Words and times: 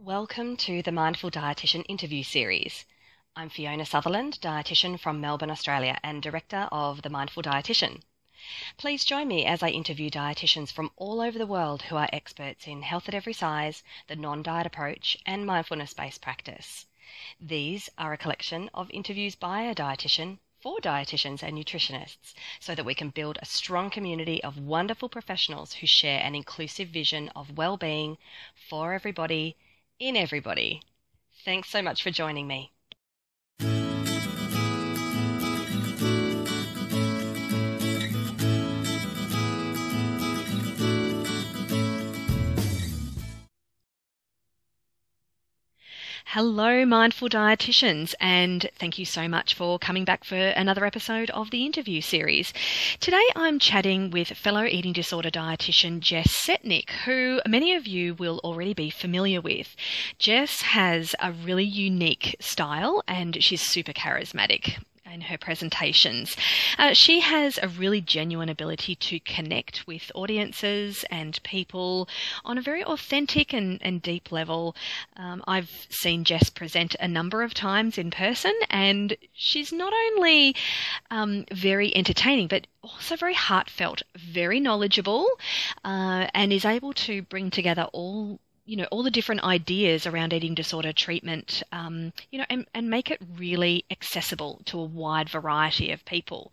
Welcome 0.00 0.56
to 0.58 0.80
the 0.80 0.92
Mindful 0.92 1.32
Dietitian 1.32 1.84
interview 1.88 2.22
series. 2.22 2.84
I'm 3.34 3.48
Fiona 3.48 3.84
Sutherland, 3.84 4.38
dietitian 4.40 4.98
from 4.98 5.20
Melbourne, 5.20 5.50
Australia, 5.50 5.98
and 6.04 6.22
director 6.22 6.68
of 6.70 7.02
The 7.02 7.10
Mindful 7.10 7.42
Dietitian. 7.42 8.02
Please 8.76 9.04
join 9.04 9.26
me 9.26 9.44
as 9.44 9.60
I 9.60 9.70
interview 9.70 10.08
dietitians 10.08 10.70
from 10.70 10.92
all 10.94 11.20
over 11.20 11.36
the 11.36 11.48
world 11.48 11.82
who 11.82 11.96
are 11.96 12.08
experts 12.12 12.68
in 12.68 12.82
health 12.82 13.08
at 13.08 13.14
every 13.14 13.32
size, 13.32 13.82
the 14.06 14.14
non 14.14 14.44
diet 14.44 14.68
approach, 14.68 15.16
and 15.26 15.44
mindfulness 15.44 15.94
based 15.94 16.22
practice. 16.22 16.86
These 17.40 17.90
are 17.98 18.12
a 18.12 18.18
collection 18.18 18.70
of 18.72 18.88
interviews 18.92 19.34
by 19.34 19.62
a 19.62 19.74
dietitian 19.74 20.38
for 20.60 20.78
dietitians 20.78 21.42
and 21.42 21.58
nutritionists 21.58 22.34
so 22.60 22.76
that 22.76 22.86
we 22.86 22.94
can 22.94 23.10
build 23.10 23.36
a 23.42 23.46
strong 23.46 23.90
community 23.90 24.40
of 24.44 24.58
wonderful 24.58 25.08
professionals 25.08 25.72
who 25.72 25.88
share 25.88 26.20
an 26.20 26.36
inclusive 26.36 26.88
vision 26.88 27.30
of 27.30 27.58
well-being 27.58 28.16
for 28.54 28.94
everybody 28.94 29.56
in 30.00 30.16
everybody. 30.16 30.82
Thanks 31.44 31.68
so 31.70 31.82
much 31.82 32.02
for 32.02 32.10
joining 32.10 32.46
me. 32.46 32.72
Hello, 46.32 46.84
mindful 46.84 47.30
dietitians, 47.30 48.14
and 48.20 48.68
thank 48.78 48.98
you 48.98 49.06
so 49.06 49.28
much 49.28 49.54
for 49.54 49.78
coming 49.78 50.04
back 50.04 50.24
for 50.24 50.36
another 50.36 50.84
episode 50.84 51.30
of 51.30 51.50
the 51.50 51.64
interview 51.64 52.02
series. 52.02 52.52
Today 53.00 53.22
I'm 53.34 53.58
chatting 53.58 54.10
with 54.10 54.28
fellow 54.28 54.66
eating 54.66 54.92
disorder 54.92 55.30
dietitian 55.30 56.00
Jess 56.00 56.28
Setnick, 56.28 56.90
who 57.06 57.40
many 57.48 57.74
of 57.74 57.86
you 57.86 58.12
will 58.12 58.40
already 58.44 58.74
be 58.74 58.90
familiar 58.90 59.40
with. 59.40 59.74
Jess 60.18 60.60
has 60.60 61.14
a 61.18 61.32
really 61.32 61.64
unique 61.64 62.36
style 62.40 63.02
and 63.08 63.42
she's 63.42 63.62
super 63.62 63.94
charismatic 63.94 64.76
in 65.12 65.20
her 65.22 65.38
presentations. 65.38 66.36
Uh, 66.78 66.92
she 66.92 67.20
has 67.20 67.58
a 67.62 67.68
really 67.68 68.00
genuine 68.00 68.48
ability 68.48 68.94
to 68.94 69.20
connect 69.20 69.86
with 69.86 70.12
audiences 70.14 71.04
and 71.10 71.42
people 71.42 72.08
on 72.44 72.58
a 72.58 72.62
very 72.62 72.84
authentic 72.84 73.52
and, 73.52 73.78
and 73.82 74.02
deep 74.02 74.30
level. 74.32 74.74
Um, 75.16 75.42
I've 75.46 75.86
seen 75.90 76.24
Jess 76.24 76.50
present 76.50 76.96
a 77.00 77.08
number 77.08 77.42
of 77.42 77.54
times 77.54 77.98
in 77.98 78.10
person, 78.10 78.54
and 78.70 79.16
she's 79.32 79.72
not 79.72 79.92
only 79.92 80.54
um, 81.10 81.44
very 81.52 81.94
entertaining, 81.96 82.48
but 82.48 82.66
also 82.82 83.16
very 83.16 83.34
heartfelt, 83.34 84.02
very 84.16 84.60
knowledgeable, 84.60 85.26
uh, 85.84 86.26
and 86.34 86.52
is 86.52 86.64
able 86.64 86.92
to 86.92 87.22
bring 87.22 87.50
together 87.50 87.88
all 87.92 88.40
you 88.68 88.76
know 88.76 88.86
all 88.90 89.02
the 89.02 89.10
different 89.10 89.42
ideas 89.42 90.06
around 90.06 90.34
eating 90.34 90.54
disorder 90.54 90.92
treatment 90.92 91.62
um, 91.72 92.12
you 92.30 92.38
know 92.38 92.44
and, 92.50 92.66
and 92.74 92.90
make 92.90 93.10
it 93.10 93.18
really 93.36 93.82
accessible 93.90 94.60
to 94.66 94.78
a 94.78 94.84
wide 94.84 95.28
variety 95.30 95.90
of 95.90 96.04
people. 96.04 96.52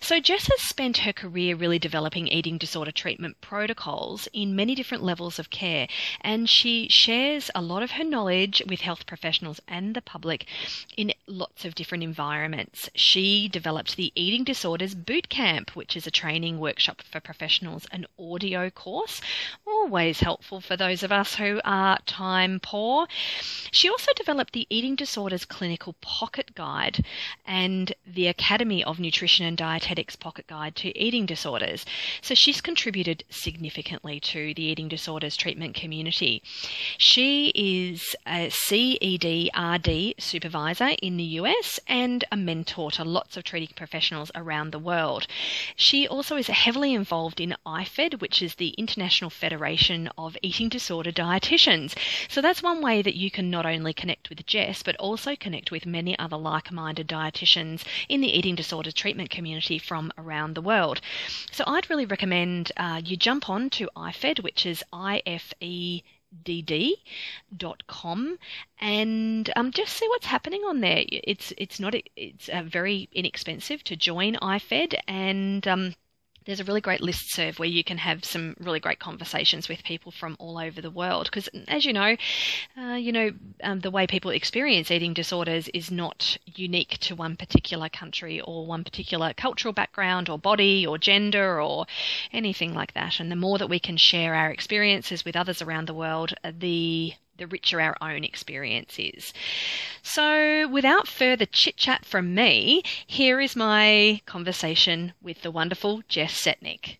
So 0.00 0.20
jess 0.20 0.46
has 0.46 0.62
spent 0.62 0.98
her 0.98 1.12
career 1.12 1.54
really 1.54 1.78
developing 1.78 2.28
eating 2.28 2.56
disorder 2.56 2.90
treatment 2.90 3.38
protocols 3.42 4.26
in 4.32 4.56
many 4.56 4.74
different 4.74 5.04
levels 5.04 5.38
of 5.38 5.50
care 5.50 5.86
and 6.22 6.48
she 6.48 6.88
shares 6.88 7.50
a 7.54 7.60
lot 7.60 7.82
of 7.82 7.92
her 7.92 8.04
knowledge 8.04 8.62
with 8.66 8.80
health 8.80 9.04
professionals 9.06 9.60
and 9.68 9.94
the 9.94 10.00
public 10.00 10.46
in 10.96 11.12
lots 11.26 11.66
of 11.66 11.74
different 11.74 12.02
environments. 12.02 12.88
She 12.94 13.48
developed 13.48 13.96
the 13.96 14.12
eating 14.14 14.44
disorders 14.44 14.94
boot 14.94 15.28
camp 15.28 15.76
which 15.76 15.94
is 15.94 16.06
a 16.06 16.10
training 16.10 16.58
workshop 16.58 17.02
for 17.02 17.20
professionals 17.20 17.86
an 17.92 18.06
audio 18.18 18.70
course 18.70 19.20
always 19.66 20.20
helpful 20.20 20.62
for 20.62 20.76
those 20.76 21.02
of 21.02 21.12
us 21.12 21.34
who 21.34 21.49
are 21.64 21.98
time 22.06 22.60
poor. 22.60 23.08
She 23.72 23.88
also 23.88 24.12
developed 24.14 24.52
the 24.52 24.66
Eating 24.70 24.94
Disorders 24.94 25.44
Clinical 25.44 25.94
Pocket 26.00 26.54
Guide 26.54 27.04
and 27.44 27.92
the 28.06 28.28
Academy 28.28 28.84
of 28.84 29.00
Nutrition 29.00 29.46
and 29.46 29.56
Dietetics 29.56 30.16
Pocket 30.16 30.46
Guide 30.46 30.76
to 30.76 30.96
Eating 30.96 31.26
Disorders. 31.26 31.84
So 32.20 32.34
she's 32.34 32.60
contributed 32.60 33.24
significantly 33.30 34.20
to 34.20 34.54
the 34.54 34.62
eating 34.62 34.88
disorders 34.88 35.36
treatment 35.36 35.74
community. 35.74 36.42
She 36.98 37.52
is 37.54 38.14
a 38.26 38.48
CEDRD 38.50 40.20
supervisor 40.20 40.90
in 41.02 41.16
the 41.16 41.24
US 41.40 41.80
and 41.86 42.24
a 42.30 42.36
mentor 42.36 42.90
to 42.92 43.04
lots 43.04 43.36
of 43.36 43.44
treating 43.44 43.70
professionals 43.74 44.30
around 44.34 44.70
the 44.70 44.78
world. 44.78 45.26
She 45.76 46.06
also 46.06 46.36
is 46.36 46.46
heavily 46.48 46.94
involved 46.94 47.40
in 47.40 47.56
IFED, 47.66 48.20
which 48.20 48.42
is 48.42 48.54
the 48.56 48.70
International 48.70 49.30
Federation 49.30 50.08
of 50.18 50.36
Eating 50.42 50.68
Disorder 50.68 51.10
Dietetics 51.10 51.39
dietitians. 51.40 51.96
So 52.28 52.40
that's 52.40 52.62
one 52.62 52.80
way 52.80 53.02
that 53.02 53.16
you 53.16 53.30
can 53.30 53.50
not 53.50 53.66
only 53.66 53.92
connect 53.92 54.28
with 54.28 54.44
Jess, 54.46 54.82
but 54.82 54.96
also 54.96 55.36
connect 55.36 55.70
with 55.70 55.86
many 55.86 56.18
other 56.18 56.36
like 56.36 56.72
minded 56.72 57.08
dietitians 57.08 57.84
in 58.08 58.20
the 58.20 58.28
eating 58.28 58.54
disorder 58.54 58.92
treatment 58.92 59.30
community 59.30 59.78
from 59.78 60.12
around 60.18 60.54
the 60.54 60.62
world. 60.62 61.00
So 61.50 61.64
I'd 61.66 61.90
really 61.90 62.06
recommend 62.06 62.72
uh, 62.76 63.00
you 63.04 63.16
jump 63.16 63.48
on 63.48 63.70
to 63.70 63.88
IFED, 63.96 64.42
which 64.42 64.66
is 64.66 64.84
IFE 64.92 66.02
dd.com 66.44 68.38
and 68.80 69.50
um, 69.56 69.72
just 69.72 69.96
see 69.96 70.06
what's 70.08 70.26
happening 70.26 70.62
on 70.62 70.80
there. 70.80 71.04
It's 71.08 71.52
it's 71.58 71.80
not 71.80 71.94
it's 72.14 72.48
uh, 72.48 72.62
very 72.62 73.08
inexpensive 73.12 73.82
to 73.84 73.96
join 73.96 74.36
IFED 74.36 74.94
and 75.08 75.66
um, 75.66 75.94
there's 76.44 76.60
a 76.60 76.64
really 76.64 76.80
great 76.80 77.00
list 77.00 77.32
serve 77.32 77.58
where 77.58 77.68
you 77.68 77.84
can 77.84 77.98
have 77.98 78.24
some 78.24 78.56
really 78.58 78.80
great 78.80 78.98
conversations 78.98 79.68
with 79.68 79.84
people 79.84 80.10
from 80.10 80.36
all 80.38 80.58
over 80.58 80.80
the 80.80 80.90
world. 80.90 81.26
Because, 81.26 81.48
as 81.68 81.84
you 81.84 81.92
know, 81.92 82.16
uh, 82.78 82.94
you 82.94 83.12
know 83.12 83.30
um, 83.62 83.80
the 83.80 83.90
way 83.90 84.06
people 84.06 84.30
experience 84.30 84.90
eating 84.90 85.14
disorders 85.14 85.68
is 85.74 85.90
not 85.90 86.36
unique 86.46 86.98
to 87.00 87.14
one 87.14 87.36
particular 87.36 87.88
country 87.88 88.40
or 88.40 88.66
one 88.66 88.84
particular 88.84 89.32
cultural 89.34 89.72
background 89.72 90.28
or 90.28 90.38
body 90.38 90.86
or 90.86 90.98
gender 90.98 91.60
or 91.60 91.86
anything 92.32 92.74
like 92.74 92.94
that. 92.94 93.20
And 93.20 93.30
the 93.30 93.36
more 93.36 93.58
that 93.58 93.68
we 93.68 93.78
can 93.78 93.96
share 93.96 94.34
our 94.34 94.50
experiences 94.50 95.24
with 95.24 95.36
others 95.36 95.62
around 95.62 95.86
the 95.86 95.94
world, 95.94 96.34
uh, 96.42 96.52
the 96.56 97.14
the 97.40 97.46
richer 97.46 97.80
our 97.80 97.96
own 98.02 98.22
experience 98.22 98.96
is. 98.98 99.32
So, 100.02 100.68
without 100.68 101.08
further 101.08 101.46
chit 101.46 101.76
chat 101.76 102.04
from 102.04 102.34
me, 102.34 102.82
here 103.06 103.40
is 103.40 103.56
my 103.56 104.20
conversation 104.26 105.14
with 105.22 105.42
the 105.42 105.50
wonderful 105.50 106.02
Jess 106.06 106.32
Setnick. 106.32 106.98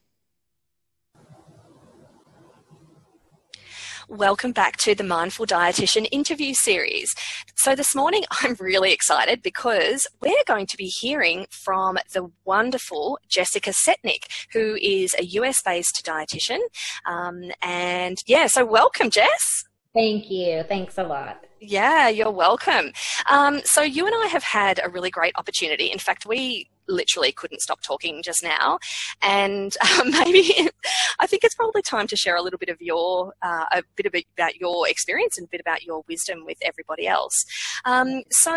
Welcome 4.09 4.51
back 4.51 4.77
to 4.79 4.95
the 4.95 5.05
Mindful 5.05 5.47
Dietitian 5.47 6.09
interview 6.11 6.55
series. 6.55 7.15
So, 7.55 7.77
this 7.77 7.95
morning 7.95 8.25
I'm 8.43 8.57
really 8.59 8.93
excited 8.93 9.43
because 9.43 10.09
we're 10.23 10.45
going 10.47 10.67
to 10.69 10.77
be 10.79 10.87
hearing 10.87 11.47
from 11.51 11.99
the 12.15 12.31
wonderful 12.47 13.19
Jessica 13.29 13.71
Setnick, 13.71 14.25
who 14.55 14.77
is 14.81 15.15
a 15.19 15.25
US 15.25 15.61
based 15.63 16.03
dietitian. 16.05 16.61
Um, 17.05 17.53
and 17.61 18.23
yeah, 18.27 18.47
so 18.47 18.65
welcome, 18.65 19.11
Jess. 19.11 19.65
Thank 19.95 20.31
you. 20.31 20.63
Thanks 20.65 20.99
a 20.99 21.03
lot. 21.03 21.45
Yeah, 21.61 22.09
you're 22.09 22.31
welcome. 22.31 22.93
Um, 23.29 23.61
so, 23.65 23.83
you 23.83 24.07
and 24.07 24.15
I 24.15 24.27
have 24.27 24.45
had 24.45 24.81
a 24.83 24.89
really 24.89 25.11
great 25.11 25.35
opportunity. 25.37 25.87
In 25.87 25.99
fact, 25.99 26.25
we 26.25 26.71
literally 26.89 27.33
couldn't 27.33 27.61
stop 27.61 27.83
talking 27.83 28.23
just 28.23 28.43
now. 28.43 28.79
And 29.21 29.77
um, 30.01 30.11
maybe 30.11 30.71
I 31.19 31.27
think 31.27 31.45
it's 31.45 31.55
probably 31.55 31.83
time 31.83 32.07
to 32.07 32.17
share 32.17 32.37
a 32.37 32.43
little 32.43 32.59
bit 32.59 32.69
of 32.69 32.81
your, 32.81 33.35
uh, 33.43 33.67
a 33.73 33.83
bit 33.97 34.07
about 34.07 34.57
your 34.57 34.89
experience 34.89 35.37
and 35.37 35.47
a 35.47 35.51
bit 35.51 35.61
about 35.61 35.83
your 35.83 36.03
wisdom 36.09 36.45
with 36.47 36.59
everybody 36.63 37.07
else. 37.07 37.45
Um, 37.85 38.23
so, 38.31 38.57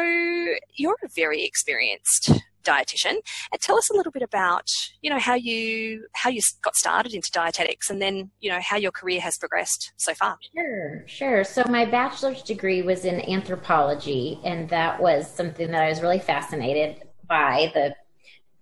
you're 0.75 0.97
a 1.03 1.09
very 1.15 1.43
experienced 1.43 2.31
dietitian 2.63 3.15
and 3.51 3.61
tell 3.61 3.77
us 3.77 3.89
a 3.89 3.93
little 3.93 4.11
bit 4.11 4.23
about 4.23 4.69
you 5.01 5.09
know 5.09 5.19
how 5.19 5.35
you 5.35 6.05
how 6.13 6.29
you 6.29 6.41
got 6.61 6.75
started 6.75 7.13
into 7.13 7.29
dietetics 7.31 7.89
and 7.89 8.01
then 8.01 8.31
you 8.39 8.49
know 8.49 8.59
how 8.61 8.77
your 8.77 8.91
career 8.91 9.21
has 9.21 9.37
progressed 9.37 9.93
so 9.97 10.13
far. 10.13 10.37
Sure 10.55 11.03
sure. 11.07 11.43
So 11.43 11.63
my 11.69 11.85
bachelor's 11.85 12.41
degree 12.43 12.81
was 12.81 13.05
in 13.05 13.21
anthropology 13.29 14.39
and 14.43 14.69
that 14.69 15.01
was 15.01 15.29
something 15.29 15.71
that 15.71 15.83
i 15.83 15.89
was 15.89 16.01
really 16.01 16.19
fascinated 16.19 17.03
by 17.27 17.71
the 17.73 17.95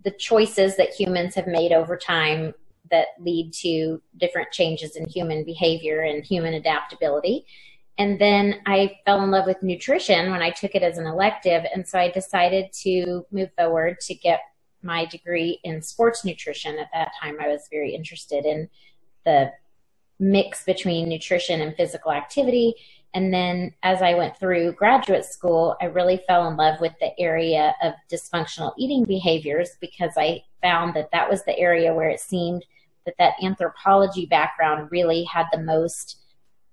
the 0.04 0.12
choices 0.12 0.78
that 0.78 0.90
humans 0.90 1.36
have 1.36 1.48
made 1.48 1.72
over 1.72 1.96
time 1.96 2.54
that 2.90 3.08
lead 3.20 3.54
to 3.54 4.02
different 4.18 4.52
changes 4.52 4.96
in 4.96 5.08
human 5.08 5.44
behavior 5.44 6.02
and 6.02 6.26
human 6.26 6.54
adaptability 6.54 7.46
and 8.02 8.18
then 8.18 8.62
I 8.66 8.98
fell 9.06 9.24
in 9.24 9.30
love 9.30 9.46
with 9.46 9.62
nutrition 9.62 10.32
when 10.32 10.42
I 10.42 10.50
took 10.50 10.74
it 10.74 10.82
as 10.82 10.98
an 10.98 11.06
elective. 11.06 11.64
And 11.72 11.88
so 11.88 12.00
I 12.00 12.10
decided 12.10 12.74
to 12.82 13.28
move 13.32 13.52
forward 13.56 14.00
to 14.00 14.16
get 14.16 14.42
my 14.82 15.06
degree 15.06 15.60
in 15.64 15.84
sports 15.84 16.26
nutrition. 16.26 16.80
At 16.80 16.90
that 16.96 17.12
time, 17.22 17.38
I 17.40 17.48
was 17.48 17.68
very 17.70 17.94
interested 17.94 18.44
in 18.44 18.68
the 19.24 19.52
mix 20.20 20.64
between 20.64 21.10
nutrition 21.10 21.62
and 21.62 21.76
physical 21.76 22.12
activity. 22.12 22.74
And 23.14 23.32
then 23.32 23.76
as 23.84 24.02
I 24.02 24.16
went 24.16 24.36
through 24.36 24.72
graduate 24.74 25.26
school, 25.26 25.76
I 25.80 25.86
really 25.86 26.24
fell 26.26 26.48
in 26.48 26.58
love 26.58 26.82
with 26.82 26.94
the 27.00 27.12
area 27.20 27.76
of 27.84 27.94
dysfunctional 28.12 28.74
eating 28.80 29.04
behaviors 29.04 29.78
because 29.80 30.14
I 30.18 30.42
found 30.64 30.96
that 30.96 31.12
that 31.12 31.30
was 31.30 31.44
the 31.44 31.56
area 31.60 31.94
where 31.94 32.10
it 32.10 32.20
seemed 32.20 32.66
that 33.06 33.14
that 33.20 33.36
anthropology 33.44 34.26
background 34.26 34.90
really 34.90 35.24
had 35.26 35.46
the 35.52 35.62
most 35.62 36.21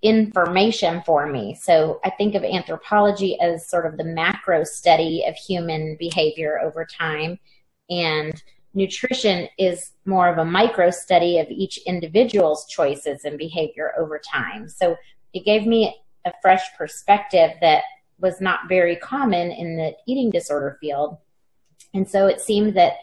information 0.03 1.03
for 1.05 1.27
me. 1.27 1.55
So 1.55 2.01
I 2.05 2.11
think 2.11 2.35
of 2.35 2.45
anthropology 2.45 3.39
as 3.41 3.69
sort 3.69 3.87
of 3.87 3.97
the 3.97 4.05
macro 4.05 4.65
study 4.65 5.25
of 5.27 5.35
human 5.35 5.97
behavior 5.99 6.61
over 6.63 6.85
time. 6.87 7.39
And 7.91 8.41
nutrition 8.75 9.49
is 9.59 9.93
more 10.05 10.29
of 10.29 10.39
a 10.39 10.45
micro 10.45 10.91
study 10.91 11.39
of 11.39 11.49
each 11.51 11.79
individual's 11.79 12.67
choices 12.67 13.25
and 13.25 13.37
behavior 13.37 13.93
over 13.99 14.21
time. 14.21 14.69
So 14.69 14.97
it 15.33 15.45
gave 15.45 15.67
me 15.67 16.01
a 16.25 16.33
fresh 16.43 16.63
perspective 16.77 17.53
that 17.61 17.83
was 18.21 18.41
not 18.41 18.69
very 18.69 18.97
common 18.97 19.51
in 19.51 19.77
the 19.77 19.97
eating 20.07 20.31
disorder 20.31 20.77
field. 20.81 21.19
And 21.95 22.09
so 22.09 22.27
it 22.27 22.41
seemed 22.41 22.75
that 22.75 22.95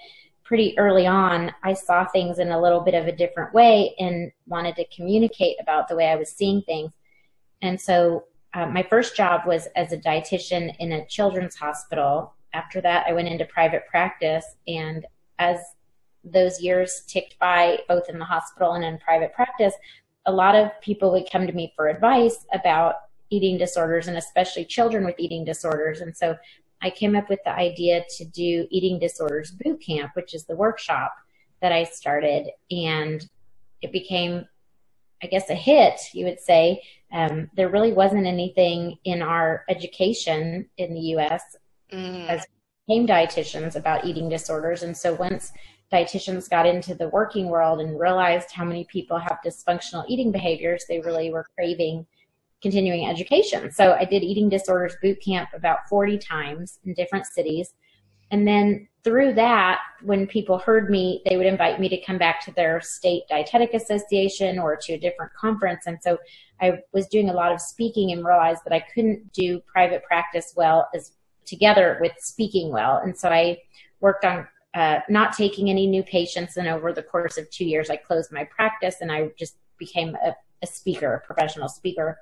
pretty 0.46 0.78
early 0.78 1.08
on, 1.08 1.52
I 1.64 1.74
saw 1.74 2.06
things 2.06 2.38
in 2.40 2.52
a 2.52 2.62
little 2.62 2.80
bit 2.80 2.94
of 2.94 3.08
a 3.08 3.12
different 3.12 3.54
way 3.54 3.96
and 4.00 4.32
wanted 4.48 4.76
to 4.78 4.86
communicate 4.96 5.58
about 5.60 5.88
the 5.88 5.96
way 5.96 6.08
I 6.08 6.16
was 6.16 6.30
seeing 6.30 6.62
things. 6.62 6.92
And 7.64 7.82
so 7.82 8.26
uh, 8.54 8.68
my 8.68 8.84
first 8.84 9.18
job 9.18 9.42
was 9.48 9.68
as 9.76 9.92
a 9.92 9.98
dietitian 9.98 10.74
in 10.80 10.94
a 10.94 11.06
children's 11.08 11.56
hospital. 11.56 12.34
After 12.54 12.80
that, 12.82 13.06
I 13.08 13.14
went 13.14 13.28
into 13.28 13.46
private 13.46 13.88
practice. 13.88 14.46
And 14.68 15.06
as 15.40 15.60
those 16.24 16.62
years 16.62 17.02
ticked 17.08 17.38
by, 17.40 17.80
both 17.88 18.08
in 18.08 18.20
the 18.20 18.26
hospital 18.26 18.74
and 18.74 18.86
in 18.86 19.00
private 19.00 19.34
practice, 19.34 19.74
a 20.28 20.32
lot 20.32 20.56
of 20.56 20.70
people 20.80 21.12
would 21.12 21.30
come 21.30 21.48
to 21.48 21.54
me 21.54 21.74
for 21.76 21.88
advice 21.88 22.46
about 22.54 22.96
eating 23.32 23.58
disorders 23.58 24.08
and 24.08 24.18
especially 24.18 24.64
children 24.64 25.06
with 25.06 25.16
eating 25.20 25.44
disorders. 25.44 26.02
And 26.02 26.16
so 26.16 26.38
I 26.82 26.90
came 26.90 27.16
up 27.16 27.30
with 27.30 27.40
the 27.46 27.56
idea 27.56 28.04
to 28.18 28.26
do 28.26 28.68
eating 28.70 29.00
disorders 29.00 29.52
boot 29.52 29.82
camp, 29.82 30.12
which 30.14 30.34
is 30.34 30.46
the 30.46 30.56
workshop 30.56 31.14
that 31.62 31.72
I 31.72 31.84
started. 31.84 32.50
And 32.70 33.28
it 33.82 33.92
became, 33.92 34.46
I 35.24 35.28
guess, 35.28 35.50
a 35.50 35.56
hit, 35.56 36.00
you 36.14 36.26
would 36.26 36.40
say. 36.40 36.82
Um, 37.12 37.50
there 37.56 37.70
really 37.70 37.94
wasn't 37.94 38.26
anything 38.26 38.98
in 39.04 39.22
our 39.22 39.64
education 39.70 40.68
in 40.78 40.94
the 40.94 41.00
US 41.16 41.44
mm. 41.92 42.28
as 42.28 42.46
came 42.88 43.08
dietitians 43.08 43.76
about 43.76 44.06
eating 44.06 44.30
disorders. 44.30 44.84
And 44.84 44.96
so 44.96 45.14
once 45.16 45.52
dietitians 45.92 46.50
got 46.50 46.66
into 46.66 46.94
the 46.94 47.10
working 47.10 47.48
world 47.48 47.80
and 47.80 48.00
realized 48.00 48.52
how 48.52 48.66
many 48.66 48.86
people 48.86 49.18
have 49.18 49.40
dysfunctional 49.46 50.06
eating 50.08 50.32
behaviors, 50.32 50.86
they 50.88 51.00
really 51.00 51.32
were 51.32 51.48
craving 51.56 52.06
continuing 52.66 53.06
education. 53.06 53.72
So 53.72 53.94
I 53.94 54.06
did 54.06 54.24
eating 54.24 54.50
disorders 54.50 54.96
boot 55.00 55.22
camp 55.24 55.50
about 55.54 55.88
40 55.88 56.18
times 56.18 56.80
in 56.84 56.96
different 56.96 57.28
cities. 57.28 57.76
And 58.32 58.48
then 58.48 58.88
through 59.04 59.36
that, 59.36 59.82
when 60.02 60.26
people 60.26 60.58
heard 60.58 60.90
me, 60.90 61.22
they 61.30 61.38
would 61.38 61.46
invite 61.46 61.80
me 61.80 61.90
to 61.90 62.02
come 62.02 62.18
back 62.18 62.44
to 62.46 62.52
their 62.54 62.82
state 62.82 63.22
dietetic 63.30 63.76
association 63.76 64.58
or 64.58 64.76
to 64.78 64.94
a 64.94 64.98
different 64.98 65.32
conference. 65.36 65.86
And 65.86 66.00
so 66.02 66.18
I 66.60 66.80
was 66.92 67.06
doing 67.06 67.30
a 67.30 67.34
lot 67.34 67.52
of 67.52 67.62
speaking 67.62 68.14
and 68.14 68.26
realized 68.26 68.62
that 68.66 68.74
I 68.74 68.80
couldn't 68.80 69.32
do 69.32 69.60
private 69.72 70.04
practice 70.04 70.52
well 70.58 70.90
as 70.96 71.12
together 71.46 72.00
with 72.02 72.14
speaking 72.18 72.72
well. 72.72 72.98
And 72.98 73.16
so 73.16 73.30
I 73.30 73.60
worked 74.00 74.26
on 74.26 74.48
uh, 74.74 75.02
not 75.08 75.38
taking 75.38 75.70
any 75.70 75.86
new 75.86 76.02
patients. 76.02 76.58
And 76.58 76.68
over 76.68 76.92
the 76.92 77.04
course 77.04 77.38
of 77.38 77.48
two 77.52 77.66
years, 77.66 77.92
I 77.92 77.98
closed 77.98 78.32
my 78.32 78.44
practice 78.46 79.02
and 79.02 79.12
I 79.12 79.30
just 79.38 79.58
became 79.78 80.16
a, 80.16 80.36
a 80.64 80.66
speaker, 80.66 81.14
a 81.14 81.20
professional 81.28 81.70
speaker. 81.70 82.18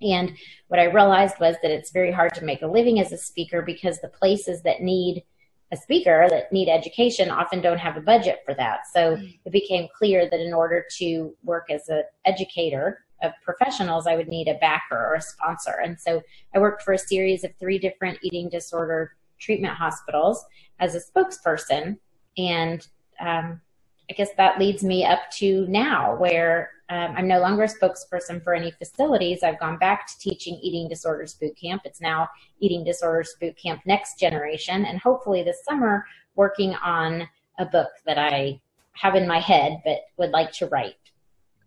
And 0.00 0.36
what 0.68 0.80
I 0.80 0.84
realized 0.84 1.36
was 1.40 1.56
that 1.62 1.70
it's 1.70 1.90
very 1.90 2.12
hard 2.12 2.34
to 2.34 2.44
make 2.44 2.62
a 2.62 2.66
living 2.66 3.00
as 3.00 3.12
a 3.12 3.18
speaker 3.18 3.62
because 3.62 4.00
the 4.00 4.08
places 4.08 4.62
that 4.62 4.82
need 4.82 5.24
a 5.72 5.76
speaker 5.76 6.26
that 6.30 6.52
need 6.52 6.68
education 6.68 7.30
often 7.30 7.60
don't 7.60 7.78
have 7.78 7.96
a 7.96 8.00
budget 8.00 8.40
for 8.44 8.54
that. 8.54 8.86
So 8.92 9.16
mm. 9.16 9.38
it 9.44 9.52
became 9.52 9.88
clear 9.96 10.28
that 10.30 10.40
in 10.40 10.54
order 10.54 10.84
to 10.98 11.34
work 11.42 11.70
as 11.70 11.88
an 11.88 12.04
educator 12.24 13.04
of 13.22 13.32
professionals, 13.42 14.06
I 14.06 14.14
would 14.14 14.28
need 14.28 14.48
a 14.48 14.54
backer 14.54 14.96
or 14.96 15.14
a 15.14 15.20
sponsor. 15.20 15.80
And 15.82 15.98
so 15.98 16.22
I 16.54 16.58
worked 16.58 16.82
for 16.82 16.92
a 16.92 16.98
series 16.98 17.42
of 17.42 17.50
three 17.58 17.78
different 17.78 18.18
eating 18.22 18.48
disorder 18.48 19.16
treatment 19.38 19.74
hospitals 19.74 20.44
as 20.78 20.94
a 20.94 21.00
spokesperson. 21.00 21.98
And 22.38 22.86
um, 23.18 23.60
I 24.08 24.12
guess 24.12 24.30
that 24.36 24.58
leads 24.58 24.84
me 24.84 25.04
up 25.04 25.30
to 25.32 25.66
now, 25.68 26.16
where 26.16 26.70
um, 26.88 27.14
I'm 27.16 27.26
no 27.26 27.40
longer 27.40 27.64
a 27.64 27.68
spokesperson 27.68 28.42
for 28.42 28.54
any 28.54 28.70
facilities. 28.70 29.42
I've 29.42 29.58
gone 29.58 29.78
back 29.78 30.06
to 30.06 30.18
teaching 30.18 30.54
Eating 30.62 30.88
Disorders 30.88 31.34
Boot 31.34 31.56
Camp. 31.56 31.82
It's 31.84 32.00
now 32.00 32.28
Eating 32.60 32.84
Disorders 32.84 33.34
Boot 33.40 33.56
Camp 33.56 33.80
Next 33.84 34.18
Generation, 34.18 34.84
and 34.84 35.00
hopefully 35.00 35.42
this 35.42 35.64
summer 35.64 36.06
working 36.36 36.74
on 36.76 37.28
a 37.58 37.64
book 37.64 37.88
that 38.04 38.18
I 38.18 38.60
have 38.92 39.14
in 39.14 39.26
my 39.26 39.40
head 39.40 39.82
but 39.84 40.00
would 40.16 40.30
like 40.30 40.52
to 40.52 40.66
write. 40.66 40.94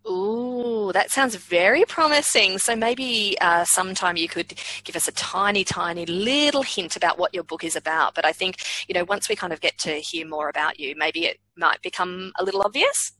Ooh, 0.07 0.91
that 0.93 1.11
sounds 1.11 1.35
very 1.35 1.83
promising. 1.85 2.57
So 2.57 2.75
maybe 2.75 3.37
uh, 3.41 3.65
sometime 3.65 4.17
you 4.17 4.27
could 4.27 4.53
give 4.83 4.95
us 4.95 5.07
a 5.07 5.11
tiny, 5.11 5.63
tiny 5.63 6.05
little 6.05 6.63
hint 6.63 6.95
about 6.95 7.19
what 7.19 7.33
your 7.33 7.43
book 7.43 7.63
is 7.63 7.75
about. 7.75 8.15
But 8.15 8.25
I 8.25 8.31
think, 8.31 8.57
you 8.87 8.93
know, 8.93 9.03
once 9.03 9.29
we 9.29 9.35
kind 9.35 9.53
of 9.53 9.61
get 9.61 9.77
to 9.79 9.91
hear 9.95 10.27
more 10.27 10.49
about 10.49 10.79
you, 10.79 10.95
maybe 10.97 11.25
it 11.25 11.37
might 11.57 11.81
become 11.81 12.31
a 12.39 12.43
little 12.43 12.61
obvious. 12.61 13.13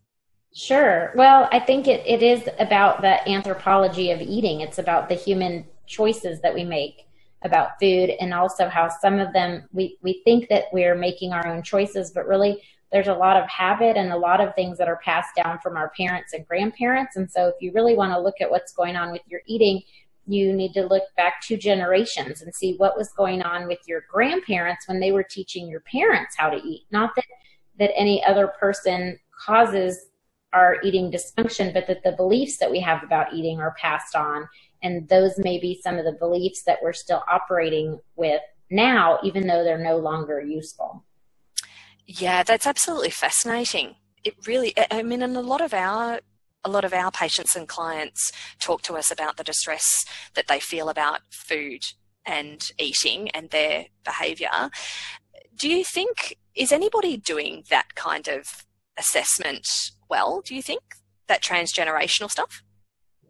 Sure. 0.55 1.11
Well, 1.15 1.47
I 1.51 1.59
think 1.59 1.87
it, 1.87 2.05
it 2.07 2.23
is 2.23 2.49
about 2.57 3.01
the 3.01 3.27
anthropology 3.29 4.11
of 4.11 4.21
eating. 4.21 4.61
It's 4.61 4.79
about 4.79 5.09
the 5.09 5.15
human 5.15 5.65
choices 5.85 6.41
that 6.41 6.53
we 6.53 6.63
make 6.63 7.05
about 7.43 7.79
food 7.79 8.09
and 8.19 8.33
also 8.33 8.67
how 8.67 8.89
some 8.89 9.19
of 9.19 9.31
them 9.31 9.67
we, 9.71 9.97
we 10.01 10.21
think 10.25 10.49
that 10.49 10.65
we're 10.73 10.95
making 10.95 11.33
our 11.33 11.47
own 11.47 11.63
choices, 11.63 12.11
but 12.11 12.27
really 12.27 12.61
there's 12.91 13.07
a 13.07 13.13
lot 13.13 13.38
of 13.38 13.47
habit 13.47 13.97
and 13.97 14.12
a 14.12 14.18
lot 14.18 14.41
of 14.41 14.56
things 14.56 14.77
that 14.77 14.88
are 14.88 15.00
passed 15.03 15.36
down 15.36 15.59
from 15.59 15.77
our 15.77 15.89
parents 15.89 16.33
and 16.33 16.47
grandparents. 16.47 17.15
And 17.15 17.30
so 17.30 17.47
if 17.47 17.56
you 17.59 17.71
really 17.71 17.95
want 17.95 18.12
to 18.13 18.19
look 18.19 18.41
at 18.41 18.50
what's 18.50 18.74
going 18.74 18.95
on 18.95 19.12
with 19.12 19.21
your 19.27 19.41
eating, 19.45 19.81
you 20.25 20.53
need 20.53 20.74
to 20.74 20.86
look 20.86 21.03
back 21.18 21.41
two 21.41 21.57
generations 21.57 22.41
and 22.41 22.53
see 22.53 22.75
what 22.77 22.97
was 22.97 23.12
going 23.13 23.41
on 23.41 23.68
with 23.68 23.80
your 23.88 24.03
grandparents 24.12 24.88
when 24.88 25.00
they 25.00 25.12
were 25.12 25.24
teaching 25.24 25.68
your 25.68 25.81
parents 25.81 26.36
how 26.38 26.50
to 26.50 26.57
eat. 26.57 26.86
Not 26.91 27.15
that 27.15 27.25
that 27.80 27.97
any 27.97 28.24
other 28.25 28.47
person 28.47 29.18
causes 29.45 30.09
our 30.53 30.77
eating 30.83 31.12
dysfunction, 31.12 31.74
but 31.74 31.88
that 31.88 32.03
the 32.03 32.12
beliefs 32.12 32.57
that 32.57 32.69
we 32.69 32.80
have 32.80 33.03
about 33.03 33.33
eating 33.33 33.59
are 33.59 33.75
passed 33.80 34.15
on. 34.15 34.47
And 34.83 35.07
those 35.07 35.38
may 35.38 35.59
be 35.59 35.80
some 35.81 35.97
of 35.97 36.06
the 36.06 36.13
beliefs 36.13 36.63
that 36.63 36.80
we're 36.83 36.94
still 36.94 37.24
operating 37.31 38.00
with 38.15 38.41
now, 38.69 39.19
even 39.24 39.47
though 39.47 39.63
they're 39.63 39.77
no 39.77 39.97
longer 39.97 40.41
useful. 40.41 41.03
Yeah, 42.11 42.41
that's 42.41 42.65
absolutely 42.65 43.11
fascinating. 43.11 43.94
It 44.23 44.33
really, 44.47 44.73
I 44.89 45.03
mean, 45.03 45.21
and 45.21 45.38
a 45.38 45.41
lot 45.41 45.61
of 45.61 45.75
our 45.75 46.21
a 46.65 46.69
lot 46.69 46.83
of 46.83 46.91
our 46.91 47.11
patients 47.11 47.56
and 47.56 47.67
clients 47.67 48.31
talk 48.59 48.81
to 48.81 48.95
us 48.95 49.11
about 49.11 49.38
the 49.38 49.44
distress 49.44 50.03
that 50.33 50.47
they 50.47 50.59
feel 50.59 50.89
about 50.89 51.21
food 51.29 51.83
and 52.25 52.72
eating 52.79 53.29
and 53.29 53.51
their 53.51 53.86
behavior. 54.03 54.72
Do 55.55 55.69
you 55.69 55.84
think 55.84 56.36
is 56.55 56.72
anybody 56.72 57.15
doing 57.15 57.63
that 57.69 57.93
kind 57.93 58.27
of 58.27 58.65
assessment 58.98 59.67
well? 60.10 60.41
Do 60.43 60.55
you 60.55 60.63
think 60.63 60.81
that 61.27 61.43
transgenerational 61.43 62.31
stuff? 62.31 62.63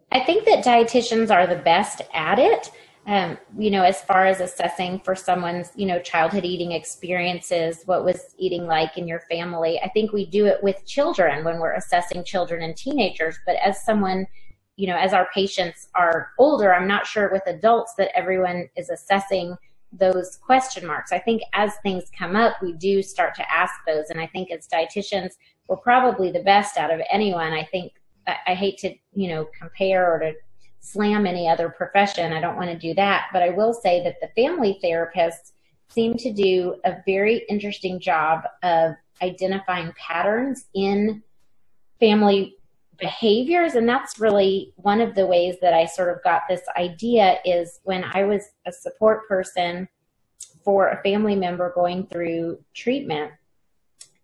I 0.10 0.22
think 0.22 0.46
that 0.46 0.64
dietitians 0.64 1.30
are 1.30 1.46
the 1.46 1.62
best 1.62 2.02
at 2.14 2.40
it 2.40 2.72
um, 3.10 3.40
you 3.58 3.72
know, 3.72 3.82
as 3.82 4.02
far 4.02 4.28
as 4.28 4.40
assessing 4.40 5.00
for 5.00 5.16
someone's, 5.16 5.72
you 5.76 5.88
know, 5.88 6.00
childhood 6.00 6.46
eating 6.46 6.74
experiences, 6.74 7.82
what 7.86 8.06
was 8.06 8.36
eating 8.38 8.68
like 8.68 9.00
in 9.00 9.08
your 9.08 9.22
family. 9.22 9.82
I 9.82 9.90
think 9.90 10.14
we 10.14 10.28
do 10.28 10.46
it 10.46 10.62
with 10.62 10.86
children 10.86 11.44
when 11.44 11.60
we're 11.60 11.74
assessing 11.74 12.24
children 12.24 12.62
and 12.62 12.78
teenagers. 12.78 13.40
But 13.48 13.56
as 13.66 13.84
someone, 13.84 14.28
you 14.76 14.86
know, 14.86 14.96
as 14.96 15.12
our 15.12 15.28
patients 15.34 15.90
are 15.96 16.30
older, 16.38 16.72
I'm 16.72 16.88
not 16.88 17.08
sure 17.08 17.32
with 17.32 17.42
adults 17.48 17.96
that 17.98 18.16
everyone 18.16 18.70
is 18.78 18.92
assessing 18.92 19.58
those 19.92 20.38
question 20.38 20.86
marks. 20.86 21.12
I 21.12 21.18
think 21.18 21.42
as 21.54 21.74
things 21.82 22.12
come 22.16 22.36
up, 22.36 22.62
we 22.62 22.74
do 22.74 23.02
start 23.02 23.34
to 23.38 23.52
ask 23.52 23.74
those. 23.88 24.12
And 24.12 24.22
I 24.22 24.28
think 24.28 24.52
as 24.52 24.68
dietitians, 24.68 25.32
we're 25.68 25.78
probably 25.78 26.32
the 26.32 26.44
best 26.44 26.78
out 26.78 26.94
of 26.94 27.02
anyone. 27.12 27.54
I 27.54 27.64
think 27.64 27.94
I, 28.28 28.36
I 28.50 28.54
hate 28.54 28.78
to, 28.80 28.94
you 29.16 29.30
know, 29.30 29.48
compare 29.60 30.14
or 30.14 30.20
to 30.20 30.34
slam 30.80 31.26
any 31.26 31.48
other 31.48 31.70
profession. 31.70 32.34
I 32.34 32.42
don't 32.42 32.58
want 32.58 32.70
to 32.72 32.78
do 32.78 32.94
that. 32.96 33.28
But 33.34 33.44
I 33.44 33.50
will 33.50 33.74
say 33.74 34.04
that 34.04 34.18
the 34.22 34.30
family 34.42 34.80
therapists 34.84 35.52
seem 35.90 36.16
to 36.18 36.32
do 36.32 36.76
a 36.86 36.98
very 37.06 37.46
interesting 37.50 38.00
job 38.00 38.44
of 38.64 38.94
identifying 39.22 39.94
patterns 39.98 40.66
in 40.74 41.22
family 42.00 42.56
behaviors 43.00 43.76
and 43.76 43.88
that's 43.88 44.20
really 44.20 44.74
one 44.76 45.00
of 45.00 45.16
the 45.16 45.26
ways 45.26 45.56
that 45.62 45.74
I 45.74 45.86
sort 45.86 46.10
of 46.10 46.22
got 46.24 46.44
this 46.50 46.62
idea 46.78 47.40
is 47.46 47.80
when 47.84 48.04
I 48.04 48.24
was 48.24 48.44
a 48.66 48.72
support 48.72 49.28
person 49.28 49.88
for 50.64 50.90
a 50.90 51.02
family 51.02 51.36
member 51.36 51.72
going 51.74 52.08
through 52.08 52.60
treatment 52.74 53.32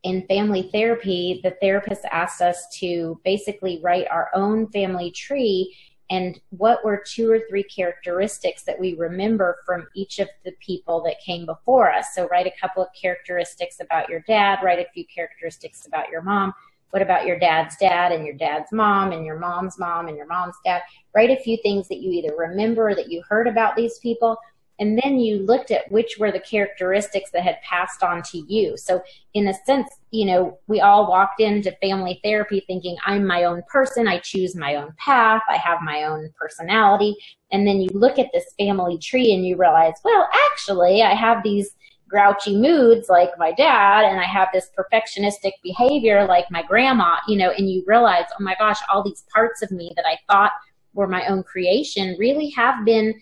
in 0.03 0.27
family 0.27 0.69
therapy 0.73 1.39
the 1.43 1.55
therapist 1.61 2.03
asked 2.11 2.41
us 2.41 2.67
to 2.79 3.19
basically 3.23 3.79
write 3.81 4.07
our 4.11 4.29
own 4.35 4.67
family 4.71 5.09
tree 5.11 5.73
and 6.09 6.39
what 6.49 6.83
were 6.85 7.03
two 7.05 7.31
or 7.31 7.39
three 7.49 7.63
characteristics 7.63 8.63
that 8.63 8.79
we 8.79 8.93
remember 8.95 9.57
from 9.65 9.87
each 9.95 10.19
of 10.19 10.27
the 10.43 10.53
people 10.59 11.01
that 11.03 11.19
came 11.19 11.45
before 11.45 11.91
us. 11.91 12.13
So 12.13 12.27
write 12.27 12.47
a 12.47 12.59
couple 12.59 12.83
of 12.83 12.89
characteristics 12.99 13.79
about 13.79 14.09
your 14.09 14.19
dad, 14.21 14.59
write 14.63 14.79
a 14.79 14.91
few 14.93 15.05
characteristics 15.05 15.87
about 15.87 16.09
your 16.09 16.21
mom, 16.21 16.53
what 16.95 17.01
about 17.01 17.25
your 17.25 17.37
dad's 17.37 17.75
dad 17.75 18.13
and 18.13 18.25
your 18.25 18.35
dad's 18.35 18.71
mom 18.71 19.11
and 19.11 19.25
your 19.25 19.37
mom's 19.37 19.77
mom 19.77 20.07
and 20.07 20.15
your 20.15 20.27
mom's 20.27 20.55
dad? 20.63 20.81
Write 21.13 21.29
a 21.29 21.43
few 21.43 21.57
things 21.61 21.89
that 21.89 21.99
you 21.99 22.09
either 22.11 22.33
remember 22.37 22.87
or 22.89 22.95
that 22.95 23.11
you 23.11 23.21
heard 23.27 23.47
about 23.47 23.75
these 23.75 23.97
people 23.99 24.37
and 24.79 24.99
then 25.01 25.19
you 25.19 25.39
looked 25.39 25.71
at 25.71 25.89
which 25.91 26.17
were 26.19 26.31
the 26.31 26.39
characteristics 26.39 27.31
that 27.31 27.43
had 27.43 27.61
passed 27.61 28.03
on 28.03 28.21
to 28.23 28.39
you. 28.39 28.77
So, 28.77 29.01
in 29.33 29.47
a 29.47 29.53
sense, 29.65 29.87
you 30.11 30.25
know, 30.25 30.59
we 30.67 30.81
all 30.81 31.09
walked 31.09 31.39
into 31.39 31.75
family 31.81 32.19
therapy 32.23 32.63
thinking, 32.67 32.97
I'm 33.05 33.25
my 33.25 33.45
own 33.45 33.63
person, 33.71 34.07
I 34.07 34.19
choose 34.19 34.55
my 34.55 34.75
own 34.75 34.93
path, 34.97 35.41
I 35.49 35.57
have 35.57 35.79
my 35.81 36.03
own 36.03 36.29
personality. 36.39 37.15
And 37.51 37.65
then 37.65 37.79
you 37.79 37.89
look 37.93 38.19
at 38.19 38.31
this 38.33 38.53
family 38.57 38.97
tree 38.97 39.33
and 39.33 39.45
you 39.45 39.57
realize, 39.57 39.93
well, 40.03 40.27
actually, 40.51 41.03
I 41.03 41.13
have 41.13 41.43
these 41.43 41.71
grouchy 42.07 42.55
moods 42.55 43.09
like 43.09 43.31
my 43.37 43.51
dad, 43.51 44.05
and 44.05 44.19
I 44.19 44.25
have 44.25 44.49
this 44.53 44.69
perfectionistic 44.77 45.53
behavior 45.63 46.25
like 46.25 46.45
my 46.51 46.63
grandma, 46.63 47.17
you 47.27 47.37
know, 47.37 47.51
and 47.51 47.69
you 47.69 47.83
realize, 47.87 48.25
oh 48.39 48.43
my 48.43 48.55
gosh, 48.59 48.77
all 48.91 49.03
these 49.03 49.23
parts 49.33 49.61
of 49.61 49.71
me 49.71 49.91
that 49.95 50.05
I 50.05 50.17
thought 50.29 50.51
were 50.93 51.07
my 51.07 51.27
own 51.27 51.43
creation 51.43 52.15
really 52.17 52.49
have 52.51 52.85
been 52.85 53.13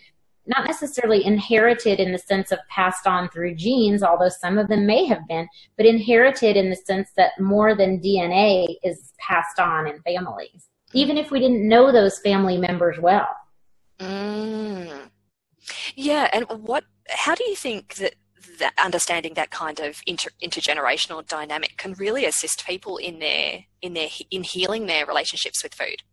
not 0.46 0.66
necessarily 0.66 1.26
inherited 1.26 2.00
in 2.00 2.12
the 2.12 2.18
sense 2.18 2.52
of 2.52 2.60
passed 2.70 3.08
on 3.08 3.30
through 3.30 3.56
genes, 3.56 4.04
although 4.04 4.30
some 4.30 4.58
of 4.58 4.68
them 4.68 4.86
may 4.86 5.06
have 5.06 5.26
been, 5.28 5.48
but 5.78 5.86
inherited 5.86 6.58
in 6.58 6.70
the 6.70 6.76
sense 6.76 7.10
that 7.16 7.40
more 7.40 7.76
than 7.76 8.02
DNA 8.02 8.76
is 8.84 9.14
passed 9.20 9.60
on 9.60 9.88
in 9.88 10.02
families, 10.02 10.68
even 10.94 11.18
if 11.18 11.32
we 11.32 11.40
didn't 11.40 11.68
know 11.68 11.92
those 11.92 12.20
family 12.20 12.58
members 12.58 12.98
well. 13.00 13.30
Mm. 14.00 15.10
Yeah, 15.96 16.30
and 16.34 16.46
what? 16.50 16.84
How 17.10 17.36
do 17.36 17.44
you 17.46 17.56
think 17.56 17.96
that 17.96 18.16
that 18.60 18.74
understanding 18.84 19.34
that 19.36 19.50
kind 19.50 19.80
of 19.80 20.02
inter, 20.06 20.30
intergenerational 20.44 21.26
dynamic 21.28 21.78
can 21.78 21.94
really 21.94 22.26
assist 22.26 22.66
people 22.66 22.98
in 22.98 23.20
their 23.20 23.66
in 23.82 23.94
their 23.94 24.10
in 24.30 24.44
healing 24.44 24.88
their 24.88 25.06
relationships 25.06 25.64
with 25.64 25.74
food? 25.74 26.04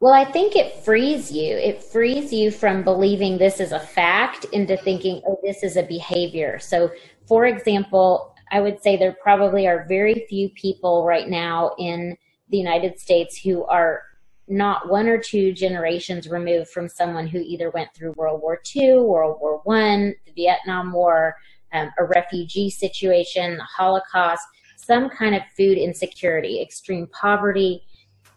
Well, 0.00 0.14
I 0.14 0.24
think 0.24 0.56
it 0.56 0.82
frees 0.82 1.30
you. 1.30 1.56
It 1.58 1.84
frees 1.84 2.32
you 2.32 2.50
from 2.50 2.82
believing 2.82 3.36
this 3.36 3.60
is 3.60 3.72
a 3.72 3.78
fact 3.78 4.46
into 4.46 4.78
thinking, 4.78 5.20
oh, 5.28 5.38
this 5.42 5.62
is 5.62 5.76
a 5.76 5.82
behavior. 5.82 6.58
So, 6.58 6.90
for 7.26 7.44
example, 7.44 8.34
I 8.50 8.60
would 8.60 8.82
say 8.82 8.96
there 8.96 9.14
probably 9.22 9.66
are 9.66 9.84
very 9.86 10.24
few 10.26 10.48
people 10.50 11.04
right 11.04 11.28
now 11.28 11.74
in 11.78 12.16
the 12.48 12.56
United 12.56 12.98
States 12.98 13.38
who 13.38 13.64
are 13.66 14.02
not 14.48 14.88
one 14.88 15.06
or 15.06 15.18
two 15.18 15.52
generations 15.52 16.28
removed 16.28 16.70
from 16.70 16.88
someone 16.88 17.26
who 17.26 17.38
either 17.38 17.68
went 17.68 17.92
through 17.94 18.14
World 18.16 18.40
War 18.40 18.58
II, 18.74 19.00
World 19.00 19.36
War 19.38 19.60
One, 19.64 20.14
the 20.24 20.32
Vietnam 20.32 20.92
War, 20.92 21.36
um, 21.74 21.90
a 21.98 22.04
refugee 22.04 22.70
situation, 22.70 23.58
the 23.58 23.64
Holocaust, 23.64 24.44
some 24.78 25.10
kind 25.10 25.34
of 25.34 25.42
food 25.56 25.76
insecurity, 25.76 26.60
extreme 26.62 27.06
poverty, 27.08 27.82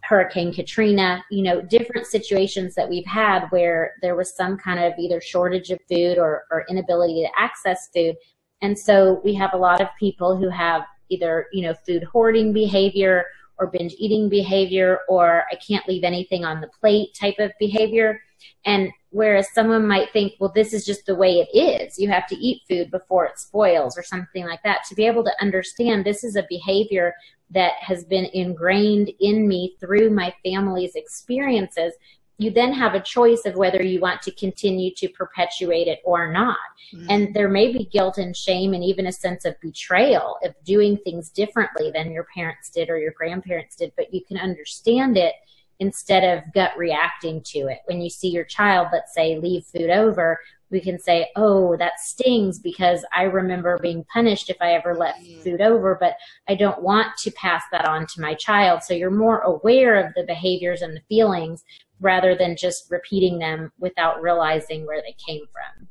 Hurricane 0.06 0.52
Katrina, 0.52 1.24
you 1.30 1.42
know, 1.42 1.62
different 1.62 2.06
situations 2.06 2.74
that 2.74 2.88
we've 2.88 3.06
had 3.06 3.46
where 3.48 3.94
there 4.02 4.14
was 4.14 4.36
some 4.36 4.56
kind 4.58 4.78
of 4.78 4.92
either 4.98 5.20
shortage 5.20 5.70
of 5.70 5.78
food 5.88 6.18
or, 6.18 6.44
or 6.50 6.66
inability 6.68 7.22
to 7.22 7.40
access 7.40 7.88
food. 7.94 8.14
And 8.60 8.78
so 8.78 9.20
we 9.24 9.34
have 9.34 9.54
a 9.54 9.58
lot 9.58 9.80
of 9.80 9.88
people 9.98 10.36
who 10.36 10.48
have 10.50 10.82
either, 11.08 11.46
you 11.52 11.62
know, 11.62 11.74
food 11.86 12.04
hoarding 12.04 12.52
behavior 12.52 13.24
or 13.58 13.68
binge 13.68 13.94
eating 13.98 14.28
behavior 14.28 15.00
or 15.08 15.44
I 15.50 15.56
can't 15.56 15.86
leave 15.88 16.04
anything 16.04 16.44
on 16.44 16.60
the 16.60 16.68
plate 16.80 17.14
type 17.18 17.36
of 17.38 17.52
behavior. 17.58 18.20
And 18.66 18.90
whereas 19.14 19.46
someone 19.54 19.86
might 19.86 20.12
think, 20.12 20.32
well, 20.40 20.50
this 20.52 20.72
is 20.72 20.84
just 20.84 21.06
the 21.06 21.14
way 21.14 21.34
it 21.38 21.56
is. 21.56 22.00
You 22.00 22.08
have 22.08 22.26
to 22.26 22.36
eat 22.36 22.62
food 22.68 22.90
before 22.90 23.24
it 23.26 23.38
spoils 23.38 23.96
or 23.96 24.02
something 24.02 24.44
like 24.44 24.60
that. 24.64 24.80
To 24.88 24.96
be 24.96 25.06
able 25.06 25.22
to 25.22 25.40
understand 25.40 26.04
this 26.04 26.24
is 26.24 26.34
a 26.34 26.44
behavior 26.48 27.14
that 27.50 27.74
has 27.78 28.04
been 28.04 28.28
ingrained 28.34 29.12
in 29.20 29.46
me 29.46 29.76
through 29.78 30.10
my 30.10 30.34
family's 30.44 30.96
experiences, 30.96 31.92
you 32.38 32.50
then 32.50 32.72
have 32.72 32.94
a 32.94 33.00
choice 33.00 33.42
of 33.46 33.54
whether 33.54 33.80
you 33.80 34.00
want 34.00 34.20
to 34.22 34.32
continue 34.32 34.92
to 34.96 35.08
perpetuate 35.10 35.86
it 35.86 36.00
or 36.04 36.32
not. 36.32 36.56
Mm-hmm. 36.92 37.06
And 37.08 37.34
there 37.34 37.48
may 37.48 37.72
be 37.72 37.84
guilt 37.84 38.18
and 38.18 38.36
shame 38.36 38.74
and 38.74 38.82
even 38.82 39.06
a 39.06 39.12
sense 39.12 39.44
of 39.44 39.54
betrayal 39.60 40.38
of 40.42 40.54
doing 40.64 40.96
things 40.96 41.30
differently 41.30 41.92
than 41.94 42.10
your 42.10 42.26
parents 42.34 42.68
did 42.68 42.90
or 42.90 42.98
your 42.98 43.12
grandparents 43.12 43.76
did, 43.76 43.92
but 43.96 44.12
you 44.12 44.22
can 44.26 44.38
understand 44.38 45.16
it 45.16 45.34
instead 45.80 46.24
of 46.24 46.52
gut 46.52 46.72
reacting 46.76 47.42
to 47.46 47.60
it. 47.66 47.78
When 47.86 48.00
you 48.00 48.10
see 48.10 48.28
your 48.28 48.44
child, 48.44 48.88
let's 48.92 49.14
say, 49.14 49.38
leave 49.38 49.64
food 49.64 49.90
over, 49.90 50.38
we 50.70 50.80
can 50.80 50.98
say, 50.98 51.28
oh, 51.36 51.76
that 51.76 52.00
stings 52.00 52.58
because 52.58 53.04
I 53.12 53.22
remember 53.22 53.78
being 53.78 54.04
punished 54.12 54.50
if 54.50 54.56
I 54.60 54.72
ever 54.72 54.94
left 54.94 55.22
mm. 55.22 55.42
food 55.42 55.60
over, 55.60 55.96
but 55.98 56.16
I 56.48 56.56
don't 56.56 56.82
want 56.82 57.16
to 57.18 57.30
pass 57.32 57.62
that 57.70 57.86
on 57.86 58.06
to 58.08 58.20
my 58.20 58.34
child. 58.34 58.82
So 58.82 58.94
you're 58.94 59.10
more 59.10 59.40
aware 59.40 60.04
of 60.04 60.12
the 60.14 60.24
behaviors 60.24 60.82
and 60.82 60.96
the 60.96 61.02
feelings 61.08 61.64
rather 62.00 62.34
than 62.34 62.56
just 62.56 62.90
repeating 62.90 63.38
them 63.38 63.70
without 63.78 64.20
realizing 64.20 64.84
where 64.84 65.00
they 65.00 65.14
came 65.24 65.44
from. 65.52 65.88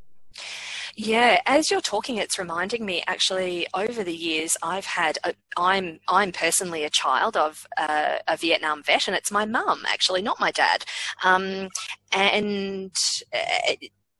Yeah, 0.96 1.42
as 1.48 1.72
you're 1.72 1.82
talking, 1.82 2.18
it's 2.18 2.38
reminding 2.38 2.86
me 2.86 3.04
actually 3.08 3.66
over 3.74 4.04
the 4.04 4.14
years 4.14 4.56
I've 4.62 4.86
had, 4.86 5.18
I'm, 5.58 6.00
I'm 6.08 6.32
personally 6.32 6.84
a 6.84 6.90
child 6.90 7.36
of 7.36 7.66
a, 7.80 8.20
a 8.28 8.38
Vietnam 8.38 8.84
vet 8.84 9.08
and 9.08 9.18
it's 9.18 9.32
my 9.32 9.46
mum 9.46 9.84
actually, 9.88 10.22
not 10.22 10.40
my 10.40 10.52
dad. 10.52 10.86
Um, 11.24 11.70
and 12.12 12.96
uh, 13.34 13.74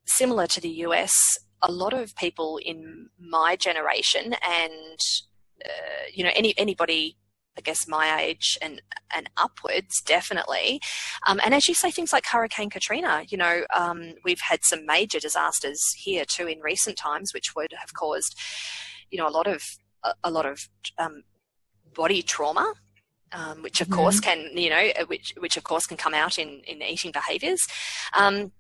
similar 0.08 0.48
to 0.48 0.60
the 0.60 0.70
US, 0.88 1.38
a 1.62 1.72
lot 1.72 1.94
of 1.94 2.16
people 2.16 2.58
in 2.58 3.10
my 3.20 3.56
generation 3.56 4.34
and, 4.44 5.00
uh, 5.64 6.06
you 6.12 6.24
know, 6.24 6.32
any, 6.36 6.56
anybody 6.58 7.18
I 7.58 7.62
guess 7.62 7.88
my 7.88 8.20
age 8.20 8.58
and 8.62 8.82
and 9.16 9.30
upwards, 9.38 10.02
definitely. 10.02 10.82
Um, 11.28 11.40
and 11.44 11.54
as 11.54 11.68
you 11.68 11.74
say, 11.74 11.92
things 11.92 12.12
like 12.12 12.26
Hurricane 12.26 12.70
Katrina, 12.70 13.24
you 13.28 13.38
know, 13.38 13.64
um, 13.76 14.14
we've 14.24 14.42
had 14.42 14.64
some 14.64 14.86
major 14.86 15.20
disasters 15.20 15.94
here 15.94 16.26
too 16.28 16.48
in 16.48 16.60
recent 16.62 16.98
times, 16.98 17.34
which 17.34 17.56
would 17.56 17.74
have 17.78 17.94
caused, 17.94 18.38
you 19.12 19.18
know, 19.18 19.28
a 19.28 19.32
lot 19.32 19.48
of 19.48 19.64
a, 20.04 20.14
a 20.24 20.32
lot 20.32 20.46
of 20.46 20.68
um, 20.98 21.24
body 21.96 22.22
trauma. 22.22 22.74
Um, 23.36 23.64
which 23.64 23.82
of 23.82 23.88
mm-hmm. 23.88 23.96
course 23.96 24.20
can, 24.20 24.56
you 24.56 24.70
know, 24.70 24.90
uh, 25.00 25.06
which 25.08 25.34
which 25.40 25.58
of 25.58 25.64
course 25.64 25.88
can 25.88 25.98
come 25.98 26.14
out 26.14 26.38
in 26.38 26.62
in 26.68 26.84
eating 26.84 27.12
behaviours, 27.12 27.66
um, 28.16 28.52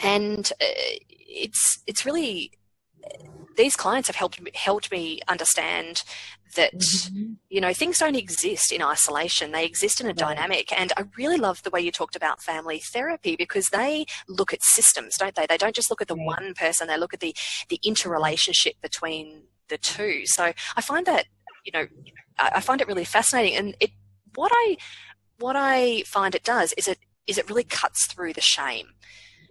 and 0.00 0.50
uh, 0.60 0.74
it's 1.08 1.80
it's 1.86 2.04
really 2.04 2.50
these 3.56 3.76
clients 3.76 4.08
have 4.08 4.16
helped 4.16 4.40
helped 4.56 4.90
me 4.90 5.20
understand 5.28 6.02
that 6.54 6.74
mm-hmm. 6.74 7.32
you 7.48 7.60
know 7.60 7.72
things 7.72 7.98
don't 7.98 8.16
exist 8.16 8.72
in 8.72 8.82
isolation. 8.82 9.52
They 9.52 9.64
exist 9.64 10.00
in 10.00 10.06
a 10.06 10.10
right. 10.10 10.16
dynamic. 10.16 10.78
And 10.78 10.92
i 10.96 11.04
really 11.16 11.38
love 11.38 11.62
the 11.62 11.70
way 11.70 11.80
you 11.80 11.90
talked 11.90 12.16
about 12.16 12.42
family 12.42 12.78
therapy 12.78 13.36
because 13.36 13.66
they 13.68 14.06
look 14.28 14.52
at 14.52 14.62
systems 14.62 15.16
don't 15.18 15.34
they? 15.34 15.46
They 15.46 15.56
don't 15.56 15.74
just 15.74 15.90
look 15.90 16.02
at 16.02 16.08
the 16.08 16.16
right. 16.16 16.26
one 16.26 16.54
person. 16.54 16.88
They 16.88 16.98
look 16.98 17.14
at 17.14 17.20
the 17.20 17.34
the 17.68 17.80
interrelationship 17.82 18.74
between 18.80 19.44
the 19.68 19.78
two. 19.78 20.22
So 20.26 20.52
i 20.76 20.80
find 20.80 21.06
that 21.06 21.26
you 21.64 21.72
know 21.72 21.86
i 22.38 22.60
find 22.60 22.80
it 22.80 22.88
really 22.88 23.04
fascinating. 23.04 23.56
And 23.56 23.76
it 23.80 23.90
what 24.34 24.52
i 24.54 24.76
what 25.38 25.56
i 25.56 26.02
find 26.06 26.34
it 26.34 26.44
does 26.44 26.72
is 26.74 26.88
it 26.88 26.98
is 27.26 27.38
it 27.38 27.48
really 27.48 27.64
cuts 27.64 28.06
through 28.06 28.32
the 28.32 28.40
shame 28.40 28.88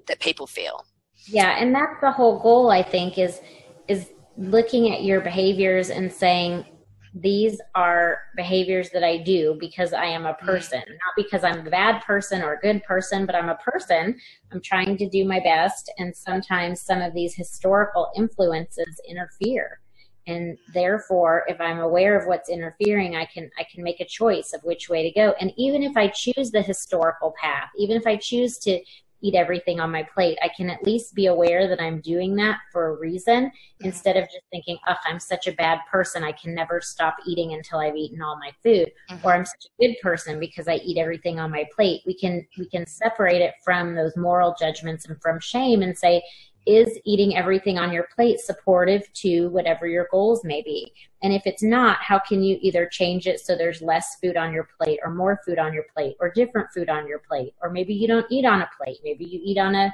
that 0.07 0.19
people 0.19 0.47
feel. 0.47 0.85
Yeah 1.27 1.55
and 1.59 1.73
that's 1.73 1.99
the 2.01 2.11
whole 2.11 2.39
goal 2.39 2.71
i 2.71 2.81
think 2.81 3.17
is 3.19 3.39
is 3.91 4.11
looking 4.37 4.93
at 4.93 5.03
your 5.03 5.21
behaviors 5.21 5.89
and 5.89 6.11
saying 6.11 6.65
these 7.13 7.59
are 7.75 8.19
behaviors 8.37 8.89
that 8.91 9.03
I 9.03 9.17
do 9.17 9.57
because 9.59 9.91
I 9.91 10.05
am 10.05 10.25
a 10.25 10.33
mm. 10.33 10.39
person, 10.39 10.79
not 10.79 11.13
because 11.17 11.43
I'm 11.43 11.67
a 11.67 11.69
bad 11.69 12.01
person 12.03 12.41
or 12.41 12.53
a 12.53 12.59
good 12.59 12.83
person, 12.83 13.25
but 13.25 13.35
I'm 13.35 13.49
a 13.49 13.55
person. 13.55 14.17
I'm 14.51 14.61
trying 14.61 14.97
to 14.97 15.09
do 15.09 15.25
my 15.25 15.41
best. 15.41 15.91
And 15.97 16.15
sometimes 16.15 16.81
some 16.81 17.01
of 17.01 17.13
these 17.13 17.35
historical 17.35 18.11
influences 18.15 19.01
interfere. 19.07 19.81
And 20.27 20.57
therefore, 20.73 21.43
if 21.47 21.59
I'm 21.59 21.79
aware 21.79 22.17
of 22.17 22.27
what's 22.27 22.49
interfering, 22.49 23.15
I 23.15 23.25
can, 23.25 23.49
I 23.59 23.65
can 23.73 23.83
make 23.83 23.99
a 23.99 24.05
choice 24.05 24.53
of 24.53 24.63
which 24.63 24.87
way 24.87 25.03
to 25.03 25.19
go. 25.19 25.33
And 25.41 25.51
even 25.57 25.83
if 25.83 25.97
I 25.97 26.07
choose 26.07 26.51
the 26.51 26.61
historical 26.61 27.33
path, 27.41 27.69
even 27.77 27.97
if 27.97 28.07
I 28.07 28.15
choose 28.15 28.57
to 28.59 28.79
eat 29.21 29.35
everything 29.35 29.79
on 29.79 29.91
my 29.91 30.03
plate. 30.03 30.37
I 30.41 30.49
can 30.55 30.69
at 30.69 30.83
least 30.83 31.15
be 31.15 31.27
aware 31.27 31.67
that 31.67 31.81
I'm 31.81 32.01
doing 32.01 32.35
that 32.37 32.59
for 32.71 32.87
a 32.87 32.99
reason 32.99 33.45
mm-hmm. 33.45 33.85
instead 33.85 34.17
of 34.17 34.25
just 34.25 34.43
thinking, 34.51 34.77
oh, 34.87 34.95
I'm 35.05 35.19
such 35.19 35.47
a 35.47 35.53
bad 35.53 35.79
person. 35.89 36.23
I 36.23 36.31
can 36.31 36.53
never 36.53 36.81
stop 36.81 37.15
eating 37.27 37.53
until 37.53 37.79
I've 37.79 37.95
eaten 37.95 38.21
all 38.21 38.37
my 38.37 38.51
food. 38.63 38.91
Mm-hmm. 39.09 39.25
Or 39.25 39.33
I'm 39.33 39.45
such 39.45 39.65
a 39.65 39.87
good 39.87 39.95
person 40.01 40.39
because 40.39 40.67
I 40.67 40.75
eat 40.75 40.97
everything 40.97 41.39
on 41.39 41.51
my 41.51 41.65
plate. 41.75 42.01
We 42.05 42.17
can, 42.17 42.45
we 42.57 42.67
can 42.67 42.85
separate 42.85 43.41
it 43.41 43.53
from 43.63 43.95
those 43.95 44.15
moral 44.17 44.55
judgments 44.59 45.05
and 45.05 45.21
from 45.21 45.39
shame 45.39 45.81
and 45.81 45.97
say, 45.97 46.21
is 46.65 46.99
eating 47.05 47.35
everything 47.35 47.77
on 47.77 47.91
your 47.91 48.07
plate 48.15 48.39
supportive 48.39 49.11
to 49.13 49.49
whatever 49.49 49.87
your 49.87 50.07
goals 50.11 50.43
may 50.43 50.61
be? 50.61 50.93
And 51.23 51.33
if 51.33 51.45
it's 51.45 51.63
not, 51.63 51.97
how 51.99 52.19
can 52.19 52.43
you 52.43 52.57
either 52.61 52.87
change 52.87 53.27
it 53.27 53.39
so 53.39 53.55
there's 53.55 53.81
less 53.81 54.17
food 54.21 54.37
on 54.37 54.53
your 54.53 54.69
plate 54.77 54.99
or 55.03 55.11
more 55.11 55.39
food 55.45 55.59
on 55.59 55.73
your 55.73 55.85
plate 55.93 56.15
or 56.19 56.29
different 56.29 56.69
food 56.73 56.89
on 56.89 57.07
your 57.07 57.19
plate? 57.19 57.53
Or 57.61 57.69
maybe 57.69 57.93
you 57.93 58.07
don't 58.07 58.25
eat 58.29 58.45
on 58.45 58.61
a 58.61 58.69
plate. 58.77 58.97
Maybe 59.03 59.25
you 59.25 59.39
eat 59.43 59.57
on 59.57 59.75
a, 59.75 59.93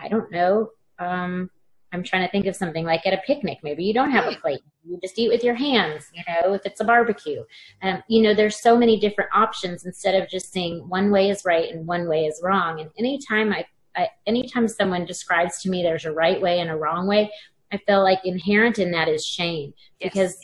I 0.00 0.08
don't 0.08 0.30
know, 0.30 0.70
um, 0.98 1.50
I'm 1.92 2.02
trying 2.02 2.26
to 2.26 2.30
think 2.30 2.46
of 2.46 2.54
something 2.54 2.84
like 2.84 3.06
at 3.06 3.14
a 3.14 3.22
picnic. 3.26 3.58
Maybe 3.62 3.84
you 3.84 3.94
don't 3.94 4.10
have 4.10 4.30
a 4.30 4.36
plate. 4.36 4.60
You 4.84 4.98
just 5.00 5.18
eat 5.18 5.30
with 5.30 5.42
your 5.42 5.54
hands, 5.54 6.10
you 6.12 6.22
know, 6.28 6.52
if 6.54 6.66
it's 6.66 6.80
a 6.80 6.84
barbecue. 6.84 7.42
Um, 7.82 8.02
you 8.08 8.22
know, 8.22 8.34
there's 8.34 8.60
so 8.60 8.76
many 8.76 9.00
different 9.00 9.30
options 9.34 9.86
instead 9.86 10.20
of 10.20 10.28
just 10.28 10.52
saying 10.52 10.86
one 10.88 11.10
way 11.10 11.30
is 11.30 11.44
right 11.44 11.70
and 11.72 11.86
one 11.86 12.08
way 12.08 12.26
is 12.26 12.40
wrong. 12.42 12.80
And 12.80 12.90
anytime 12.98 13.52
I, 13.52 13.64
I 13.98 14.08
anytime 14.26 14.68
someone 14.68 15.04
describes 15.04 15.60
to 15.62 15.70
me 15.70 15.82
there's 15.82 16.04
a 16.04 16.12
right 16.12 16.40
way 16.40 16.60
and 16.60 16.70
a 16.70 16.76
wrong 16.76 17.06
way, 17.06 17.30
I 17.72 17.78
feel 17.78 18.02
like 18.02 18.20
inherent 18.24 18.78
in 18.78 18.92
that 18.92 19.08
is 19.08 19.26
shame. 19.26 19.74
Yes. 20.00 20.12
Because 20.12 20.36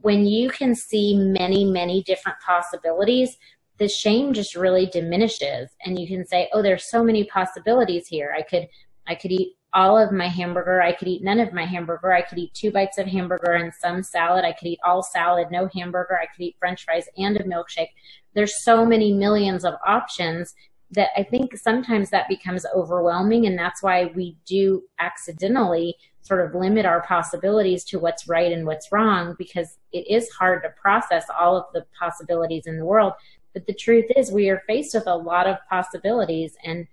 when 0.00 0.24
you 0.24 0.48
can 0.48 0.74
see 0.74 1.16
many, 1.18 1.64
many 1.64 2.02
different 2.04 2.38
possibilities, 2.46 3.36
the 3.78 3.88
shame 3.88 4.32
just 4.32 4.54
really 4.54 4.86
diminishes 4.86 5.70
and 5.84 5.98
you 5.98 6.06
can 6.06 6.24
say, 6.24 6.48
Oh, 6.52 6.62
there's 6.62 6.88
so 6.88 7.02
many 7.02 7.24
possibilities 7.24 8.06
here. 8.06 8.34
I 8.36 8.42
could 8.42 8.68
I 9.06 9.16
could 9.16 9.32
eat 9.32 9.56
all 9.74 9.98
of 9.98 10.12
my 10.12 10.28
hamburger. 10.28 10.80
I 10.80 10.92
could 10.92 11.08
eat 11.08 11.24
none 11.24 11.40
of 11.40 11.52
my 11.52 11.66
hamburger. 11.66 12.12
I 12.12 12.22
could 12.22 12.38
eat 12.38 12.54
two 12.54 12.70
bites 12.70 12.96
of 12.96 13.08
hamburger 13.08 13.52
and 13.52 13.74
some 13.74 14.04
salad. 14.04 14.44
I 14.44 14.52
could 14.52 14.68
eat 14.68 14.78
all 14.84 15.02
salad, 15.02 15.48
no 15.50 15.68
hamburger. 15.74 16.16
I 16.16 16.26
could 16.26 16.44
eat 16.44 16.56
french 16.60 16.84
fries 16.84 17.08
and 17.18 17.36
a 17.36 17.42
milkshake. 17.42 17.88
There's 18.34 18.62
so 18.62 18.86
many 18.86 19.12
millions 19.12 19.64
of 19.64 19.74
options 19.84 20.54
that 20.94 21.10
I 21.16 21.22
think 21.22 21.56
sometimes 21.56 22.10
that 22.10 22.28
becomes 22.28 22.66
overwhelming. 22.74 23.46
And 23.46 23.58
that's 23.58 23.82
why 23.82 24.06
we 24.14 24.36
do 24.46 24.82
accidentally 24.98 25.96
sort 26.22 26.44
of 26.44 26.54
limit 26.54 26.86
our 26.86 27.02
possibilities 27.02 27.84
to 27.84 27.98
what's 27.98 28.26
right 28.26 28.50
and 28.50 28.66
what's 28.66 28.90
wrong 28.90 29.34
because 29.38 29.76
it 29.92 30.06
is 30.08 30.30
hard 30.30 30.62
to 30.62 30.70
process 30.70 31.26
all 31.38 31.56
of 31.56 31.66
the 31.74 31.84
possibilities 31.98 32.66
in 32.66 32.78
the 32.78 32.84
world. 32.84 33.12
But 33.52 33.66
the 33.66 33.74
truth 33.74 34.06
is, 34.16 34.32
we 34.32 34.48
are 34.48 34.62
faced 34.66 34.94
with 34.94 35.06
a 35.06 35.14
lot 35.14 35.46
of 35.46 35.58
possibilities 35.68 36.56
and 36.64 36.86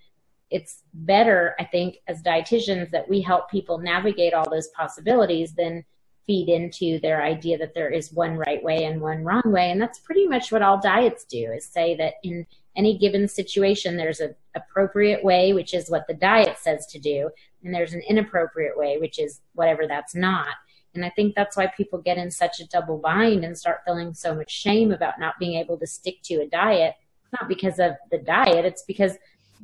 it's 0.49 0.83
better, 0.93 1.55
I 1.59 1.63
think, 1.63 1.99
as 2.07 2.21
dietitians 2.21 2.91
that 2.91 3.07
we 3.07 3.21
help 3.21 3.49
people 3.49 3.77
navigate 3.77 4.33
all 4.33 4.49
those 4.49 4.67
possibilities 4.69 5.53
than 5.53 5.85
feed 6.27 6.49
into 6.49 6.99
their 6.99 7.23
idea 7.23 7.57
that 7.57 7.73
there 7.73 7.89
is 7.89 8.11
one 8.11 8.35
right 8.35 8.61
way 8.61 8.83
and 8.83 9.01
one 9.01 9.23
wrong 9.23 9.41
way. 9.45 9.71
And 9.71 9.81
that's 9.81 9.99
pretty 9.99 10.27
much 10.27 10.51
what 10.51 10.61
all 10.61 10.79
diets 10.79 11.23
do 11.23 11.51
is 11.51 11.65
say 11.65 11.95
that 11.95 12.15
in 12.23 12.45
any 12.75 12.97
given 12.97 13.27
situation, 13.27 13.97
there's 13.97 14.19
an 14.19 14.35
appropriate 14.55 15.23
way, 15.23 15.53
which 15.53 15.73
is 15.73 15.89
what 15.89 16.07
the 16.07 16.13
diet 16.13 16.57
says 16.57 16.85
to 16.87 16.99
do, 16.99 17.29
and 17.63 17.73
there's 17.73 17.93
an 17.93 18.01
inappropriate 18.07 18.77
way, 18.77 18.97
which 18.97 19.19
is 19.19 19.41
whatever 19.53 19.87
that's 19.87 20.15
not. 20.15 20.47
And 20.93 21.05
I 21.05 21.09
think 21.09 21.35
that's 21.35 21.55
why 21.55 21.67
people 21.67 21.99
get 21.99 22.17
in 22.17 22.31
such 22.31 22.59
a 22.59 22.67
double 22.67 22.97
bind 22.97 23.45
and 23.45 23.57
start 23.57 23.81
feeling 23.85 24.13
so 24.13 24.35
much 24.35 24.51
shame 24.51 24.91
about 24.91 25.19
not 25.19 25.39
being 25.39 25.55
able 25.55 25.77
to 25.77 25.87
stick 25.87 26.21
to 26.23 26.41
a 26.41 26.47
diet. 26.47 26.95
Not 27.39 27.47
because 27.47 27.79
of 27.79 27.93
the 28.09 28.17
diet, 28.17 28.65
it's 28.65 28.83
because 28.83 29.17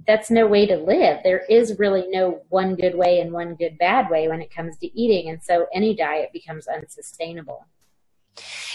that's 0.06 0.30
no 0.30 0.48
way 0.48 0.66
to 0.66 0.78
live. 0.78 1.20
There 1.24 1.44
is 1.50 1.80
really 1.80 2.08
no 2.08 2.42
one 2.50 2.76
good 2.76 2.96
way 2.96 3.20
and 3.20 3.32
one 3.32 3.56
good 3.56 3.78
bad 3.78 4.10
way 4.10 4.28
when 4.28 4.42
it 4.42 4.54
comes 4.54 4.78
to 4.78 5.00
eating. 5.00 5.30
And 5.30 5.42
so 5.42 5.68
any 5.74 5.96
diet 5.96 6.30
becomes 6.32 6.68
unsustainable. 6.68 7.66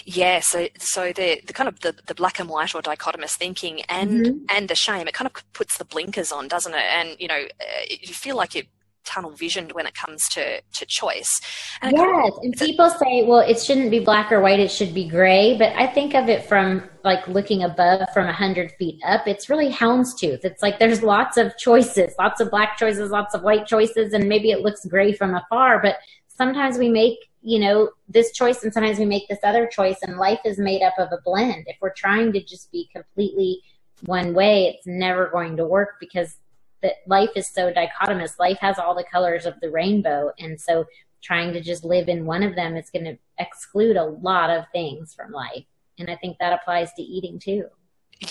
Yeah, 0.04 0.40
so 0.40 0.69
so 0.78 1.12
the 1.12 1.40
the 1.47 1.52
kind 1.52 1.69
of 1.69 1.81
the, 1.81 1.95
the 2.07 2.14
black 2.14 2.38
and 2.40 2.49
white 2.49 2.75
or 2.75 2.83
dichotomous 2.83 3.37
thinking 3.37 3.83
and 3.88 4.26
mm-hmm. 4.26 4.45
and 4.49 4.69
the 4.69 4.75
shame, 4.75 5.09
it 5.09 5.14
kind 5.14 5.26
of 5.26 5.52
puts 5.52 5.78
the 5.78 5.85
blinkers 5.85 6.33
on, 6.33 6.49
doesn't 6.49 6.75
it? 6.75 6.85
And 6.90 7.16
you 7.19 7.28
know, 7.28 7.45
uh, 7.61 7.85
you 7.88 8.14
feel 8.14 8.37
like 8.37 8.54
you 8.54 8.64
tunnel 9.04 9.31
visioned 9.31 9.73
when 9.73 9.87
it 9.87 9.95
comes 9.95 10.23
to, 10.31 10.61
to 10.61 10.87
choice. 10.87 11.40
And 11.81 11.92
yes, 11.92 12.00
kind 12.00 12.33
of, 12.33 12.38
and 12.42 12.57
people 12.57 12.90
say, 12.90 13.25
well, 13.25 13.40
it 13.40 13.61
shouldn't 13.61 13.90
be 13.90 14.00
black 14.00 14.31
or 14.33 14.40
white, 14.40 14.61
it 14.61 14.71
should 14.71 14.95
be 14.95 15.09
gray. 15.09 15.57
But 15.57 15.75
I 15.76 15.87
think 15.87 16.14
of 16.14 16.28
it 16.28 16.45
from 16.45 16.88
like 17.04 17.26
looking 17.28 17.62
above 17.62 18.09
from 18.14 18.25
a 18.25 18.28
100 18.28 18.73
feet 18.73 19.00
up. 19.04 19.26
It's 19.26 19.49
really 19.49 19.71
houndstooth. 19.71 20.45
It's 20.45 20.62
like 20.62 20.78
there's 20.78 21.02
lots 21.02 21.37
of 21.37 21.57
choices, 21.59 22.14
lots 22.19 22.40
of 22.40 22.50
black 22.50 22.78
choices, 22.78 23.11
lots 23.11 23.35
of 23.35 23.42
white 23.42 23.66
choices, 23.66 24.12
and 24.12 24.28
maybe 24.28 24.50
it 24.50 24.61
looks 24.61 24.85
gray 24.87 25.12
from 25.12 25.35
afar, 25.35 25.81
but 25.81 25.97
sometimes 26.42 26.78
we 26.78 26.88
make 26.88 27.18
you 27.42 27.58
know 27.58 27.90
this 28.08 28.32
choice 28.32 28.62
and 28.62 28.72
sometimes 28.72 28.99
we 28.99 29.06
make 29.06 29.26
this 29.28 29.40
other 29.42 29.66
choice 29.66 29.99
and 30.02 30.16
life 30.16 30.40
is 30.44 30.58
made 30.58 30.82
up 30.82 30.94
of 30.99 31.08
a 31.12 31.22
blend 31.25 31.64
if 31.66 31.76
we're 31.80 31.92
trying 32.04 32.32
to 32.32 32.42
just 32.42 32.70
be 32.70 32.88
completely 32.94 33.61
one 34.06 34.32
way 34.34 34.68
it's 34.68 34.87
never 34.87 35.28
going 35.28 35.56
to 35.56 35.64
work 35.64 35.94
because 36.00 36.37
that 36.82 36.96
life 37.06 37.30
is 37.37 37.49
so 37.49 37.72
dichotomous. 37.72 38.38
Life 38.38 38.58
has 38.61 38.78
all 38.78 38.94
the 38.94 39.04
colors 39.04 39.46
of 39.46 39.54
the 39.61 39.70
rainbow. 39.70 40.32
And 40.38 40.61
so 40.61 40.84
trying 41.22 41.52
to 41.52 41.61
just 41.61 41.84
live 41.84 42.08
in 42.08 42.26
one 42.26 42.42
of 42.42 42.56
them 42.56 42.76
is 42.76 42.90
going 42.90 43.04
to 43.04 43.19
exclude 43.38 43.97
a 43.97 44.04
lot 44.04 44.50
of 44.50 44.64
things 44.73 45.14
from 45.14 45.32
life. 45.32 45.64
And 45.99 46.10
I 46.10 46.17
think 46.17 46.36
that 46.38 46.52
applies 46.52 46.93
to 46.95 47.02
eating 47.02 47.38
too. 47.38 47.67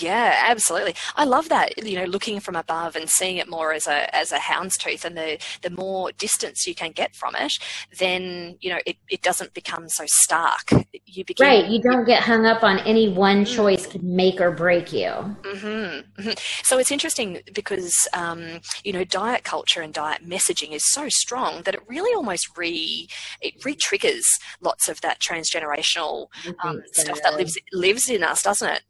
Yeah, 0.00 0.44
absolutely. 0.46 0.94
I 1.16 1.24
love 1.24 1.48
that. 1.50 1.84
You 1.84 1.98
know, 1.98 2.04
looking 2.04 2.40
from 2.40 2.56
above 2.56 2.96
and 2.96 3.08
seeing 3.10 3.36
it 3.36 3.48
more 3.48 3.72
as 3.72 3.86
a 3.86 4.14
as 4.14 4.32
a 4.32 4.38
houndstooth, 4.38 5.04
and 5.04 5.16
the 5.16 5.38
the 5.62 5.70
more 5.70 6.12
distance 6.12 6.66
you 6.66 6.74
can 6.74 6.92
get 6.92 7.14
from 7.14 7.34
it, 7.36 7.52
then 7.98 8.56
you 8.60 8.70
know 8.70 8.78
it, 8.86 8.96
it 9.10 9.22
doesn't 9.22 9.54
become 9.54 9.88
so 9.88 10.04
stark. 10.06 10.70
You 11.04 11.24
begin, 11.24 11.46
right. 11.46 11.66
You 11.66 11.82
don't 11.82 12.04
get 12.04 12.22
hung 12.22 12.46
up 12.46 12.62
on 12.62 12.78
any 12.80 13.08
one 13.10 13.44
mm. 13.44 13.54
choice 13.54 13.86
could 13.86 14.02
make 14.02 14.40
or 14.40 14.50
break 14.50 14.92
you. 14.92 15.08
Mm-hmm, 15.08 16.20
mm-hmm. 16.20 16.30
So 16.62 16.78
it's 16.78 16.90
interesting 16.90 17.40
because 17.52 18.08
um, 18.14 18.60
you 18.84 18.92
know 18.92 19.04
diet 19.04 19.44
culture 19.44 19.82
and 19.82 19.92
diet 19.92 20.26
messaging 20.26 20.72
is 20.72 20.90
so 20.90 21.08
strong 21.08 21.62
that 21.62 21.74
it 21.74 21.80
really 21.86 22.14
almost 22.14 22.56
re 22.56 23.08
it 23.40 23.62
re 23.64 23.74
triggers 23.74 24.26
lots 24.62 24.88
of 24.88 25.00
that 25.02 25.20
transgenerational 25.20 26.28
um, 26.64 26.82
stuff 26.92 27.20
that 27.22 27.34
lives 27.34 27.58
lives 27.72 28.08
in 28.08 28.22
us, 28.22 28.42
doesn't 28.42 28.70
it? 28.70 28.82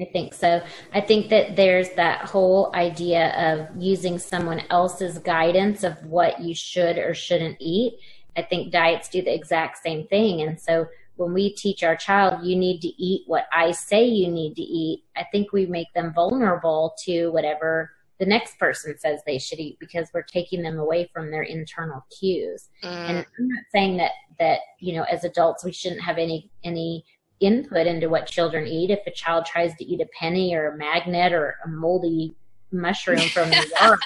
I 0.00 0.04
think 0.04 0.34
so. 0.34 0.62
I 0.92 1.00
think 1.00 1.30
that 1.30 1.56
there's 1.56 1.90
that 1.90 2.22
whole 2.22 2.70
idea 2.74 3.30
of 3.30 3.82
using 3.82 4.18
someone 4.18 4.62
else's 4.68 5.18
guidance 5.18 5.84
of 5.84 6.04
what 6.04 6.40
you 6.40 6.54
should 6.54 6.98
or 6.98 7.14
shouldn't 7.14 7.56
eat. 7.60 7.98
I 8.36 8.42
think 8.42 8.72
diets 8.72 9.08
do 9.08 9.22
the 9.22 9.34
exact 9.34 9.78
same 9.78 10.06
thing. 10.06 10.42
And 10.42 10.60
so 10.60 10.86
when 11.16 11.32
we 11.32 11.54
teach 11.54 11.82
our 11.82 11.96
child, 11.96 12.44
you 12.44 12.56
need 12.56 12.80
to 12.82 12.88
eat 13.02 13.22
what 13.26 13.46
I 13.52 13.70
say 13.72 14.04
you 14.04 14.28
need 14.28 14.54
to 14.56 14.62
eat, 14.62 15.04
I 15.16 15.24
think 15.32 15.52
we 15.52 15.64
make 15.64 15.92
them 15.94 16.12
vulnerable 16.12 16.94
to 17.04 17.28
whatever 17.28 17.90
the 18.18 18.26
next 18.26 18.58
person 18.58 18.98
says 18.98 19.20
they 19.26 19.38
should 19.38 19.58
eat 19.58 19.78
because 19.78 20.08
we're 20.12 20.22
taking 20.22 20.62
them 20.62 20.78
away 20.78 21.10
from 21.12 21.30
their 21.30 21.42
internal 21.42 22.04
cues. 22.18 22.68
Mm. 22.82 22.88
And 22.88 23.18
I'm 23.18 23.48
not 23.48 23.64
saying 23.72 23.96
that, 23.98 24.12
that, 24.38 24.60
you 24.78 24.94
know, 24.94 25.04
as 25.04 25.24
adults, 25.24 25.64
we 25.64 25.72
shouldn't 25.72 26.02
have 26.02 26.18
any, 26.18 26.50
any 26.64 27.04
input 27.40 27.86
into 27.86 28.08
what 28.08 28.26
children 28.26 28.66
eat. 28.66 28.90
If 28.90 29.00
a 29.06 29.10
child 29.10 29.46
tries 29.46 29.74
to 29.76 29.84
eat 29.84 30.00
a 30.00 30.06
penny 30.18 30.54
or 30.54 30.70
a 30.70 30.76
magnet 30.76 31.32
or 31.32 31.56
a 31.64 31.68
moldy 31.68 32.34
mushroom 32.72 33.28
from 33.28 33.50
the 33.50 33.72
yard, 33.80 33.98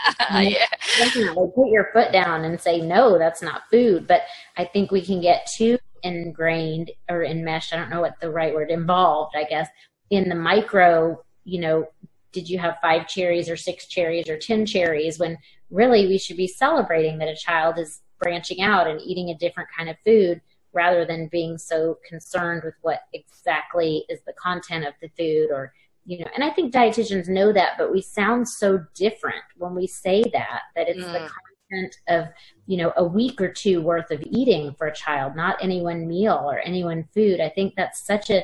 yeah. 0.48 0.66
definitely 0.98 1.50
put 1.54 1.70
your 1.70 1.90
foot 1.92 2.12
down 2.12 2.44
and 2.44 2.60
say, 2.60 2.80
no, 2.80 3.18
that's 3.18 3.42
not 3.42 3.62
food. 3.70 4.06
But 4.06 4.22
I 4.56 4.64
think 4.64 4.90
we 4.90 5.02
can 5.02 5.20
get 5.20 5.46
too 5.46 5.78
ingrained 6.02 6.90
or 7.08 7.24
enmeshed. 7.24 7.72
I 7.72 7.76
don't 7.76 7.90
know 7.90 8.00
what 8.00 8.18
the 8.20 8.30
right 8.30 8.54
word, 8.54 8.70
involved, 8.70 9.34
I 9.36 9.44
guess, 9.44 9.68
in 10.10 10.28
the 10.28 10.34
micro, 10.34 11.22
you 11.44 11.60
know, 11.60 11.86
did 12.32 12.48
you 12.48 12.58
have 12.58 12.78
five 12.80 13.08
cherries 13.08 13.48
or 13.48 13.56
six 13.56 13.86
cherries 13.86 14.28
or 14.28 14.38
10 14.38 14.66
cherries 14.66 15.18
when 15.18 15.36
really 15.70 16.06
we 16.06 16.18
should 16.18 16.36
be 16.36 16.46
celebrating 16.46 17.18
that 17.18 17.28
a 17.28 17.36
child 17.36 17.78
is 17.78 18.00
branching 18.20 18.60
out 18.60 18.86
and 18.86 19.00
eating 19.00 19.30
a 19.30 19.38
different 19.38 19.68
kind 19.76 19.88
of 19.88 19.96
food 20.04 20.40
rather 20.72 21.04
than 21.04 21.28
being 21.28 21.58
so 21.58 21.98
concerned 22.08 22.62
with 22.64 22.74
what 22.82 23.00
exactly 23.12 24.04
is 24.08 24.20
the 24.26 24.32
content 24.34 24.84
of 24.86 24.94
the 25.00 25.08
food 25.18 25.50
or 25.50 25.72
you 26.04 26.18
know 26.18 26.30
and 26.34 26.44
i 26.44 26.50
think 26.50 26.72
dietitians 26.72 27.28
know 27.28 27.52
that 27.52 27.72
but 27.78 27.92
we 27.92 28.00
sound 28.00 28.48
so 28.48 28.80
different 28.94 29.42
when 29.56 29.74
we 29.74 29.86
say 29.86 30.22
that 30.32 30.62
that 30.74 30.88
it's 30.88 31.04
mm. 31.04 31.12
the 31.12 31.30
content 31.70 31.96
of 32.08 32.26
you 32.66 32.76
know 32.76 32.92
a 32.96 33.04
week 33.04 33.40
or 33.40 33.48
two 33.52 33.80
worth 33.80 34.10
of 34.10 34.22
eating 34.30 34.74
for 34.78 34.86
a 34.86 34.94
child 34.94 35.36
not 35.36 35.56
any 35.60 35.82
one 35.82 36.06
meal 36.06 36.40
or 36.44 36.58
any 36.60 36.84
one 36.84 37.06
food 37.14 37.40
i 37.40 37.48
think 37.48 37.74
that's 37.76 38.04
such 38.04 38.30
a 38.30 38.42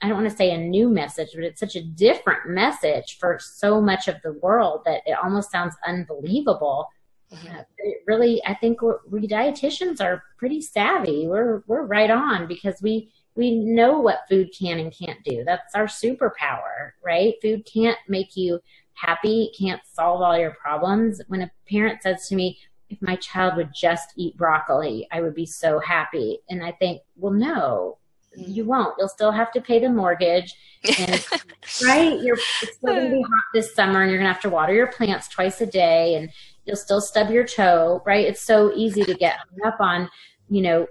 i 0.00 0.08
don't 0.08 0.18
want 0.18 0.28
to 0.28 0.36
say 0.36 0.52
a 0.52 0.58
new 0.58 0.88
message 0.88 1.30
but 1.34 1.44
it's 1.44 1.60
such 1.60 1.76
a 1.76 1.82
different 1.82 2.46
message 2.46 3.18
for 3.18 3.38
so 3.40 3.80
much 3.80 4.08
of 4.08 4.16
the 4.22 4.32
world 4.42 4.82
that 4.84 5.02
it 5.06 5.16
almost 5.22 5.50
sounds 5.50 5.74
unbelievable 5.86 6.88
Mm-hmm. 7.32 7.90
really, 8.06 8.42
I 8.44 8.54
think 8.54 8.80
we 8.82 9.26
dietitians 9.26 10.00
are 10.00 10.22
pretty 10.38 10.60
savvy. 10.60 11.26
We're 11.26 11.62
we're 11.66 11.86
right 11.86 12.10
on 12.10 12.46
because 12.46 12.82
we 12.82 13.10
we 13.34 13.54
know 13.54 13.98
what 13.98 14.28
food 14.28 14.50
can 14.56 14.78
and 14.78 14.92
can't 14.92 15.22
do. 15.24 15.42
That's 15.44 15.74
our 15.74 15.86
superpower, 15.86 16.92
right? 17.04 17.34
Food 17.40 17.66
can't 17.72 17.98
make 18.08 18.36
you 18.36 18.60
happy, 18.94 19.50
can't 19.58 19.80
solve 19.90 20.20
all 20.20 20.38
your 20.38 20.52
problems. 20.52 21.20
When 21.28 21.42
a 21.42 21.50
parent 21.68 22.02
says 22.02 22.28
to 22.28 22.36
me, 22.36 22.58
if 22.90 23.00
my 23.00 23.16
child 23.16 23.56
would 23.56 23.70
just 23.74 24.12
eat 24.16 24.36
broccoli, 24.36 25.08
I 25.10 25.22
would 25.22 25.34
be 25.34 25.46
so 25.46 25.78
happy. 25.78 26.40
And 26.50 26.62
I 26.62 26.72
think, 26.72 27.00
well, 27.16 27.32
no, 27.32 27.98
mm-hmm. 28.38 28.50
you 28.50 28.64
won't. 28.66 28.94
You'll 28.98 29.08
still 29.08 29.32
have 29.32 29.50
to 29.52 29.62
pay 29.62 29.78
the 29.78 29.88
mortgage. 29.88 30.54
And, 30.98 31.26
right? 31.84 32.20
You're, 32.20 32.36
it's 32.62 32.76
still 32.76 32.94
going 32.94 33.10
to 33.10 33.16
be 33.16 33.22
hot 33.22 33.44
this 33.54 33.74
summer 33.74 34.02
and 34.02 34.10
you're 34.10 34.18
going 34.18 34.28
to 34.28 34.32
have 34.32 34.42
to 34.42 34.50
water 34.50 34.74
your 34.74 34.88
plants 34.88 35.28
twice 35.28 35.60
a 35.62 35.66
day. 35.66 36.16
And 36.16 36.30
you'll 36.64 36.76
still 36.76 37.00
stub 37.00 37.30
your 37.30 37.44
toe, 37.44 38.02
right? 38.06 38.26
It's 38.26 38.42
so 38.42 38.72
easy 38.74 39.04
to 39.04 39.14
get 39.14 39.36
hung 39.36 39.72
up 39.72 39.80
on, 39.80 40.08
you 40.48 40.62
know, 40.62 40.86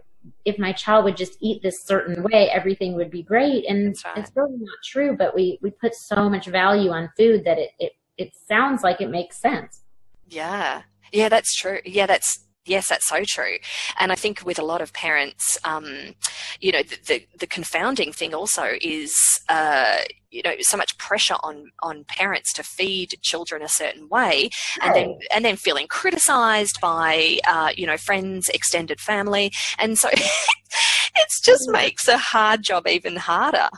if 0.45 0.59
my 0.59 0.71
child 0.71 1.05
would 1.05 1.17
just 1.17 1.37
eat 1.39 1.63
this 1.63 1.83
certain 1.83 2.23
way, 2.23 2.49
everything 2.49 2.93
would 2.95 3.09
be 3.09 3.23
great. 3.23 3.65
And 3.67 3.95
right. 4.05 4.17
it's 4.17 4.31
really 4.35 4.57
not 4.57 4.77
true, 4.83 5.15
but 5.17 5.33
we, 5.33 5.59
we 5.61 5.71
put 5.71 5.95
so 5.95 6.29
much 6.29 6.45
value 6.47 6.91
on 6.91 7.09
food 7.17 7.43
that 7.45 7.57
it, 7.57 7.71
it, 7.79 7.93
it 8.17 8.33
sounds 8.47 8.83
like 8.83 9.01
it 9.01 9.09
makes 9.09 9.37
sense. 9.37 9.81
Yeah. 10.27 10.83
Yeah, 11.11 11.29
that's 11.29 11.55
true. 11.55 11.79
Yeah, 11.85 12.05
that's 12.05 12.45
Yes, 12.65 12.89
that's 12.89 13.07
so 13.07 13.23
true. 13.25 13.57
And 13.99 14.11
I 14.11 14.15
think 14.15 14.45
with 14.45 14.59
a 14.59 14.63
lot 14.63 14.81
of 14.81 14.93
parents, 14.93 15.57
um, 15.63 16.13
you 16.59 16.71
know, 16.71 16.83
the, 16.83 16.97
the, 17.07 17.27
the, 17.39 17.47
confounding 17.47 18.11
thing 18.11 18.35
also 18.35 18.73
is, 18.81 19.15
uh, 19.49 19.97
you 20.29 20.43
know, 20.43 20.53
so 20.59 20.77
much 20.77 20.95
pressure 20.99 21.37
on, 21.41 21.71
on 21.81 22.03
parents 22.07 22.53
to 22.53 22.63
feed 22.63 23.15
children 23.23 23.63
a 23.63 23.67
certain 23.67 24.07
way 24.09 24.51
and 24.81 24.95
then, 24.95 25.17
and 25.33 25.43
then 25.43 25.55
feeling 25.55 25.87
criticized 25.87 26.79
by, 26.79 27.39
uh, 27.47 27.71
you 27.75 27.87
know, 27.87 27.97
friends, 27.97 28.47
extended 28.49 29.01
family. 29.01 29.51
And 29.79 29.97
so 29.97 30.09
it 30.11 31.27
just 31.43 31.67
makes 31.71 32.07
a 32.07 32.17
hard 32.17 32.61
job 32.61 32.87
even 32.87 33.15
harder. 33.15 33.69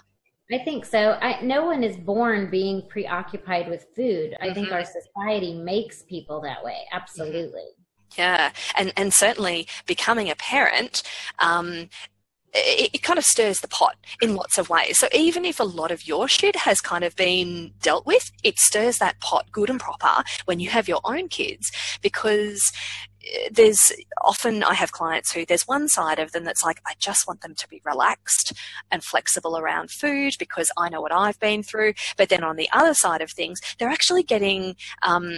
I 0.52 0.58
think 0.58 0.84
so. 0.86 1.17
I, 1.22 1.41
no 1.41 1.65
one 1.65 1.84
is 1.84 1.96
born 1.96 2.50
being 2.50 2.84
preoccupied 2.89 3.69
with 3.69 3.86
food. 3.96 4.36
I 4.41 4.48
mm-hmm. 4.48 4.54
think 4.54 4.72
our 4.74 4.84
society 4.84 5.54
makes 5.54 6.04
people 6.04 6.41
that 6.41 6.63
way. 6.63 6.80
Absolutely. 6.91 7.62
Mm-hmm. 7.62 7.83
Yeah, 8.17 8.52
and 8.78 8.93
and 8.95 9.13
certainly 9.13 9.67
becoming 9.86 10.30
a 10.30 10.36
parent. 10.36 11.04
Um, 11.39 11.89
it, 12.56 12.91
it, 12.93 13.02
kind 13.02 13.17
of 13.17 13.26
stirs 13.26 13.62
the 13.62 13.67
pot 13.67 13.95
in 14.21 14.36
lots 14.36 14.58
of 14.58 14.69
ways. 14.69 14.99
So 14.99 15.08
even 15.12 15.43
if 15.43 15.60
a 15.60 15.63
lot 15.63 15.91
of 15.91 16.08
your 16.08 16.28
shit 16.28 16.56
has 16.56 16.82
kind 16.82 17.04
of 17.04 17.15
been 17.15 17.73
dealt 17.82 18.06
with, 18.06 18.32
it 18.43 18.60
stirs 18.60 18.99
that 18.99 19.19
pot 19.19 19.52
good 19.52 19.69
and 19.69 19.80
proper 19.80 20.23
when 20.45 20.60
you 20.60 20.69
have 20.69 20.88
your 20.88 21.02
own 21.04 21.30
kids 21.30 21.71
because 22.02 22.71
there's 23.52 23.92
often 24.22 24.64
I 24.64 24.74
have 24.74 24.92
clients 24.92 25.32
who 25.32 25.46
there's 25.46 25.68
one 25.68 25.88
side 25.88 26.20
of 26.20 26.32
them 26.32 26.44
that's 26.44 26.64
like, 26.64 26.82
I 26.86 26.94
just 27.00 27.28
want 27.28 27.42
them 27.42 27.56
to 27.56 27.68
be 27.68 27.82
relaxed 27.86 28.54
and 28.92 29.04
flexible 29.04 29.58
around 29.58 29.92
food 29.92 30.34
because 30.40 30.72
I 30.78 30.90
know 30.90 31.02
what 31.02 31.12
I've 31.12 31.40
been 31.40 31.64
through. 31.64 31.94
But 32.18 32.30
then 32.30 32.44
on 32.44 32.56
the 32.56 32.70
other 32.74 32.94
side 32.94 33.22
of 33.22 33.32
things, 33.32 33.60
they're 33.80 33.90
actually 33.90 34.24
getting, 34.24 34.76
um, 35.02 35.34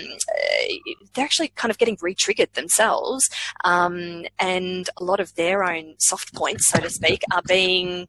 they're 1.13 1.25
actually 1.25 1.49
kind 1.49 1.71
of 1.71 1.77
getting 1.77 1.97
re-triggered 2.01 2.53
themselves. 2.53 3.29
Um, 3.63 4.25
and 4.39 4.89
a 4.97 5.03
lot 5.03 5.19
of 5.19 5.35
their 5.35 5.63
own 5.63 5.95
soft 5.99 6.33
points, 6.33 6.67
so 6.69 6.79
to 6.79 6.89
speak, 6.89 7.23
are 7.33 7.43
being, 7.47 8.07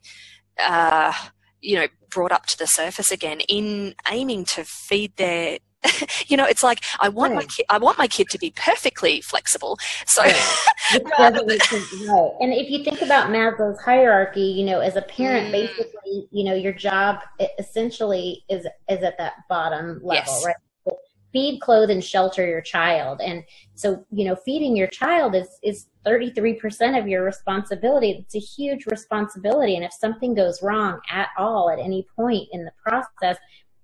uh, 0.62 1.12
you 1.60 1.76
know, 1.76 1.88
brought 2.10 2.32
up 2.32 2.46
to 2.46 2.58
the 2.58 2.66
surface 2.66 3.10
again 3.10 3.40
in 3.40 3.94
aiming 4.08 4.44
to 4.44 4.64
feed 4.64 5.16
their 5.16 5.58
you 6.26 6.36
know, 6.36 6.44
it's 6.44 6.62
like 6.62 6.82
I 7.00 7.08
want 7.08 7.32
right. 7.32 7.42
my 7.42 7.46
kid, 7.46 7.66
I 7.68 7.78
want 7.78 7.98
my 7.98 8.06
kid 8.06 8.28
to 8.30 8.38
be 8.38 8.52
perfectly 8.56 9.20
flexible. 9.20 9.78
So, 10.06 10.22
right. 10.22 10.34
right. 11.18 12.30
And 12.40 12.52
if 12.52 12.70
you 12.70 12.84
think 12.84 13.02
about 13.02 13.30
Maslow's 13.30 13.80
hierarchy, 13.80 14.40
you 14.40 14.64
know, 14.64 14.80
as 14.80 14.96
a 14.96 15.02
parent, 15.02 15.48
mm. 15.48 15.52
basically, 15.52 16.28
you 16.30 16.44
know, 16.44 16.54
your 16.54 16.72
job 16.72 17.20
essentially 17.58 18.44
is 18.48 18.66
is 18.88 19.02
at 19.02 19.18
that 19.18 19.34
bottom 19.48 20.00
level, 20.02 20.14
yes. 20.14 20.44
right? 20.44 20.56
Feed, 21.32 21.60
clothe, 21.60 21.90
and 21.90 22.02
shelter 22.02 22.46
your 22.46 22.62
child, 22.62 23.20
and 23.20 23.44
so 23.74 24.06
you 24.10 24.24
know, 24.24 24.36
feeding 24.36 24.74
your 24.74 24.86
child 24.86 25.34
is 25.34 25.48
is 25.62 25.86
33% 26.06 26.98
of 26.98 27.08
your 27.08 27.24
responsibility. 27.24 28.12
It's 28.12 28.36
a 28.36 28.38
huge 28.38 28.86
responsibility, 28.86 29.76
and 29.76 29.84
if 29.84 29.92
something 29.92 30.34
goes 30.34 30.62
wrong 30.62 31.00
at 31.10 31.28
all 31.36 31.68
at 31.68 31.78
any 31.78 32.06
point 32.16 32.48
in 32.52 32.64
the 32.64 32.72
process, 32.82 33.36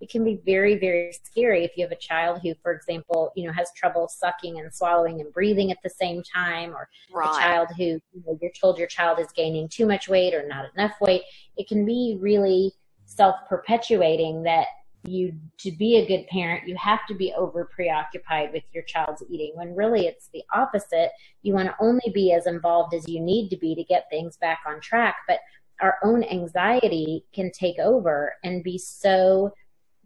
it 0.03 0.11
can 0.11 0.25
be 0.25 0.41
very, 0.45 0.77
very 0.77 1.13
scary 1.23 1.63
if 1.65 1.77
you 1.77 1.85
have 1.85 1.93
a 1.93 1.97
child 1.97 2.41
who, 2.43 2.55
for 2.61 2.73
example, 2.73 3.31
you 3.37 3.47
know, 3.47 3.53
has 3.53 3.71
trouble 3.77 4.09
sucking 4.09 4.59
and 4.59 4.75
swallowing 4.75 5.21
and 5.21 5.33
breathing 5.33 5.71
at 5.71 5.79
the 5.85 5.91
same 5.91 6.25
time, 6.25 6.75
or 6.75 6.89
right. 7.15 7.31
a 7.31 7.41
child 7.41 7.69
who 7.79 7.85
you 7.85 8.23
know, 8.27 8.37
you're 8.43 8.51
told 8.61 8.79
your 8.79 8.89
child 8.89 9.21
is 9.21 9.29
gaining 9.31 9.69
too 9.69 9.87
much 9.87 10.09
weight 10.09 10.35
or 10.35 10.47
not 10.49 10.65
enough 10.75 10.97
weight. 11.01 11.23
It 11.57 11.69
can 11.69 11.87
be 11.87 12.19
really 12.21 12.73
self-perpetuating 13.05 14.43
that 14.43 14.67
you 15.05 15.33
to 15.59 15.71
be 15.71 15.97
a 15.97 16.07
good 16.07 16.25
parent 16.29 16.69
you 16.69 16.77
have 16.77 17.05
to 17.09 17.15
be 17.15 17.33
over 17.37 17.65
preoccupied 17.65 18.53
with 18.53 18.63
your 18.73 18.85
child's 18.85 19.23
eating 19.29 19.51
when 19.55 19.75
really 19.75 20.07
it's 20.07 20.29
the 20.33 20.45
opposite 20.55 21.11
you 21.43 21.53
want 21.53 21.69
to 21.69 21.75
only 21.81 22.09
be 22.15 22.33
as 22.33 22.47
involved 22.47 22.95
as 22.95 23.09
you 23.09 23.19
need 23.19 23.49
to 23.49 23.57
be 23.57 23.75
to 23.75 23.83
get 23.83 24.07
things 24.11 24.37
back 24.37 24.61
on 24.65 24.81
track 24.81 25.17
but 25.27 25.41
our 25.81 25.99
own 26.05 26.23
anxiety 26.23 27.25
can 27.35 27.51
take 27.51 27.81
over 27.81 28.35
and 28.45 28.63
be 28.63 28.79
so 28.79 29.53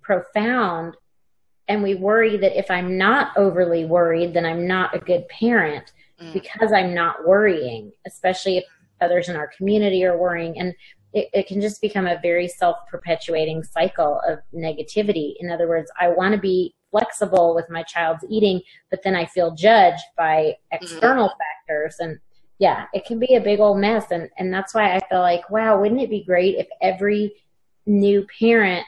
profound 0.07 0.97
and 1.69 1.83
we 1.83 1.97
worry 1.97 2.37
that 2.37 2.57
if 2.57 2.71
I'm 2.71 2.97
not 2.97 3.37
overly 3.37 3.85
worried, 3.85 4.35
then 4.35 4.47
I'm 4.47 4.67
not 4.69 4.95
a 4.95 5.01
good 5.01 5.27
parent 5.29 5.93
mm. 6.23 6.33
because 6.33 6.73
I'm 6.73 6.95
not 6.95 7.27
worrying, 7.27 7.91
especially 8.07 8.59
if 8.59 8.65
others 9.01 9.29
in 9.29 9.37
our 9.37 9.51
community 9.57 10.05
are 10.05 10.17
worrying. 10.17 10.59
And 10.59 10.75
it, 11.13 11.29
it 11.33 11.47
can 11.49 11.61
just 11.61 11.81
become 11.81 12.07
a 12.07 12.21
very 12.23 12.47
self 12.47 12.77
perpetuating 12.89 13.65
cycle 13.65 14.21
of 14.29 14.39
negativity. 14.55 15.35
In 15.41 15.51
other 15.51 15.69
words, 15.69 15.91
I 16.01 16.09
want 16.09 16.35
to 16.35 16.41
be 16.41 16.75
flexible 16.93 17.55
with 17.55 17.69
my 17.69 17.83
child's 17.83 18.25
eating, 18.31 18.61
but 18.91 19.03
then 19.03 19.17
I 19.17 19.27
feel 19.27 19.55
judged 19.55 20.05
by 20.17 20.55
external 20.71 21.29
mm. 21.29 21.33
factors. 21.33 21.97
And 21.99 22.21
yeah, 22.61 22.87
it 22.95 23.05
can 23.07 23.19
be 23.19 23.35
a 23.35 23.41
big 23.41 23.59
old 23.59 23.79
mess. 23.79 24.13
And, 24.13 24.31
and 24.39 24.55
that's 24.55 24.73
why 24.73 24.95
I 24.95 25.01
feel 25.09 25.21
like, 25.21 25.51
wow, 25.51 25.81
wouldn't 25.81 26.01
it 26.01 26.11
be 26.11 26.23
great 26.23 26.55
if 26.57 26.69
every 26.81 27.35
new 27.87 28.25
parent 28.39 28.87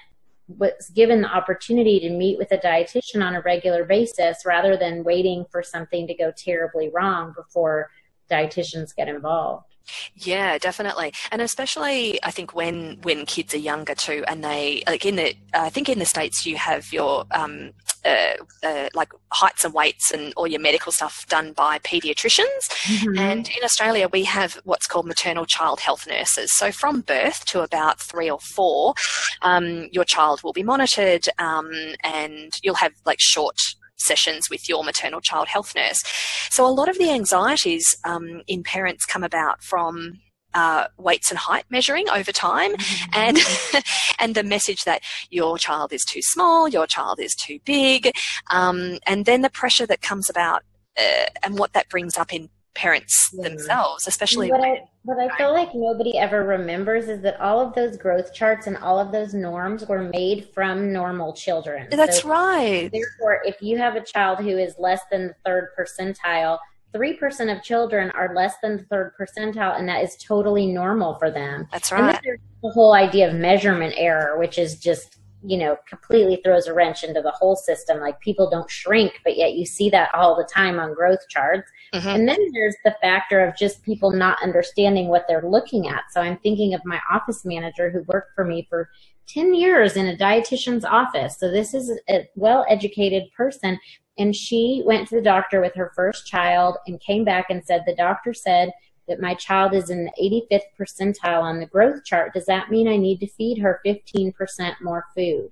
was 0.49 0.91
given 0.95 1.21
the 1.21 1.29
opportunity 1.29 2.01
to 2.01 2.11
meet 2.11 2.39
with 2.39 2.51
a 2.53 2.59
dietitian 2.59 3.25
on 3.25 3.35
a 3.35 3.43
regular 3.43 3.85
basis 3.85 4.45
rather 4.47 4.77
than 4.77 5.05
waiting 5.05 5.45
for 5.51 5.63
something 5.63 6.07
to 6.07 6.15
go 6.15 6.33
terribly 6.37 6.89
wrong 6.89 7.35
before 7.37 7.91
dietitians 8.31 8.97
get 8.97 9.09
involved. 9.09 9.67
Yeah, 10.15 10.59
definitely, 10.59 11.13
and 11.31 11.43
especially 11.43 12.23
I 12.23 12.31
think 12.31 12.55
when 12.55 12.99
when 13.03 13.27
kids 13.27 13.55
are 13.55 13.59
younger 13.59 13.95
too, 13.95 14.25
and 14.29 14.45
they 14.45 14.83
like 14.87 15.05
in 15.05 15.17
the 15.17 15.35
I 15.55 15.71
think 15.71 15.89
in 15.89 15.99
the 15.99 16.05
states 16.05 16.47
you 16.47 16.57
have 16.57 16.93
your 16.93 17.25
um, 17.31 17.73
uh, 18.05 18.35
uh, 18.63 18.89
like 18.95 19.13
heights 19.33 19.65
and 19.65 19.75
weights 19.75 20.11
and 20.11 20.33
all 20.37 20.47
your 20.47 20.61
medical 20.61 20.93
stuff 20.93 21.27
done 21.29 21.53
by 21.53 21.79
paediatricians. 21.81 22.69
Mm-hmm. 22.85 23.19
And 23.19 23.49
in 23.49 23.65
Australia, 23.65 24.09
we 24.13 24.25
have 24.25 24.61
what's 24.65 24.87
called 24.87 25.07
maternal 25.07 25.47
child 25.47 25.81
health 25.81 26.07
nurses. 26.07 26.57
So 26.57 26.71
from 26.71 27.01
birth 27.03 27.45
to 27.47 27.61
about 27.61 28.01
three 28.01 28.31
or 28.31 28.39
four, 28.39 28.95
um, 29.43 29.89
your 29.93 30.05
child 30.05 30.43
will 30.43 30.53
be 30.53 30.63
monitored 30.63 31.29
um, 31.39 31.71
and 32.03 32.59
you'll 32.63 32.77
have 32.77 32.93
like 33.05 33.21
short 33.21 33.61
sessions 33.99 34.49
with 34.51 34.69
your 34.69 34.85
maternal 34.85 35.21
child 35.21 35.49
health 35.49 35.75
nurse. 35.75 36.03
So 36.51 36.67
a 36.67 36.71
lot 36.71 36.89
of 36.89 36.99
the 36.99 37.11
anxieties 37.11 37.97
um, 38.05 38.43
in 38.47 38.63
parents 38.63 39.05
come 39.05 39.23
about 39.23 39.63
from 39.63 40.21
uh, 40.55 40.87
weights 40.97 41.31
and 41.31 41.39
height 41.39 41.65
measuring 41.71 42.09
over 42.11 42.33
time 42.33 42.75
mm-hmm. 42.75 43.11
and 43.13 43.85
and 44.19 44.35
the 44.35 44.43
message 44.43 44.85
that 44.85 45.03
your 45.31 45.59
child 45.59 45.93
is 45.93 46.05
too 46.05 46.23
small 46.23 46.69
your 46.69 46.87
child 46.87 47.21
is 47.21 47.35
too 47.35 47.59
big 47.67 48.11
um, 48.51 48.99
and 49.07 49.27
then 49.27 49.43
the 49.43 49.51
pressure 49.51 49.87
that 49.87 50.01
comes 50.01 50.31
about 50.31 50.63
uh, 50.99 51.27
and 51.43 51.59
what 51.59 51.75
that 51.75 51.89
brings 51.91 52.17
up 52.17 52.33
in 52.33 52.49
parents 52.79 53.31
mm-hmm. 53.33 53.43
themselves 53.43 54.07
especially 54.07 54.51
what, 54.51 54.61
when, 54.61 54.71
I, 54.71 54.85
what 55.03 55.19
I 55.19 55.37
feel 55.37 55.53
like 55.53 55.75
nobody 55.75 56.17
ever 56.17 56.45
remembers 56.45 57.09
is 57.09 57.21
that 57.23 57.41
all 57.41 57.61
of 57.61 57.75
those 57.75 57.97
growth 57.97 58.33
charts 58.33 58.69
and 58.69 58.77
all 58.77 59.01
of 59.01 59.11
those 59.11 59.35
norms 59.35 59.85
were 59.87 60.05
made 60.05 60.49
from 60.55 60.93
normal 60.93 61.33
children 61.33 61.89
that's 61.91 62.23
so, 62.23 62.29
right 62.29 62.91
therefore 62.93 63.43
if 63.45 63.61
you 63.61 63.77
have 63.79 63.97
a 63.97 64.05
child 64.05 64.39
who 64.39 64.57
is 64.57 64.75
less 64.79 65.01
than 65.11 65.27
the 65.29 65.35
third 65.45 65.71
percentile 65.77 66.59
3% 66.95 67.55
of 67.55 67.63
children 67.63 68.11
are 68.13 68.35
less 68.35 68.55
than 68.63 68.79
the 68.79 68.83
third 68.85 69.13
percentile, 69.19 69.79
and 69.79 69.89
that 69.89 70.03
is 70.03 70.17
totally 70.17 70.67
normal 70.67 71.19
for 71.19 71.31
them. 71.31 71.69
That's 71.71 71.93
right. 71.93 72.15
And 72.15 72.21
there's 72.25 72.41
the 72.63 72.71
whole 72.71 72.95
idea 72.95 73.29
of 73.29 73.35
measurement 73.35 73.95
error, 73.97 74.39
which 74.39 74.59
is 74.59 74.79
just, 74.79 75.19
you 75.45 75.59
know, 75.59 75.77
completely 75.89 76.41
throws 76.43 76.67
a 76.67 76.73
wrench 76.73 77.05
into 77.05 77.21
the 77.21 77.31
whole 77.33 77.57
system. 77.57 78.01
Like 78.01 78.19
people 78.21 78.49
don't 78.49 78.71
shrink, 78.71 79.21
but 79.23 79.37
yet 79.37 79.53
you 79.53 79.67
see 79.67 79.91
that 79.91 80.15
all 80.15 80.35
the 80.35 80.49
time 80.53 80.81
on 80.81 80.95
growth 80.95 81.29
charts. 81.29 81.71
Mm-hmm. 81.95 82.09
And 82.09 82.29
then 82.29 82.39
there's 82.53 82.77
the 82.85 82.97
factor 83.01 83.41
of 83.41 83.57
just 83.57 83.83
people 83.83 84.11
not 84.11 84.43
understanding 84.43 85.09
what 85.09 85.25
they're 85.29 85.49
looking 85.49 85.89
at. 85.89 86.05
So 86.11 86.21
I'm 86.21 86.39
thinking 86.39 86.75
of 86.75 86.85
my 86.85 87.01
office 87.11 87.45
manager 87.45 87.91
who 87.91 88.03
worked 88.03 88.35
for 88.35 88.45
me 88.45 88.67
for 88.69 88.91
10 89.29 89.55
years 89.55 89.97
in 89.97 90.07
a 90.07 90.17
dietitian's 90.17 90.85
office. 90.85 91.39
So 91.39 91.51
this 91.51 91.75
is 91.75 91.99
a 92.09 92.29
well 92.35 92.67
educated 92.69 93.25
person 93.37 93.79
and 94.19 94.35
she 94.35 94.83
went 94.85 95.09
to 95.09 95.15
the 95.15 95.23
doctor 95.23 95.61
with 95.61 95.75
her 95.77 95.93
first 95.95 96.27
child 96.27 96.77
and 96.87 97.01
came 97.01 97.25
back 97.25 97.47
and 97.51 97.65
said, 97.65 97.85
The 97.87 97.95
doctor 97.95 98.35
said 98.35 98.73
that 99.07 99.21
my 99.21 99.35
child 99.35 99.75
is 99.75 99.91
in 99.91 100.05
the 100.05 100.43
85th 100.53 100.63
percentile 100.79 101.43
on 101.43 101.61
the 101.61 101.67
growth 101.67 102.05
chart. 102.05 102.35
Does 102.35 102.47
that 102.47 102.71
mean 102.71 102.89
I 102.89 102.97
need 102.97 103.21
to 103.21 103.27
feed 103.29 103.59
her 103.59 103.81
15% 103.87 104.35
more 104.83 105.05
food? 105.15 105.51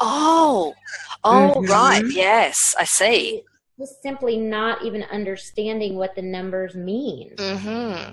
Oh, 0.00 0.74
oh, 1.22 1.54
mm-hmm. 1.56 1.70
right. 1.70 2.04
Yes, 2.10 2.74
I 2.78 2.84
see. 2.84 3.44
Just 3.80 4.02
simply 4.02 4.36
not 4.36 4.84
even 4.84 5.04
understanding 5.04 5.94
what 5.94 6.14
the 6.14 6.20
numbers 6.20 6.74
mean. 6.74 7.32
Mm-hmm. 7.36 8.12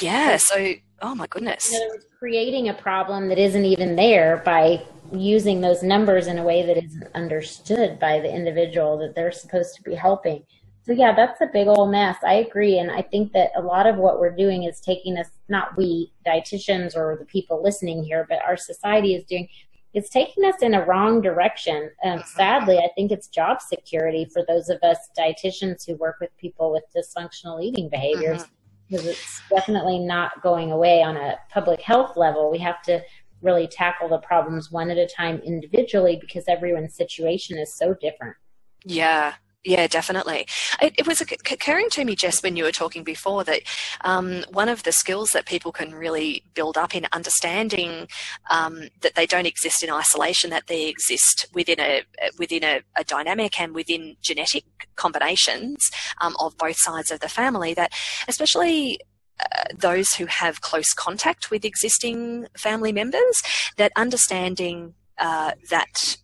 Yeah, 0.00 0.36
so, 0.38 0.74
oh 1.02 1.14
my 1.14 1.28
goodness. 1.28 1.72
creating 2.18 2.68
a 2.68 2.74
problem 2.74 3.28
that 3.28 3.38
isn't 3.38 3.64
even 3.64 3.94
there 3.94 4.42
by 4.44 4.82
using 5.12 5.60
those 5.60 5.84
numbers 5.84 6.26
in 6.26 6.38
a 6.38 6.42
way 6.42 6.66
that 6.66 6.82
isn't 6.82 7.06
understood 7.14 8.00
by 8.00 8.18
the 8.18 8.32
individual 8.32 8.98
that 8.98 9.14
they're 9.14 9.30
supposed 9.30 9.76
to 9.76 9.82
be 9.82 9.94
helping. 9.94 10.42
So 10.84 10.90
yeah, 10.92 11.14
that's 11.14 11.40
a 11.40 11.46
big 11.46 11.68
old 11.68 11.92
mess. 11.92 12.16
I 12.26 12.34
agree. 12.34 12.78
And 12.78 12.90
I 12.90 13.02
think 13.02 13.32
that 13.34 13.52
a 13.56 13.62
lot 13.62 13.86
of 13.86 13.96
what 13.96 14.18
we're 14.18 14.34
doing 14.34 14.64
is 14.64 14.80
taking 14.80 15.16
us, 15.16 15.28
not 15.48 15.76
we 15.76 16.12
dietitians 16.26 16.96
or 16.96 17.16
the 17.20 17.24
people 17.26 17.62
listening 17.62 18.02
here, 18.02 18.26
but 18.28 18.40
our 18.44 18.56
society 18.56 19.14
is 19.14 19.22
doing, 19.24 19.48
it's 19.94 20.08
taking 20.08 20.44
us 20.44 20.56
in 20.62 20.74
a 20.74 20.84
wrong 20.84 21.20
direction. 21.20 21.90
Um, 22.04 22.18
mm-hmm. 22.18 22.28
sadly, 22.36 22.78
I 22.78 22.88
think 22.94 23.12
it's 23.12 23.28
job 23.28 23.60
security 23.60 24.26
for 24.32 24.44
those 24.48 24.68
of 24.68 24.82
us 24.82 24.98
dietitians 25.18 25.86
who 25.86 25.96
work 25.96 26.16
with 26.20 26.30
people 26.38 26.72
with 26.72 26.84
dysfunctional 26.96 27.62
eating 27.62 27.88
behaviors. 27.88 28.42
Mm-hmm 28.42 28.52
because 28.92 29.06
it's 29.06 29.40
definitely 29.48 29.98
not 29.98 30.42
going 30.42 30.70
away 30.70 31.02
on 31.02 31.16
a 31.16 31.38
public 31.50 31.80
health 31.80 32.16
level. 32.16 32.50
We 32.50 32.58
have 32.58 32.82
to 32.82 33.00
really 33.40 33.66
tackle 33.66 34.08
the 34.08 34.18
problems 34.18 34.70
one 34.70 34.90
at 34.90 34.98
a 34.98 35.06
time 35.06 35.40
individually 35.44 36.18
because 36.20 36.44
everyone's 36.46 36.94
situation 36.94 37.58
is 37.58 37.74
so 37.74 37.94
different. 37.94 38.36
Yeah, 38.84 39.34
yeah, 39.64 39.86
definitely. 39.86 40.46
It, 40.80 40.94
it, 40.98 41.06
was 41.06 41.20
occurring 41.20 41.88
to 41.90 42.04
me, 42.04 42.16
Jess, 42.16 42.42
when 42.42 42.56
you 42.56 42.64
were 42.64 42.72
talking 42.72 43.04
before, 43.04 43.44
that 43.44 43.60
um, 44.00 44.44
one 44.50 44.68
of 44.68 44.82
the 44.82 44.90
skills 44.90 45.30
that 45.30 45.46
people 45.46 45.70
can 45.70 45.94
really 45.94 46.44
build 46.54 46.76
up 46.76 46.96
in 46.96 47.06
understanding 47.12 48.08
um, 48.50 48.88
that 49.02 49.14
they 49.14 49.24
don't 49.24 49.46
exist 49.46 49.84
in 49.84 49.90
isolation, 49.90 50.50
that 50.50 50.66
they 50.66 50.88
exist 50.88 51.46
within 51.54 51.78
a 51.78 52.02
within 52.38 52.64
a, 52.64 52.80
a 52.96 53.04
dynamic 53.04 53.60
and 53.60 53.72
within 53.72 54.16
genetic 54.20 54.64
combinations 54.96 55.90
um, 56.20 56.34
of 56.40 56.56
both 56.58 56.76
sides 56.76 57.12
of 57.12 57.20
the 57.20 57.28
family. 57.28 57.72
That 57.72 57.92
especially 58.26 58.98
uh, 59.38 59.64
those 59.78 60.14
who 60.14 60.26
have 60.26 60.60
close 60.60 60.92
contact 60.92 61.52
with 61.52 61.64
existing 61.64 62.46
family 62.56 62.90
members, 62.90 63.42
that 63.76 63.92
understanding 63.96 64.94
uh, 65.18 65.52
that 65.70 66.16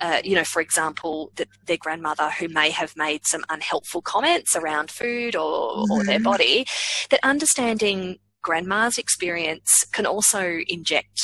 uh, 0.00 0.20
you 0.24 0.34
know, 0.34 0.44
for 0.44 0.60
example, 0.60 1.32
that 1.36 1.48
their 1.66 1.76
grandmother 1.76 2.30
who 2.30 2.48
may 2.48 2.70
have 2.70 2.96
made 2.96 3.26
some 3.26 3.44
unhelpful 3.48 4.02
comments 4.02 4.54
around 4.54 4.90
food 4.90 5.34
or, 5.34 5.76
mm-hmm. 5.76 5.92
or 5.92 6.04
their 6.04 6.16
mm-hmm. 6.16 6.24
body, 6.24 6.66
that 7.10 7.20
understanding 7.22 8.18
grandma's 8.42 8.98
experience 8.98 9.84
can 9.92 10.06
also 10.06 10.58
inject 10.68 11.20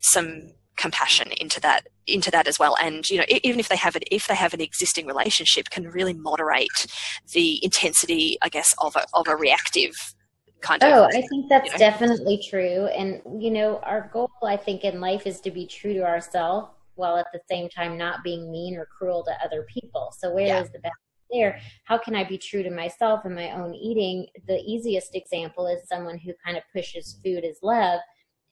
some 0.00 0.52
compassion 0.76 1.28
into 1.38 1.60
that 1.60 1.86
into 2.06 2.30
that 2.30 2.46
as 2.48 2.58
well 2.58 2.74
and 2.80 3.10
you 3.10 3.18
know 3.18 3.24
even 3.28 3.60
if 3.60 3.68
they 3.68 3.76
have 3.76 3.94
it 3.96 4.04
if 4.10 4.26
they 4.26 4.34
have 4.34 4.54
an 4.54 4.62
existing 4.62 5.06
relationship 5.06 5.68
can 5.68 5.86
really 5.88 6.14
moderate 6.14 6.86
the 7.34 7.62
intensity 7.62 8.38
i 8.40 8.48
guess 8.48 8.74
of 8.78 8.96
a, 8.96 9.04
of 9.12 9.28
a 9.28 9.36
reactive 9.36 9.92
kind 10.62 10.82
of 10.82 10.90
oh 10.90 11.04
i 11.04 11.20
think 11.28 11.48
that's 11.50 11.66
you 11.66 11.72
know. 11.72 11.78
definitely 11.78 12.42
true 12.48 12.86
and 12.86 13.20
you 13.42 13.50
know 13.50 13.78
our 13.82 14.08
goal 14.10 14.30
i 14.42 14.56
think 14.56 14.82
in 14.82 15.00
life 15.00 15.26
is 15.26 15.38
to 15.40 15.50
be 15.50 15.66
true 15.66 15.92
to 15.92 16.00
ourselves 16.00 16.70
while 17.00 17.16
at 17.16 17.26
the 17.32 17.40
same 17.50 17.68
time 17.68 17.98
not 17.98 18.22
being 18.22 18.50
mean 18.50 18.76
or 18.76 18.86
cruel 18.86 19.24
to 19.24 19.44
other 19.44 19.66
people. 19.68 20.14
So 20.16 20.32
where 20.32 20.46
yeah. 20.46 20.62
is 20.62 20.70
the 20.70 20.78
balance 20.78 20.96
there? 21.32 21.60
How 21.84 21.98
can 21.98 22.14
I 22.14 22.24
be 22.24 22.38
true 22.38 22.62
to 22.62 22.70
myself 22.70 23.22
and 23.24 23.34
my 23.34 23.50
own 23.50 23.74
eating? 23.74 24.26
The 24.46 24.58
easiest 24.58 25.14
example 25.16 25.66
is 25.66 25.88
someone 25.88 26.18
who 26.18 26.32
kind 26.44 26.56
of 26.56 26.62
pushes 26.72 27.18
food 27.24 27.44
as 27.44 27.56
love 27.62 28.00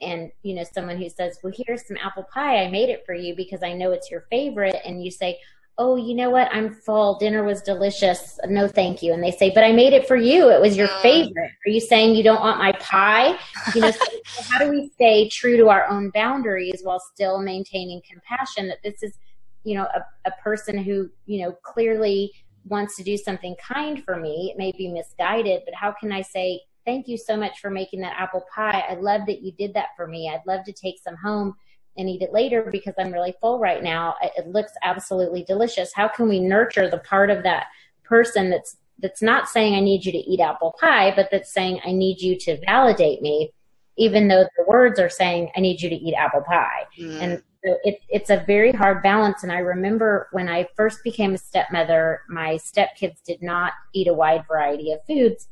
and 0.01 0.31
you 0.43 0.55
know 0.55 0.63
someone 0.63 0.97
who 0.97 1.09
says 1.09 1.39
well 1.43 1.53
here's 1.57 1.87
some 1.87 1.97
apple 1.97 2.25
pie 2.33 2.63
i 2.63 2.71
made 2.71 2.89
it 2.89 3.03
for 3.05 3.15
you 3.15 3.35
because 3.35 3.63
i 3.63 3.73
know 3.73 3.91
it's 3.91 4.11
your 4.11 4.27
favorite 4.31 4.77
and 4.85 5.03
you 5.03 5.11
say 5.11 5.37
oh, 5.79 5.95
you 5.95 6.15
know 6.15 6.29
what? 6.29 6.49
I'm 6.53 6.75
full. 6.75 7.19
Dinner 7.19 7.45
was 7.45 7.63
delicious. 7.63 8.39
No, 8.47 8.67
thank 8.67 9.01
you. 9.01 9.13
And 9.13 9.23
they 9.23 9.31
say, 9.31 9.53
but 9.55 9.63
I 9.63 9.71
made 9.71 9.93
it 9.93 10.09
for 10.09 10.17
you. 10.17 10.51
It 10.51 10.61
was 10.61 10.77
your 10.77 10.89
mm. 10.89 11.03
favorite. 11.03 11.53
Are 11.67 11.71
you 11.71 11.81
saying 11.81 12.17
you 12.17 12.25
don't 12.25 12.41
want 12.41 12.59
my 12.59 12.73
pie? 12.81 13.39
You 13.75 13.83
know, 13.83 13.91
so 13.93 14.05
how 14.51 14.59
do 14.59 14.71
we 14.71 14.91
stay 14.95 15.29
true 15.29 15.57
to 15.57 15.69
our 15.69 15.89
own 15.89 16.11
boundaries 16.11 16.81
while 16.83 16.99
still 16.99 17.41
maintaining 17.41 18.03
compassion 18.11 18.67
that 18.69 18.79
this 18.83 19.05
is, 19.05 19.15
you 19.63 19.77
know, 19.77 19.87
a, 19.95 20.05
a 20.27 20.33
person 20.43 20.79
who, 20.79 21.09
you 21.27 21.43
know, 21.43 21.53
clearly 21.63 22.33
wants 22.65 22.97
to 22.97 23.05
do 23.05 23.17
something 23.17 23.55
kind 23.57 24.05
for 24.05 24.17
me. 24.17 24.51
It 24.53 24.59
may 24.59 24.73
be 24.77 24.89
misguided, 24.89 25.63
but 25.65 25.75
how 25.75 25.93
can 25.93 26.11
I 26.11 26.23
say, 26.23 26.61
thank 26.85 27.07
you 27.07 27.17
so 27.17 27.37
much 27.37 27.61
for 27.61 27.71
making 27.71 28.01
that 28.01 28.17
apple 28.19 28.45
pie. 28.53 28.85
I 28.89 28.95
love 28.95 29.23
that 29.27 29.43
you 29.43 29.53
did 29.53 29.75
that 29.75 29.89
for 29.97 30.09
me. 30.09 30.29
I'd 30.29 30.47
love 30.47 30.65
to 30.65 30.73
take 30.73 30.97
some 31.03 31.17
home 31.17 31.55
and 31.99 32.09
eat 32.09 32.23
it 32.23 32.33
later 32.33 32.69
because 32.71 32.95
I'm 32.99 33.13
really 33.13 33.35
full 33.41 33.59
right 33.59 33.83
now. 33.83 34.15
It 34.23 34.47
looks 34.47 34.73
absolutely 34.83 35.43
delicious. 35.43 35.93
How 35.93 36.09
can 36.09 36.29
we 36.29 36.41
nurture 36.41 36.89
the 36.89 36.99
part 36.99 37.29
of 37.29 37.43
that 37.43 37.67
person 38.05 38.49
that's 38.49 38.77
that's 39.01 39.23
not 39.23 39.49
saying 39.49 39.75
I 39.75 39.81
need 39.81 40.05
you 40.05 40.13
to 40.13 40.19
eat 40.19 40.41
apple 40.41 40.75
pie, 40.81 41.13
but 41.15 41.29
that's 41.31 41.53
saying 41.53 41.81
I 41.85 41.93
need 41.93 42.21
you 42.21 42.37
to 42.39 42.59
validate 42.67 43.23
me, 43.23 43.53
even 43.97 44.27
though 44.27 44.45
the 44.57 44.65
words 44.67 44.99
are 44.99 45.11
saying 45.11 45.51
I 45.57 45.61
need 45.61 45.81
you 45.81 45.89
to 45.89 45.95
eat 45.95 46.15
apple 46.15 46.43
pie. 46.43 46.87
Mm. 46.99 47.23
And 47.23 47.43
so 47.65 47.77
it, 47.85 48.01
it's 48.09 48.31
a 48.31 48.45
very 48.47 48.73
hard 48.73 49.03
balance. 49.03 49.43
And 49.43 49.53
I 49.53 49.59
remember 49.59 50.29
when 50.33 50.49
I 50.49 50.67
first 50.77 51.05
became 51.05 51.35
a 51.35 51.39
stepmother, 51.39 52.23
my 52.29 52.55
stepkids 52.55 53.23
did 53.25 53.43
not 53.43 53.73
eat 53.93 54.09
a 54.09 54.15
wide 54.15 54.45
variety 54.49 54.93
of 54.93 55.05
foods. 55.07 55.49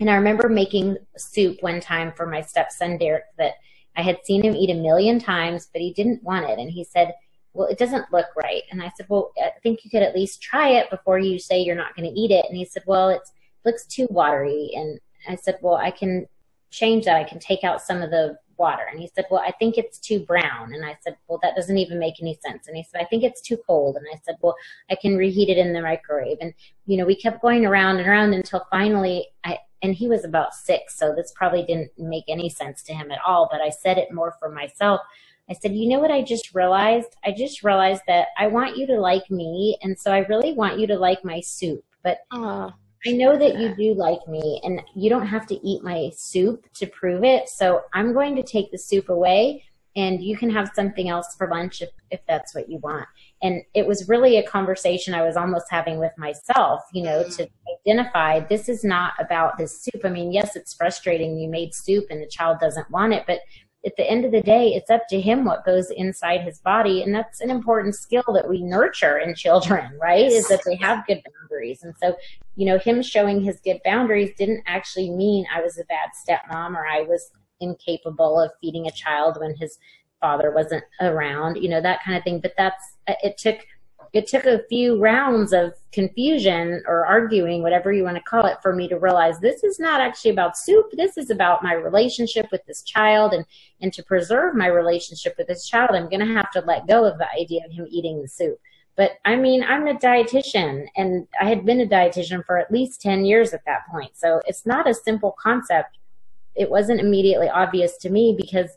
And 0.00 0.08
I 0.10 0.14
remember 0.14 0.48
making 0.48 0.98
soup 1.16 1.58
one 1.60 1.80
time 1.80 2.12
for 2.12 2.26
my 2.26 2.40
stepson 2.40 2.98
Derek 2.98 3.24
that 3.36 3.54
I 3.98 4.02
had 4.02 4.24
seen 4.24 4.42
him 4.42 4.54
eat 4.54 4.70
a 4.70 4.74
million 4.74 5.18
times, 5.18 5.68
but 5.72 5.82
he 5.82 5.92
didn't 5.92 6.22
want 6.22 6.48
it. 6.48 6.58
And 6.58 6.70
he 6.70 6.84
said, 6.84 7.12
well, 7.52 7.66
it 7.66 7.78
doesn't 7.78 8.12
look 8.12 8.26
right. 8.36 8.62
And 8.70 8.80
I 8.80 8.92
said, 8.96 9.06
well, 9.08 9.32
I 9.42 9.50
think 9.62 9.84
you 9.84 9.90
could 9.90 10.02
at 10.02 10.14
least 10.14 10.40
try 10.40 10.68
it 10.68 10.88
before 10.88 11.18
you 11.18 11.38
say 11.38 11.60
you're 11.60 11.74
not 11.74 11.96
going 11.96 12.08
to 12.08 12.18
eat 12.18 12.30
it. 12.30 12.46
And 12.48 12.56
he 12.56 12.64
said, 12.64 12.84
well, 12.86 13.08
it 13.08 13.22
looks 13.64 13.84
too 13.86 14.06
watery. 14.10 14.70
And 14.74 15.00
I 15.28 15.34
said, 15.34 15.58
well, 15.60 15.74
I 15.74 15.90
can 15.90 16.26
change 16.70 17.06
that. 17.06 17.16
I 17.16 17.24
can 17.24 17.40
take 17.40 17.64
out 17.64 17.82
some 17.82 18.00
of 18.00 18.10
the 18.10 18.38
water. 18.56 18.84
And 18.90 19.00
he 19.00 19.10
said, 19.12 19.24
well, 19.30 19.42
I 19.44 19.52
think 19.52 19.78
it's 19.78 19.98
too 19.98 20.20
brown. 20.20 20.74
And 20.74 20.84
I 20.84 20.96
said, 21.02 21.16
well, 21.26 21.40
that 21.42 21.56
doesn't 21.56 21.78
even 21.78 21.98
make 21.98 22.20
any 22.20 22.38
sense. 22.46 22.68
And 22.68 22.76
he 22.76 22.84
said, 22.84 23.00
I 23.00 23.04
think 23.04 23.24
it's 23.24 23.40
too 23.40 23.56
cold. 23.66 23.96
And 23.96 24.06
I 24.12 24.18
said, 24.24 24.36
well, 24.40 24.54
I 24.90 24.94
can 24.94 25.16
reheat 25.16 25.48
it 25.48 25.58
in 25.58 25.72
the 25.72 25.82
microwave. 25.82 26.38
And, 26.40 26.54
you 26.86 26.96
know, 26.96 27.06
we 27.06 27.16
kept 27.16 27.42
going 27.42 27.66
around 27.66 27.98
and 27.98 28.08
around 28.08 28.34
until 28.34 28.66
finally 28.70 29.26
I, 29.44 29.58
and 29.82 29.94
he 29.94 30.08
was 30.08 30.24
about 30.24 30.54
six, 30.54 30.98
so 30.98 31.14
this 31.14 31.32
probably 31.34 31.62
didn't 31.62 31.90
make 31.98 32.24
any 32.28 32.48
sense 32.48 32.82
to 32.84 32.94
him 32.94 33.10
at 33.10 33.20
all. 33.26 33.48
But 33.50 33.60
I 33.60 33.70
said 33.70 33.98
it 33.98 34.12
more 34.12 34.34
for 34.38 34.50
myself. 34.50 35.00
I 35.50 35.54
said, 35.54 35.74
you 35.74 35.88
know 35.88 35.98
what 35.98 36.10
I 36.10 36.22
just 36.22 36.54
realized? 36.54 37.16
I 37.24 37.32
just 37.32 37.62
realized 37.62 38.02
that 38.06 38.28
I 38.36 38.48
want 38.48 38.76
you 38.76 38.86
to 38.88 39.00
like 39.00 39.30
me, 39.30 39.78
and 39.82 39.98
so 39.98 40.12
I 40.12 40.18
really 40.26 40.52
want 40.52 40.78
you 40.78 40.86
to 40.88 40.98
like 40.98 41.24
my 41.24 41.40
soup. 41.40 41.84
But 42.02 42.18
Aww. 42.32 42.72
I 43.06 43.12
know 43.12 43.38
that 43.38 43.58
you 43.58 43.74
do 43.74 43.94
like 43.94 44.26
me, 44.28 44.60
and 44.64 44.82
you 44.94 45.08
don't 45.08 45.26
have 45.26 45.46
to 45.46 45.66
eat 45.66 45.82
my 45.82 46.10
soup 46.14 46.66
to 46.74 46.86
prove 46.86 47.24
it. 47.24 47.48
So 47.48 47.82
I'm 47.94 48.12
going 48.12 48.36
to 48.36 48.42
take 48.42 48.70
the 48.70 48.78
soup 48.78 49.08
away, 49.08 49.64
and 49.96 50.22
you 50.22 50.36
can 50.36 50.50
have 50.50 50.72
something 50.74 51.08
else 51.08 51.34
for 51.36 51.48
lunch 51.48 51.80
if, 51.80 51.90
if 52.10 52.20
that's 52.26 52.54
what 52.54 52.68
you 52.68 52.78
want. 52.78 53.06
And 53.42 53.62
it 53.74 53.86
was 53.86 54.08
really 54.08 54.36
a 54.36 54.46
conversation 54.46 55.14
I 55.14 55.22
was 55.22 55.36
almost 55.36 55.66
having 55.70 55.98
with 55.98 56.12
myself, 56.18 56.82
you 56.92 57.02
know, 57.02 57.22
mm-hmm. 57.22 57.42
to 57.42 57.48
identify 57.86 58.40
this 58.40 58.68
is 58.68 58.82
not 58.84 59.12
about 59.20 59.58
this 59.58 59.82
soup. 59.82 60.04
I 60.04 60.08
mean, 60.08 60.32
yes, 60.32 60.56
it's 60.56 60.74
frustrating. 60.74 61.38
You 61.38 61.48
made 61.48 61.74
soup 61.74 62.06
and 62.10 62.20
the 62.20 62.26
child 62.26 62.58
doesn't 62.60 62.90
want 62.90 63.14
it, 63.14 63.24
but 63.26 63.40
at 63.86 63.96
the 63.96 64.10
end 64.10 64.24
of 64.24 64.32
the 64.32 64.42
day, 64.42 64.74
it's 64.74 64.90
up 64.90 65.02
to 65.08 65.20
him 65.20 65.44
what 65.44 65.64
goes 65.64 65.90
inside 65.90 66.42
his 66.42 66.58
body. 66.58 67.02
And 67.02 67.14
that's 67.14 67.40
an 67.40 67.50
important 67.50 67.94
skill 67.94 68.24
that 68.34 68.48
we 68.48 68.62
nurture 68.62 69.18
in 69.18 69.34
children, 69.34 69.96
right? 70.02 70.26
Is 70.26 70.48
that 70.48 70.62
they 70.64 70.74
have 70.76 71.06
good 71.06 71.22
boundaries. 71.40 71.82
And 71.82 71.94
so, 72.00 72.16
you 72.56 72.66
know, 72.66 72.78
him 72.78 73.02
showing 73.02 73.40
his 73.40 73.60
good 73.60 73.80
boundaries 73.84 74.32
didn't 74.36 74.64
actually 74.66 75.10
mean 75.10 75.46
I 75.54 75.62
was 75.62 75.78
a 75.78 75.84
bad 75.84 76.10
stepmom 76.28 76.74
or 76.74 76.86
I 76.86 77.02
was 77.02 77.30
incapable 77.60 78.40
of 78.40 78.50
feeding 78.60 78.86
a 78.86 78.92
child 78.92 79.38
when 79.40 79.54
his 79.56 79.78
father 80.20 80.50
wasn't 80.50 80.84
around, 81.00 81.56
you 81.56 81.68
know, 81.68 81.80
that 81.80 82.02
kind 82.04 82.16
of 82.16 82.24
thing. 82.24 82.40
But 82.40 82.54
that's, 82.56 82.96
it 83.06 83.38
took, 83.38 83.58
it 84.12 84.26
took 84.26 84.46
a 84.46 84.62
few 84.68 84.98
rounds 84.98 85.52
of 85.52 85.74
confusion 85.92 86.82
or 86.86 87.04
arguing, 87.04 87.62
whatever 87.62 87.92
you 87.92 88.04
want 88.04 88.16
to 88.16 88.22
call 88.22 88.46
it, 88.46 88.58
for 88.62 88.74
me 88.74 88.88
to 88.88 88.98
realize 88.98 89.38
this 89.38 89.62
is 89.62 89.78
not 89.78 90.00
actually 90.00 90.30
about 90.30 90.56
soup. 90.56 90.86
This 90.92 91.16
is 91.16 91.30
about 91.30 91.62
my 91.62 91.74
relationship 91.74 92.46
with 92.50 92.64
this 92.66 92.82
child. 92.82 93.32
And, 93.34 93.44
and 93.80 93.92
to 93.92 94.02
preserve 94.02 94.54
my 94.54 94.66
relationship 94.66 95.34
with 95.36 95.46
this 95.46 95.66
child, 95.66 95.90
I'm 95.92 96.08
going 96.08 96.26
to 96.26 96.34
have 96.34 96.50
to 96.52 96.60
let 96.66 96.86
go 96.86 97.04
of 97.04 97.18
the 97.18 97.30
idea 97.32 97.64
of 97.66 97.72
him 97.72 97.86
eating 97.90 98.22
the 98.22 98.28
soup. 98.28 98.58
But 98.96 99.12
I 99.24 99.36
mean, 99.36 99.62
I'm 99.62 99.86
a 99.86 99.94
dietitian 99.94 100.86
and 100.96 101.28
I 101.40 101.48
had 101.48 101.64
been 101.64 101.80
a 101.80 101.86
dietitian 101.86 102.44
for 102.44 102.58
at 102.58 102.72
least 102.72 103.00
10 103.00 103.24
years 103.24 103.54
at 103.54 103.64
that 103.64 103.86
point. 103.88 104.10
So 104.16 104.40
it's 104.46 104.66
not 104.66 104.88
a 104.88 104.94
simple 104.94 105.36
concept 105.40 105.98
it 106.58 106.68
wasn't 106.68 107.00
immediately 107.00 107.48
obvious 107.48 107.96
to 107.98 108.10
me 108.10 108.34
because 108.36 108.70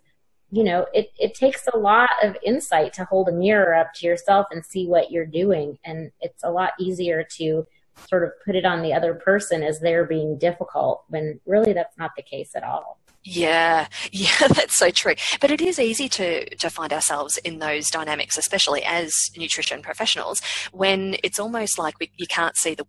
you 0.51 0.63
know 0.63 0.85
it, 0.93 1.11
it 1.17 1.33
takes 1.33 1.67
a 1.73 1.77
lot 1.77 2.09
of 2.21 2.37
insight 2.43 2.93
to 2.93 3.05
hold 3.05 3.29
a 3.29 3.31
mirror 3.31 3.73
up 3.73 3.93
to 3.95 4.05
yourself 4.05 4.47
and 4.51 4.65
see 4.65 4.85
what 4.87 5.11
you're 5.11 5.25
doing. 5.25 5.77
And 5.85 6.11
it's 6.19 6.43
a 6.43 6.51
lot 6.51 6.73
easier 6.79 7.25
to 7.37 7.65
sort 8.09 8.23
of 8.23 8.31
put 8.45 8.55
it 8.55 8.65
on 8.65 8.81
the 8.81 8.93
other 8.93 9.13
person 9.13 9.63
as 9.63 9.79
they're 9.79 10.05
being 10.05 10.37
difficult 10.37 11.03
when 11.07 11.39
really 11.45 11.73
that's 11.73 11.97
not 11.97 12.11
the 12.15 12.23
case 12.23 12.51
at 12.55 12.63
all. 12.63 12.99
Yeah, 13.23 13.87
yeah, 14.11 14.47
that's 14.49 14.77
so 14.77 14.89
true. 14.89 15.15
But 15.39 15.51
it 15.51 15.61
is 15.61 15.79
easy 15.79 16.09
to 16.09 16.55
to 16.55 16.69
find 16.69 16.91
ourselves 16.91 17.37
in 17.37 17.59
those 17.59 17.89
dynamics, 17.89 18.37
especially 18.37 18.83
as 18.83 19.13
nutrition 19.37 19.81
professionals, 19.81 20.41
when 20.71 21.15
it's 21.23 21.39
almost 21.39 21.77
like 21.77 21.99
we, 21.99 22.11
you 22.17 22.27
can't 22.27 22.57
see 22.57 22.75
the 22.75 22.85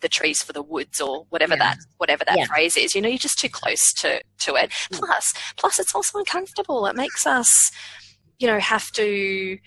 the 0.00 0.08
trees 0.08 0.42
for 0.42 0.52
the 0.52 0.62
woods 0.62 1.00
or 1.00 1.26
whatever 1.30 1.54
yeah. 1.54 1.74
that 1.74 1.78
whatever 1.96 2.24
that 2.24 2.38
yeah. 2.38 2.46
phrase 2.46 2.76
is. 2.76 2.94
You 2.94 3.02
know, 3.02 3.08
you're 3.08 3.18
just 3.18 3.38
too 3.38 3.48
close 3.48 3.92
to 3.94 4.22
to 4.40 4.54
it. 4.54 4.72
Plus, 4.92 5.32
plus, 5.56 5.78
it's 5.78 5.94
also 5.94 6.18
uncomfortable. 6.18 6.86
It 6.86 6.96
makes 6.96 7.26
us, 7.26 7.70
you 8.38 8.46
know, 8.46 8.58
have 8.58 8.90
to 8.92 9.58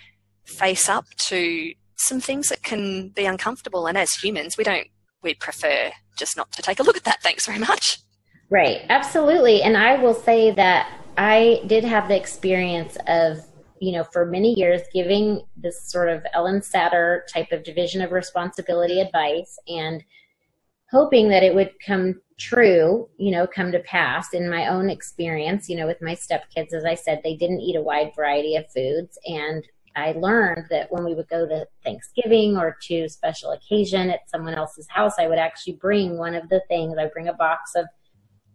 face 0.46 0.90
up 0.90 1.06
to 1.28 1.74
some 1.98 2.20
things 2.20 2.50
that 2.50 2.64
can 2.64 3.10
be 3.10 3.26
uncomfortable. 3.26 3.88
And 3.88 3.98
as 3.98 4.14
humans, 4.14 4.58
we 4.58 4.64
don't 4.64 4.88
we 5.22 5.34
prefer 5.34 5.92
just 6.18 6.36
not 6.36 6.52
to 6.54 6.62
take 6.62 6.80
a 6.80 6.84
look 6.84 6.98
at 6.98 7.04
that. 7.04 7.22
Thanks 7.22 7.46
very 7.46 7.60
much. 7.60 8.00
Right, 8.50 8.82
absolutely. 8.90 9.62
And 9.62 9.78
I 9.78 10.02
will 10.02 10.14
say 10.14 10.52
that 10.52 10.92
I 11.18 11.62
did 11.68 11.84
have 11.84 12.08
the 12.08 12.18
experience 12.18 12.98
of 13.08 13.46
you 13.82 13.92
know, 13.92 14.04
for 14.04 14.26
many 14.28 14.54
years 14.54 14.82
giving 14.94 15.42
this 15.58 15.90
sort 15.92 16.08
of 16.08 16.24
Ellen 16.36 16.62
Satter 16.62 17.22
type 17.28 17.52
of 17.52 17.64
division 17.64 18.04
of 18.04 18.12
responsibility 18.12 19.02
advice 19.02 19.58
and 19.68 20.04
hoping 20.92 21.30
that 21.30 21.44
it 21.44 21.56
would 21.56 21.72
come 21.86 22.22
true, 22.38 23.08
you 23.18 23.32
know, 23.32 23.48
come 23.48 23.72
to 23.72 23.80
pass 23.80 24.34
in 24.34 24.50
my 24.50 24.68
own 24.68 24.90
experience, 24.90 25.70
you 25.70 25.78
know, 25.78 25.88
with 25.88 26.02
my 26.02 26.16
stepkids, 26.16 26.74
as 26.74 26.84
I 26.86 26.96
said, 26.96 27.22
they 27.24 27.36
didn't 27.36 27.62
eat 27.62 27.76
a 27.76 27.82
wide 27.82 28.12
variety 28.16 28.56
of 28.56 28.66
foods. 28.72 29.18
And 29.26 29.64
I 29.96 30.14
learned 30.14 30.66
that 30.70 30.92
when 30.92 31.04
we 31.04 31.14
would 31.14 31.28
go 31.30 31.48
to 31.48 31.68
Thanksgiving 31.84 32.58
or 32.58 32.78
to 32.88 33.08
special 33.10 33.52
occasion 33.52 34.10
at 34.10 34.30
someone 34.30 34.56
else's 34.56 34.88
house, 34.90 35.14
I 35.20 35.28
would 35.28 35.38
actually 35.38 35.74
bring 35.74 36.18
one 36.18 36.36
of 36.36 36.50
the 36.50 36.62
things. 36.68 36.98
I 36.98 37.08
bring 37.08 37.28
a 37.28 37.34
box 37.34 37.76
of 37.76 37.86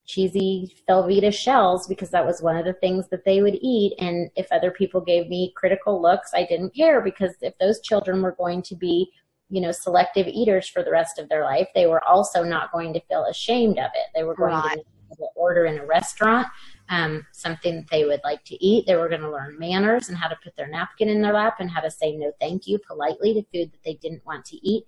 cheesy 0.06 0.72
Velveeta 0.88 1.32
shells 1.32 1.86
because 1.86 2.10
that 2.10 2.24
was 2.24 2.40
one 2.40 2.56
of 2.56 2.64
the 2.64 2.72
things 2.74 3.08
that 3.10 3.24
they 3.24 3.42
would 3.42 3.58
eat. 3.60 3.94
And 3.98 4.30
if 4.36 4.46
other 4.50 4.70
people 4.70 5.00
gave 5.00 5.28
me 5.28 5.52
critical 5.56 6.00
looks, 6.00 6.30
I 6.34 6.44
didn't 6.44 6.74
care 6.74 7.00
because 7.00 7.34
if 7.40 7.56
those 7.58 7.80
children 7.80 8.22
were 8.22 8.36
going 8.38 8.62
to 8.62 8.76
be, 8.76 9.10
you 9.48 9.60
know, 9.60 9.72
selective 9.72 10.26
eaters 10.26 10.68
for 10.68 10.82
the 10.82 10.90
rest 10.90 11.18
of 11.18 11.28
their 11.28 11.44
life, 11.44 11.68
they 11.74 11.86
were 11.86 12.02
also 12.04 12.42
not 12.42 12.72
going 12.72 12.92
to 12.94 13.00
feel 13.08 13.24
ashamed 13.24 13.78
of 13.78 13.90
it. 13.94 14.06
They 14.14 14.24
were 14.24 14.34
going 14.34 14.54
right. 14.54 14.78
to 14.78 15.26
order 15.36 15.66
in 15.66 15.78
a 15.78 15.86
restaurant 15.86 16.48
um, 16.88 17.26
something 17.32 17.76
that 17.76 17.90
they 17.90 18.04
would 18.04 18.20
like 18.24 18.44
to 18.44 18.64
eat. 18.64 18.86
They 18.86 18.96
were 18.96 19.08
going 19.08 19.20
to 19.20 19.30
learn 19.30 19.58
manners 19.58 20.08
and 20.08 20.16
how 20.16 20.28
to 20.28 20.38
put 20.42 20.56
their 20.56 20.68
napkin 20.68 21.08
in 21.08 21.22
their 21.22 21.32
lap 21.32 21.56
and 21.60 21.70
how 21.70 21.80
to 21.80 21.90
say 21.90 22.12
no 22.12 22.32
thank 22.40 22.66
you 22.66 22.78
politely 22.86 23.34
to 23.34 23.42
food 23.52 23.72
that 23.72 23.82
they 23.84 23.94
didn't 23.94 24.24
want 24.26 24.44
to 24.46 24.56
eat. 24.56 24.84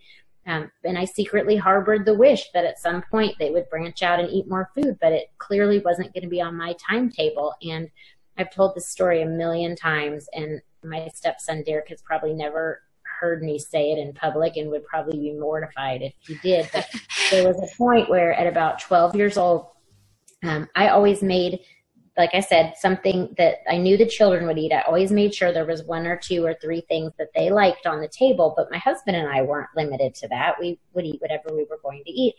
Um, 0.46 0.70
and 0.82 0.96
I 0.96 1.04
secretly 1.04 1.56
harbored 1.56 2.06
the 2.06 2.14
wish 2.14 2.50
that 2.54 2.64
at 2.64 2.78
some 2.78 3.02
point 3.10 3.34
they 3.38 3.50
would 3.50 3.68
branch 3.68 4.02
out 4.02 4.18
and 4.18 4.30
eat 4.30 4.48
more 4.48 4.70
food, 4.74 4.98
but 5.00 5.12
it 5.12 5.28
clearly 5.36 5.80
wasn't 5.80 6.14
going 6.14 6.22
to 6.22 6.28
be 6.28 6.40
on 6.40 6.56
my 6.56 6.74
timetable. 6.88 7.54
And 7.62 7.90
I've 8.38 8.50
told 8.50 8.74
this 8.74 8.88
story 8.88 9.20
a 9.20 9.26
million 9.26 9.76
times, 9.76 10.26
and 10.32 10.62
my 10.82 11.08
stepson 11.12 11.64
Derek 11.64 11.88
has 11.88 12.00
probably 12.00 12.32
never 12.32 12.80
heard 13.20 13.42
me 13.42 13.58
say 13.58 13.92
it 13.92 13.98
in 13.98 14.12
public 14.12 14.56
and 14.56 14.70
would 14.70 14.84
probably 14.84 15.18
be 15.18 15.32
mortified 15.32 16.02
if 16.02 16.14
he 16.20 16.34
did. 16.42 16.68
But 16.72 16.88
there 17.30 17.46
was 17.46 17.56
a 17.58 17.76
point 17.76 18.08
where, 18.08 18.32
at 18.34 18.46
about 18.46 18.80
12 18.80 19.16
years 19.16 19.36
old, 19.36 19.66
um, 20.42 20.68
I 20.74 20.88
always 20.88 21.22
made 21.22 21.60
like 22.18 22.34
I 22.34 22.40
said, 22.40 22.74
something 22.76 23.32
that 23.38 23.58
I 23.70 23.78
knew 23.78 23.96
the 23.96 24.04
children 24.04 24.46
would 24.48 24.58
eat. 24.58 24.72
I 24.72 24.80
always 24.80 25.12
made 25.12 25.32
sure 25.32 25.52
there 25.52 25.64
was 25.64 25.84
one 25.84 26.04
or 26.04 26.16
two 26.16 26.44
or 26.44 26.54
three 26.54 26.80
things 26.88 27.12
that 27.16 27.28
they 27.32 27.48
liked 27.48 27.86
on 27.86 28.00
the 28.00 28.08
table, 28.08 28.54
but 28.56 28.72
my 28.72 28.78
husband 28.78 29.16
and 29.16 29.28
I 29.28 29.42
weren't 29.42 29.68
limited 29.76 30.16
to 30.16 30.28
that. 30.28 30.56
We 30.60 30.80
would 30.94 31.06
eat 31.06 31.20
whatever 31.20 31.54
we 31.54 31.64
were 31.70 31.78
going 31.80 32.02
to 32.04 32.10
eat, 32.10 32.34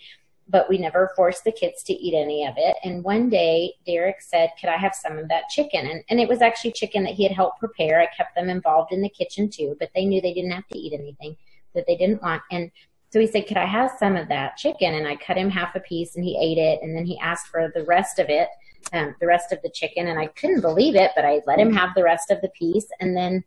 but 0.50 0.68
we 0.70 0.78
never 0.78 1.12
forced 1.16 1.44
the 1.44 1.52
kids 1.52 1.84
to 1.84 1.94
eat 1.94 2.14
any 2.14 2.46
of 2.46 2.56
it. 2.58 2.76
And 2.84 3.04
one 3.04 3.30
day 3.30 3.74
Derek 3.86 4.22
said, 4.22 4.52
could 4.60 4.70
I 4.70 4.78
have 4.78 4.96
some 4.96 5.18
of 5.18 5.28
that 5.30 5.50
chicken? 5.50 5.88
And, 5.88 6.04
and 6.10 6.20
it 6.20 6.28
was 6.28 6.42
actually 6.42 6.74
chicken 6.74 7.04
that 7.04 7.14
he 7.14 7.24
had 7.24 7.32
helped 7.32 7.60
prepare. 7.60 8.02
I 8.02 8.08
kept 8.18 8.36
them 8.36 8.50
involved 8.50 8.92
in 8.92 9.02
the 9.02 9.10
kitchen 9.10 9.50
too, 9.50 9.76
but 9.80 9.90
they 9.96 10.06
knew 10.06 10.22
they 10.22 10.34
didn't 10.34 10.52
have 10.52 10.68
to 10.68 10.78
eat 10.78 10.94
anything 10.94 11.38
that 11.76 11.86
they 11.88 11.96
didn't 11.96 12.22
want. 12.22 12.42
And 12.52 12.72
so 13.12 13.20
he 13.20 13.28
said, 13.28 13.48
could 13.48 13.58
I 13.58 13.66
have 13.66 13.92
some 13.98 14.16
of 14.16 14.28
that 14.30 14.58
chicken? 14.58 14.96
And 14.96 15.08
I 15.08 15.16
cut 15.16 15.38
him 15.38 15.50
half 15.50 15.76
a 15.76 15.80
piece 15.80 16.16
and 16.16 16.26
he 16.26 16.38
ate 16.40 16.58
it. 16.58 16.82
And 16.82 16.96
then 16.96 17.06
he 17.06 17.18
asked 17.20 17.48
for 17.48 17.72
the 17.74 17.84
rest 17.84 18.20
of 18.20 18.30
it 18.30 18.50
um, 18.94 19.16
the 19.20 19.28
rest 19.28 19.52
of 19.52 19.62
the 19.62 19.70
chicken, 19.70 20.08
and 20.08 20.20
I 20.20 20.28
couldn't 20.28 20.62
believe 20.62 20.96
it, 20.96 21.12
but 21.16 21.26
I 21.26 21.42
let 21.46 21.60
him 21.60 21.74
have 21.74 21.90
the 21.96 22.04
rest 22.04 22.32
of 22.32 22.42
the 22.42 22.50
piece. 22.50 22.88
And 23.00 23.16
then, 23.16 23.44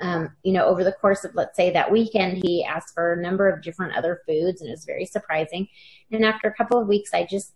um, 0.00 0.30
you 0.42 0.52
know, 0.52 0.64
over 0.64 0.84
the 0.84 0.92
course 0.92 1.24
of 1.24 1.34
let's 1.34 1.56
say 1.56 1.70
that 1.72 1.90
weekend, 1.90 2.42
he 2.44 2.64
asked 2.64 2.94
for 2.94 3.12
a 3.12 3.22
number 3.22 3.48
of 3.48 3.62
different 3.62 3.96
other 3.96 4.22
foods, 4.26 4.60
and 4.60 4.68
it 4.68 4.72
was 4.72 4.84
very 4.84 5.06
surprising. 5.06 5.68
And 6.10 6.24
after 6.24 6.48
a 6.48 6.54
couple 6.54 6.80
of 6.80 6.88
weeks, 6.88 7.14
I 7.14 7.24
just 7.24 7.52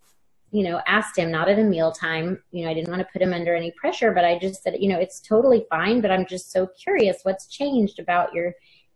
you 0.53 0.63
know, 0.63 0.83
asked 0.87 1.17
him, 1.17 1.31
not 1.31 1.49
at 1.49 1.59
a 1.59 1.65
mealtime, 1.65 2.39
you 2.51 2.63
know, 2.63 2.71
I 2.71 2.75
didn't 2.75 2.91
want 2.91 3.01
to 3.01 3.09
put 3.11 3.23
him 3.23 3.33
under 3.33 3.57
any 3.57 3.71
pressure, 3.71 4.13
but 4.13 4.27
I 4.27 4.39
just 4.39 4.63
said, 4.63 4.77
you 4.79 4.89
know, 4.91 4.99
it's 4.99 5.19
totally 5.19 5.65
fine, 5.71 6.03
but 6.03 6.11
I'm 6.11 6.27
just 6.27 6.53
so 6.53 6.67
curious 6.67 7.21
what's 7.23 7.47
changed 7.47 7.99
about 7.99 8.35
your 8.35 8.53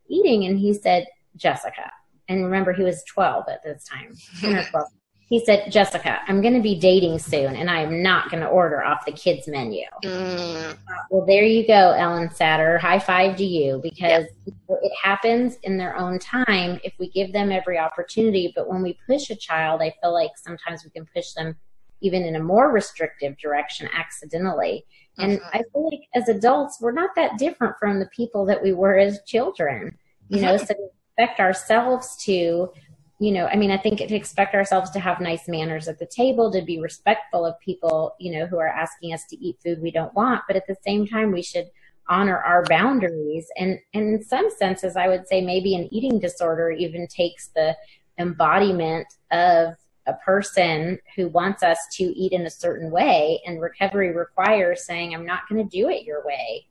eating. 0.07 0.45
And 0.45 0.59
he 0.59 0.75
said, 0.75 1.07
Jessica. 1.35 1.91
And 2.29 2.45
remember, 2.45 2.75
he 2.75 2.83
was 2.83 3.03
12 3.05 3.45
at 3.49 3.63
this 3.65 3.85
time, 3.85 4.15
12 4.71 4.89
he 5.29 5.45
said, 5.45 5.71
Jessica, 5.73 6.21
I'm 6.29 6.41
going 6.41 6.55
to 6.55 6.63
be 6.63 6.79
dating 6.79 7.19
soon 7.19 7.57
and 7.57 7.69
I 7.69 7.81
am 7.81 8.01
not 8.01 8.31
going 8.31 8.43
to 8.43 8.49
order 8.49 8.85
off 8.85 9.05
the 9.05 9.13
kids' 9.13 9.49
menu. 9.49 9.85
Mm. 10.05 10.73
Uh, 10.73 10.75
well, 11.11 11.27
there 11.27 11.45
you 11.45 11.67
go, 11.67 11.95
Ellyn 11.99 12.33
Satter. 12.33 12.79
High 12.79 13.01
five 13.01 13.37
to 13.39 13.45
you 13.45 13.81
because 13.83 14.25
yep. 14.45 14.55
it 14.69 14.93
happens 15.03 15.57
in 15.65 15.77
their 15.77 15.97
own 15.97 16.21
time 16.21 16.79
if 16.85 16.95
we 17.01 17.11
give 17.11 17.33
them 17.33 17.51
every 17.51 17.77
opportunity. 17.77 18.53
But 18.55 18.69
when 18.69 18.83
we 18.83 18.99
push 19.09 19.31
a 19.31 19.37
child, 19.37 19.83
I 19.83 19.93
feel 20.01 20.13
like 20.13 20.31
sometimes 20.37 20.85
we 20.85 20.91
can 20.91 21.07
push 21.13 21.33
them 21.33 21.57
even 22.03 22.23
in 22.23 22.37
a 22.37 22.41
more 22.41 22.71
restrictive 22.71 23.37
direction 23.39 23.89
accidentally. 23.93 24.85
And 25.19 25.41
mm-hmm. 25.41 25.57
I 25.57 25.63
feel 25.73 25.91
like 25.91 26.03
as 26.15 26.29
adults, 26.29 26.79
we're 26.81 26.93
not 26.93 27.17
that 27.17 27.37
different 27.37 27.75
from 27.81 27.99
the 27.99 28.09
people 28.15 28.45
that 28.45 28.63
we 28.63 28.73
were 28.73 28.97
as 28.97 29.19
children. 29.27 29.97
You 30.29 30.41
know, 30.43 30.57
so 30.57 30.75
we 30.79 30.89
expect 31.17 31.41
ourselves 31.41 32.17
to 32.25 32.71
you 33.19 33.33
know, 33.33 33.47
I 33.47 33.57
mean, 33.57 33.71
I 33.71 33.79
think 33.79 33.99
to 33.99 34.15
expect 34.15 34.55
ourselves 34.55 34.91
to 34.91 35.01
have 35.01 35.21
nice 35.21 35.49
manners 35.49 35.89
at 35.89 35.99
the 35.99 36.07
table, 36.07 36.53
to 36.53 36.63
be 36.63 36.81
respectful 36.81 37.47
of 37.47 37.59
people, 37.61 38.15
you 38.19 38.33
know, 38.33 38.47
who 38.47 38.59
are 38.59 38.69
asking 38.69 39.15
us 39.15 39.25
to 39.31 39.37
eat 39.37 39.57
food 39.65 39.81
we 39.81 39.91
don't 39.91 40.15
want, 40.15 40.43
but 40.47 40.57
at 40.57 40.67
the 40.67 40.77
same 40.85 41.07
time, 41.07 41.33
we 41.33 41.43
should 41.43 41.71
honor 42.09 42.39
our 42.39 42.63
boundaries. 42.65 43.47
And, 43.57 43.79
and 43.95 44.15
in 44.15 44.23
some 44.23 44.51
senses, 44.51 44.97
I 44.97 45.09
would 45.09 45.27
say 45.27 45.41
maybe 45.41 45.75
an 45.75 45.89
eating 45.93 46.19
disorder 46.19 46.71
even 46.71 47.07
takes 47.07 47.49
the 47.49 47.75
embodiment 48.19 49.07
of 49.31 49.75
a 50.07 50.15
person 50.25 50.99
who 51.17 51.29
wants 51.29 51.63
us 51.63 51.79
to 51.93 52.05
eat 52.05 52.33
in 52.33 52.47
a 52.47 52.51
certain 52.51 52.91
way, 52.91 53.41
and 53.47 53.61
recovery 53.61 54.15
requires 54.15 54.87
saying, 54.87 55.15
I'm 55.15 55.27
not 55.27 55.49
going 55.49 55.67
to 55.67 55.77
do 55.77 55.89
it 55.89 56.05
your 56.05 56.25
way. 56.25 56.67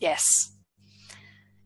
Yes, 0.00 0.52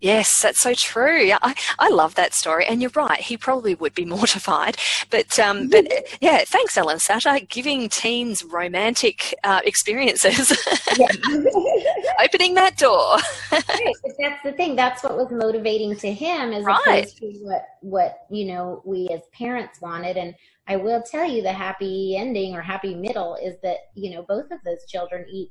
Yes, 0.04 0.42
that's 0.42 0.60
so 0.60 0.74
true. 0.74 1.32
I, 1.40 1.54
I 1.78 1.88
love 1.88 2.14
that 2.16 2.34
story, 2.34 2.66
and 2.66 2.82
you're 2.82 2.90
right. 2.94 3.18
He 3.18 3.38
probably 3.38 3.74
would 3.74 3.94
be 3.94 4.04
mortified, 4.16 4.76
but 5.08 5.38
um, 5.38 5.70
but 5.70 5.86
yeah, 6.20 6.44
thanks, 6.46 6.76
Ellyn 6.76 6.98
Satter, 6.98 7.48
giving 7.48 7.88
teens 7.88 8.44
romantic 8.44 9.34
uh, 9.44 9.62
experiences, 9.64 10.50
opening 12.22 12.52
that 12.52 12.76
door. 12.76 13.16
right, 13.50 13.94
that's 14.18 14.42
the 14.44 14.52
thing. 14.52 14.76
That's 14.76 15.02
what 15.02 15.16
was 15.16 15.30
motivating 15.30 15.96
to 15.96 16.12
him, 16.12 16.52
as 16.52 16.64
right. 16.64 16.80
opposed 16.86 17.16
to 17.20 17.32
what 17.40 17.64
what 17.80 18.26
you 18.28 18.44
know 18.44 18.82
we 18.84 19.08
as 19.08 19.22
parents 19.32 19.80
wanted. 19.80 20.18
And 20.18 20.34
I 20.68 20.76
will 20.76 21.00
tell 21.00 21.24
you, 21.26 21.40
the 21.40 21.54
happy 21.54 22.14
ending 22.18 22.54
or 22.54 22.60
happy 22.60 22.94
middle 22.94 23.36
is 23.36 23.54
that 23.62 23.78
you 23.94 24.10
know 24.10 24.22
both 24.28 24.50
of 24.50 24.58
those 24.66 24.84
children 24.86 25.24
eat 25.32 25.50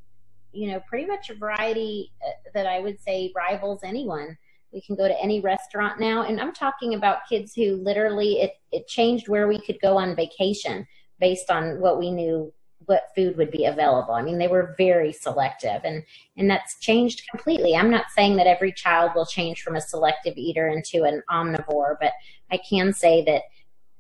you 0.54 0.72
know, 0.72 0.82
pretty 0.88 1.06
much 1.06 1.30
a 1.30 1.36
variety 1.36 2.12
uh, 2.26 2.32
that 2.54 2.68
I 2.68 2.80
would 2.80 3.02
say 3.02 3.32
rivals 3.36 3.82
anyone. 3.84 4.38
We 4.72 4.82
can 4.82 4.96
go 4.96 5.08
to 5.08 5.22
any 5.22 5.40
restaurant 5.42 6.00
now. 6.00 6.24
And 6.24 6.40
I'm 6.40 6.54
talking 6.54 6.96
about 6.96 7.28
kids 7.28 7.54
who 7.54 7.76
literally 7.76 8.42
it, 8.42 8.54
it 8.72 8.88
changed 8.88 9.28
where 9.28 9.48
we 9.48 9.60
could 9.60 9.80
go 9.82 9.98
on 9.98 10.16
vacation 10.16 10.88
based 11.20 11.52
on 11.52 11.80
what 11.80 12.00
we 12.00 12.12
knew 12.12 12.54
what 12.86 13.10
food 13.16 13.38
would 13.38 13.52
be 13.52 13.66
available. 13.66 14.14
I 14.14 14.22
mean, 14.22 14.38
they 14.38 14.48
were 14.48 14.76
very 14.78 15.14
selective 15.14 15.82
and, 15.84 16.04
and 16.38 16.50
that's 16.50 16.80
changed 16.80 17.24
completely. 17.30 17.76
I'm 17.76 17.92
not 17.92 18.06
saying 18.16 18.36
that 18.38 18.48
every 18.48 18.74
child 18.74 19.12
will 19.16 19.26
change 19.26 19.62
from 19.62 19.76
a 19.76 19.82
selective 19.82 20.36
eater 20.38 20.68
into 20.68 21.04
an 21.04 21.24
omnivore, 21.30 21.96
but 22.02 22.12
I 22.52 22.58
can 22.58 22.94
say 22.94 23.24
that, 23.26 23.44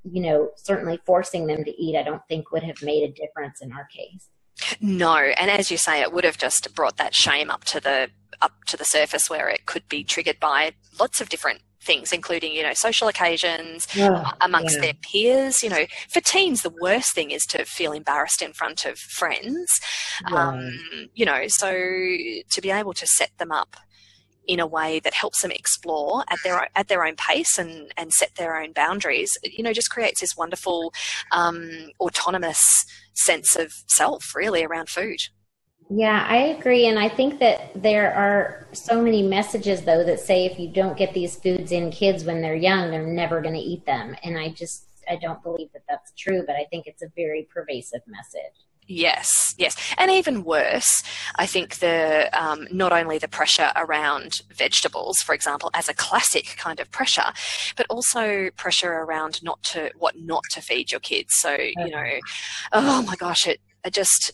you 0.03 0.21
know, 0.21 0.49
certainly 0.57 0.99
forcing 1.05 1.47
them 1.47 1.63
to 1.63 1.81
eat, 1.81 1.97
I 1.97 2.03
don't 2.03 2.21
think 2.27 2.51
would 2.51 2.63
have 2.63 2.81
made 2.81 3.09
a 3.09 3.13
difference 3.13 3.61
in 3.61 3.71
our 3.71 3.85
case. 3.85 4.27
No, 4.79 5.15
and 5.15 5.49
as 5.49 5.71
you 5.71 5.77
say, 5.77 6.01
it 6.01 6.13
would 6.13 6.23
have 6.23 6.37
just 6.37 6.73
brought 6.75 6.97
that 6.97 7.13
shame 7.13 7.49
up 7.49 7.63
to 7.65 7.79
the 7.79 8.09
up 8.41 8.51
to 8.67 8.77
the 8.77 8.85
surface 8.85 9.29
where 9.29 9.47
it 9.49 9.65
could 9.65 9.87
be 9.87 10.03
triggered 10.03 10.39
by 10.39 10.73
lots 10.99 11.21
of 11.21 11.29
different 11.29 11.61
things, 11.81 12.11
including, 12.11 12.53
you 12.53 12.63
know, 12.63 12.73
social 12.73 13.07
occasions 13.07 13.87
oh, 13.97 14.31
amongst 14.41 14.75
yeah. 14.75 14.81
their 14.81 14.93
peers. 14.93 15.61
You 15.61 15.69
know, 15.69 15.85
for 16.09 16.21
teens, 16.21 16.61
the 16.61 16.73
worst 16.81 17.13
thing 17.13 17.31
is 17.31 17.45
to 17.47 17.65
feel 17.65 17.91
embarrassed 17.91 18.41
in 18.41 18.53
front 18.53 18.85
of 18.85 18.97
friends. 18.97 19.79
Yeah. 20.29 20.49
Um, 20.49 21.09
you 21.13 21.25
know, 21.25 21.43
so 21.47 21.71
to 21.71 22.61
be 22.61 22.71
able 22.71 22.93
to 22.93 23.07
set 23.07 23.31
them 23.37 23.51
up 23.51 23.77
in 24.47 24.59
a 24.59 24.67
way 24.67 24.99
that 24.99 25.13
helps 25.13 25.41
them 25.41 25.51
explore 25.51 26.23
at 26.29 26.39
their 26.43 26.69
at 26.75 26.87
their 26.87 27.05
own 27.05 27.15
pace 27.15 27.57
and 27.57 27.91
and 27.97 28.11
set 28.11 28.35
their 28.35 28.55
own 28.55 28.73
boundaries 28.73 29.37
you 29.43 29.63
know 29.63 29.73
just 29.73 29.89
creates 29.89 30.21
this 30.21 30.35
wonderful 30.37 30.93
um, 31.31 31.89
autonomous 31.99 32.61
sense 33.13 33.55
of 33.55 33.71
self 33.87 34.35
really 34.35 34.63
around 34.63 34.89
food 34.89 35.17
yeah, 35.89 36.25
I 36.27 36.37
agree. 36.37 36.87
And 36.87 36.97
I 36.97 37.09
think 37.09 37.39
that 37.39 37.71
there 37.75 38.13
are 38.15 38.67
so 38.71 39.01
many 39.01 39.21
messages, 39.21 39.81
though, 39.81 40.03
that 40.03 40.19
say 40.19 40.45
if 40.45 40.57
you 40.57 40.69
don't 40.69 40.97
get 40.97 41.13
these 41.13 41.35
foods 41.35 41.71
in 41.71 41.91
kids 41.91 42.23
when 42.23 42.41
they're 42.41 42.55
young, 42.55 42.89
they're 42.89 43.05
never 43.05 43.41
going 43.41 43.53
to 43.53 43.59
eat 43.59 43.85
them. 43.85 44.15
And 44.23 44.37
I 44.37 44.49
just, 44.49 44.87
I 45.09 45.17
don't 45.17 45.43
believe 45.43 45.71
that 45.73 45.83
that's 45.87 46.11
true, 46.17 46.43
but 46.47 46.55
I 46.55 46.65
think 46.71 46.87
it's 46.87 47.03
a 47.03 47.11
very 47.15 47.47
pervasive 47.53 48.01
message. 48.07 48.65
Yes, 48.87 49.55
yes, 49.57 49.75
and 49.97 50.11
even 50.11 50.43
worse, 50.43 51.03
I 51.35 51.45
think 51.45 51.77
the 51.77 52.29
um, 52.33 52.67
not 52.71 52.91
only 52.91 53.17
the 53.17 53.27
pressure 53.27 53.71
around 53.75 54.41
vegetables, 54.53 55.21
for 55.21 55.33
example, 55.33 55.69
as 55.73 55.87
a 55.87 55.93
classic 55.93 56.55
kind 56.57 56.79
of 56.79 56.91
pressure, 56.91 57.31
but 57.77 57.85
also 57.89 58.49
pressure 58.57 58.91
around 58.91 59.41
not 59.41 59.61
to 59.63 59.91
what 59.97 60.15
not 60.19 60.43
to 60.51 60.61
feed 60.61 60.91
your 60.91 60.99
kids. 60.99 61.33
So 61.35 61.55
you 61.55 61.89
know, 61.89 62.19
oh 62.73 63.03
my 63.03 63.15
gosh, 63.15 63.47
it, 63.47 63.61
it 63.85 63.93
just 63.93 64.31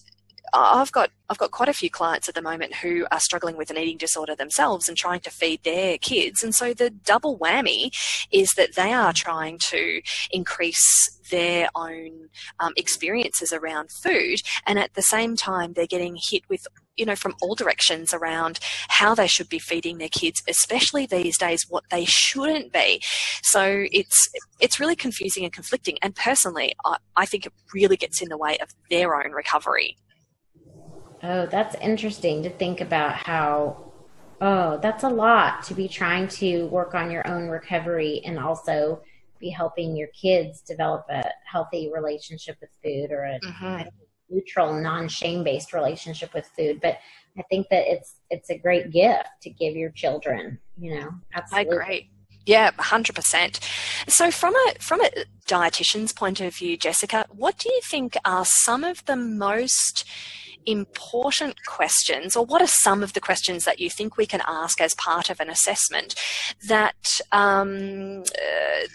I've 0.53 0.91
got 0.91 1.11
I've 1.29 1.37
got 1.37 1.51
quite 1.51 1.69
a 1.69 1.73
few 1.73 1.91
clients 1.91 2.27
at 2.27 2.35
the 2.35 2.41
moment 2.41 2.75
who 2.75 3.05
are 3.11 3.19
struggling 3.19 3.55
with 3.55 3.69
an 3.69 3.77
eating 3.77 3.97
disorder 3.97 4.35
themselves 4.35 4.87
and 4.89 4.97
trying 4.97 5.19
to 5.21 5.29
feed 5.29 5.63
their 5.63 5.99
kids. 5.99 6.43
And 6.43 6.55
so 6.55 6.73
the 6.73 6.89
double 6.89 7.37
whammy 7.37 7.93
is 8.31 8.53
that 8.53 8.75
they 8.75 8.91
are 8.93 9.13
trying 9.13 9.59
to 9.69 10.01
increase 10.31 11.19
their 11.29 11.69
own 11.75 12.29
um, 12.59 12.73
experiences 12.75 13.53
around 13.53 13.91
food, 13.91 14.39
and 14.65 14.79
at 14.79 14.93
the 14.95 15.01
same 15.01 15.35
time 15.35 15.73
they're 15.73 15.85
getting 15.85 16.17
hit 16.19 16.43
with 16.49 16.65
you 16.97 17.05
know 17.05 17.15
from 17.15 17.35
all 17.41 17.55
directions 17.55 18.13
around 18.13 18.59
how 18.89 19.15
they 19.15 19.27
should 19.27 19.49
be 19.49 19.59
feeding 19.59 19.97
their 19.97 20.09
kids, 20.09 20.41
especially 20.47 21.05
these 21.05 21.37
days 21.37 21.65
what 21.69 21.83
they 21.91 22.05
shouldn't 22.05 22.73
be. 22.73 23.01
So 23.43 23.85
it's 23.91 24.29
it's 24.59 24.79
really 24.79 24.95
confusing 24.95 25.43
and 25.43 25.53
conflicting. 25.53 25.97
And 26.01 26.15
personally, 26.15 26.73
I, 26.85 26.97
I 27.15 27.25
think 27.25 27.45
it 27.45 27.53
really 27.73 27.97
gets 27.97 28.21
in 28.21 28.29
the 28.29 28.37
way 28.37 28.57
of 28.57 28.69
their 28.89 29.15
own 29.15 29.31
recovery. 29.31 29.95
Oh, 31.24 31.45
that's 31.45 31.76
interesting 31.76 32.43
to 32.43 32.49
think 32.49 32.82
about 32.82 33.15
how, 33.15 33.91
oh, 34.41 34.80
that's 34.82 35.03
a 35.03 35.09
lot 35.09 35.63
to 35.63 35.74
be 35.74 35.88
trying 35.88 36.28
to 36.30 36.67
work 36.67 36.95
on 36.95 37.11
your 37.11 37.28
own 37.28 37.49
recovery 37.49 38.22
and 38.26 38.39
also 38.39 39.01
be 39.39 39.49
helping 39.49 39.95
your 39.95 40.09
kids 40.09 40.61
develop 40.61 41.05
a 41.09 41.24
healthy 41.45 41.91
relationship 41.93 42.57
with 42.61 42.70
food 42.84 43.11
or 43.11 43.24
a 43.24 43.39
mm-hmm. 43.39 43.88
neutral, 44.30 44.74
non 44.74 45.07
shame 45.07 45.43
based 45.43 45.74
relationship 45.74 46.34
with 46.34 46.45
food. 46.57 46.80
But 46.82 46.99
I 47.38 47.43
think 47.43 47.67
that 47.70 47.84
it's 47.91 48.15
it's 48.30 48.49
a 48.49 48.57
great 48.57 48.91
gift 48.91 49.30
to 49.43 49.49
give 49.49 49.76
your 49.76 49.91
children, 49.91 50.59
you 50.78 50.95
know. 50.95 51.09
Absolutely. 51.34 51.78
I 51.78 51.82
agree. 51.82 52.11
Yeah, 52.45 52.71
hundred 52.77 53.15
percent. 53.15 53.59
So, 54.07 54.31
from 54.31 54.55
a 54.55 54.73
from 54.79 55.01
a 55.01 55.09
dietitian's 55.47 56.13
point 56.13 56.41
of 56.41 56.55
view, 56.55 56.77
Jessica, 56.77 57.25
what 57.29 57.57
do 57.57 57.69
you 57.69 57.81
think 57.83 58.17
are 58.25 58.45
some 58.45 58.83
of 58.83 59.05
the 59.05 59.15
most 59.15 60.05
important 60.65 61.55
questions, 61.65 62.35
or 62.35 62.45
what 62.45 62.61
are 62.61 62.67
some 62.67 63.03
of 63.03 63.13
the 63.13 63.19
questions 63.19 63.65
that 63.65 63.79
you 63.79 63.89
think 63.89 64.17
we 64.17 64.25
can 64.25 64.41
ask 64.47 64.81
as 64.81 64.95
part 64.95 65.29
of 65.29 65.39
an 65.39 65.49
assessment 65.49 66.15
that 66.67 67.19
um, 67.31 68.23
uh, 68.23 68.87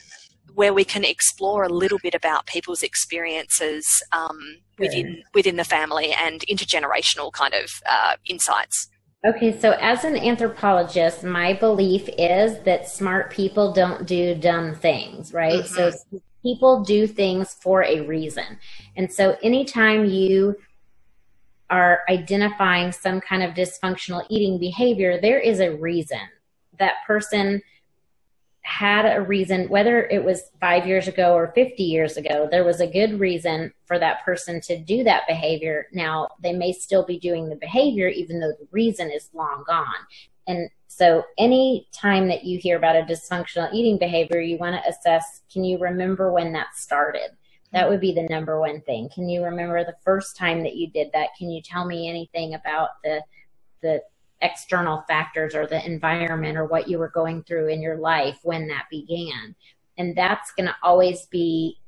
where 0.54 0.72
we 0.72 0.84
can 0.84 1.04
explore 1.04 1.64
a 1.64 1.68
little 1.68 1.98
bit 2.02 2.14
about 2.14 2.46
people's 2.46 2.82
experiences 2.82 3.86
um, 4.12 4.58
within 4.78 5.22
within 5.34 5.56
the 5.56 5.64
family 5.64 6.12
and 6.12 6.40
intergenerational 6.42 7.32
kind 7.32 7.54
of 7.54 7.70
uh, 7.88 8.14
insights. 8.26 8.88
Okay, 9.26 9.58
so 9.58 9.72
as 9.80 10.04
an 10.04 10.16
anthropologist, 10.16 11.24
my 11.24 11.54
belief 11.54 12.08
is 12.18 12.58
that 12.64 12.88
smart 12.88 13.30
people 13.30 13.72
don't 13.72 14.06
do 14.06 14.34
dumb 14.34 14.74
things, 14.74 15.32
right? 15.32 15.64
Mm-hmm. 15.64 15.74
So 16.10 16.20
people 16.42 16.84
do 16.84 17.06
things 17.06 17.54
for 17.54 17.82
a 17.84 18.02
reason. 18.02 18.58
And 18.96 19.10
so 19.10 19.38
anytime 19.42 20.04
you 20.04 20.56
are 21.70 22.02
identifying 22.10 22.92
some 22.92 23.18
kind 23.22 23.42
of 23.42 23.54
dysfunctional 23.54 24.26
eating 24.28 24.58
behavior, 24.58 25.18
there 25.18 25.40
is 25.40 25.60
a 25.60 25.74
reason. 25.74 26.20
That 26.78 26.96
person 27.06 27.62
had 28.64 29.04
a 29.04 29.20
reason, 29.20 29.68
whether 29.68 30.06
it 30.06 30.24
was 30.24 30.50
five 30.58 30.86
years 30.86 31.06
ago 31.06 31.34
or 31.34 31.52
50 31.54 31.82
years 31.82 32.16
ago, 32.16 32.48
there 32.50 32.64
was 32.64 32.80
a 32.80 32.86
good 32.86 33.20
reason 33.20 33.72
for 33.84 33.98
that 33.98 34.24
person 34.24 34.60
to 34.62 34.78
do 34.78 35.04
that 35.04 35.28
behavior. 35.28 35.86
Now, 35.92 36.28
they 36.42 36.54
may 36.54 36.72
still 36.72 37.04
be 37.04 37.18
doing 37.18 37.48
the 37.48 37.56
behavior, 37.56 38.08
even 38.08 38.40
though 38.40 38.52
the 38.58 38.66
reason 38.70 39.10
is 39.10 39.28
long 39.34 39.64
gone. 39.66 39.86
And 40.46 40.70
so, 40.88 41.24
any 41.36 41.88
time 41.92 42.26
that 42.28 42.44
you 42.44 42.58
hear 42.58 42.76
about 42.78 42.96
a 42.96 43.02
dysfunctional 43.02 43.72
eating 43.72 43.98
behavior, 43.98 44.40
you 44.40 44.56
want 44.56 44.82
to 44.82 44.88
assess 44.88 45.42
can 45.52 45.62
you 45.62 45.78
remember 45.78 46.32
when 46.32 46.52
that 46.54 46.74
started? 46.74 47.30
That 47.72 47.88
would 47.88 48.00
be 48.00 48.14
the 48.14 48.26
number 48.30 48.58
one 48.58 48.80
thing. 48.80 49.10
Can 49.12 49.28
you 49.28 49.44
remember 49.44 49.84
the 49.84 49.96
first 50.04 50.36
time 50.36 50.62
that 50.62 50.76
you 50.76 50.88
did 50.88 51.10
that? 51.12 51.30
Can 51.36 51.50
you 51.50 51.60
tell 51.60 51.84
me 51.84 52.08
anything 52.08 52.54
about 52.54 52.90
the 53.02 53.22
the 53.82 54.02
external 54.44 55.02
factors 55.08 55.54
or 55.54 55.66
the 55.66 55.84
environment 55.84 56.56
or 56.56 56.66
what 56.66 56.88
you 56.88 56.98
were 56.98 57.08
going 57.08 57.42
through 57.42 57.68
in 57.68 57.82
your 57.82 57.96
life 57.96 58.38
when 58.44 58.68
that 58.68 58.84
began? 58.90 59.56
And 59.98 60.16
that's 60.16 60.52
going 60.52 60.66
to 60.66 60.76
always 60.82 61.26
be 61.26 61.80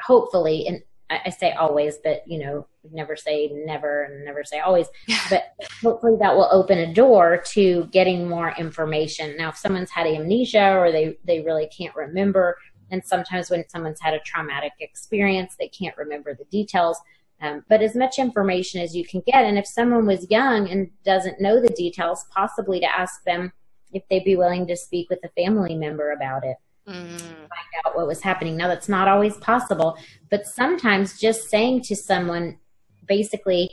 hopefully 0.00 0.66
and 0.66 0.82
I 1.10 1.30
say 1.30 1.52
always, 1.52 1.98
but 2.02 2.22
you 2.26 2.38
know, 2.38 2.66
never 2.90 3.14
say 3.14 3.50
never 3.52 4.04
and 4.04 4.24
never 4.24 4.42
say 4.44 4.60
always. 4.60 4.86
But 5.30 5.44
hopefully 5.82 6.16
that 6.20 6.34
will 6.34 6.48
open 6.50 6.78
a 6.78 6.92
door 6.92 7.42
to 7.52 7.84
getting 7.92 8.28
more 8.28 8.54
information. 8.58 9.36
Now, 9.36 9.50
if 9.50 9.56
someone's 9.56 9.90
had 9.90 10.06
amnesia 10.06 10.76
or 10.76 10.90
they, 10.90 11.18
they 11.24 11.40
really 11.40 11.68
can't 11.76 11.94
remember, 11.94 12.56
and 12.90 13.04
sometimes 13.04 13.50
when 13.50 13.68
someone's 13.68 14.00
had 14.00 14.14
a 14.14 14.20
traumatic 14.20 14.72
experience, 14.80 15.56
they 15.58 15.68
can't 15.68 15.96
remember 15.96 16.34
the 16.34 16.44
details. 16.44 16.98
Um, 17.44 17.64
but 17.68 17.82
as 17.82 17.94
much 17.94 18.18
information 18.18 18.80
as 18.80 18.96
you 18.96 19.04
can 19.04 19.22
get. 19.26 19.44
And 19.44 19.58
if 19.58 19.66
someone 19.66 20.06
was 20.06 20.30
young 20.30 20.68
and 20.68 20.90
doesn't 21.04 21.40
know 21.40 21.60
the 21.60 21.68
details, 21.68 22.24
possibly 22.30 22.80
to 22.80 22.86
ask 22.86 23.22
them 23.24 23.52
if 23.92 24.02
they'd 24.08 24.24
be 24.24 24.36
willing 24.36 24.66
to 24.66 24.76
speak 24.76 25.10
with 25.10 25.20
a 25.24 25.28
family 25.40 25.74
member 25.74 26.12
about 26.12 26.44
it. 26.44 26.56
Mm. 26.88 27.18
Find 27.18 27.70
out 27.84 27.96
what 27.96 28.06
was 28.06 28.20
happening. 28.20 28.56
Now, 28.56 28.68
that's 28.68 28.88
not 28.88 29.08
always 29.08 29.36
possible, 29.38 29.96
but 30.30 30.46
sometimes 30.46 31.18
just 31.18 31.48
saying 31.48 31.82
to 31.82 31.96
someone, 31.96 32.58
basically, 33.06 33.70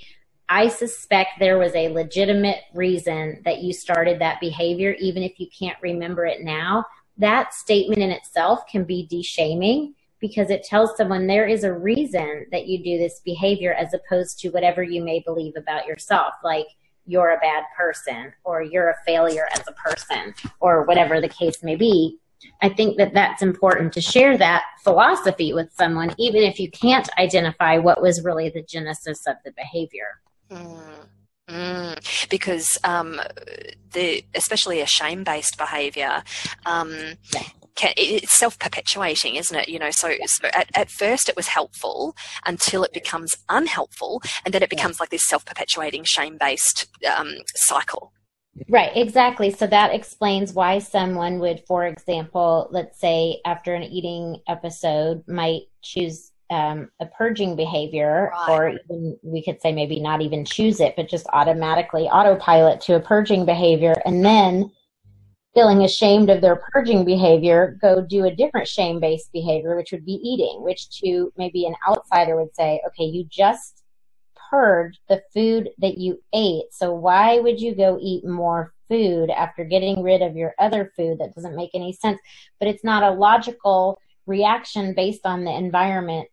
I 0.50 0.68
suspect 0.68 1.40
there 1.40 1.58
was 1.58 1.74
a 1.76 1.90
legitimate 1.90 2.60
reason 2.74 3.42
that 3.46 3.60
you 3.60 3.74
started 3.74 4.20
that 4.20 4.40
behavior, 4.42 4.96
even 5.00 5.24
if 5.24 5.40
you 5.40 5.48
can't 5.58 5.78
remember 5.82 6.26
it 6.26 6.44
now 6.44 6.86
that 7.18 7.54
statement 7.54 8.02
in 8.02 8.12
itself 8.12 8.66
can 8.68 8.84
be 8.84 9.06
de-shaming 9.06 9.94
because 10.22 10.50
it 10.50 10.64
tells 10.64 10.96
someone 10.96 11.28
there 11.28 11.48
is 11.48 11.64
a 11.64 11.74
reason 11.74 12.46
that 12.52 12.68
you 12.68 12.84
do 12.84 12.98
this 12.98 13.20
behavior 13.26 13.74
as 13.74 13.94
opposed 13.94 14.40
to 14.40 14.50
whatever 14.50 14.82
you 14.84 15.04
may 15.04 15.20
believe 15.20 15.54
about 15.58 15.86
yourself 15.86 16.34
like 16.44 16.68
you're 17.06 17.32
a 17.32 17.40
bad 17.40 17.64
person 17.76 18.32
or 18.44 18.62
you're 18.62 18.90
a 18.90 18.96
failure 19.06 19.48
as 19.54 19.64
a 19.68 19.74
person 19.74 20.34
or 20.60 20.84
whatever 20.84 21.20
the 21.20 21.28
case 21.28 21.64
may 21.64 21.76
be 21.76 22.18
i 22.62 22.70
think 22.70 22.98
that 22.98 23.14
that's 23.14 23.42
important 23.42 23.92
to 23.92 24.00
share 24.00 24.38
that 24.38 24.64
philosophy 24.84 25.52
with 25.52 25.72
someone 25.74 26.14
even 26.18 26.42
if 26.44 26.60
you 26.60 26.70
can't 26.72 27.10
identify 27.18 27.78
what 27.78 28.02
was 28.02 28.24
really 28.24 28.50
the 28.50 28.64
genesis 28.64 29.26
of 29.28 29.36
the 29.44 29.52
behavior 29.54 30.22
mm. 30.50 30.80
Mm, 31.50 32.30
because 32.30 32.78
um, 32.86 33.20
the 33.92 34.24
especially 34.34 34.80
a 34.80 34.86
shame 34.86 35.26
based 35.26 35.58
behaviour. 35.58 36.24
Um, 36.66 36.96
yeah. 37.34 37.44
Can, 37.82 37.94
it's 37.98 38.38
self-perpetuating, 38.38 39.38
isn't 39.38 39.58
it? 39.58 39.68
You 39.68 39.80
know, 39.80 39.90
so, 39.90 40.14
so 40.26 40.48
at, 40.54 40.70
at, 40.76 40.92
first 40.92 41.30
it 41.30 41.36
was 41.36 41.48
helpful 41.48 42.16
until 42.46 42.84
it 42.84 42.94
becomes 42.94 43.36
unhelpful, 43.50 44.22
and 44.46 44.54
then 44.54 44.62
it 44.62 44.70
becomes 44.70 45.00
like 45.00 45.10
this 45.10 45.28
self-perpetuating 45.28 46.04
shame-based 46.04 46.86
um, 47.18 47.34
cycle. 47.56 48.14
Right, 48.70 48.92
exactly. 48.96 49.50
So 49.50 49.66
that 49.66 49.96
explains 49.96 50.54
why 50.54 50.78
someone 50.78 51.40
would, 51.40 51.64
for 51.68 51.88
example, 51.88 52.68
let's 52.70 53.00
say 53.00 53.42
after 53.46 53.74
an 53.74 53.82
eating 53.82 54.42
episode, 54.48 55.24
might 55.28 55.64
choose 55.82 56.32
um, 56.52 56.92
a 57.00 57.08
purging 57.08 57.56
behavior, 57.56 58.30
right. 58.32 58.50
or 58.50 58.70
even 58.70 59.18
we 59.24 59.44
could 59.44 59.60
say 59.60 59.72
maybe 59.72 60.00
not 60.00 60.22
even 60.22 60.46
choose 60.46 60.80
it, 60.80 60.96
but 60.96 61.10
just 61.10 61.26
automatically 61.34 62.04
autopilot 62.04 62.80
to 62.82 62.96
a 62.96 63.00
purging 63.00 63.44
behavior, 63.44 63.96
and 64.06 64.24
then 64.24 64.70
feeling 65.54 65.84
ashamed 65.84 66.30
of 66.30 66.42
their 66.42 66.62
purging 66.72 67.04
behavior, 67.04 67.78
go 67.82 68.02
do 68.02 68.26
a 68.26 68.36
different 68.36 68.68
shame 68.68 69.00
based 69.00 69.32
behavior, 69.32 69.76
which 69.76 69.92
would 69.92 70.06
be 70.06 70.20
eating, 70.24 70.64
which 70.64 70.90
to 71.02 71.32
maybe 71.38 71.66
an 71.66 71.76
outsider 71.88 72.36
would 72.36 72.56
say, 72.56 72.82
okay, 72.88 73.04
you 73.04 73.26
just 73.30 73.84
purged 74.50 75.00
the 75.10 75.22
food 75.34 75.70
that 75.80 75.98
you 75.98 76.22
ate. 76.34 76.66
So 76.72 76.94
why 76.94 77.40
would 77.40 77.60
you 77.60 77.76
go 77.76 77.98
eat 78.02 78.26
more 78.26 78.74
food 78.90 79.30
after 79.30 79.64
getting 79.64 80.04
rid 80.04 80.22
of 80.22 80.36
your 80.36 80.54
other 80.60 80.92
food? 80.96 81.20
That 81.20 81.36
doesn't 81.36 81.56
make 81.56 81.72
any 81.74 81.94
sense. 81.94 82.20
But 82.60 82.68
it's 82.68 82.84
not 82.84 83.04
a 83.04 83.12
logical 83.12 84.00
reaction 84.26 84.94
based 84.94 85.26
on 85.26 85.44
the 85.44 85.52
environment 85.52 86.28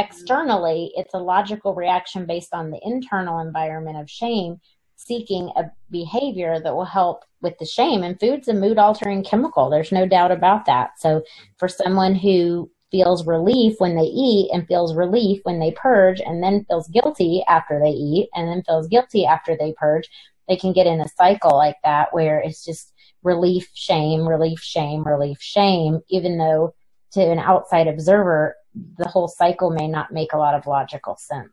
externally, 0.00 0.92
it's 0.96 1.14
a 1.14 1.18
logical 1.18 1.74
reaction 1.74 2.24
based 2.26 2.54
on 2.54 2.70
the 2.70 2.80
internal 2.82 3.40
environment 3.40 3.98
of 3.98 4.10
shame, 4.10 4.60
seeking 5.06 5.50
a 5.56 5.64
behavior 5.90 6.60
that 6.60 6.74
will 6.74 6.84
help 6.84 7.24
with 7.40 7.58
the 7.58 7.66
shame. 7.66 8.02
And 8.02 8.18
food's 8.20 8.48
a 8.48 8.54
mood 8.54 8.78
altering 8.78 9.24
chemical. 9.24 9.70
There's 9.70 9.92
no 9.92 10.06
doubt 10.06 10.30
about 10.30 10.66
that. 10.66 10.98
So 10.98 11.22
for 11.58 11.68
someone 11.68 12.14
who 12.14 12.70
feels 12.90 13.26
relief 13.26 13.76
when 13.78 13.94
they 13.94 14.02
eat 14.02 14.50
and 14.52 14.66
feels 14.66 14.94
relief 14.94 15.40
when 15.44 15.58
they 15.58 15.70
purge 15.72 16.20
and 16.20 16.42
then 16.42 16.64
feels 16.68 16.88
guilty 16.88 17.42
after 17.48 17.78
they 17.78 17.90
eat 17.90 18.28
and 18.34 18.48
then 18.48 18.62
feels 18.64 18.88
guilty 18.88 19.24
after 19.24 19.56
they 19.56 19.72
purge, 19.78 20.08
they 20.48 20.56
can 20.56 20.72
get 20.72 20.86
in 20.86 21.00
a 21.00 21.08
cycle 21.08 21.56
like 21.56 21.76
that 21.84 22.12
where 22.12 22.38
it's 22.40 22.64
just 22.64 22.92
relief, 23.22 23.70
shame, 23.74 24.28
relief, 24.28 24.60
shame, 24.60 25.04
relief, 25.04 25.38
shame, 25.40 26.00
even 26.08 26.36
though 26.36 26.74
to 27.12 27.20
an 27.20 27.38
outside 27.38 27.88
observer, 27.88 28.56
the 28.98 29.08
whole 29.08 29.28
cycle 29.28 29.70
may 29.70 29.88
not 29.88 30.12
make 30.12 30.32
a 30.32 30.38
lot 30.38 30.54
of 30.54 30.66
logical 30.66 31.16
sense. 31.16 31.50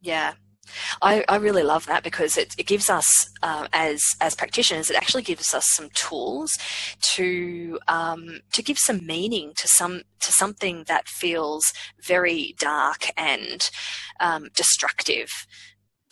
Yeah. 0.00 0.34
I, 1.02 1.24
I 1.28 1.36
really 1.36 1.62
love 1.62 1.86
that 1.86 2.02
because 2.02 2.36
it, 2.36 2.54
it 2.58 2.66
gives 2.66 2.90
us, 2.90 3.30
uh, 3.42 3.66
as 3.72 4.02
as 4.20 4.34
practitioners, 4.34 4.90
it 4.90 4.96
actually 4.96 5.22
gives 5.22 5.54
us 5.54 5.66
some 5.68 5.88
tools 5.94 6.52
to 7.14 7.78
um, 7.88 8.40
to 8.52 8.62
give 8.62 8.78
some 8.78 9.06
meaning 9.06 9.52
to 9.56 9.68
some 9.68 10.02
to 10.20 10.32
something 10.32 10.84
that 10.88 11.08
feels 11.08 11.72
very 12.02 12.54
dark 12.58 13.06
and 13.16 13.70
um, 14.20 14.48
destructive 14.54 15.30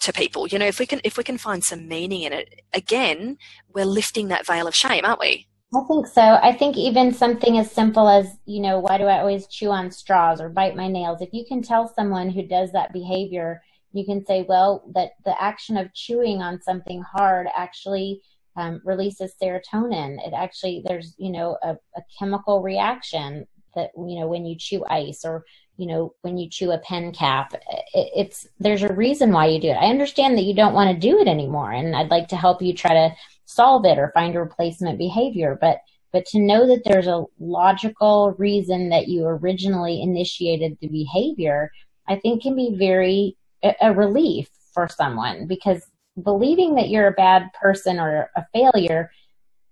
to 0.01 0.13
people 0.13 0.47
you 0.49 0.59
know 0.59 0.67
if 0.67 0.79
we 0.79 0.85
can 0.85 1.01
if 1.03 1.17
we 1.17 1.25
can 1.25 1.39
find 1.39 1.65
some 1.65 1.89
meaning 1.89 2.23
in 2.23 2.33
it 2.33 2.61
again 2.75 3.39
we're 3.73 3.87
lifting 3.87 4.29
that 4.29 4.45
veil 4.45 4.67
of 4.67 4.75
shame 4.75 5.05
aren't 5.05 5.21
we 5.21 5.47
I 5.75 5.83
think 5.89 6.07
so. 6.07 6.21
I 6.21 6.53
think 6.53 6.77
even 6.77 7.13
something 7.13 7.59
as 7.59 7.71
simple 7.71 8.09
as, 8.09 8.37
you 8.45 8.61
know, 8.61 8.79
why 8.79 8.97
do 8.97 9.05
I 9.05 9.19
always 9.19 9.49
chew 9.49 9.71
on 9.71 9.91
straws 9.91 10.41
or 10.41 10.49
bite 10.49 10.77
my 10.77 10.89
nails? 10.89 11.21
If 11.21 11.31
you 11.33 11.45
can 11.47 11.63
tell 11.63 11.93
someone 11.93 12.31
who 12.31 12.47
does 12.47 12.71
that 12.73 12.93
behavior, 12.93 13.61
you 13.95 14.05
can 14.05 14.27
say, 14.27 14.45
well, 14.49 14.85
that 14.95 15.13
the 15.25 15.41
action 15.41 15.77
of 15.77 15.95
chewing 15.95 16.43
on 16.43 16.61
something 16.61 17.01
hard 17.03 17.47
actually 17.57 18.21
um, 18.57 18.81
releases 18.85 19.35
serotonin. 19.41 20.19
It 20.27 20.35
actually, 20.35 20.83
there's, 20.85 21.15
you 21.17 21.31
know, 21.31 21.57
a, 21.63 21.71
a 21.97 22.03
chemical 22.19 22.61
reaction 22.61 23.47
that, 23.75 23.91
you 23.97 24.19
know, 24.19 24.27
when 24.27 24.45
you 24.45 24.57
chew 24.57 24.85
ice 24.89 25.25
or, 25.25 25.45
you 25.77 25.87
know, 25.87 26.15
when 26.23 26.37
you 26.37 26.49
chew 26.49 26.73
a 26.73 26.79
pen 26.79 27.13
cap, 27.13 27.55
it, 27.55 28.11
it's, 28.17 28.47
there's 28.59 28.83
a 28.83 28.93
reason 28.93 29.33
why 29.33 29.47
you 29.47 29.61
do 29.61 29.69
it. 29.69 29.79
I 29.81 29.87
understand 29.87 30.37
that 30.37 30.45
you 30.45 30.55
don't 30.55 30.75
want 30.75 30.91
to 30.93 31.09
do 31.09 31.19
it 31.21 31.29
anymore. 31.29 31.73
And 31.73 31.97
I'd 31.97 32.11
like 32.11 32.29
to 32.29 32.37
help 32.37 32.63
you 32.63 32.75
try 32.75 32.93
to 32.95 33.15
solve 33.45 33.85
it 33.85 33.99
or 33.99 34.13
find 34.13 34.35
a 34.35 34.41
replacement 34.41 34.99
behavior. 34.99 35.57
But 35.61 35.79
but 36.13 36.27
to 36.27 36.39
know 36.39 36.69
that 36.69 36.83
there's 36.85 37.09
a 37.09 37.25
logical 37.41 38.37
reason 38.39 38.91
that 38.91 39.09
you 39.09 39.27
originally 39.27 40.01
initiated 40.01 40.79
the 40.81 40.87
behavior, 40.87 41.73
I 42.07 42.17
think 42.17 42.43
can 42.43 42.55
be 42.55 42.77
very 42.79 43.37
a, 43.81 43.93
relief 43.93 44.49
for 44.73 44.89
someone 44.89 45.47
because 45.47 45.87
believing 46.23 46.75
that 46.75 46.89
you're 46.89 47.09
a 47.09 47.13
bad 47.13 47.51
person 47.61 47.99
or 47.99 48.31
a 48.37 48.45
failure 48.53 49.11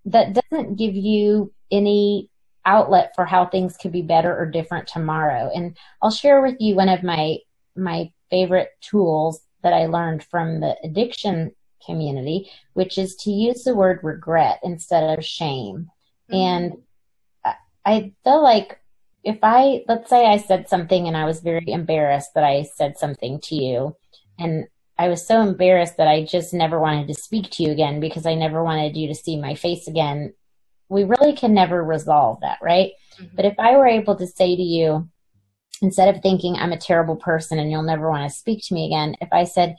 that 0.06 0.32
doesn't 0.32 0.76
give 0.76 0.94
you 0.94 1.52
any 1.70 2.28
outlet 2.64 3.12
for 3.14 3.24
how 3.24 3.46
things 3.46 3.76
could 3.76 3.92
be 3.92 4.02
better 4.02 4.36
or 4.36 4.46
different 4.46 4.86
tomorrow. 4.86 5.50
And 5.54 5.76
I'll 6.00 6.10
share 6.10 6.42
with 6.42 6.56
you 6.60 6.74
one 6.74 6.88
of 6.88 7.02
my 7.02 7.38
my 7.74 8.10
favorite 8.30 8.70
tools 8.80 9.40
that 9.62 9.72
I 9.72 9.86
learned 9.86 10.24
from 10.24 10.60
the 10.60 10.76
addiction 10.84 11.52
community, 11.84 12.50
which 12.74 12.98
is 12.98 13.16
to 13.16 13.30
use 13.30 13.64
the 13.64 13.74
word 13.74 14.00
regret 14.02 14.60
instead 14.62 15.18
of 15.18 15.24
shame. 15.24 15.90
Mm-hmm. 16.30 16.34
And 16.34 16.72
I 17.84 18.12
feel 18.24 18.42
like 18.42 18.80
if 19.24 19.38
I, 19.42 19.84
let's 19.88 20.10
say 20.10 20.26
I 20.26 20.38
said 20.38 20.68
something 20.68 21.06
and 21.06 21.16
I 21.16 21.24
was 21.24 21.40
very 21.40 21.70
embarrassed 21.70 22.34
that 22.34 22.44
I 22.44 22.62
said 22.62 22.98
something 22.98 23.40
to 23.44 23.54
you, 23.54 23.96
and 24.38 24.66
I 24.98 25.08
was 25.08 25.26
so 25.26 25.40
embarrassed 25.40 25.96
that 25.96 26.08
I 26.08 26.24
just 26.24 26.52
never 26.52 26.78
wanted 26.78 27.08
to 27.08 27.14
speak 27.14 27.50
to 27.50 27.62
you 27.62 27.70
again 27.70 28.00
because 28.00 28.26
I 28.26 28.34
never 28.34 28.62
wanted 28.62 28.96
you 28.96 29.08
to 29.08 29.14
see 29.14 29.40
my 29.40 29.54
face 29.54 29.88
again. 29.88 30.34
We 30.88 31.04
really 31.04 31.34
can 31.34 31.54
never 31.54 31.82
resolve 31.82 32.40
that, 32.42 32.58
right? 32.60 32.92
Mm-hmm. 33.18 33.36
But 33.36 33.44
if 33.46 33.54
I 33.58 33.76
were 33.76 33.86
able 33.86 34.16
to 34.16 34.26
say 34.26 34.54
to 34.54 34.62
you, 34.62 35.08
instead 35.80 36.14
of 36.14 36.22
thinking 36.22 36.56
I'm 36.56 36.72
a 36.72 36.78
terrible 36.78 37.16
person 37.16 37.58
and 37.58 37.70
you'll 37.70 37.82
never 37.82 38.08
want 38.10 38.30
to 38.30 38.36
speak 38.36 38.62
to 38.66 38.74
me 38.74 38.86
again, 38.86 39.16
if 39.20 39.28
I 39.32 39.44
said, 39.44 39.76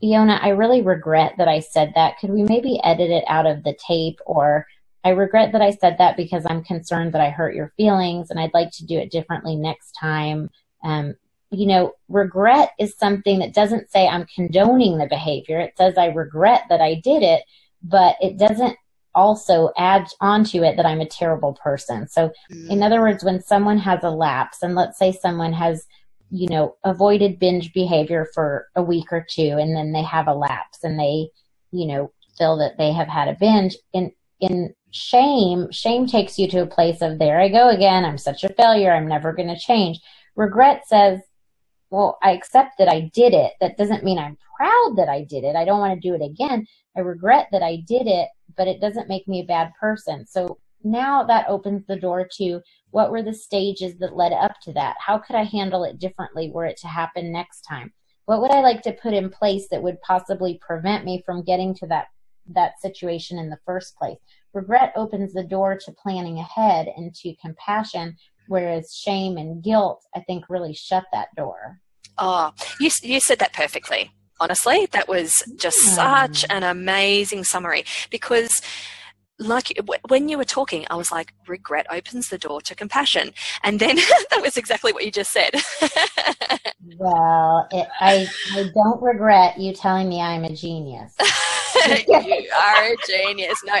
Fiona, 0.00 0.38
I 0.42 0.48
really 0.48 0.82
regret 0.82 1.34
that 1.38 1.48
I 1.48 1.60
said 1.60 1.92
that. 1.94 2.18
Could 2.18 2.30
we 2.30 2.42
maybe 2.42 2.80
edit 2.82 3.10
it 3.10 3.24
out 3.28 3.46
of 3.46 3.62
the 3.64 3.76
tape? 3.86 4.18
Or 4.26 4.66
I 5.04 5.10
regret 5.10 5.52
that 5.52 5.62
I 5.62 5.70
said 5.70 5.96
that 5.98 6.16
because 6.16 6.44
I'm 6.48 6.64
concerned 6.64 7.12
that 7.12 7.20
I 7.20 7.30
hurt 7.30 7.54
your 7.54 7.72
feelings 7.76 8.30
and 8.30 8.40
I'd 8.40 8.54
like 8.54 8.70
to 8.72 8.86
do 8.86 8.98
it 8.98 9.12
differently 9.12 9.54
next 9.54 9.92
time. 9.92 10.50
Um, 10.82 11.14
you 11.50 11.66
know, 11.66 11.92
regret 12.08 12.70
is 12.78 12.96
something 12.96 13.38
that 13.38 13.54
doesn't 13.54 13.90
say 13.90 14.08
I'm 14.08 14.26
condoning 14.34 14.98
the 14.98 15.06
behavior. 15.06 15.60
It 15.60 15.74
says 15.76 15.98
I 15.98 16.06
regret 16.06 16.62
that 16.70 16.80
I 16.80 16.94
did 16.94 17.22
it, 17.22 17.44
but 17.82 18.16
it 18.20 18.38
doesn't 18.38 18.76
also 19.14 19.70
add 19.76 20.08
onto 20.20 20.64
it 20.64 20.76
that 20.76 20.86
I'm 20.86 21.00
a 21.00 21.06
terrible 21.06 21.52
person. 21.52 22.08
So, 22.08 22.32
mm. 22.50 22.70
in 22.70 22.82
other 22.82 23.00
words, 23.00 23.22
when 23.22 23.40
someone 23.40 23.78
has 23.78 24.02
a 24.02 24.10
lapse, 24.10 24.62
and 24.62 24.74
let's 24.74 24.98
say 24.98 25.12
someone 25.12 25.52
has 25.52 25.86
you 26.34 26.48
know, 26.48 26.76
avoided 26.82 27.38
binge 27.38 27.72
behavior 27.72 28.26
for 28.34 28.66
a 28.74 28.82
week 28.82 29.12
or 29.12 29.24
two 29.28 29.56
and 29.60 29.76
then 29.76 29.92
they 29.92 30.02
have 30.02 30.26
a 30.26 30.34
lapse 30.34 30.82
and 30.82 30.98
they, 30.98 31.28
you 31.70 31.86
know, 31.86 32.10
feel 32.36 32.56
that 32.56 32.76
they 32.76 32.92
have 32.92 33.06
had 33.06 33.28
a 33.28 33.36
binge. 33.38 33.76
In 33.92 34.10
in 34.40 34.74
shame, 34.90 35.70
shame 35.70 36.06
takes 36.06 36.38
you 36.38 36.48
to 36.48 36.62
a 36.62 36.66
place 36.66 37.02
of 37.02 37.18
there 37.18 37.40
I 37.40 37.48
go 37.48 37.68
again, 37.68 38.04
I'm 38.04 38.18
such 38.18 38.44
a 38.44 38.52
failure, 38.54 38.92
I'm 38.92 39.08
never 39.08 39.32
gonna 39.32 39.58
change. 39.58 40.00
Regret 40.36 40.86
says, 40.86 41.20
Well, 41.90 42.18
I 42.22 42.32
accept 42.32 42.78
that 42.78 42.88
I 42.88 43.10
did 43.14 43.34
it. 43.34 43.52
That 43.60 43.76
doesn't 43.76 44.04
mean 44.04 44.18
I'm 44.18 44.38
proud 44.56 44.94
that 44.96 45.08
I 45.08 45.24
did 45.24 45.44
it. 45.44 45.56
I 45.56 45.64
don't 45.64 45.80
want 45.80 45.94
to 45.94 46.08
do 46.08 46.14
it 46.14 46.22
again. 46.22 46.66
I 46.96 47.00
regret 47.00 47.48
that 47.52 47.62
I 47.62 47.82
did 47.86 48.06
it, 48.06 48.28
but 48.56 48.68
it 48.68 48.80
doesn't 48.80 49.08
make 49.08 49.26
me 49.28 49.40
a 49.40 49.46
bad 49.46 49.72
person. 49.80 50.26
So 50.26 50.58
now 50.82 51.24
that 51.24 51.48
opens 51.48 51.86
the 51.86 51.96
door 51.96 52.28
to 52.36 52.60
what 52.90 53.10
were 53.10 53.22
the 53.22 53.34
stages 53.34 53.96
that 53.98 54.16
led 54.16 54.32
up 54.32 54.52
to 54.62 54.72
that? 54.74 54.96
How 54.98 55.18
could 55.18 55.36
I 55.36 55.44
handle 55.44 55.84
it 55.84 55.98
differently 55.98 56.50
were 56.50 56.66
it 56.66 56.76
to 56.78 56.88
happen 56.88 57.32
next 57.32 57.62
time? 57.62 57.92
What 58.26 58.40
would 58.40 58.52
I 58.52 58.60
like 58.60 58.82
to 58.82 58.92
put 58.92 59.14
in 59.14 59.30
place 59.30 59.68
that 59.70 59.82
would 59.82 60.00
possibly 60.02 60.58
prevent 60.60 61.04
me 61.04 61.22
from 61.24 61.44
getting 61.44 61.74
to 61.76 61.86
that 61.88 62.06
that 62.48 62.80
situation 62.80 63.38
in 63.38 63.50
the 63.50 63.58
first 63.64 63.96
place? 63.96 64.18
Regret 64.52 64.92
opens 64.96 65.32
the 65.32 65.44
door 65.44 65.76
to 65.84 65.92
planning 65.92 66.38
ahead 66.38 66.88
and 66.96 67.14
to 67.16 67.34
compassion, 67.36 68.16
whereas 68.48 68.94
shame 68.94 69.36
and 69.36 69.62
guilt, 69.62 70.04
I 70.14 70.20
think, 70.20 70.44
really 70.48 70.74
shut 70.74 71.04
that 71.12 71.28
door. 71.36 71.80
Oh, 72.18 72.52
you, 72.80 72.90
you 73.02 73.20
said 73.20 73.40
that 73.40 73.52
perfectly. 73.52 74.12
Honestly, 74.40 74.86
that 74.92 75.08
was 75.08 75.42
just 75.56 75.78
such 75.94 76.44
an 76.50 76.64
amazing 76.64 77.44
summary 77.44 77.84
because 78.10 78.60
like 79.38 79.72
when 80.08 80.28
you 80.28 80.38
were 80.38 80.44
talking, 80.44 80.86
I 80.90 80.96
was 80.96 81.10
like, 81.10 81.32
regret 81.46 81.86
opens 81.90 82.28
the 82.28 82.38
door 82.38 82.60
to 82.62 82.74
compassion. 82.74 83.32
And 83.62 83.80
then 83.80 83.96
that 84.30 84.40
was 84.42 84.56
exactly 84.56 84.92
what 84.92 85.04
you 85.04 85.10
just 85.10 85.32
said. 85.32 85.50
well, 86.96 87.66
it, 87.70 87.88
I, 88.00 88.26
I 88.52 88.70
don't 88.74 89.02
regret 89.02 89.58
you 89.58 89.72
telling 89.72 90.08
me 90.08 90.20
I'm 90.20 90.44
a 90.44 90.54
genius. 90.54 91.14
you 92.08 92.50
are 92.56 92.84
a 92.84 92.96
genius. 93.06 93.62
No, 93.64 93.78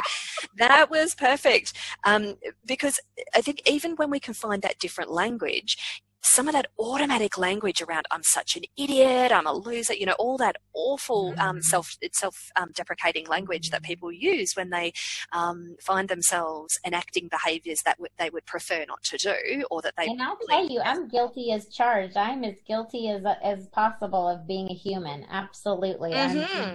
that 0.58 0.90
was 0.90 1.14
perfect. 1.14 1.72
Um, 2.04 2.36
because 2.66 3.00
I 3.34 3.40
think 3.40 3.62
even 3.66 3.96
when 3.96 4.10
we 4.10 4.20
can 4.20 4.34
find 4.34 4.62
that 4.62 4.78
different 4.78 5.10
language, 5.10 5.76
some 6.24 6.48
of 6.48 6.54
that 6.54 6.66
automatic 6.78 7.36
language 7.36 7.82
around 7.82 8.06
"I'm 8.10 8.22
such 8.22 8.56
an 8.56 8.64
idiot," 8.76 9.30
"I'm 9.30 9.46
a 9.46 9.52
loser," 9.52 9.94
you 9.94 10.06
know, 10.06 10.16
all 10.18 10.38
that 10.38 10.56
awful 10.74 11.34
um, 11.38 11.58
mm. 11.58 11.62
self 11.62 11.96
self 12.12 12.50
um, 12.56 12.70
deprecating 12.74 13.26
language 13.26 13.70
that 13.70 13.82
people 13.82 14.10
use 14.10 14.54
when 14.54 14.70
they 14.70 14.92
um, 15.32 15.76
find 15.80 16.08
themselves 16.08 16.78
enacting 16.86 17.28
behaviours 17.28 17.82
that 17.82 17.98
w- 17.98 18.08
they 18.18 18.30
would 18.30 18.46
prefer 18.46 18.84
not 18.88 19.02
to 19.04 19.18
do, 19.18 19.64
or 19.70 19.82
that 19.82 19.94
they. 19.96 20.06
And 20.06 20.22
I'll 20.22 20.38
tell 20.48 20.68
you, 20.68 20.80
I'm 20.80 21.08
guilty 21.08 21.52
as 21.52 21.68
charged. 21.68 22.16
I'm 22.16 22.42
as 22.42 22.56
guilty 22.66 23.10
as 23.10 23.22
as 23.42 23.68
possible 23.68 24.28
of 24.28 24.46
being 24.46 24.70
a 24.70 24.74
human. 24.74 25.26
Absolutely. 25.30 26.12
Mm-hmm. 26.12 26.74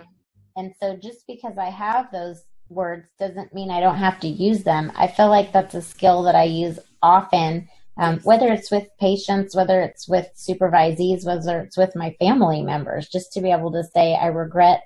And 0.59 0.73
so, 0.79 0.95
just 0.95 1.25
because 1.25 1.57
I 1.57 1.69
have 1.69 2.11
those 2.11 2.43
words 2.69 3.07
doesn't 3.17 3.53
mean 3.53 3.71
I 3.71 3.79
don't 3.79 3.97
have 3.97 4.19
to 4.19 4.27
use 4.27 4.63
them. 4.63 4.91
I 4.95 5.07
feel 5.07 5.29
like 5.29 5.51
that's 5.51 5.73
a 5.73 5.81
skill 5.81 6.23
that 6.23 6.35
I 6.35 6.43
use 6.43 6.77
often 7.01 7.67
um, 7.99 8.21
whether 8.21 8.47
it's 8.47 8.71
with 8.71 8.87
patients, 8.97 9.53
whether 9.53 9.81
it's 9.81 10.07
with 10.07 10.29
supervisees, 10.33 11.25
whether 11.25 11.59
it's 11.59 11.77
with 11.77 11.97
my 11.97 12.15
family 12.17 12.61
members, 12.61 13.09
just 13.09 13.33
to 13.33 13.41
be 13.41 13.51
able 13.51 13.73
to 13.73 13.83
say, 13.83 14.15
I 14.15 14.27
regret 14.27 14.83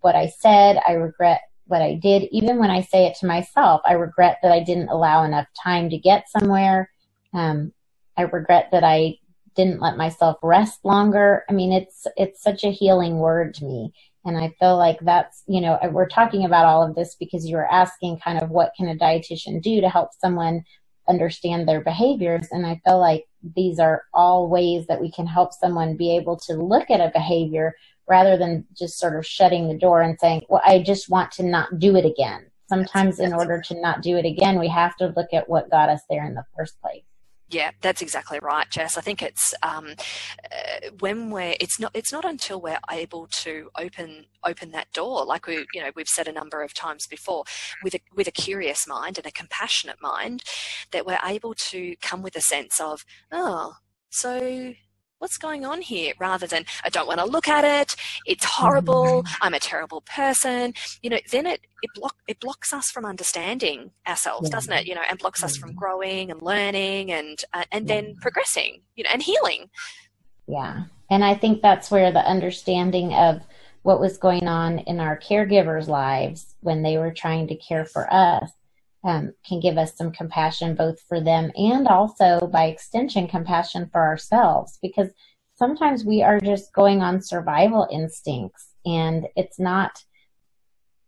what 0.00 0.14
I 0.14 0.28
said, 0.28 0.80
I 0.86 0.92
regret 0.92 1.40
what 1.66 1.82
I 1.82 1.94
did, 1.94 2.28
even 2.30 2.58
when 2.58 2.70
I 2.70 2.82
say 2.82 3.06
it 3.06 3.16
to 3.16 3.26
myself, 3.26 3.80
I 3.84 3.94
regret 3.94 4.38
that 4.44 4.52
I 4.52 4.62
didn't 4.62 4.90
allow 4.90 5.24
enough 5.24 5.48
time 5.60 5.90
to 5.90 5.98
get 5.98 6.28
somewhere. 6.28 6.88
Um, 7.34 7.72
I 8.16 8.22
regret 8.22 8.68
that 8.70 8.84
I 8.84 9.18
didn't 9.56 9.80
let 9.80 9.96
myself 9.96 10.36
rest 10.40 10.84
longer. 10.84 11.44
I 11.50 11.52
mean, 11.52 11.72
it's 11.72 12.06
it's 12.16 12.40
such 12.40 12.62
a 12.62 12.70
healing 12.70 13.18
word 13.18 13.54
to 13.54 13.64
me, 13.64 13.92
and 14.26 14.36
I 14.36 14.54
feel 14.60 14.76
like 14.76 14.98
that's 15.00 15.42
you 15.46 15.60
know 15.60 15.74
uh, 15.82 15.88
we're 15.88 16.08
talking 16.08 16.44
about 16.44 16.66
all 16.66 16.82
of 16.82 16.94
this 16.94 17.14
because 17.14 17.46
you 17.46 17.56
were 17.56 17.70
asking 17.70 18.18
kind 18.18 18.42
of 18.42 18.50
what 18.50 18.72
can 18.76 18.88
a 18.88 18.94
dietitian 18.94 19.62
do 19.62 19.80
to 19.80 19.88
help 19.88 20.10
someone 20.20 20.64
understand 21.08 21.68
their 21.68 21.80
behaviors. 21.80 22.48
And 22.50 22.66
I 22.66 22.80
feel 22.84 22.98
like 22.98 23.26
these 23.54 23.78
are 23.78 24.04
all 24.12 24.48
ways 24.48 24.86
that 24.86 25.00
we 25.00 25.10
can 25.10 25.26
help 25.26 25.52
someone 25.52 25.96
be 25.96 26.16
able 26.16 26.36
to 26.46 26.54
look 26.54 26.90
at 26.90 27.00
a 27.00 27.12
behavior 27.12 27.74
rather 28.08 28.36
than 28.36 28.64
just 28.76 28.98
sort 28.98 29.16
of 29.16 29.26
shutting 29.26 29.68
the 29.68 29.78
door 29.78 30.00
and 30.00 30.18
saying, 30.20 30.42
well, 30.48 30.62
I 30.64 30.80
just 30.80 31.08
want 31.08 31.32
to 31.32 31.42
not 31.42 31.78
do 31.78 31.96
it 31.96 32.04
again. 32.04 32.46
Sometimes 32.68 33.20
in 33.20 33.32
order 33.32 33.60
to 33.62 33.80
not 33.80 34.02
do 34.02 34.16
it 34.16 34.26
again, 34.26 34.58
we 34.58 34.68
have 34.68 34.96
to 34.96 35.12
look 35.16 35.28
at 35.32 35.48
what 35.48 35.70
got 35.70 35.88
us 35.88 36.00
there 36.10 36.24
in 36.24 36.34
the 36.34 36.44
first 36.56 36.80
place. 36.80 37.04
Yeah, 37.48 37.70
that's 37.80 38.02
exactly 38.02 38.40
right, 38.42 38.68
Jess. 38.70 38.98
I 38.98 39.00
think 39.02 39.22
it's 39.22 39.54
um, 39.62 39.94
uh, 40.44 40.90
when 40.98 41.30
we're 41.30 41.54
it's 41.60 41.78
not 41.78 41.92
it's 41.94 42.12
not 42.12 42.24
until 42.24 42.60
we're 42.60 42.80
able 42.90 43.28
to 43.42 43.70
open 43.78 44.26
open 44.44 44.72
that 44.72 44.92
door, 44.92 45.24
like 45.24 45.46
we 45.46 45.64
you 45.72 45.80
know 45.80 45.90
we've 45.94 46.08
said 46.08 46.26
a 46.26 46.32
number 46.32 46.62
of 46.62 46.74
times 46.74 47.06
before, 47.06 47.44
with 47.84 47.94
a 47.94 48.00
with 48.16 48.26
a 48.26 48.32
curious 48.32 48.88
mind 48.88 49.16
and 49.16 49.26
a 49.28 49.30
compassionate 49.30 50.02
mind, 50.02 50.42
that 50.90 51.06
we're 51.06 51.20
able 51.24 51.54
to 51.54 51.94
come 52.02 52.20
with 52.20 52.34
a 52.34 52.40
sense 52.40 52.80
of 52.80 53.04
oh, 53.30 53.74
so 54.10 54.74
what's 55.18 55.38
going 55.38 55.64
on 55.64 55.82
here? 55.82 56.12
Rather 56.18 56.46
than 56.46 56.64
i 56.84 56.88
don't 56.88 57.06
want 57.06 57.20
to 57.20 57.26
look 57.26 57.48
at 57.48 57.64
it. 57.64 57.94
It's 58.26 58.44
horrible. 58.44 59.22
Mm-hmm. 59.22 59.42
i'm 59.42 59.54
a 59.54 59.60
terrible 59.60 60.02
person. 60.02 60.74
You 61.02 61.10
know 61.10 61.18
then 61.30 61.46
it 61.46 61.60
it, 61.82 61.90
block, 61.94 62.16
it 62.26 62.40
blocks 62.40 62.72
us 62.72 62.90
from 62.90 63.04
understanding 63.04 63.90
ourselves 64.06 64.48
yeah. 64.48 64.56
doesn't 64.56 64.72
it? 64.72 64.86
You 64.86 64.94
know 64.94 65.02
and 65.08 65.18
blocks 65.18 65.40
yeah. 65.40 65.46
us 65.46 65.56
from 65.56 65.74
growing 65.74 66.30
and 66.30 66.42
learning 66.42 67.12
and 67.12 67.38
uh, 67.52 67.64
and 67.72 67.88
then 67.88 68.16
progressing 68.20 68.82
you 68.94 69.04
know 69.04 69.10
and 69.12 69.22
healing. 69.22 69.70
Yeah. 70.48 70.84
And 71.10 71.24
I 71.24 71.34
think 71.34 71.62
that's 71.62 71.90
where 71.90 72.10
the 72.12 72.26
understanding 72.26 73.14
of 73.14 73.40
what 73.82 74.00
was 74.00 74.18
going 74.18 74.48
on 74.48 74.80
in 74.80 74.98
our 74.98 75.16
caregivers' 75.16 75.86
lives 75.86 76.56
when 76.60 76.82
they 76.82 76.98
were 76.98 77.12
trying 77.12 77.46
to 77.46 77.56
care 77.56 77.84
for 77.84 78.12
us 78.12 78.50
um, 79.06 79.32
can 79.46 79.60
give 79.60 79.78
us 79.78 79.96
some 79.96 80.10
compassion 80.10 80.74
both 80.74 81.00
for 81.08 81.20
them 81.20 81.50
and 81.54 81.86
also 81.86 82.48
by 82.52 82.64
extension 82.64 83.28
compassion 83.28 83.88
for 83.92 84.02
ourselves 84.02 84.78
because 84.82 85.08
sometimes 85.54 86.04
we 86.04 86.22
are 86.22 86.40
just 86.40 86.72
going 86.72 87.00
on 87.00 87.22
survival 87.22 87.86
instincts 87.90 88.66
and 88.84 89.26
it's 89.36 89.58
not 89.58 90.04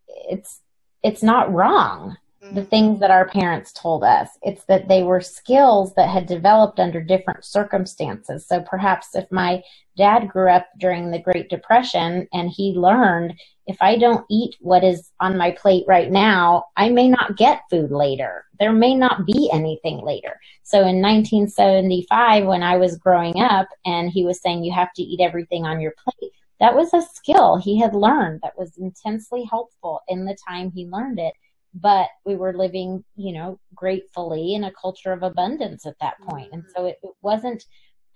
it's 0.07 0.61
it's 1.03 1.21
not 1.21 1.51
wrong 1.53 2.15
the 2.41 2.47
mm-hmm. 2.47 2.69
things 2.69 2.99
that 3.01 3.11
our 3.11 3.27
parents 3.27 3.73
told 3.73 4.03
us. 4.03 4.29
It's 4.41 4.63
that 4.65 4.87
they 4.87 5.03
were 5.03 5.19
skills 5.19 5.93
that 5.95 6.09
had 6.09 6.25
developed 6.25 6.79
under 6.79 7.01
different 7.01 7.43
circumstances. 7.43 8.47
So 8.47 8.61
perhaps 8.61 9.09
if 9.13 9.29
my 9.29 9.61
dad 9.97 10.29
grew 10.29 10.49
up 10.49 10.67
during 10.77 11.11
the 11.11 11.19
Great 11.19 11.49
Depression 11.49 12.27
and 12.31 12.49
he 12.49 12.73
learned 12.73 13.33
if 13.69 13.77
I 13.81 13.97
don't 13.97 14.25
eat 14.31 14.55
what 14.59 14.83
is 14.83 15.11
on 15.19 15.37
my 15.37 15.51
plate 15.51 15.83
right 15.87 16.11
now, 16.11 16.65
I 16.75 16.89
may 16.89 17.07
not 17.07 17.37
get 17.37 17.61
food 17.69 17.91
later. 17.91 18.45
There 18.59 18.73
may 18.73 18.95
not 18.95 19.27
be 19.27 19.49
anything 19.53 20.03
later. 20.03 20.39
So 20.63 20.79
in 20.79 21.01
1975, 21.01 22.45
when 22.45 22.63
I 22.63 22.77
was 22.77 22.97
growing 22.97 23.39
up 23.39 23.67
and 23.85 24.09
he 24.09 24.25
was 24.25 24.41
saying 24.41 24.63
you 24.63 24.73
have 24.73 24.91
to 24.93 25.03
eat 25.03 25.21
everything 25.21 25.65
on 25.65 25.79
your 25.79 25.93
plate, 26.03 26.31
that 26.59 26.75
was 26.75 26.93
a 26.95 27.01
skill 27.13 27.57
he 27.57 27.79
had 27.79 27.93
learned 27.93 28.39
that 28.41 28.57
was 28.57 28.75
intensely 28.77 29.43
helpful 29.49 30.01
in 30.07 30.25
the 30.25 30.37
time 30.47 30.71
he 30.71 30.87
learned 30.87 31.19
it 31.19 31.35
but 31.73 32.07
we 32.25 32.35
were 32.35 32.57
living, 32.57 33.03
you 33.15 33.33
know, 33.33 33.59
gratefully 33.75 34.55
in 34.55 34.63
a 34.63 34.71
culture 34.71 35.11
of 35.11 35.23
abundance 35.23 35.85
at 35.85 35.99
that 36.01 36.19
point. 36.21 36.49
And 36.51 36.63
so 36.75 36.85
it, 36.85 36.97
it, 37.03 37.11
wasn't 37.21 37.63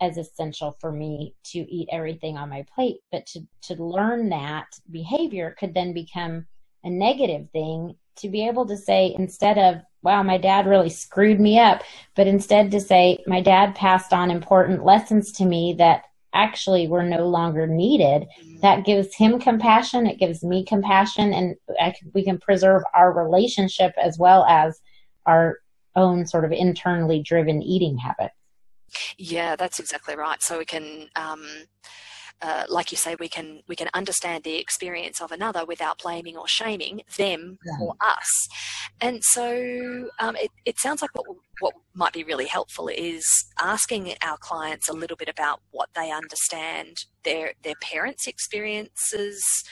as 0.04 0.18
essential 0.18 0.76
for 0.80 0.92
me 0.92 1.34
to 1.44 1.60
eat 1.60 1.88
everything 1.92 2.38
on 2.38 2.50
my 2.50 2.66
plate, 2.76 2.98
but 3.12 3.26
to, 3.28 3.40
to 3.62 3.82
learn 3.82 4.30
that 4.30 4.68
behavior 4.92 5.56
could 5.58 5.74
then 5.74 5.94
become 5.94 6.46
a 6.84 6.90
negative 6.90 7.48
thing 7.52 7.96
to 8.18 8.30
be 8.30 8.46
able 8.48 8.66
to 8.68 8.78
say, 8.78 9.16
instead 9.18 9.58
of, 9.58 9.82
wow, 10.04 10.22
my 10.22 10.38
dad 10.38 10.68
really 10.68 10.90
screwed 10.90 11.40
me 11.40 11.58
up, 11.58 11.82
but 12.16 12.28
instead 12.28 12.70
to 12.72 12.80
say, 12.80 13.18
my 13.26 13.42
dad 13.42 13.74
passed 13.74 14.14
on 14.14 14.30
important 14.30 14.86
lessons 14.86 15.32
to 15.32 15.46
me 15.46 15.74
that 15.78 16.04
actually 16.34 16.88
were 16.88 17.04
no 17.04 17.28
longer 17.28 17.66
needed, 17.66 18.28
that 18.62 18.86
gives 18.86 19.16
him 19.16 19.40
compassion. 19.40 20.08
It 20.08 20.20
gives 20.20 20.44
me 20.44 20.66
compassion, 20.66 21.32
and 21.34 21.56
can, 21.78 22.12
we 22.14 22.24
can 22.24 22.40
preserve 22.40 22.84
our 22.94 23.14
relationship 23.14 23.94
as 24.02 24.18
well 24.18 24.44
as 24.46 24.80
our 25.26 25.60
own 25.96 26.26
sort 26.26 26.44
of 26.44 26.52
internally 26.52 27.22
driven 27.22 27.62
eating 27.62 27.98
habits. 27.98 28.34
Yeah, 29.18 29.56
that's 29.56 29.80
exactly 29.80 30.16
right. 30.16 30.42
So 30.42 30.60
we 30.60 30.66
can. 30.66 31.10
Um, 31.16 31.46
uh, 32.42 32.66
like 32.68 32.92
you 32.92 32.98
say, 32.98 33.16
we 33.20 33.30
can 33.30 33.62
we 33.68 33.76
can 33.76 33.88
understand 33.94 34.44
the 34.44 34.58
experience 34.58 35.22
of 35.22 35.32
another 35.32 35.66
without 35.66 36.02
blaming 36.04 36.36
or 36.36 36.46
shaming 36.46 37.02
them 37.18 37.58
yeah. 37.66 37.74
or 37.80 37.96
us. 38.02 38.50
And 39.00 39.24
so 39.24 40.10
um, 40.20 40.36
it, 40.36 40.52
it 40.66 40.78
sounds 40.78 41.02
like 41.02 41.12
what 41.16 41.26
what 41.62 41.74
might 41.94 42.12
be 42.12 42.26
really 42.26 42.48
helpful 42.48 42.90
is 42.90 43.26
asking 43.62 44.16
our 44.22 44.38
clients 44.38 44.90
a 44.90 44.94
little 44.94 45.16
bit 45.16 45.30
about 45.30 45.62
what 45.72 45.90
they 45.96 46.12
understand 46.12 47.06
their 47.24 47.54
their 47.64 47.76
parents' 47.82 48.28
experiences, 48.28 49.64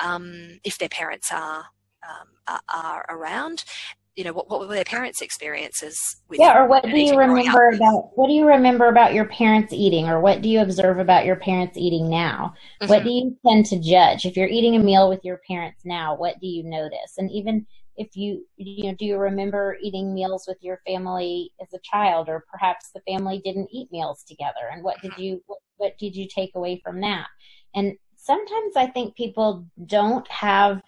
um, 0.00 0.60
if 0.64 0.78
their 0.78 0.88
parents 0.88 1.30
are 1.30 1.66
um, 2.08 2.28
are, 2.46 2.62
are 2.72 3.06
around, 3.10 3.64
you 4.18 4.24
know 4.24 4.32
what, 4.32 4.50
what 4.50 4.58
were 4.58 4.74
their 4.74 4.82
parents 4.82 5.22
experiences 5.22 5.96
with 6.28 6.40
yeah 6.40 6.58
or 6.58 6.66
what 6.66 6.82
do 6.82 6.98
you 6.98 7.16
remember 7.16 7.68
about 7.68 8.10
what 8.16 8.26
do 8.26 8.32
you 8.32 8.44
remember 8.44 8.88
about 8.88 9.14
your 9.14 9.26
parents 9.26 9.72
eating 9.72 10.08
or 10.08 10.20
what 10.20 10.42
do 10.42 10.48
you 10.48 10.60
observe 10.60 10.98
about 10.98 11.24
your 11.24 11.36
parents 11.36 11.78
eating 11.78 12.10
now? 12.10 12.52
Mm-hmm. 12.82 12.90
what 12.90 13.04
do 13.04 13.10
you 13.10 13.38
tend 13.46 13.66
to 13.66 13.78
judge? 13.78 14.26
If 14.26 14.36
you're 14.36 14.48
eating 14.48 14.74
a 14.74 14.80
meal 14.80 15.08
with 15.08 15.24
your 15.24 15.40
parents 15.46 15.82
now 15.84 16.16
what 16.16 16.40
do 16.40 16.48
you 16.48 16.64
notice? 16.64 17.14
And 17.18 17.30
even 17.30 17.64
if 17.96 18.16
you 18.16 18.44
you 18.56 18.90
know 18.90 18.96
do 18.96 19.04
you 19.04 19.18
remember 19.18 19.76
eating 19.80 20.12
meals 20.12 20.46
with 20.48 20.58
your 20.62 20.80
family 20.84 21.52
as 21.62 21.72
a 21.72 21.78
child 21.84 22.28
or 22.28 22.44
perhaps 22.50 22.90
the 22.92 23.00
family 23.02 23.40
didn't 23.44 23.68
eat 23.72 23.92
meals 23.92 24.24
together? 24.24 24.68
And 24.72 24.82
what 24.82 25.00
did 25.00 25.12
mm-hmm. 25.12 25.22
you 25.22 25.42
what, 25.46 25.60
what 25.76 25.98
did 25.98 26.16
you 26.16 26.26
take 26.26 26.56
away 26.56 26.80
from 26.84 27.00
that? 27.02 27.28
And 27.76 27.96
sometimes 28.20 28.76
i 28.76 28.84
think 28.84 29.14
people 29.16 29.64
don't 29.86 30.28
have 30.28 30.82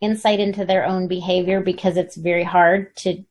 insight 0.00 0.40
into 0.40 0.64
their 0.64 0.84
own 0.86 1.08
behavior 1.08 1.60
because 1.60 1.96
it's 1.96 2.16
very 2.16 2.44
hard 2.44 2.94
to 2.96 3.24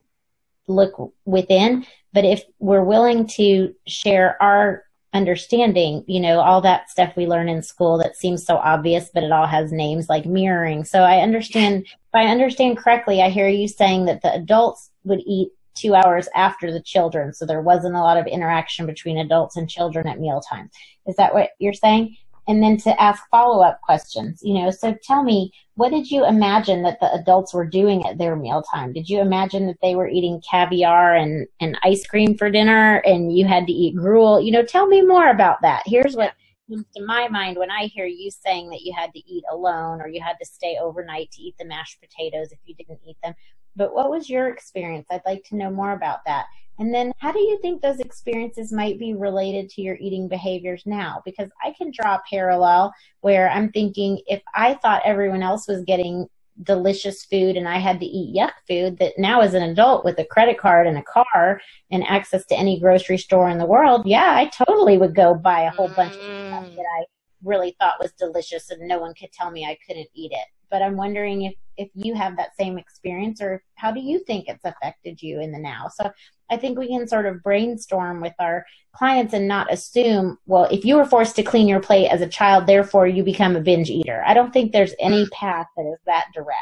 look 0.67 1.13
within. 1.25 1.85
But 2.13 2.25
if 2.25 2.43
we're 2.59 2.83
willing 2.83 3.27
to 3.27 3.73
share 3.87 4.41
our 4.41 4.83
understanding, 5.13 6.03
you 6.07 6.19
know, 6.19 6.39
all 6.39 6.61
that 6.61 6.89
stuff 6.89 7.15
we 7.15 7.25
learn 7.25 7.49
in 7.49 7.63
school 7.63 7.97
that 7.97 8.15
seems 8.15 8.45
so 8.45 8.57
obvious, 8.57 9.09
but 9.13 9.23
it 9.23 9.31
all 9.31 9.47
has 9.47 9.71
names 9.71 10.07
like 10.07 10.25
mirroring. 10.25 10.83
So 10.83 11.01
I 11.01 11.21
understand, 11.21 11.83
if 11.83 12.13
I 12.13 12.25
understand 12.25 12.77
correctly, 12.77 13.21
I 13.21 13.29
hear 13.29 13.47
you 13.47 13.67
saying 13.67 14.05
that 14.05 14.21
the 14.21 14.33
adults 14.33 14.91
would 15.03 15.21
eat 15.25 15.49
two 15.75 15.95
hours 15.95 16.27
after 16.35 16.71
the 16.71 16.81
children. 16.81 17.33
So 17.33 17.45
there 17.45 17.61
wasn't 17.61 17.95
a 17.95 18.01
lot 18.01 18.17
of 18.17 18.27
interaction 18.27 18.85
between 18.85 19.17
adults 19.17 19.55
and 19.55 19.69
children 19.69 20.07
at 20.07 20.19
mealtime. 20.19 20.69
Is 21.07 21.15
that 21.15 21.33
what 21.33 21.51
you're 21.57 21.73
saying? 21.73 22.17
And 22.49 22.63
then 22.63 22.77
to 22.77 22.99
ask 22.99 23.23
follow 23.29 23.63
up 23.63 23.79
questions. 23.81 24.41
You 24.43 24.55
know, 24.55 24.71
so 24.71 24.97
tell 25.03 25.23
me, 25.23 25.53
what 25.75 25.91
did 25.91 26.09
you 26.09 26.25
imagine 26.25 26.81
that 26.81 26.99
the 26.99 27.13
adults 27.13 27.53
were 27.53 27.65
doing 27.65 28.05
at 28.07 28.17
their 28.17 28.35
mealtime? 28.35 28.91
Did 28.91 29.07
you 29.07 29.21
imagine 29.21 29.67
that 29.67 29.77
they 29.83 29.95
were 29.95 30.09
eating 30.09 30.41
caviar 30.49 31.15
and, 31.15 31.47
and 31.61 31.79
ice 31.83 32.05
cream 32.07 32.35
for 32.35 32.49
dinner 32.49 32.97
and 33.05 33.37
you 33.37 33.45
had 33.45 33.67
to 33.67 33.71
eat 33.71 33.95
gruel? 33.95 34.41
You 34.41 34.51
know, 34.51 34.65
tell 34.65 34.87
me 34.87 35.03
more 35.03 35.29
about 35.29 35.61
that. 35.61 35.83
Here's 35.85 36.15
what 36.15 36.33
comes 36.67 36.85
to 36.97 37.05
my 37.05 37.27
mind 37.27 37.57
when 37.57 37.69
I 37.69 37.85
hear 37.85 38.07
you 38.07 38.31
saying 38.31 38.71
that 38.71 38.81
you 38.81 38.93
had 38.97 39.13
to 39.13 39.19
eat 39.19 39.43
alone 39.51 40.01
or 40.01 40.07
you 40.07 40.19
had 40.19 40.37
to 40.41 40.45
stay 40.45 40.79
overnight 40.81 41.29
to 41.33 41.41
eat 41.43 41.53
the 41.59 41.65
mashed 41.65 42.01
potatoes 42.01 42.51
if 42.51 42.57
you 42.65 42.73
didn't 42.73 42.99
eat 43.07 43.17
them. 43.23 43.35
But 43.75 43.93
what 43.93 44.09
was 44.09 44.27
your 44.27 44.49
experience? 44.49 45.05
I'd 45.11 45.21
like 45.25 45.43
to 45.45 45.55
know 45.55 45.69
more 45.69 45.91
about 45.91 46.19
that. 46.25 46.47
And 46.79 46.93
then 46.93 47.11
how 47.19 47.33
do 47.33 47.39
you 47.39 47.59
think 47.61 47.81
those 47.81 47.99
experiences 47.99 48.71
might 48.71 48.97
be 48.97 49.13
related 49.13 49.69
to 49.71 49.81
your 49.81 49.97
eating 49.99 50.29
behaviors 50.29 50.83
now? 50.85 51.21
Because 51.25 51.49
I 51.63 51.73
can 51.77 51.91
draw 51.91 52.15
a 52.15 52.23
parallel 52.29 52.93
where 53.19 53.49
I'm 53.49 53.69
thinking 53.71 54.21
if 54.27 54.41
I 54.55 54.75
thought 54.75 55.01
everyone 55.03 55.43
else 55.43 55.67
was 55.67 55.83
getting 55.83 56.27
delicious 56.63 57.25
food 57.25 57.55
and 57.55 57.67
I 57.67 57.77
had 57.77 57.99
to 57.99 58.05
eat 58.05 58.35
yuck 58.35 58.51
food 58.67 58.97
that 58.99 59.13
now 59.17 59.41
as 59.41 59.53
an 59.53 59.63
adult 59.63 60.03
with 60.03 60.19
a 60.19 60.25
credit 60.25 60.57
card 60.57 60.87
and 60.87 60.97
a 60.97 61.03
car 61.03 61.61
and 61.91 62.05
access 62.07 62.45
to 62.47 62.57
any 62.57 62.79
grocery 62.79 63.17
store 63.17 63.49
in 63.49 63.57
the 63.57 63.65
world, 63.65 64.05
yeah, 64.05 64.33
I 64.35 64.45
totally 64.45 64.97
would 64.97 65.15
go 65.15 65.35
buy 65.35 65.61
a 65.61 65.71
whole 65.71 65.89
bunch 65.89 66.15
of 66.15 66.21
stuff 66.21 66.65
mm. 66.65 66.75
that 66.75 66.85
I 66.99 67.05
really 67.43 67.75
thought 67.79 67.99
was 68.01 68.11
delicious 68.13 68.69
and 68.69 68.87
no 68.87 68.99
one 68.99 69.13
could 69.13 69.31
tell 69.31 69.51
me 69.51 69.65
I 69.65 69.77
couldn't 69.85 70.09
eat 70.13 70.31
it. 70.31 70.47
But 70.69 70.81
I'm 70.81 70.97
wondering 70.97 71.43
if 71.43 71.53
if 71.77 71.89
you 71.95 72.13
have 72.13 72.35
that 72.35 72.55
same 72.57 72.77
experience 72.77 73.41
or 73.41 73.63
how 73.75 73.91
do 73.91 74.01
you 74.01 74.19
think 74.19 74.47
it's 74.47 74.65
affected 74.65 75.21
you 75.21 75.39
in 75.39 75.51
the 75.51 75.57
now? 75.57 75.87
So 75.87 76.11
I 76.49 76.57
think 76.57 76.77
we 76.77 76.87
can 76.87 77.07
sort 77.07 77.25
of 77.25 77.43
brainstorm 77.43 78.21
with 78.21 78.33
our 78.39 78.65
clients 78.93 79.33
and 79.33 79.47
not 79.47 79.71
assume, 79.71 80.37
well, 80.45 80.65
if 80.65 80.83
you 80.83 80.95
were 80.95 81.05
forced 81.05 81.35
to 81.35 81.43
clean 81.43 81.67
your 81.67 81.79
plate 81.79 82.09
as 82.09 82.21
a 82.21 82.27
child, 82.27 82.65
therefore 82.65 83.07
you 83.07 83.23
become 83.23 83.55
a 83.55 83.61
binge 83.61 83.89
eater. 83.89 84.23
I 84.25 84.33
don't 84.33 84.51
think 84.51 84.71
there's 84.71 84.95
any 84.99 85.27
path 85.27 85.67
that 85.77 85.85
is 85.85 85.99
that 86.05 86.25
direct. 86.33 86.59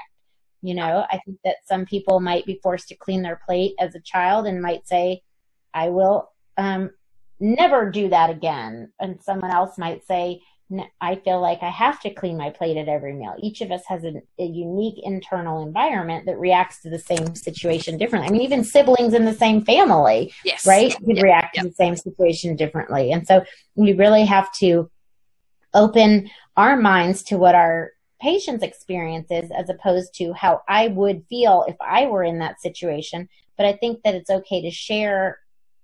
You 0.61 0.73
know, 0.73 1.05
I 1.09 1.19
think 1.25 1.38
that 1.45 1.57
some 1.65 1.85
people 1.85 2.19
might 2.19 2.45
be 2.45 2.59
forced 2.61 2.89
to 2.89 2.95
clean 2.95 3.21
their 3.21 3.39
plate 3.45 3.75
as 3.79 3.95
a 3.95 4.01
child 4.01 4.47
and 4.47 4.61
might 4.61 4.88
say, 4.88 5.21
I 5.73 5.89
will 5.89 6.31
um, 6.57 6.91
never 7.39 7.89
do 7.91 8.09
that 8.09 8.29
again. 8.29 8.91
And 8.99 9.21
someone 9.21 9.51
else 9.51 9.77
might 9.77 10.05
say, 10.05 10.41
I 10.99 11.15
feel 11.15 11.39
like 11.39 11.63
I 11.63 11.70
have 11.70 12.01
to 12.01 12.09
clean 12.09 12.38
my 12.38 12.49
plate 12.49 12.76
at 12.76 12.89
every 12.89 13.13
meal. 13.13 13.36
Each 13.39 13.61
of 13.61 13.72
us 13.72 13.84
has 13.88 14.03
a, 14.03 14.22
a, 14.38 14.43
unique 14.43 14.99
internal 15.01 15.65
environment 15.65 16.26
that 16.26 16.38
reacts 16.38 16.82
to 16.82 16.89
the 16.89 16.99
same 16.99 17.36
situation 17.36 17.97
differently. 17.97 18.28
I 18.28 18.32
mean, 18.32 18.41
even 18.41 18.65
siblings 18.65 19.13
in 19.13 19.24
the 19.24 19.34
same 19.34 19.63
family, 19.63 20.34
yes. 20.43 20.68
right, 20.68 20.93
could 20.93 21.22
react 21.22 21.55
to 21.55 21.63
the 21.63 21.74
same 21.74 21.95
situation 21.95 22.57
differently. 22.57 23.13
And 23.13 23.26
so 23.26 23.45
we 23.76 23.93
really 23.93 24.26
have 24.26 24.51
to 24.55 24.91
open 25.74 26.30
our 26.57 26.76
minds 26.76 27.24
to 27.24 27.38
what 27.38 27.55
our 27.55 27.91
patient's 28.20 28.63
experience 28.63 29.28
is 29.30 29.49
as 29.51 29.70
opposed 29.70 30.15
to 30.15 30.34
how 30.34 30.63
I 30.68 30.89
would 30.89 31.24
feel 31.30 31.63
if 31.68 31.78
I 31.80 32.07
were 32.07 32.24
in 32.24 32.39
that 32.39 32.61
situation. 32.61 33.30
But 33.55 33.68
I 33.68 33.74
think 33.74 34.03
that 34.03 34.15
it's 34.15 34.30
okay 34.30 34.61
to 34.63 34.72
share 34.72 35.39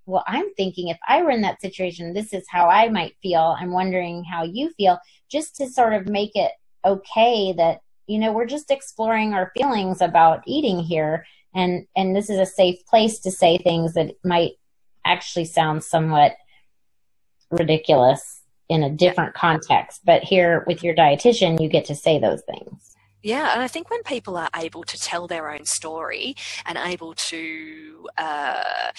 well, 0.06 0.24
I'm 0.26 0.52
thinking 0.54 0.88
if 0.88 0.98
I 1.06 1.22
were 1.22 1.30
in 1.30 1.42
that 1.42 1.60
situation, 1.60 2.12
this 2.12 2.32
is 2.32 2.44
how 2.48 2.68
I 2.68 2.88
might 2.88 3.16
feel. 3.22 3.56
I'm 3.58 3.72
wondering 3.72 4.24
how 4.24 4.44
you 4.44 4.70
feel, 4.76 4.98
just 5.30 5.56
to 5.56 5.68
sort 5.68 5.94
of 5.94 6.08
make 6.08 6.32
it 6.34 6.52
okay 6.84 7.52
that, 7.54 7.80
you 8.06 8.18
know, 8.18 8.32
we're 8.32 8.46
just 8.46 8.70
exploring 8.70 9.32
our 9.32 9.50
feelings 9.56 10.00
about 10.02 10.42
eating 10.46 10.80
here. 10.80 11.26
And, 11.54 11.86
and 11.96 12.14
this 12.14 12.28
is 12.28 12.38
a 12.38 12.46
safe 12.46 12.84
place 12.86 13.20
to 13.20 13.30
say 13.30 13.56
things 13.56 13.94
that 13.94 14.16
might 14.24 14.52
actually 15.06 15.46
sound 15.46 15.84
somewhat 15.84 16.36
ridiculous 17.50 18.42
in 18.68 18.82
a 18.82 18.90
different 18.90 19.34
context. 19.34 20.02
But 20.04 20.22
here 20.22 20.64
with 20.66 20.82
your 20.82 20.94
dietitian, 20.94 21.60
you 21.60 21.68
get 21.68 21.86
to 21.86 21.94
say 21.94 22.18
those 22.18 22.42
things. 22.42 22.93
Yeah, 23.24 23.54
and 23.54 23.62
I 23.62 23.68
think 23.68 23.88
when 23.90 24.02
people 24.02 24.36
are 24.36 24.50
able 24.54 24.84
to 24.84 24.98
tell 24.98 25.26
their 25.26 25.50
own 25.50 25.64
story 25.64 26.36
and 26.66 26.76
able 26.76 27.14
to 27.14 28.06
uh, 28.18 28.92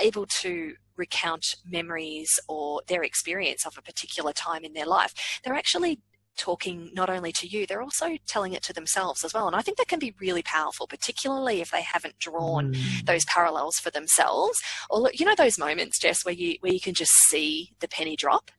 able 0.00 0.26
to 0.26 0.74
recount 0.96 1.56
memories 1.66 2.38
or 2.48 2.82
their 2.86 3.02
experience 3.02 3.66
of 3.66 3.76
a 3.76 3.82
particular 3.82 4.32
time 4.32 4.64
in 4.64 4.74
their 4.74 4.86
life, 4.86 5.12
they're 5.42 5.54
actually 5.54 5.98
talking 6.38 6.90
not 6.94 7.10
only 7.10 7.32
to 7.32 7.46
you, 7.46 7.66
they're 7.66 7.82
also 7.82 8.16
telling 8.26 8.52
it 8.54 8.62
to 8.62 8.72
themselves 8.72 9.24
as 9.24 9.34
well. 9.34 9.46
And 9.46 9.56
I 9.56 9.60
think 9.60 9.76
that 9.78 9.88
can 9.88 9.98
be 9.98 10.14
really 10.20 10.42
powerful, 10.42 10.86
particularly 10.86 11.60
if 11.60 11.70
they 11.70 11.82
haven't 11.82 12.18
drawn 12.18 12.72
mm. 12.74 13.04
those 13.04 13.24
parallels 13.26 13.76
for 13.76 13.90
themselves. 13.90 14.58
Or 14.88 15.10
you 15.12 15.26
know 15.26 15.34
those 15.36 15.58
moments, 15.58 15.98
Jess, 15.98 16.24
where 16.24 16.34
you 16.34 16.56
where 16.60 16.72
you 16.72 16.80
can 16.80 16.94
just 16.94 17.12
see 17.28 17.72
the 17.80 17.88
penny 17.88 18.16
drop 18.16 18.50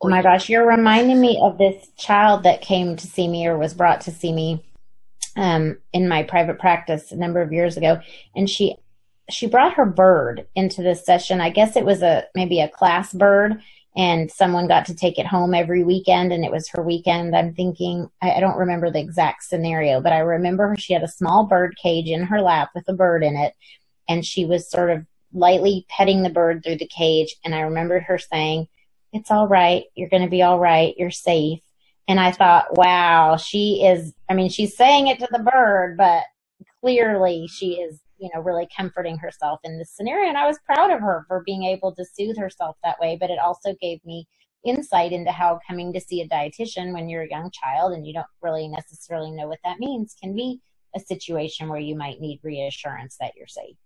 Oh 0.00 0.08
my 0.08 0.22
gosh, 0.22 0.48
you're 0.48 0.66
reminding 0.66 1.20
me 1.20 1.38
of 1.40 1.58
this 1.58 1.88
child 1.96 2.42
that 2.42 2.60
came 2.60 2.96
to 2.96 3.06
see 3.06 3.28
me 3.28 3.46
or 3.46 3.56
was 3.56 3.74
brought 3.74 4.00
to 4.02 4.10
see 4.10 4.32
me 4.32 4.64
um, 5.36 5.78
in 5.92 6.08
my 6.08 6.24
private 6.24 6.58
practice 6.58 7.12
a 7.12 7.16
number 7.16 7.40
of 7.40 7.52
years 7.52 7.76
ago, 7.76 8.00
and 8.34 8.50
she 8.50 8.76
she 9.30 9.46
brought 9.46 9.74
her 9.74 9.86
bird 9.86 10.46
into 10.56 10.82
this 10.82 11.06
session. 11.06 11.40
I 11.40 11.50
guess 11.50 11.76
it 11.76 11.84
was 11.84 12.02
a 12.02 12.24
maybe 12.34 12.60
a 12.60 12.68
class 12.68 13.12
bird, 13.12 13.62
and 13.96 14.30
someone 14.30 14.68
got 14.68 14.86
to 14.86 14.94
take 14.94 15.18
it 15.18 15.26
home 15.26 15.54
every 15.54 15.84
weekend, 15.84 16.32
and 16.32 16.44
it 16.44 16.50
was 16.50 16.68
her 16.70 16.82
weekend. 16.82 17.36
I'm 17.36 17.54
thinking 17.54 18.08
I, 18.22 18.32
I 18.32 18.40
don't 18.40 18.58
remember 18.58 18.90
the 18.90 19.00
exact 19.00 19.44
scenario, 19.44 20.00
but 20.00 20.12
I 20.12 20.18
remember 20.18 20.74
she 20.78 20.92
had 20.92 21.02
a 21.02 21.08
small 21.08 21.44
bird 21.44 21.76
cage 21.82 22.08
in 22.08 22.24
her 22.24 22.40
lap 22.40 22.70
with 22.74 22.88
a 22.88 22.94
bird 22.94 23.22
in 23.22 23.36
it, 23.36 23.54
and 24.08 24.24
she 24.24 24.44
was 24.44 24.70
sort 24.70 24.90
of 24.90 25.06
lightly 25.32 25.86
petting 25.88 26.22
the 26.22 26.30
bird 26.30 26.62
through 26.62 26.76
the 26.76 26.88
cage, 26.88 27.36
and 27.44 27.54
I 27.54 27.60
remember 27.60 28.00
her 28.00 28.18
saying 28.18 28.68
it's 29.12 29.30
all 29.30 29.46
right. 29.46 29.84
You're 29.94 30.08
going 30.08 30.22
to 30.22 30.30
be 30.30 30.42
all 30.42 30.58
right. 30.58 30.94
You're 30.96 31.10
safe. 31.10 31.60
And 32.08 32.18
I 32.18 32.32
thought, 32.32 32.76
wow, 32.76 33.36
she 33.36 33.84
is, 33.84 34.12
I 34.28 34.34
mean, 34.34 34.50
she's 34.50 34.76
saying 34.76 35.06
it 35.06 35.18
to 35.20 35.28
the 35.30 35.38
bird, 35.38 35.96
but 35.96 36.24
clearly 36.80 37.46
she 37.46 37.74
is, 37.74 38.00
you 38.22 38.30
know, 38.32 38.40
really 38.40 38.68
comforting 38.74 39.18
herself 39.18 39.58
in 39.64 39.78
this 39.78 39.90
scenario. 39.90 40.28
And 40.28 40.38
I 40.38 40.46
was 40.46 40.60
proud 40.64 40.90
of 40.90 41.00
her 41.00 41.24
for 41.26 41.42
being 41.44 41.64
able 41.64 41.92
to 41.96 42.04
soothe 42.04 42.38
herself 42.38 42.76
that 42.84 43.00
way. 43.00 43.18
But 43.20 43.30
it 43.30 43.38
also 43.38 43.74
gave 43.80 43.98
me 44.04 44.26
insight 44.64 45.12
into 45.12 45.32
how 45.32 45.58
coming 45.68 45.92
to 45.92 46.00
see 46.00 46.20
a 46.20 46.28
dietitian 46.28 46.92
when 46.92 47.08
you're 47.08 47.24
a 47.24 47.30
young 47.30 47.50
child 47.50 47.92
and 47.92 48.06
you 48.06 48.14
don't 48.14 48.26
really 48.40 48.68
necessarily 48.68 49.32
know 49.32 49.48
what 49.48 49.58
that 49.64 49.80
means 49.80 50.14
can 50.22 50.36
be 50.36 50.60
a 50.94 51.00
situation 51.00 51.68
where 51.68 51.80
you 51.80 51.96
might 51.96 52.20
need 52.20 52.38
reassurance 52.44 53.16
that 53.18 53.32
you're 53.36 53.48
safe. 53.48 53.76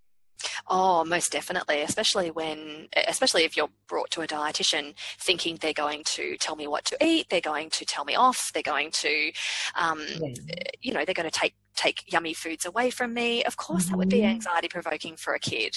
Oh, 0.68 1.04
most 1.04 1.32
definitely, 1.32 1.82
especially 1.82 2.30
when, 2.30 2.88
especially 3.08 3.44
if 3.44 3.56
you're 3.56 3.70
brought 3.88 4.10
to 4.12 4.22
a 4.22 4.26
dietitian 4.26 4.94
thinking 5.18 5.58
they're 5.60 5.72
going 5.72 6.02
to 6.04 6.36
tell 6.38 6.56
me 6.56 6.66
what 6.66 6.84
to 6.86 6.96
eat, 7.04 7.26
they're 7.30 7.40
going 7.40 7.70
to 7.70 7.84
tell 7.84 8.04
me 8.04 8.14
off, 8.14 8.50
they're 8.52 8.62
going 8.62 8.90
to, 8.92 9.32
um, 9.74 10.00
yeah. 10.20 10.34
you 10.80 10.92
know, 10.92 11.04
they're 11.04 11.14
going 11.14 11.30
to 11.30 11.38
take 11.38 11.54
take 11.74 12.10
yummy 12.10 12.32
foods 12.32 12.64
away 12.64 12.90
from 12.90 13.12
me. 13.14 13.44
Of 13.44 13.56
course, 13.56 13.84
mm-hmm. 13.84 13.92
that 13.92 13.98
would 13.98 14.08
be 14.08 14.18
mm-hmm. 14.18 14.30
anxiety 14.30 14.68
provoking 14.68 15.16
for 15.16 15.34
a 15.34 15.38
kid. 15.38 15.74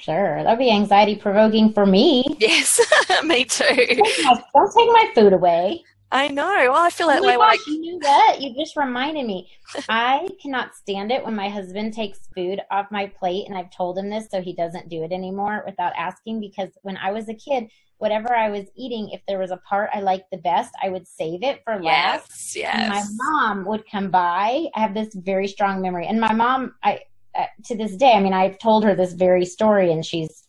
Sure, 0.00 0.42
that'd 0.42 0.58
be 0.58 0.70
anxiety 0.70 1.16
provoking 1.16 1.72
for 1.72 1.86
me. 1.86 2.24
Yes, 2.38 2.80
me 3.24 3.44
too. 3.44 3.64
Don't 3.64 3.86
take, 3.86 4.24
my, 4.24 4.42
don't 4.54 4.72
take 4.76 4.88
my 4.88 5.10
food 5.14 5.32
away. 5.32 5.84
I 6.12 6.28
know. 6.28 6.44
Well, 6.44 6.76
I 6.76 6.90
feel 6.90 7.08
that 7.08 7.22
oh 7.22 7.26
way. 7.26 7.34
Gosh, 7.34 7.56
I... 7.56 7.70
You 7.70 7.80
knew 7.80 7.98
that. 8.00 8.36
You 8.40 8.54
just 8.54 8.76
reminded 8.76 9.26
me. 9.26 9.50
I 9.88 10.28
cannot 10.40 10.76
stand 10.76 11.10
it 11.10 11.24
when 11.24 11.34
my 11.34 11.48
husband 11.48 11.92
takes 11.92 12.20
food 12.34 12.60
off 12.70 12.86
my 12.90 13.06
plate, 13.06 13.46
and 13.48 13.58
I've 13.58 13.70
told 13.70 13.98
him 13.98 14.10
this, 14.10 14.28
so 14.30 14.40
he 14.40 14.54
doesn't 14.54 14.88
do 14.88 15.02
it 15.02 15.12
anymore 15.12 15.62
without 15.66 15.92
asking. 15.96 16.40
Because 16.40 16.70
when 16.82 16.96
I 16.98 17.10
was 17.10 17.28
a 17.28 17.34
kid, 17.34 17.68
whatever 17.98 18.34
I 18.34 18.48
was 18.50 18.66
eating, 18.76 19.10
if 19.10 19.22
there 19.26 19.38
was 19.38 19.50
a 19.50 19.60
part 19.68 19.90
I 19.92 20.00
liked 20.00 20.30
the 20.30 20.38
best, 20.38 20.72
I 20.82 20.88
would 20.90 21.08
save 21.08 21.42
it 21.42 21.62
for 21.64 21.82
last. 21.82 22.54
Yes, 22.54 22.56
yes. 22.56 22.74
And 22.76 22.88
my 22.90 23.04
mom 23.16 23.64
would 23.64 23.84
come 23.90 24.10
by. 24.10 24.66
I 24.74 24.80
have 24.80 24.94
this 24.94 25.14
very 25.14 25.48
strong 25.48 25.82
memory, 25.82 26.06
and 26.06 26.20
my 26.20 26.32
mom, 26.32 26.74
I 26.82 27.00
uh, 27.36 27.46
to 27.64 27.76
this 27.76 27.96
day, 27.96 28.12
I 28.12 28.20
mean, 28.20 28.32
I've 28.32 28.58
told 28.60 28.84
her 28.84 28.94
this 28.94 29.14
very 29.14 29.44
story, 29.44 29.90
and 29.90 30.06
she's 30.06 30.43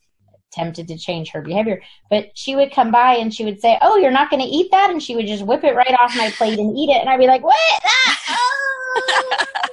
tempted 0.55 0.87
to 0.87 0.97
change 0.97 1.29
her 1.31 1.41
behavior. 1.41 1.81
But 2.09 2.31
she 2.35 2.55
would 2.55 2.71
come 2.73 2.91
by 2.91 3.15
and 3.15 3.33
she 3.33 3.45
would 3.45 3.59
say, 3.61 3.77
"Oh, 3.81 3.97
you're 3.97 4.11
not 4.11 4.29
going 4.29 4.41
to 4.41 4.47
eat 4.47 4.71
that," 4.71 4.89
and 4.89 5.03
she 5.03 5.15
would 5.15 5.27
just 5.27 5.45
whip 5.45 5.63
it 5.63 5.75
right 5.75 5.95
off 6.01 6.15
my 6.15 6.31
plate 6.31 6.57
and 6.57 6.77
eat 6.77 6.89
it, 6.89 7.01
and 7.01 7.09
I'd 7.09 7.19
be 7.19 7.27
like, 7.27 7.43
"What? 7.43 7.57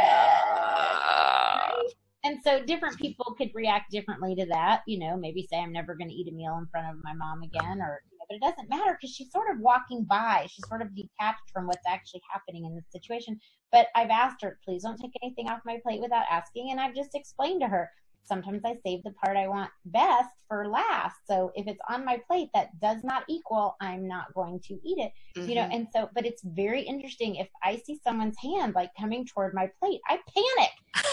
Ah, 0.00 1.70
oh, 1.72 1.90
And 2.24 2.38
so 2.42 2.62
different 2.64 2.98
people 2.98 3.34
could 3.38 3.50
react 3.54 3.90
differently 3.90 4.34
to 4.34 4.46
that. 4.46 4.82
You 4.86 4.98
know, 4.98 5.16
maybe 5.16 5.46
say, 5.50 5.58
"I'm 5.58 5.72
never 5.72 5.94
going 5.94 6.08
to 6.08 6.14
eat 6.14 6.28
a 6.28 6.34
meal 6.34 6.58
in 6.58 6.66
front 6.66 6.88
of 6.88 7.02
my 7.02 7.14
mom 7.14 7.42
again," 7.42 7.80
or 7.80 8.02
but 8.28 8.36
it 8.36 8.42
doesn't 8.42 8.68
matter 8.68 8.96
because 9.00 9.14
she's 9.14 9.32
sort 9.32 9.50
of 9.50 9.60
walking 9.60 10.04
by. 10.04 10.46
She's 10.50 10.68
sort 10.68 10.82
of 10.82 10.94
detached 10.94 11.50
from 11.52 11.66
what's 11.66 11.86
actually 11.86 12.22
happening 12.30 12.66
in 12.66 12.74
this 12.74 12.84
situation. 12.92 13.38
But 13.72 13.88
I've 13.94 14.10
asked 14.10 14.42
her, 14.42 14.58
please 14.64 14.82
don't 14.82 14.98
take 14.98 15.12
anything 15.22 15.48
off 15.48 15.60
my 15.64 15.78
plate 15.82 16.00
without 16.00 16.26
asking. 16.30 16.70
And 16.70 16.80
I've 16.80 16.94
just 16.94 17.14
explained 17.14 17.62
to 17.62 17.68
her, 17.68 17.90
sometimes 18.28 18.62
I 18.64 18.76
save 18.84 19.02
the 19.02 19.12
part 19.12 19.36
I 19.36 19.48
want 19.48 19.70
best 19.86 20.30
for 20.46 20.68
last. 20.68 21.16
So 21.26 21.50
if 21.54 21.66
it's 21.66 21.80
on 21.88 22.04
my 22.04 22.20
plate 22.26 22.50
that 22.54 22.78
does 22.80 23.02
not 23.02 23.24
equal, 23.28 23.76
I'm 23.80 24.06
not 24.06 24.32
going 24.34 24.60
to 24.60 24.74
eat 24.74 24.98
it. 24.98 25.12
Mm-hmm. 25.36 25.48
You 25.48 25.54
know, 25.56 25.62
mm-hmm. 25.62 25.72
and 25.72 25.86
so 25.92 26.10
but 26.14 26.26
it's 26.26 26.42
very 26.44 26.82
interesting 26.82 27.36
if 27.36 27.48
I 27.62 27.80
see 27.84 27.98
someone's 28.04 28.36
hand 28.42 28.74
like 28.74 28.90
coming 28.98 29.26
toward 29.26 29.54
my 29.54 29.70
plate, 29.80 30.00
I 30.08 30.18
panic. 30.34 30.70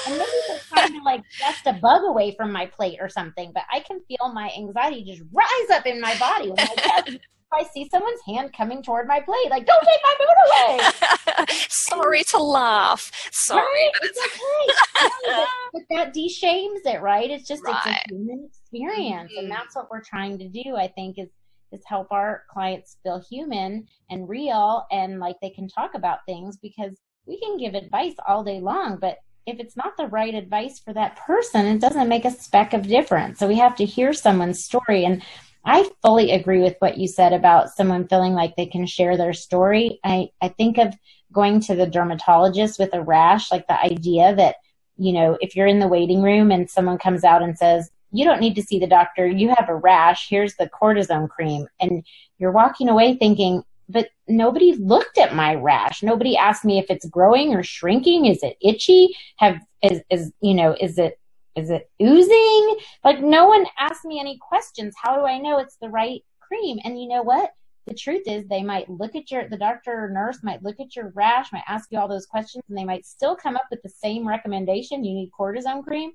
And 0.07 0.17
maybe 0.17 0.31
they're 0.47 0.59
trying 0.59 0.93
to 0.93 1.03
like 1.03 1.23
dust 1.39 1.65
a 1.65 1.73
bug 1.73 2.03
away 2.03 2.35
from 2.35 2.51
my 2.51 2.65
plate 2.65 2.97
or 2.99 3.09
something, 3.09 3.51
but 3.53 3.63
I 3.71 3.79
can 3.79 3.99
feel 4.07 4.33
my 4.33 4.51
anxiety 4.57 5.03
just 5.03 5.23
rise 5.33 5.69
up 5.71 5.85
in 5.85 6.01
my 6.01 6.17
body 6.17 6.49
when 6.49 6.59
I 6.59 7.19
I 7.57 7.63
see 7.63 7.87
someone's 7.89 8.21
hand 8.27 8.53
coming 8.53 8.81
toward 8.83 9.07
my 9.07 9.19
plate, 9.19 9.49
like, 9.49 9.65
don't 9.65 9.83
take 9.83 9.99
my 10.03 10.15
food 10.19 11.37
away. 11.37 11.45
Sorry 11.69 12.23
to 12.23 12.37
laugh. 12.37 13.11
Sorry, 13.31 13.61
right? 13.61 13.91
but 13.99 14.09
it's, 14.09 14.19
okay. 14.19 15.45
but, 15.73 15.81
that 15.91 16.13
deshames 16.13 16.85
it, 16.85 17.01
right? 17.01 17.29
It's 17.29 17.47
just 17.47 17.63
right. 17.63 17.81
it's 17.85 18.11
a 18.11 18.15
human 18.15 18.49
experience, 18.49 19.31
mm-hmm. 19.31 19.43
and 19.43 19.51
that's 19.51 19.75
what 19.75 19.89
we're 19.89 20.03
trying 20.03 20.37
to 20.39 20.47
do. 20.47 20.75
I 20.75 20.87
think 20.87 21.17
is 21.17 21.29
is 21.71 21.81
help 21.87 22.11
our 22.11 22.43
clients 22.49 22.97
feel 23.03 23.23
human 23.29 23.87
and 24.09 24.29
real, 24.29 24.85
and 24.91 25.19
like 25.19 25.35
they 25.41 25.49
can 25.49 25.67
talk 25.67 25.91
about 25.95 26.19
things 26.25 26.57
because 26.57 26.99
we 27.25 27.39
can 27.39 27.57
give 27.57 27.73
advice 27.73 28.15
all 28.27 28.43
day 28.43 28.59
long, 28.59 28.97
but 28.99 29.17
if 29.45 29.59
it's 29.59 29.77
not 29.77 29.95
the 29.97 30.07
right 30.07 30.33
advice 30.33 30.79
for 30.79 30.93
that 30.93 31.17
person, 31.17 31.65
it 31.67 31.79
doesn't 31.79 32.09
make 32.09 32.25
a 32.25 32.31
speck 32.31 32.73
of 32.73 32.87
difference. 32.87 33.39
So 33.39 33.47
we 33.47 33.57
have 33.57 33.75
to 33.75 33.85
hear 33.85 34.11
someone's 34.11 34.63
story. 34.63 35.05
And 35.05 35.21
I 35.65 35.89
fully 36.01 36.31
agree 36.31 36.61
with 36.61 36.75
what 36.79 36.97
you 36.97 37.07
said 37.07 37.33
about 37.33 37.71
someone 37.71 38.07
feeling 38.07 38.33
like 38.33 38.55
they 38.55 38.67
can 38.67 38.85
share 38.85 39.17
their 39.17 39.33
story. 39.33 39.99
I, 40.03 40.29
I 40.41 40.49
think 40.49 40.77
of 40.77 40.93
going 41.33 41.59
to 41.61 41.75
the 41.75 41.87
dermatologist 41.87 42.77
with 42.77 42.93
a 42.93 43.01
rash, 43.01 43.51
like 43.51 43.67
the 43.67 43.79
idea 43.79 44.35
that, 44.35 44.57
you 44.97 45.11
know, 45.11 45.37
if 45.41 45.55
you're 45.55 45.67
in 45.67 45.79
the 45.79 45.87
waiting 45.87 46.21
room 46.21 46.51
and 46.51 46.69
someone 46.69 46.97
comes 46.97 47.23
out 47.23 47.41
and 47.41 47.57
says, 47.57 47.89
you 48.11 48.23
don't 48.23 48.39
need 48.39 48.55
to 48.55 48.61
see 48.61 48.79
the 48.79 48.87
doctor, 48.87 49.27
you 49.27 49.49
have 49.49 49.67
a 49.67 49.75
rash, 49.75 50.29
here's 50.29 50.55
the 50.55 50.69
cortisone 50.69 51.27
cream. 51.27 51.67
And 51.79 52.05
you're 52.37 52.51
walking 52.51 52.87
away 52.87 53.15
thinking, 53.15 53.63
but 53.89 54.09
nobody 54.27 54.73
looked 54.73 55.17
at 55.17 55.35
my 55.35 55.55
rash. 55.55 56.01
Nobody 56.01 56.37
asked 56.37 56.63
me 56.63 56.79
if 56.79 56.85
it's 56.89 57.05
growing 57.07 57.53
or 57.53 57.63
shrinking. 57.63 58.25
Is 58.25 58.41
it 58.41 58.55
itchy? 58.61 59.15
Have, 59.37 59.59
is, 59.83 60.01
is, 60.09 60.31
you 60.41 60.53
know, 60.53 60.75
is 60.79 60.97
it 60.97 61.19
is 61.55 61.69
it 61.69 61.89
oozing? 62.01 62.77
Like 63.03 63.21
no 63.21 63.47
one 63.47 63.65
asked 63.79 64.05
me 64.05 64.19
any 64.19 64.37
questions. 64.37 64.93
How 65.01 65.15
do 65.15 65.25
I 65.25 65.37
know 65.37 65.59
it's 65.59 65.77
the 65.81 65.89
right 65.89 66.21
cream? 66.39 66.79
And 66.83 67.01
you 67.01 67.07
know 67.07 67.23
what? 67.23 67.51
The 67.87 67.93
truth 67.93 68.23
is 68.25 68.47
they 68.47 68.63
might 68.63 68.89
look 68.89 69.15
at 69.15 69.29
your 69.29 69.47
the 69.47 69.57
doctor 69.57 70.05
or 70.05 70.09
nurse 70.09 70.39
might 70.41 70.63
look 70.63 70.79
at 70.79 70.95
your 70.95 71.11
rash, 71.15 71.53
might 71.53 71.63
ask 71.67 71.89
you 71.91 71.99
all 71.99 72.07
those 72.07 72.25
questions 72.25 72.63
and 72.67 72.77
they 72.77 72.83
might 72.83 73.05
still 73.05 73.35
come 73.35 73.55
up 73.55 73.65
with 73.69 73.81
the 73.83 73.89
same 73.89 74.27
recommendation. 74.27 75.03
You 75.03 75.13
need 75.13 75.31
cortisone 75.39 75.83
cream, 75.83 76.11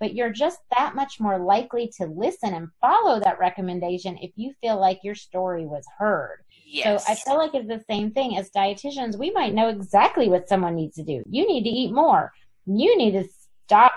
but 0.00 0.14
you're 0.14 0.32
just 0.32 0.58
that 0.76 0.94
much 0.94 1.20
more 1.20 1.38
likely 1.38 1.92
to 1.98 2.06
listen 2.06 2.54
and 2.54 2.68
follow 2.80 3.20
that 3.20 3.38
recommendation 3.38 4.16
if 4.22 4.30
you 4.34 4.54
feel 4.62 4.80
like 4.80 5.00
your 5.04 5.14
story 5.14 5.66
was 5.66 5.84
heard. 5.98 6.38
Yes. 6.64 7.06
So 7.06 7.12
I 7.12 7.16
feel 7.16 7.36
like 7.36 7.54
it's 7.54 7.68
the 7.68 7.84
same 7.90 8.12
thing 8.12 8.38
as 8.38 8.50
dietitians. 8.50 9.18
We 9.18 9.30
might 9.30 9.54
know 9.54 9.68
exactly 9.68 10.28
what 10.28 10.48
someone 10.48 10.74
needs 10.74 10.96
to 10.96 11.02
do. 11.02 11.22
You 11.28 11.46
need 11.46 11.64
to 11.64 11.68
eat 11.68 11.92
more. 11.92 12.32
You 12.64 12.96
need 12.96 13.12
to 13.12 13.28
stop 13.66 13.92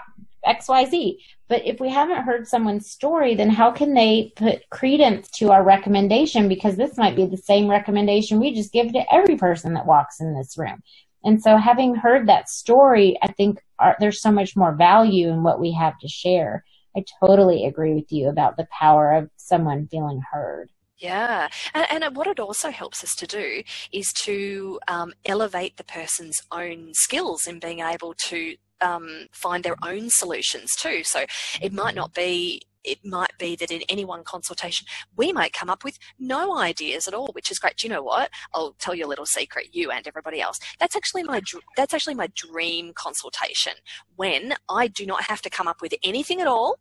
XYZ. 0.45 1.17
But 1.47 1.65
if 1.65 1.79
we 1.79 1.89
haven't 1.89 2.23
heard 2.23 2.47
someone's 2.47 2.89
story, 2.89 3.35
then 3.35 3.49
how 3.49 3.71
can 3.71 3.93
they 3.93 4.33
put 4.35 4.69
credence 4.69 5.29
to 5.37 5.51
our 5.51 5.63
recommendation? 5.63 6.47
Because 6.47 6.75
this 6.75 6.97
might 6.97 7.15
be 7.15 7.25
the 7.25 7.37
same 7.37 7.69
recommendation 7.69 8.39
we 8.39 8.53
just 8.53 8.73
give 8.73 8.91
to 8.93 9.13
every 9.13 9.35
person 9.35 9.73
that 9.73 9.85
walks 9.85 10.19
in 10.19 10.33
this 10.33 10.57
room. 10.57 10.81
And 11.23 11.41
so, 11.41 11.57
having 11.57 11.95
heard 11.95 12.27
that 12.27 12.49
story, 12.49 13.17
I 13.21 13.27
think 13.31 13.61
our, 13.79 13.95
there's 13.99 14.21
so 14.21 14.31
much 14.31 14.55
more 14.55 14.75
value 14.75 15.29
in 15.29 15.43
what 15.43 15.59
we 15.59 15.71
have 15.73 15.97
to 15.99 16.07
share. 16.07 16.63
I 16.95 17.03
totally 17.19 17.65
agree 17.65 17.93
with 17.93 18.11
you 18.11 18.29
about 18.29 18.57
the 18.57 18.67
power 18.77 19.13
of 19.13 19.29
someone 19.37 19.87
feeling 19.87 20.21
heard. 20.31 20.69
Yeah, 20.97 21.49
and, 21.73 22.03
and, 22.03 22.15
what 22.15 22.27
it 22.27 22.39
also 22.39 22.69
helps 22.71 23.03
us 23.03 23.13
to 23.15 23.27
do 23.27 23.63
is 23.91 24.13
to 24.23 24.79
um, 24.87 25.11
elevate 25.25 25.75
the 25.75 25.83
person's 25.83 26.41
own 26.51 26.93
skills 26.93 27.45
in 27.45 27.59
being 27.59 27.79
able 27.79 28.13
to 28.29 28.55
um, 28.83 29.27
find 29.31 29.63
their 29.63 29.77
own 29.83 30.09
solutions 30.09 30.75
too. 30.75 31.03
So 31.03 31.25
it 31.61 31.73
might 31.73 31.95
not 31.95 32.13
be 32.13 32.61
it 32.83 32.99
might 33.05 33.31
be 33.39 33.55
that 33.55 33.71
in 33.71 33.81
any 33.87 34.03
one 34.03 34.23
consultation, 34.23 34.85
we 35.15 35.31
might 35.31 35.53
come 35.53 35.69
up 35.69 35.83
with 35.83 35.97
no 36.19 36.57
ideas 36.57 37.07
at 37.07 37.13
all, 37.13 37.29
which 37.31 37.49
is 37.49 37.59
great. 37.59 37.77
Do 37.77 37.87
you 37.87 37.93
know 37.93 38.03
what? 38.03 38.29
I'll 38.53 38.73
tell 38.73 38.93
you 38.93 39.05
a 39.05 39.07
little 39.07 39.25
secret, 39.25 39.69
you 39.71 39.89
and 39.91 40.05
everybody 40.07 40.41
else. 40.41 40.59
That's 40.79 40.95
actually 40.95 41.23
my 41.23 41.41
that's 41.77 41.93
actually 41.93 42.15
my 42.15 42.27
dream 42.35 42.91
consultation 42.93 43.73
when 44.15 44.55
I 44.69 44.87
do 44.87 45.05
not 45.05 45.23
have 45.23 45.41
to 45.43 45.49
come 45.49 45.67
up 45.67 45.81
with 45.81 45.93
anything 46.03 46.41
at 46.41 46.47
all, 46.47 46.77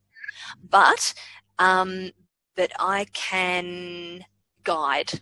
but 0.68 1.14
um, 1.58 2.10
that 2.56 2.72
I 2.78 3.06
can 3.12 4.24
guide 4.64 5.20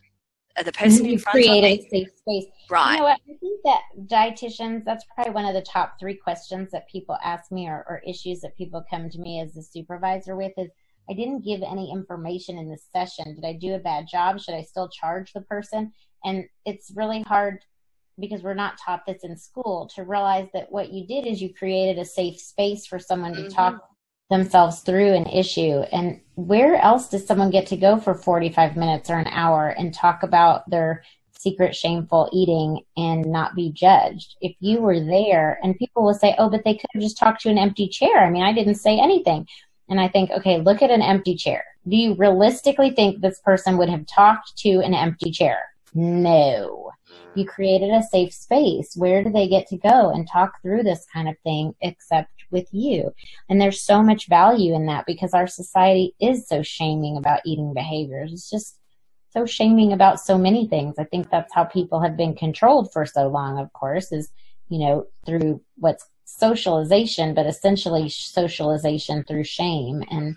the 0.65 0.73
person 0.73 1.07
in 1.07 1.19
front 1.19 1.35
create 1.35 1.59
of 1.59 1.65
me. 1.65 1.87
a 1.87 1.91
safe 1.91 2.09
space. 2.17 2.47
Right. 2.71 2.93
You 2.93 2.99
know 2.99 3.05
what? 3.05 3.21
I 3.29 3.35
think 3.41 3.61
that 3.65 3.81
dietitians, 4.07 4.85
that's 4.85 5.05
probably 5.15 5.33
one 5.33 5.45
of 5.45 5.55
the 5.55 5.63
top 5.63 5.99
three 5.99 6.15
questions 6.15 6.71
that 6.71 6.89
people 6.89 7.19
ask 7.23 7.51
me 7.51 7.67
or, 7.67 7.85
or 7.89 8.03
issues 8.07 8.41
that 8.41 8.57
people 8.57 8.85
come 8.89 9.11
to 9.11 9.19
me 9.19 9.41
as 9.41 9.57
a 9.57 9.63
supervisor 9.63 10.37
with 10.37 10.53
is 10.57 10.71
I 11.11 11.15
didn't 11.15 11.45
give 11.45 11.63
any 11.63 11.91
information 11.91 12.59
in 12.59 12.71
this 12.71 12.87
session. 12.93 13.35
Did 13.35 13.45
I 13.45 13.55
do 13.55 13.75
a 13.75 13.79
bad 13.79 14.07
job? 14.11 14.41
Should 14.41 14.55
I 14.55 14.63
still 14.63 14.89
charge 14.89 15.33
the 15.33 15.41
person? 15.41 15.93
And 16.25 16.45
it's 16.65 16.93
really 16.95 17.23
hard 17.23 17.65
because 18.19 18.43
we're 18.43 18.55
not 18.55 18.79
taught 18.79 19.07
this 19.07 19.25
in 19.25 19.37
school 19.37 19.91
to 19.95 20.05
realize 20.05 20.49
that 20.53 20.71
what 20.71 20.93
you 20.93 21.07
did 21.07 21.27
is 21.27 21.43
you 21.43 21.53
created 21.53 22.01
a 22.01 22.05
safe 22.05 22.39
space 22.39 22.87
for 22.87 22.99
someone 22.99 23.33
to 23.33 23.41
mm-hmm. 23.43 23.55
talk 23.55 23.89
themselves 24.31 24.81
through 24.81 25.15
an 25.15 25.27
issue. 25.27 25.81
And 25.93 26.21
where 26.37 26.77
else 26.77 27.09
does 27.09 27.27
someone 27.27 27.51
get 27.51 27.67
to 27.69 27.77
go 27.77 27.99
for 27.99 28.15
45 28.15 28.77
minutes 28.77 29.11
or 29.11 29.19
an 29.19 29.27
hour 29.27 29.69
and 29.71 29.93
talk 29.93 30.23
about 30.23 30.69
their 30.71 31.03
secret 31.41 31.75
shameful 31.75 32.29
eating 32.33 32.83
and 32.97 33.25
not 33.25 33.55
be 33.55 33.73
judged? 33.73 34.37
If 34.41 34.55
you 34.61 34.81
were 34.81 35.01
there 35.01 35.59
and 35.63 35.79
people 35.79 36.05
will 36.05 36.15
say, 36.15 36.35
oh, 36.39 36.51
but 36.51 36.65
they 36.65 36.75
could 36.75 36.91
have 36.93 37.03
just 37.03 37.19
talked 37.19 37.41
to 37.43 37.51
an 37.51 37.59
empty 37.59 37.89
chair. 37.89 38.19
I 38.19 38.31
mean, 38.31 38.43
I 38.43 38.53
didn't 38.53 38.75
say 38.75 38.99
anything. 38.99 39.47
And 39.89 40.01
I 40.01 40.09
think, 40.09 40.31
okay, 40.31 40.61
look 40.61 40.83
at 40.83 40.91
an 40.91 41.03
empty 41.03 41.35
chair. 41.35 41.65
Do 41.89 41.97
you 41.97 42.15
realistically 42.15 42.91
think 42.91 43.21
this 43.21 43.41
person 43.41 43.79
would 43.79 43.89
have 43.89 44.07
talked 44.07 44.57
to 44.59 44.81
an 44.81 44.95
empty 44.95 45.31
chair? 45.31 45.59
No. 45.95 46.91
You 47.35 47.47
created 47.47 47.91
a 47.91 48.03
safe 48.03 48.33
space. 48.33 48.95
Where 48.97 49.25
do 49.25 49.31
they 49.31 49.49
get 49.49 49.67
to 49.69 49.79
go 49.79 50.11
and 50.11 50.29
talk 50.29 50.61
through 50.63 50.83
this 50.83 51.07
kind 51.13 51.29
of 51.29 51.37
thing 51.43 51.75
except 51.81 52.31
with 52.51 52.69
you? 52.73 53.13
And 53.49 53.61
there's 53.61 53.83
so 53.83 54.03
much 54.03 54.29
value 54.29 54.75
in 54.75 54.87
that 54.87 55.07
because 55.07 55.33
our 55.33 55.47
society 55.47 56.15
is 56.21 56.47
so 56.47 56.63
shaming 56.63 57.17
about 57.17 57.41
eating 57.45 57.73
behaviors. 57.73 58.33
It's 58.33 58.51
just 58.51 58.80
so 59.31 59.47
shaming 59.47 59.93
about 59.93 60.21
so 60.21 60.37
many 60.37 60.67
things. 60.67 60.97
I 60.99 61.05
think 61.05 61.31
that's 61.31 61.55
how 61.55 61.65
people 61.65 62.01
have 62.01 62.17
been 62.17 62.35
controlled 62.35 62.93
for 62.93 63.07
so 63.07 63.29
long, 63.29 63.59
of 63.59 63.73
course, 63.73 64.13
is, 64.13 64.31
you 64.69 64.79
know, 64.79 65.07
through 65.25 65.61
what's 65.77 66.09
socialization, 66.25 67.35
but 67.35 67.47
essentially 67.47 68.09
socialization 68.09 69.25
through 69.25 69.45
shame. 69.45 70.03
And 70.11 70.37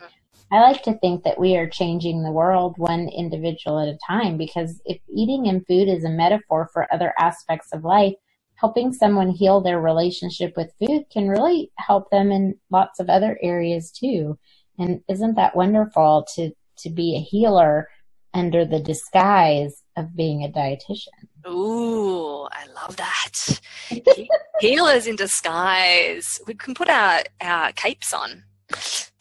I 0.51 0.59
like 0.61 0.83
to 0.83 0.93
think 0.99 1.23
that 1.23 1.39
we 1.39 1.55
are 1.55 1.67
changing 1.67 2.21
the 2.21 2.31
world 2.31 2.75
one 2.77 3.09
individual 3.09 3.79
at 3.79 3.87
a 3.87 3.97
time 4.05 4.37
because 4.37 4.81
if 4.85 4.99
eating 5.09 5.47
and 5.47 5.65
food 5.65 5.87
is 5.87 6.03
a 6.03 6.09
metaphor 6.09 6.69
for 6.71 6.91
other 6.93 7.13
aspects 7.17 7.69
of 7.73 7.83
life, 7.83 8.13
helping 8.55 8.93
someone 8.93 9.29
heal 9.29 9.61
their 9.61 9.81
relationship 9.81 10.53
with 10.55 10.73
food 10.79 11.05
can 11.11 11.27
really 11.27 11.71
help 11.77 12.09
them 12.11 12.31
in 12.31 12.55
lots 12.69 12.99
of 12.99 13.09
other 13.09 13.37
areas 13.41 13.91
too. 13.91 14.37
And 14.77 15.01
isn't 15.09 15.35
that 15.35 15.55
wonderful 15.55 16.27
to, 16.35 16.51
to 16.77 16.89
be 16.89 17.15
a 17.15 17.19
healer 17.19 17.89
under 18.34 18.65
the 18.65 18.79
disguise 18.79 19.84
of 19.95 20.15
being 20.15 20.43
a 20.43 20.49
dietitian? 20.49 21.07
Ooh, 21.47 22.43
I 22.51 22.65
love 22.75 22.97
that. 22.97 23.61
Healers 24.59 25.07
in 25.07 25.15
disguise. 25.15 26.39
We 26.47 26.55
can 26.55 26.73
put 26.73 26.89
our, 26.89 27.21
our 27.41 27.71
capes 27.73 28.13
on 28.13 28.43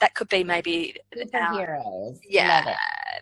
that 0.00 0.14
could 0.14 0.28
be 0.28 0.44
maybe 0.44 0.96
our, 1.34 1.52
heroes. 1.52 2.18
Yeah, 2.28 2.74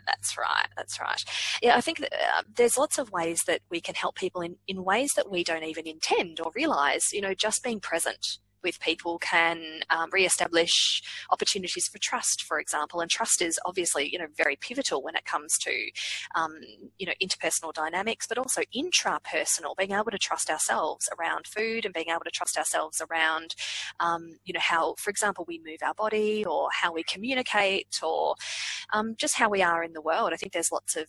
that's 0.06 0.36
right. 0.38 0.68
That's 0.76 1.00
right. 1.00 1.22
Yeah, 1.62 1.76
I 1.76 1.80
think 1.80 1.98
that, 1.98 2.12
uh, 2.12 2.42
there's 2.56 2.78
lots 2.78 2.98
of 2.98 3.10
ways 3.10 3.42
that 3.46 3.60
we 3.70 3.80
can 3.80 3.94
help 3.94 4.16
people 4.16 4.40
in, 4.40 4.56
in 4.66 4.84
ways 4.84 5.12
that 5.16 5.30
we 5.30 5.44
don't 5.44 5.64
even 5.64 5.86
intend 5.86 6.40
or 6.40 6.52
realize. 6.54 7.12
You 7.12 7.20
know, 7.20 7.34
just 7.34 7.62
being 7.62 7.80
present 7.80 8.38
with 8.62 8.80
people 8.80 9.18
can 9.18 9.80
um, 9.90 10.10
re-establish 10.12 11.02
opportunities 11.30 11.88
for 11.88 11.98
trust, 11.98 12.42
for 12.42 12.58
example. 12.58 13.00
And 13.00 13.10
trust 13.10 13.42
is 13.42 13.58
obviously, 13.64 14.08
you 14.12 14.18
know, 14.18 14.26
very 14.36 14.56
pivotal 14.56 15.02
when 15.02 15.16
it 15.16 15.24
comes 15.24 15.58
to, 15.58 15.90
um, 16.34 16.52
you 16.98 17.06
know, 17.06 17.12
interpersonal 17.22 17.72
dynamics, 17.72 18.26
but 18.26 18.38
also 18.38 18.62
intrapersonal, 18.76 19.76
being 19.76 19.92
able 19.92 20.10
to 20.10 20.18
trust 20.18 20.50
ourselves 20.50 21.08
around 21.18 21.46
food 21.46 21.84
and 21.84 21.94
being 21.94 22.08
able 22.10 22.24
to 22.24 22.30
trust 22.30 22.56
ourselves 22.56 23.00
around, 23.10 23.54
um, 24.00 24.38
you 24.44 24.52
know, 24.52 24.60
how, 24.60 24.94
for 24.98 25.10
example, 25.10 25.44
we 25.46 25.60
move 25.64 25.78
our 25.84 25.94
body 25.94 26.44
or 26.44 26.68
how 26.72 26.92
we 26.92 27.02
communicate 27.04 27.98
or 28.02 28.34
um, 28.92 29.14
just 29.18 29.36
how 29.36 29.48
we 29.48 29.62
are 29.62 29.82
in 29.82 29.92
the 29.92 30.00
world. 30.00 30.32
I 30.32 30.36
think 30.36 30.52
there's 30.52 30.72
lots 30.72 30.96
of 30.96 31.06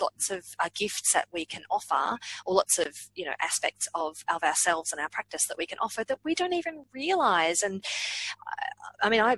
lots 0.00 0.30
of 0.30 0.44
uh, 0.58 0.68
gifts 0.74 1.12
that 1.12 1.28
we 1.32 1.44
can 1.44 1.62
offer 1.70 2.18
or 2.46 2.54
lots 2.54 2.78
of 2.78 3.10
you 3.14 3.24
know 3.24 3.34
aspects 3.40 3.88
of, 3.94 4.24
of 4.28 4.42
ourselves 4.42 4.92
and 4.92 5.00
our 5.00 5.08
practice 5.08 5.46
that 5.46 5.58
we 5.58 5.66
can 5.66 5.78
offer 5.78 6.04
that 6.04 6.20
we 6.24 6.34
don't 6.34 6.54
even 6.54 6.84
realize. 6.92 7.62
And 7.62 7.84
I, 9.02 9.06
I 9.06 9.08
mean 9.08 9.20
i 9.20 9.36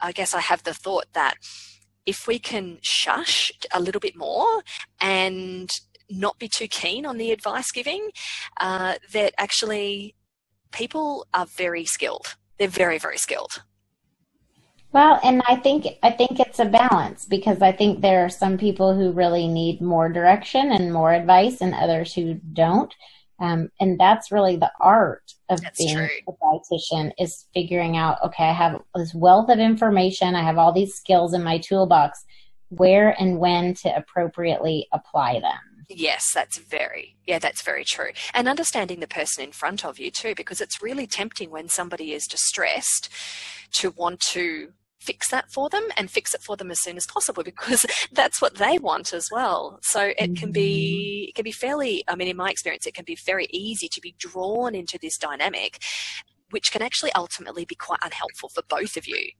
i 0.00 0.12
guess 0.12 0.34
i 0.34 0.40
have 0.40 0.62
the 0.64 0.74
thought 0.74 1.06
that 1.12 1.34
if 2.06 2.26
we 2.26 2.38
can 2.38 2.78
shush 2.82 3.50
a 3.72 3.80
little 3.80 4.00
bit 4.00 4.16
more 4.16 4.62
and 5.00 5.70
not 6.10 6.38
be 6.38 6.48
too 6.48 6.68
keen 6.68 7.06
on 7.06 7.16
the 7.16 7.32
advice 7.32 7.72
giving 7.72 8.10
uh, 8.60 8.94
that 9.12 9.32
actually 9.38 10.14
people 10.70 11.26
are 11.32 11.46
very 11.46 11.84
skilled. 11.84 12.36
They're 12.58 12.68
very 12.68 12.98
very 12.98 13.18
skilled 13.18 13.62
well, 14.94 15.18
and 15.24 15.42
I 15.48 15.56
think 15.56 15.88
I 16.04 16.12
think 16.12 16.38
it's 16.38 16.60
a 16.60 16.64
balance 16.64 17.26
because 17.26 17.60
I 17.60 17.72
think 17.72 18.00
there 18.00 18.24
are 18.24 18.30
some 18.30 18.56
people 18.56 18.94
who 18.94 19.10
really 19.10 19.48
need 19.48 19.80
more 19.80 20.08
direction 20.08 20.70
and 20.70 20.92
more 20.92 21.12
advice, 21.12 21.60
and 21.60 21.74
others 21.74 22.14
who 22.14 22.34
don't. 22.34 22.94
Um, 23.40 23.70
and 23.80 23.98
that's 23.98 24.30
really 24.30 24.56
the 24.56 24.70
art 24.80 25.32
of 25.48 25.60
that's 25.60 25.78
being 25.78 25.96
true. 25.96 26.08
a 26.28 26.32
dietitian 26.32 27.10
is 27.18 27.46
figuring 27.52 27.96
out. 27.96 28.18
Okay, 28.24 28.44
I 28.44 28.52
have 28.52 28.80
this 28.94 29.12
wealth 29.12 29.50
of 29.50 29.58
information. 29.58 30.36
I 30.36 30.44
have 30.44 30.58
all 30.58 30.72
these 30.72 30.94
skills 30.94 31.34
in 31.34 31.42
my 31.42 31.58
toolbox. 31.58 32.24
Where 32.68 33.20
and 33.20 33.38
when 33.38 33.74
to 33.74 33.94
appropriately 33.96 34.86
apply 34.92 35.40
them. 35.40 35.58
Yes, 35.88 36.32
that's 36.32 36.58
very, 36.58 37.16
yeah, 37.26 37.38
that's 37.38 37.62
very 37.62 37.84
true. 37.84 38.10
And 38.32 38.48
understanding 38.48 39.00
the 39.00 39.06
person 39.06 39.44
in 39.44 39.52
front 39.52 39.84
of 39.84 39.98
you 39.98 40.10
too, 40.10 40.34
because 40.34 40.60
it's 40.60 40.82
really 40.82 41.06
tempting 41.06 41.50
when 41.50 41.68
somebody 41.68 42.12
is 42.12 42.26
distressed 42.26 43.10
to 43.72 43.90
want 43.90 44.20
to 44.32 44.72
fix 45.04 45.28
that 45.28 45.52
for 45.52 45.68
them 45.68 45.84
and 45.96 46.10
fix 46.10 46.34
it 46.34 46.42
for 46.42 46.56
them 46.56 46.70
as 46.70 46.80
soon 46.80 46.96
as 46.96 47.06
possible 47.06 47.42
because 47.42 47.84
that's 48.12 48.40
what 48.40 48.56
they 48.56 48.78
want 48.78 49.12
as 49.12 49.28
well. 49.30 49.78
So 49.82 50.12
it 50.18 50.36
can 50.36 50.50
be 50.52 51.24
mm-hmm. 51.24 51.28
it 51.30 51.34
can 51.34 51.44
be 51.44 51.52
fairly 51.52 52.04
I 52.08 52.16
mean 52.16 52.28
in 52.28 52.36
my 52.36 52.50
experience 52.50 52.86
it 52.86 52.94
can 52.94 53.04
be 53.04 53.16
very 53.16 53.46
easy 53.50 53.88
to 53.88 54.00
be 54.00 54.14
drawn 54.18 54.74
into 54.74 54.98
this 55.00 55.18
dynamic 55.18 55.82
which 56.50 56.70
can 56.70 56.82
actually 56.82 57.12
ultimately 57.14 57.64
be 57.64 57.74
quite 57.74 57.98
unhelpful 58.02 58.48
for 58.48 58.62
both 58.68 58.96
of 58.96 59.08
you. 59.08 59.30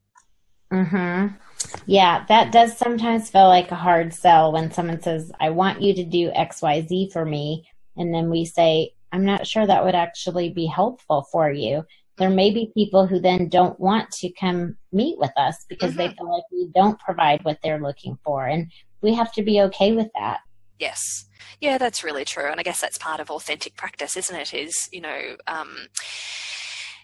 Mhm. 0.73 1.39
Yeah, 1.87 2.25
that 2.29 2.51
does 2.51 2.77
sometimes 2.77 3.31
feel 3.31 3.49
like 3.49 3.71
a 3.71 3.77
hard 3.77 4.13
sell 4.13 4.53
when 4.53 4.73
someone 4.73 5.01
says 5.01 5.31
I 5.41 5.51
want 5.51 5.81
you 5.81 5.95
to 5.95 6.05
do 6.05 6.31
XYZ 6.33 7.13
for 7.13 7.25
me 7.25 7.67
and 7.97 8.13
then 8.13 8.31
we 8.31 8.45
say 8.45 8.93
I'm 9.13 9.25
not 9.25 9.47
sure 9.47 9.65
that 9.67 9.85
would 9.85 9.95
actually 9.95 10.51
be 10.51 10.67
helpful 10.67 11.27
for 11.31 11.51
you 11.51 11.85
there 12.19 12.31
may 12.31 12.51
be 12.51 12.73
people 12.75 13.07
who 13.07 13.19
then 13.19 13.49
don't 13.49 13.79
want 13.81 14.11
to 14.13 14.31
come 14.33 14.77
meet 14.93 15.19
with 15.19 15.33
us 15.37 15.65
because 15.69 15.91
mm-hmm. 15.91 15.99
they 15.99 16.09
feel 16.09 16.31
like 16.31 16.45
we 16.53 16.69
don't 16.75 16.99
provide 17.01 17.45
what 17.45 17.59
they're 17.63 17.81
looking 17.81 18.19
for. 18.25 18.47
And 18.47 18.71
we 19.01 19.15
have 19.15 19.33
to 19.33 19.43
be 19.43 19.61
okay 19.63 19.93
with 19.93 20.09
that. 20.15 20.41
Yes. 20.79 21.27
Yeah, 21.61 21.79
that's 21.79 22.05
really 22.05 22.25
true. 22.25 22.51
And 22.51 22.61
I 22.61 22.63
guess 22.63 22.81
that's 22.81 22.99
part 22.99 23.21
of 23.21 23.31
authentic 23.31 23.77
practice, 23.77 24.17
isn't 24.17 24.37
it? 24.37 24.55
Is, 24.55 24.89
you 24.93 25.01
know, 25.01 25.37
um, 25.47 25.89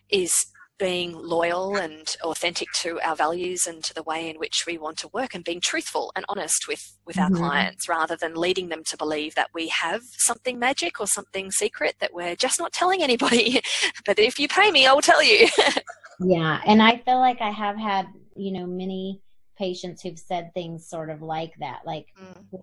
is 0.09 0.33
being 0.81 1.13
loyal 1.13 1.77
and 1.77 2.17
authentic 2.23 2.67
to 2.73 2.99
our 3.03 3.15
values 3.15 3.67
and 3.67 3.85
to 3.85 3.93
the 3.93 4.03
way 4.03 4.31
in 4.31 4.37
which 4.37 4.65
we 4.67 4.79
want 4.79 4.97
to 4.97 5.09
work 5.13 5.35
and 5.35 5.45
being 5.45 5.61
truthful 5.61 6.11
and 6.17 6.25
honest 6.29 6.67
with, 6.67 6.97
with 7.07 7.17
mm-hmm. 7.17 7.35
our 7.35 7.39
clients 7.39 7.89
rather 7.89 8.17
than 8.17 8.35
leading 8.35 8.71
them 8.71 8.83
to 8.83 8.97
believe 8.97 9.35
that 9.35 9.51
we 9.55 9.69
have 9.69 10.01
something 10.05 10.59
magic 10.59 10.99
or 10.99 11.07
something 11.07 11.51
secret 11.51 11.95
that 12.01 12.15
we're 12.15 12.35
just 12.35 12.59
not 12.59 12.73
telling 12.73 13.03
anybody. 13.03 13.61
but 14.07 14.19
if 14.19 14.41
you 14.41 14.49
pay 14.49 14.71
me, 14.71 14.87
I'll 14.87 15.03
tell 15.03 15.23
you. 15.23 15.47
yeah. 16.21 16.63
And 16.67 16.83
I 16.83 16.97
feel 17.05 17.19
like 17.19 17.43
I 17.43 17.51
have 17.51 17.77
had, 17.77 18.07
you 18.35 18.53
know, 18.53 18.67
many 18.67 19.21
patients 19.59 20.01
who've 20.03 20.19
said 20.19 20.51
things 20.55 20.89
sort 20.89 21.11
of 21.11 21.21
like 21.21 21.53
that. 21.61 21.81
Like, 21.85 22.07
mm. 22.19 22.63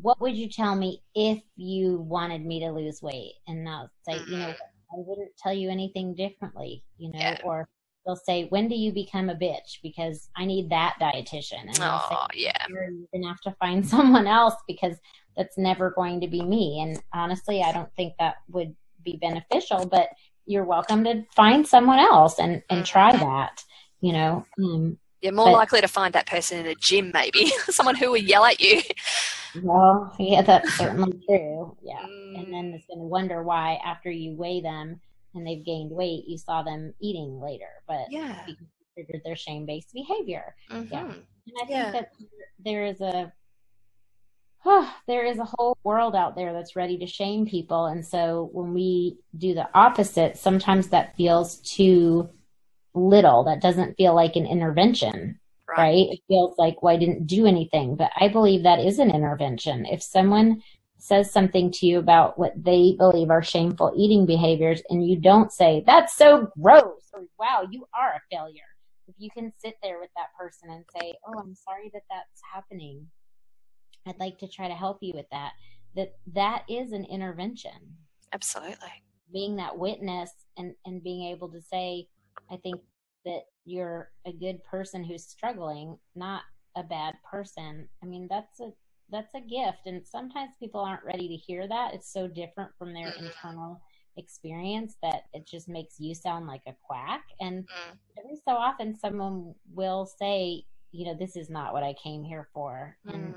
what 0.00 0.20
would 0.20 0.36
you 0.36 0.48
tell 0.48 0.76
me 0.76 1.02
if 1.16 1.42
you 1.56 1.96
wanted 1.96 2.46
me 2.46 2.60
to 2.60 2.70
lose 2.70 3.02
weight? 3.02 3.34
And 3.48 3.68
I'll 3.68 3.90
say, 4.08 4.14
mm-hmm. 4.14 4.32
you 4.32 4.38
know, 4.38 4.44
mm-hmm. 4.46 4.77
I 4.90 4.96
wouldn't 4.96 5.36
tell 5.36 5.52
you 5.52 5.70
anything 5.70 6.14
differently, 6.14 6.84
you 6.96 7.10
know, 7.12 7.18
yeah. 7.18 7.38
or 7.44 7.68
they'll 8.04 8.16
say, 8.16 8.46
when 8.48 8.68
do 8.68 8.74
you 8.74 8.92
become 8.92 9.28
a 9.28 9.34
bitch? 9.34 9.80
Because 9.82 10.28
I 10.36 10.46
need 10.46 10.70
that 10.70 10.96
dietitian. 11.00 11.62
And 11.62 11.78
oh, 11.80 12.26
say, 12.32 12.40
yeah. 12.40 12.66
You're 12.68 12.90
going 13.12 13.22
to 13.22 13.28
have 13.28 13.40
to 13.42 13.56
find 13.60 13.86
someone 13.86 14.26
else 14.26 14.54
because 14.66 14.96
that's 15.36 15.58
never 15.58 15.90
going 15.90 16.20
to 16.22 16.28
be 16.28 16.42
me. 16.42 16.80
And 16.80 17.00
honestly, 17.12 17.62
I 17.62 17.72
don't 17.72 17.94
think 17.94 18.14
that 18.18 18.36
would 18.48 18.74
be 19.04 19.18
beneficial, 19.20 19.86
but 19.86 20.08
you're 20.46 20.64
welcome 20.64 21.04
to 21.04 21.24
find 21.36 21.66
someone 21.66 21.98
else 21.98 22.38
and, 22.38 22.62
and 22.70 22.84
try 22.84 23.12
mm-hmm. 23.12 23.24
that, 23.24 23.62
you 24.00 24.12
know. 24.12 24.46
Um, 24.58 24.98
You're 25.20 25.32
more 25.32 25.46
but, 25.46 25.52
likely 25.52 25.80
to 25.80 25.88
find 25.88 26.14
that 26.14 26.26
person 26.26 26.58
in 26.58 26.66
a 26.66 26.74
gym, 26.74 27.10
maybe 27.12 27.46
someone 27.68 27.96
who 27.96 28.10
will 28.10 28.18
yell 28.18 28.44
at 28.44 28.60
you. 28.60 28.82
Well, 29.62 30.14
yeah, 30.18 30.42
that's 30.42 30.72
certainly 30.74 31.20
true. 31.28 31.76
Yeah, 31.82 32.06
mm. 32.06 32.38
and 32.38 32.52
then 32.52 32.72
it's 32.74 32.86
going 32.86 33.00
to 33.00 33.06
wonder 33.06 33.42
why 33.42 33.80
after 33.84 34.10
you 34.10 34.36
weigh 34.36 34.60
them 34.60 35.00
and 35.34 35.46
they've 35.46 35.64
gained 35.64 35.90
weight, 35.90 36.24
you 36.26 36.38
saw 36.38 36.62
them 36.62 36.94
eating 37.00 37.40
later, 37.40 37.70
but 37.86 38.06
yeah, 38.10 38.46
because 38.96 39.20
their 39.24 39.36
shame-based 39.36 39.92
behavior. 39.92 40.54
Mm-hmm. 40.70 40.92
Yeah, 40.92 41.04
and 41.04 41.56
I 41.56 41.66
think 41.66 41.70
yeah. 41.70 41.90
that 41.92 42.12
there 42.64 42.84
is 42.84 43.00
a 43.00 43.32
oh, 44.64 44.94
there 45.08 45.24
is 45.24 45.38
a 45.38 45.44
whole 45.44 45.76
world 45.82 46.14
out 46.14 46.36
there 46.36 46.52
that's 46.52 46.76
ready 46.76 46.98
to 46.98 47.06
shame 47.06 47.46
people, 47.46 47.86
and 47.86 48.06
so 48.06 48.50
when 48.52 48.72
we 48.72 49.18
do 49.36 49.54
the 49.54 49.68
opposite, 49.74 50.36
sometimes 50.36 50.88
that 50.88 51.16
feels 51.16 51.56
too 51.56 52.30
little. 52.98 53.44
That 53.44 53.62
doesn't 53.62 53.96
feel 53.96 54.14
like 54.14 54.36
an 54.36 54.46
intervention, 54.46 55.38
right. 55.68 55.78
right? 55.78 56.06
It 56.10 56.20
feels 56.28 56.58
like, 56.58 56.82
well, 56.82 56.94
I 56.94 56.98
didn't 56.98 57.26
do 57.26 57.46
anything. 57.46 57.96
But 57.96 58.10
I 58.18 58.28
believe 58.28 58.62
that 58.62 58.80
is 58.80 58.98
an 58.98 59.10
intervention. 59.10 59.86
If 59.86 60.02
someone 60.02 60.62
says 60.98 61.30
something 61.30 61.70
to 61.70 61.86
you 61.86 61.98
about 61.98 62.38
what 62.38 62.52
they 62.56 62.96
believe 62.98 63.30
are 63.30 63.42
shameful 63.42 63.92
eating 63.96 64.26
behaviors 64.26 64.82
and 64.90 65.08
you 65.08 65.16
don't 65.16 65.52
say, 65.52 65.84
that's 65.86 66.16
so 66.16 66.50
gross, 66.60 67.02
or 67.12 67.22
wow, 67.38 67.66
you 67.70 67.86
are 67.98 68.14
a 68.14 68.20
failure. 68.30 68.62
If 69.06 69.14
you 69.16 69.30
can 69.30 69.52
sit 69.58 69.76
there 69.82 70.00
with 70.00 70.10
that 70.16 70.36
person 70.38 70.70
and 70.70 70.84
say, 71.00 71.14
oh, 71.26 71.38
I'm 71.38 71.54
sorry 71.54 71.90
that 71.94 72.02
that's 72.10 72.42
happening. 72.52 73.06
I'd 74.06 74.18
like 74.18 74.38
to 74.38 74.48
try 74.48 74.68
to 74.68 74.74
help 74.74 74.98
you 75.00 75.12
with 75.14 75.26
that. 75.30 75.52
That 75.96 76.16
that 76.34 76.64
is 76.68 76.92
an 76.92 77.04
intervention. 77.04 77.96
Absolutely. 78.32 79.02
Being 79.32 79.56
that 79.56 79.78
witness 79.78 80.30
and, 80.56 80.74
and 80.84 81.02
being 81.02 81.30
able 81.30 81.48
to 81.50 81.60
say, 81.62 82.08
I 82.50 82.56
think 82.56 82.80
that 83.24 83.42
you're 83.64 84.10
a 84.26 84.32
good 84.32 84.62
person 84.64 85.04
who's 85.04 85.24
struggling, 85.24 85.98
not 86.14 86.42
a 86.76 86.82
bad 86.82 87.14
person. 87.28 87.88
I 88.02 88.06
mean, 88.06 88.26
that's 88.30 88.60
a 88.60 88.72
that's 89.10 89.34
a 89.34 89.40
gift 89.40 89.86
and 89.86 90.06
sometimes 90.06 90.50
people 90.60 90.80
aren't 90.80 91.04
ready 91.04 91.28
to 91.28 91.34
hear 91.34 91.66
that. 91.66 91.94
It's 91.94 92.12
so 92.12 92.28
different 92.28 92.70
from 92.78 92.92
their 92.92 93.06
mm-hmm. 93.06 93.26
internal 93.26 93.80
experience 94.18 94.96
that 95.02 95.22
it 95.32 95.46
just 95.46 95.68
makes 95.68 95.98
you 95.98 96.14
sound 96.14 96.46
like 96.46 96.60
a 96.66 96.74
quack 96.82 97.22
and 97.40 97.62
mm. 97.62 97.96
every 98.18 98.36
so 98.36 98.52
often 98.52 98.94
someone 98.98 99.54
will 99.72 100.04
say, 100.04 100.64
you 100.92 101.06
know, 101.06 101.14
this 101.18 101.36
is 101.36 101.48
not 101.48 101.72
what 101.72 101.84
I 101.84 101.94
came 102.02 102.22
here 102.22 102.48
for. 102.52 102.96
Mm. 103.06 103.14
And 103.14 103.34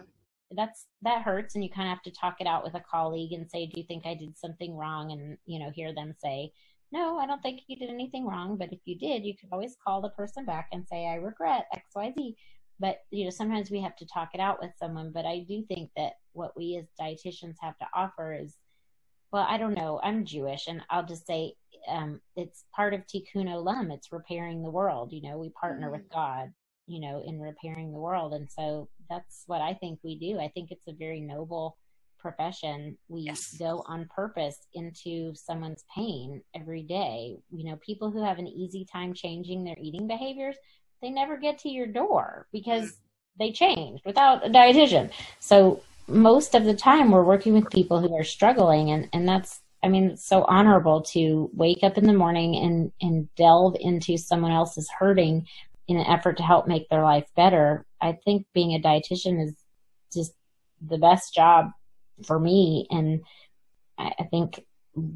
that's 0.56 0.88
that 1.04 1.22
hurts 1.22 1.56
and 1.56 1.64
you 1.64 1.70
kind 1.70 1.88
of 1.88 1.96
have 1.96 2.04
to 2.04 2.12
talk 2.12 2.42
it 2.42 2.48
out 2.48 2.64
with 2.64 2.76
a 2.76 2.82
colleague 2.82 3.32
and 3.32 3.50
say, 3.50 3.68
"Do 3.68 3.80
you 3.80 3.88
think 3.88 4.06
I 4.06 4.16
did 4.16 4.38
something 4.38 4.76
wrong?" 4.76 5.12
and 5.14 5.38
you 5.46 5.60
know, 5.60 5.70
hear 5.70 5.94
them 5.94 6.14
say, 6.22 6.52
no, 6.92 7.18
I 7.18 7.26
don't 7.26 7.42
think 7.42 7.62
you 7.68 7.78
did 7.78 7.90
anything 7.90 8.26
wrong. 8.26 8.58
But 8.58 8.74
if 8.74 8.80
you 8.86 8.98
did, 8.98 9.24
you 9.24 9.36
could 9.38 9.50
always 9.52 9.78
call 9.86 10.02
the 10.02 10.10
person 10.10 10.46
back 10.46 10.68
and 10.72 10.86
say, 10.88 11.08
I 11.08 11.16
regret 11.16 11.68
XYZ. 11.96 12.36
But, 12.80 12.98
you 13.12 13.26
know, 13.26 13.30
sometimes 13.30 13.70
we 13.70 13.82
have 13.82 13.96
to 13.98 14.08
talk 14.08 14.30
it 14.34 14.40
out 14.40 14.60
with 14.62 14.72
someone. 14.78 15.12
But 15.14 15.26
I 15.26 15.46
do 15.48 15.64
think 15.68 15.92
that 15.96 16.14
what 16.34 16.56
we 16.58 16.78
as 16.78 16.88
dietitians 17.00 17.56
have 17.62 17.78
to 17.78 17.86
offer 17.94 18.34
is, 18.34 18.58
well, 19.32 19.46
I 19.48 19.58
don't 19.58 19.76
know. 19.76 20.00
I'm 20.04 20.26
Jewish, 20.26 20.68
and 20.68 20.82
I'll 20.90 21.06
just 21.06 21.26
say 21.26 21.54
um, 21.88 22.20
it's 22.36 22.66
part 22.76 22.94
of 22.94 23.02
tikkun 23.08 23.48
olam. 23.48 23.94
It's 23.94 24.12
repairing 24.12 24.62
the 24.62 24.70
world. 24.70 25.14
You 25.14 25.22
know, 25.22 25.38
we 25.38 25.50
partner 25.50 25.88
mm-hmm. 25.88 26.02
with 26.02 26.12
God, 26.12 26.52
you 26.88 27.00
know, 27.00 27.24
in 27.26 27.40
repairing 27.40 27.94
the 27.94 28.00
world. 28.00 28.34
And 28.34 28.50
so 28.52 28.90
that's 29.10 29.44
what 29.48 29.62
I 29.62 29.74
think 29.76 30.00
we 30.04 30.18
do. 30.20 30.40
I 30.40 30.50
think 30.50 30.72
it's 30.72 30.88
a 30.88 30.94
very 30.94 31.22
noble 31.22 31.78
profession, 32.22 32.98
we 33.08 33.22
yes. 33.22 33.56
go 33.58 33.84
on 33.88 34.08
purpose 34.14 34.58
into 34.74 35.34
someone's 35.36 35.84
pain 35.94 36.42
every 36.56 36.84
day. 36.84 37.38
You 37.50 37.70
know, 37.70 37.78
people 37.78 38.12
who 38.12 38.24
have 38.24 38.40
an 38.40 38.48
easy 38.48 38.86
time 38.86 39.14
changing 39.14 39.64
their 39.64 39.78
eating 39.80 40.08
behaviors, 40.08 40.56
they 41.02 41.10
never 41.10 41.38
get 41.38 41.60
to 41.60 41.70
your 41.70 41.88
door 41.88 42.48
because 42.52 42.92
mm. 42.92 42.96
they 43.40 43.52
changed 43.52 44.04
without 44.06 44.46
a 44.46 44.50
dietitian. 44.50 45.12
So 45.40 45.82
most 46.08 46.56
of 46.56 46.66
the 46.66 46.76
time 46.76 47.12
we're 47.12 47.24
working 47.24 47.54
with 47.54 47.70
people 47.70 48.00
who 48.00 48.16
are 48.16 48.24
struggling 48.24 48.92
and, 48.92 49.10
and 49.14 49.28
that's 49.28 49.62
I 49.84 49.88
mean, 49.88 50.12
it's 50.12 50.28
so 50.28 50.44
honorable 50.44 51.02
to 51.14 51.50
wake 51.54 51.84
up 51.84 51.98
in 51.98 52.06
the 52.06 52.14
morning 52.14 52.56
and, 52.56 52.92
and 53.02 53.34
delve 53.36 53.76
into 53.80 54.16
someone 54.18 54.52
else's 54.52 54.88
hurting 54.90 55.48
in 55.88 55.98
an 55.98 56.06
effort 56.06 56.38
to 56.38 56.44
help 56.44 56.68
make 56.68 56.88
their 56.90 57.04
life 57.04 57.26
better. 57.36 57.86
I 58.00 58.14
think 58.24 58.46
being 58.54 58.76
a 58.76 58.80
dietitian 58.80 59.44
is 59.44 59.56
just 60.14 60.34
the 60.88 60.98
best 60.98 61.34
job 61.34 61.72
for 62.26 62.40
me. 62.40 62.88
And 62.90 63.22
I, 63.98 64.12
I 64.20 64.24
think 64.26 64.64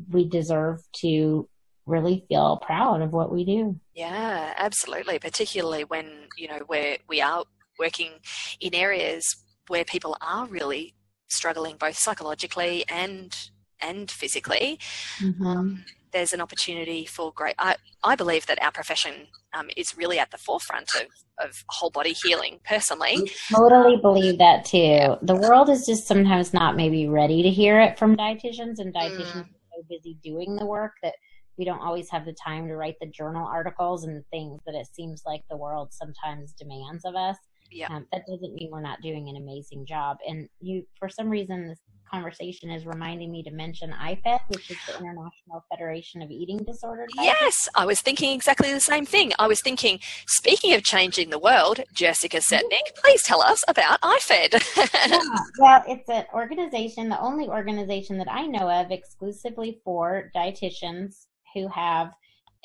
we 0.10 0.28
deserve 0.28 0.82
to 1.02 1.48
really 1.86 2.26
feel 2.28 2.58
proud 2.58 3.02
of 3.02 3.12
what 3.12 3.32
we 3.32 3.46
do. 3.46 3.80
Yeah, 3.94 4.54
absolutely. 4.58 5.20
Particularly 5.20 5.84
when, 5.84 6.28
you 6.38 6.48
know, 6.48 6.60
where 6.68 6.98
we 7.08 7.22
are 7.22 7.44
working 7.78 8.12
in 8.60 8.74
areas 8.74 9.24
where 9.68 9.86
people 9.86 10.18
are 10.22 10.46
really 10.46 10.94
struggling 11.28 11.76
both 11.78 11.98
psychologically 11.98 12.86
and 12.88 13.36
and 13.82 14.10
physically. 14.10 14.80
Mm-hmm. 15.20 15.46
Um, 15.46 15.86
there's 16.16 16.32
an 16.32 16.40
opportunity 16.40 17.06
for 17.06 17.34
great. 17.34 17.56
I, 17.60 17.76
I 18.02 18.16
believe 18.16 18.46
that 18.46 18.64
our 18.64 18.72
profession 18.72 19.28
um, 19.54 19.70
is 19.76 19.98
really 19.98 20.18
at 20.18 20.32
the 20.32 20.38
forefront 20.38 20.90
of, 20.96 21.46
of 21.46 21.66
whole 21.68 21.90
body 21.90 22.14
healing, 22.14 22.62
personally. 22.64 23.18
I 23.52 23.54
totally 23.54 23.98
believe 23.98 24.38
that 24.38 24.64
too. 24.64 25.18
The 25.22 25.36
world 25.36 25.70
is 25.70 25.86
just 25.86 26.08
sometimes 26.08 26.54
not 26.54 26.78
maybe 26.78 27.10
ready 27.10 27.44
to 27.44 27.50
hear 27.50 27.82
it 27.82 28.00
from 28.00 28.16
dietitians, 28.16 28.76
and 28.78 28.94
dietitians 28.94 29.34
mm. 29.34 29.42
are 29.42 29.76
so 29.76 29.84
busy 29.90 30.18
doing 30.24 30.56
the 30.56 30.66
work 30.66 30.94
that 31.04 31.16
we 31.58 31.66
don't 31.66 31.82
always 31.82 32.10
have 32.12 32.24
the 32.24 32.36
time 32.42 32.70
to 32.70 32.78
write 32.78 32.96
the 33.02 33.08
journal 33.08 33.46
articles 33.46 34.06
and 34.06 34.24
things 34.32 34.62
that 34.66 34.74
it 34.74 34.88
seems 34.94 35.24
like 35.26 35.42
the 35.50 35.58
world 35.58 35.90
sometimes 35.92 36.54
demands 36.54 37.04
of 37.04 37.16
us. 37.16 37.36
Yeah. 37.72 37.88
Um, 37.90 38.06
that 38.14 38.22
doesn't 38.26 38.54
mean 38.54 38.70
we're 38.72 38.82
not 38.82 39.02
doing 39.02 39.28
an 39.28 39.36
amazing 39.36 39.86
job. 39.86 40.16
And 40.26 40.48
you, 40.62 40.86
for 40.98 41.10
some 41.10 41.28
reason, 41.28 41.68
this 41.68 41.82
conversation 42.10 42.70
is 42.70 42.86
reminding 42.86 43.32
me 43.32 43.44
to 43.44 43.52
mention 43.52 43.92
IFED, 43.92 44.40
which 44.50 44.72
is 44.72 44.78
the 44.88 44.98
International 44.98 45.66
Federation 45.70 46.22
of 46.22 46.32
Eating 46.32 46.60
Disorders. 46.60 47.10
Yes, 47.16 47.68
I 47.76 47.86
was 47.86 48.02
thinking 48.02 48.34
exactly 48.34 48.72
the 48.72 48.80
same 48.80 49.06
thing. 49.06 49.32
I 49.40 49.48
was 49.48 49.62
thinking, 49.62 50.00
speaking 50.28 50.74
of 50.74 50.84
changing 50.84 51.30
the 51.30 51.40
world, 51.40 51.82
Jessica 51.94 52.38
Setnick, 52.38 52.96
please 52.96 53.24
tell 53.24 53.42
us 53.42 53.64
about 53.68 54.02
IFED. 54.02 55.10
yeah, 55.10 55.20
well, 55.60 55.84
it's 55.88 56.10
an 56.10 56.26
organization, 56.34 57.10
the 57.10 57.20
only 57.20 57.48
organization 57.48 58.18
that 58.18 58.32
I 58.32 58.46
know 58.48 58.70
of 58.70 58.92
exclusively 58.92 59.82
for 59.84 60.32
dietitians 60.36 61.26
who 61.54 61.68
have 61.70 62.12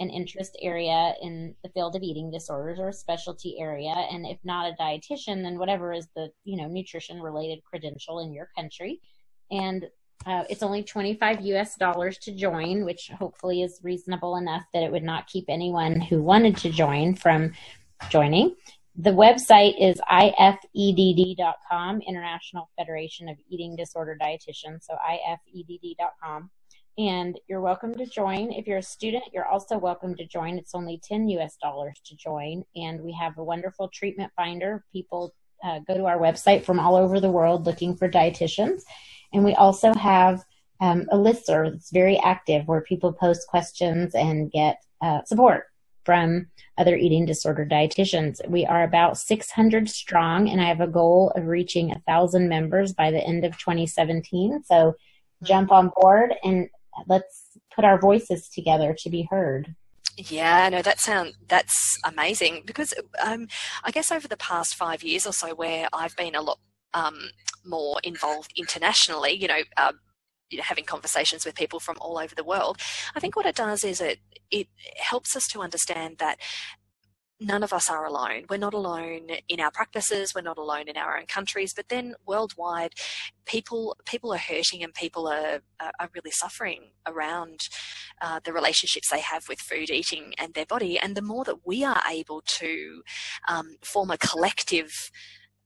an 0.01 0.09
interest 0.09 0.57
area 0.62 1.14
in 1.22 1.55
the 1.62 1.68
field 1.70 1.95
of 1.95 2.03
eating 2.03 2.30
disorders 2.30 2.78
or 2.78 2.88
a 2.88 2.93
specialty 2.93 3.57
area 3.61 3.93
and 4.11 4.26
if 4.26 4.38
not 4.45 4.66
a 4.66 4.82
dietitian 4.82 5.43
then 5.43 5.59
whatever 5.59 5.93
is 5.93 6.09
the 6.16 6.30
you 6.45 6.57
know 6.57 6.66
nutrition 6.66 7.20
related 7.20 7.62
credential 7.64 8.20
in 8.20 8.32
your 8.32 8.49
country 8.57 8.99
and 9.51 9.88
uh, 10.26 10.44
it's 10.51 10.62
only 10.62 10.82
25 10.82 11.40
US 11.40 11.76
dollars 11.76 12.18
to 12.18 12.32
join, 12.32 12.84
which 12.84 13.11
hopefully 13.18 13.62
is 13.62 13.80
reasonable 13.82 14.36
enough 14.36 14.64
that 14.74 14.82
it 14.82 14.92
would 14.92 15.03
not 15.03 15.26
keep 15.26 15.46
anyone 15.48 16.01
who 16.01 16.22
wanted 16.22 16.57
to 16.59 16.70
join 16.70 17.14
from 17.14 17.53
joining. 18.11 18.55
The 18.96 19.11
website 19.11 19.80
is 19.80 19.98
ifedd.com, 20.11 22.03
International 22.07 22.68
Federation 22.76 23.28
of 23.30 23.38
Eating 23.48 23.76
Disorder 23.76 24.18
Dietitians, 24.20 24.82
so 24.82 24.96
ifedd.com. 25.09 26.51
And 26.98 27.40
you're 27.48 27.62
welcome 27.62 27.96
to 27.96 28.05
join. 28.05 28.53
If 28.53 28.66
you're 28.66 28.78
a 28.78 28.82
student, 28.82 29.24
you're 29.32 29.46
also 29.46 29.78
welcome 29.78 30.16
to 30.16 30.26
join. 30.26 30.59
It's 30.59 30.74
only 30.74 31.01
10 31.03 31.30
US 31.30 31.57
dollars 31.62 31.98
to 32.07 32.16
join. 32.16 32.64
And 32.76 33.01
we 33.01 33.12
have 33.12 33.38
a 33.38 33.44
wonderful 33.44 33.88
treatment 33.88 34.32
finder. 34.36 34.84
People 34.92 35.32
uh, 35.64 35.78
go 35.86 35.96
to 35.96 36.05
our 36.05 36.18
website 36.18 36.64
from 36.64 36.78
all 36.78 36.96
over 36.96 37.20
the 37.20 37.30
world 37.30 37.64
looking 37.64 37.96
for 37.96 38.09
dietitians 38.09 38.82
and 39.33 39.45
we 39.45 39.55
also 39.55 39.95
have 39.95 40.45
um, 40.81 41.07
a 41.11 41.16
listserv 41.16 41.72
that's 41.72 41.91
very 41.91 42.18
active 42.18 42.66
where 42.66 42.81
people 42.81 43.12
post 43.12 43.47
questions 43.49 44.14
and 44.14 44.51
get 44.51 44.83
uh, 45.03 45.22
support 45.24 45.66
from 46.05 46.47
other 46.78 46.97
eating 46.97 47.26
disorder 47.26 47.66
dietitians. 47.66 48.47
We 48.49 48.64
are 48.64 48.83
about 48.83 49.18
600 49.18 49.89
strong, 49.89 50.49
and 50.49 50.61
I 50.61 50.64
have 50.64 50.81
a 50.81 50.87
goal 50.87 51.33
of 51.37 51.47
reaching 51.47 51.93
a 51.93 52.01
thousand 52.01 52.49
members 52.49 52.93
by 52.93 53.11
the 53.11 53.22
end 53.22 53.45
of 53.45 53.59
2017. 53.59 54.62
So 54.64 54.95
jump 55.43 55.70
on 55.70 55.91
board 55.95 56.35
and 56.43 56.68
let's 57.07 57.59
put 57.74 57.85
our 57.85 57.99
voices 57.99 58.49
together 58.49 58.95
to 58.99 59.11
be 59.11 59.28
heard. 59.31 59.74
Yeah, 60.16 60.68
no, 60.68 60.83
that 60.83 61.01
sound 61.01 61.35
that's 61.49 61.99
amazing 62.05 62.64
because 62.66 62.93
um, 63.22 63.47
I 63.85 63.91
guess 63.91 64.11
over 64.11 64.28
the 64.28 64.37
past 64.37 64.74
five 64.74 65.03
years 65.03 65.26
or 65.26 65.33
so, 65.33 65.55
where 65.55 65.89
I've 65.93 66.16
been 66.16 66.35
a 66.35 66.43
lot 66.43 66.59
um, 66.95 67.30
more 67.64 68.01
involved 68.05 68.53
internationally, 68.57 69.32
you 69.32 69.49
know, 69.49 69.61
uh, 69.76 69.93
you 70.51 70.59
know, 70.59 70.64
having 70.64 70.84
conversations 70.84 71.45
with 71.45 71.55
people 71.55 71.78
from 71.78 71.97
all 72.01 72.18
over 72.18 72.34
the 72.34 72.45
world, 72.45 72.78
I 73.14 73.20
think 73.20 73.36
what 73.36 73.47
it 73.47 73.55
does 73.55 73.84
is 73.84 74.01
it 74.01 74.18
it 74.51 74.66
helps 74.97 75.36
us 75.36 75.47
to 75.49 75.61
understand 75.61 76.18
that 76.18 76.38
none 77.41 77.62
of 77.62 77.72
us 77.72 77.88
are 77.88 78.05
alone. 78.05 78.45
We're 78.51 78.59
not 78.59 78.74
alone 78.74 79.28
in 79.49 79.61
our 79.61 79.70
practices. 79.70 80.34
We're 80.34 80.43
not 80.43 80.59
alone 80.59 80.88
in 80.88 80.97
our 80.97 81.16
own 81.16 81.26
countries. 81.26 81.72
But 81.72 81.88
then 81.88 82.14
worldwide, 82.26 82.93
people 83.47 83.97
people 84.05 84.32
are 84.32 84.38
hurting 84.38 84.82
and 84.84 84.93
people 84.93 85.26
are 85.26 85.61
are 85.80 86.11
really 86.14 86.30
suffering 86.30 86.91
around 87.07 87.68
uh, 88.20 88.41
the 88.45 88.53
relationships 88.53 89.09
they 89.09 89.20
have 89.20 89.49
with 89.49 89.61
food, 89.61 89.91
eating, 89.91 90.34
and 90.36 90.53
their 90.53 90.66
body. 90.66 90.99
And 90.99 91.16
the 91.16 91.22
more 91.22 91.45
that 91.45 91.66
we 91.66 91.82
are 91.82 92.03
able 92.09 92.43
to 92.45 93.03
um, 93.49 93.76
form 93.82 94.11
a 94.11 94.18
collective 94.18 95.11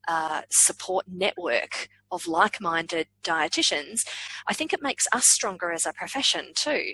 uh, 0.08 0.42
support 0.50 1.06
network 1.08 1.88
of 2.10 2.26
like-minded 2.26 3.08
dietitians, 3.22 4.00
I 4.46 4.54
think 4.54 4.72
it 4.72 4.82
makes 4.82 5.06
us 5.12 5.24
stronger 5.26 5.72
as 5.72 5.86
a 5.86 5.92
profession 5.92 6.52
too. 6.54 6.92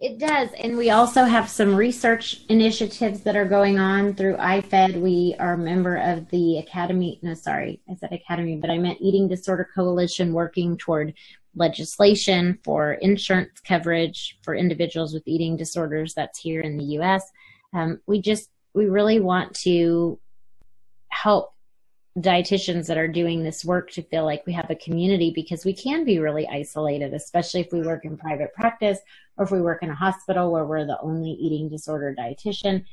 It 0.00 0.20
does. 0.20 0.50
And 0.52 0.76
we 0.76 0.90
also 0.90 1.24
have 1.24 1.48
some 1.48 1.74
research 1.74 2.42
initiatives 2.48 3.22
that 3.22 3.34
are 3.34 3.44
going 3.44 3.80
on 3.80 4.14
through 4.14 4.36
IFED. 4.36 5.00
We 5.00 5.34
are 5.40 5.54
a 5.54 5.58
member 5.58 5.96
of 5.96 6.28
the 6.30 6.58
Academy, 6.58 7.18
no, 7.22 7.34
sorry, 7.34 7.80
I 7.90 7.96
said 7.96 8.12
Academy, 8.12 8.56
but 8.56 8.70
I 8.70 8.78
meant 8.78 9.00
Eating 9.00 9.26
Disorder 9.26 9.68
Coalition 9.74 10.32
working 10.32 10.76
toward 10.76 11.14
legislation 11.56 12.60
for 12.62 12.92
insurance 12.94 13.58
coverage 13.66 14.38
for 14.42 14.54
individuals 14.54 15.12
with 15.12 15.26
eating 15.26 15.56
disorders 15.56 16.14
that's 16.14 16.38
here 16.38 16.60
in 16.60 16.76
the 16.76 16.84
US. 17.00 17.24
Um, 17.72 18.00
we 18.06 18.20
just, 18.20 18.50
we 18.74 18.86
really 18.86 19.18
want 19.18 19.52
to 19.62 20.20
help 21.08 21.54
dietitians 22.18 22.86
that 22.86 22.98
are 22.98 23.08
doing 23.08 23.42
this 23.42 23.64
work 23.64 23.90
to 23.92 24.02
feel 24.02 24.24
like 24.24 24.46
we 24.46 24.52
have 24.52 24.70
a 24.70 24.74
community 24.76 25.32
because 25.34 25.64
we 25.64 25.72
can 25.72 26.04
be 26.04 26.18
really 26.18 26.48
isolated, 26.48 27.14
especially 27.14 27.60
if 27.60 27.72
we 27.72 27.82
work 27.82 28.04
in 28.04 28.16
private 28.16 28.52
practice 28.54 28.98
or 29.36 29.44
if 29.44 29.50
we 29.50 29.60
work 29.60 29.82
in 29.82 29.90
a 29.90 29.94
hospital 29.94 30.50
where 30.50 30.64
we're 30.64 30.86
the 30.86 31.00
only 31.00 31.30
eating 31.30 31.68
disorder 31.68 32.14
dietitian. 32.18 32.84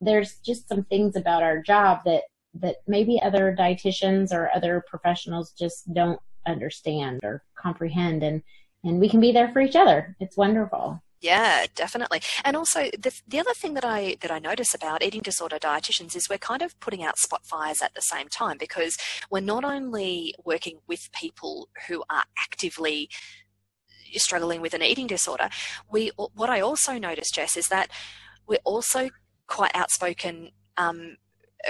There's 0.00 0.36
just 0.40 0.68
some 0.68 0.84
things 0.84 1.16
about 1.16 1.42
our 1.42 1.62
job 1.62 2.00
that 2.04 2.24
that 2.60 2.76
maybe 2.86 3.20
other 3.20 3.54
dietitians 3.58 4.32
or 4.32 4.50
other 4.54 4.82
professionals 4.88 5.52
just 5.52 5.92
don't 5.92 6.20
understand 6.46 7.20
or 7.22 7.42
comprehend 7.54 8.22
and 8.22 8.42
and 8.84 9.00
we 9.00 9.08
can 9.08 9.20
be 9.20 9.32
there 9.32 9.50
for 9.52 9.60
each 9.60 9.74
other. 9.74 10.16
It's 10.20 10.36
wonderful. 10.36 11.02
Yeah, 11.20 11.66
definitely. 11.74 12.20
And 12.44 12.56
also 12.56 12.90
the 12.98 13.18
the 13.26 13.38
other 13.40 13.54
thing 13.54 13.74
that 13.74 13.84
I 13.84 14.16
that 14.20 14.30
I 14.30 14.38
notice 14.38 14.74
about 14.74 15.02
eating 15.02 15.22
disorder 15.22 15.58
dietitians 15.58 16.14
is 16.14 16.28
we're 16.28 16.38
kind 16.38 16.62
of 16.62 16.78
putting 16.78 17.02
out 17.02 17.18
spot 17.18 17.46
fires 17.46 17.80
at 17.82 17.94
the 17.94 18.02
same 18.02 18.28
time 18.28 18.58
because 18.58 18.98
we're 19.30 19.40
not 19.40 19.64
only 19.64 20.34
working 20.44 20.78
with 20.86 21.10
people 21.12 21.68
who 21.88 22.04
are 22.10 22.24
actively 22.38 23.08
struggling 24.14 24.60
with 24.60 24.74
an 24.74 24.82
eating 24.82 25.06
disorder, 25.06 25.48
we 25.90 26.10
what 26.16 26.50
I 26.50 26.60
also 26.60 26.98
notice, 26.98 27.30
Jess, 27.30 27.56
is 27.56 27.68
that 27.68 27.90
we're 28.46 28.58
also 28.64 29.08
quite 29.46 29.74
outspoken 29.74 30.50
um, 30.76 31.16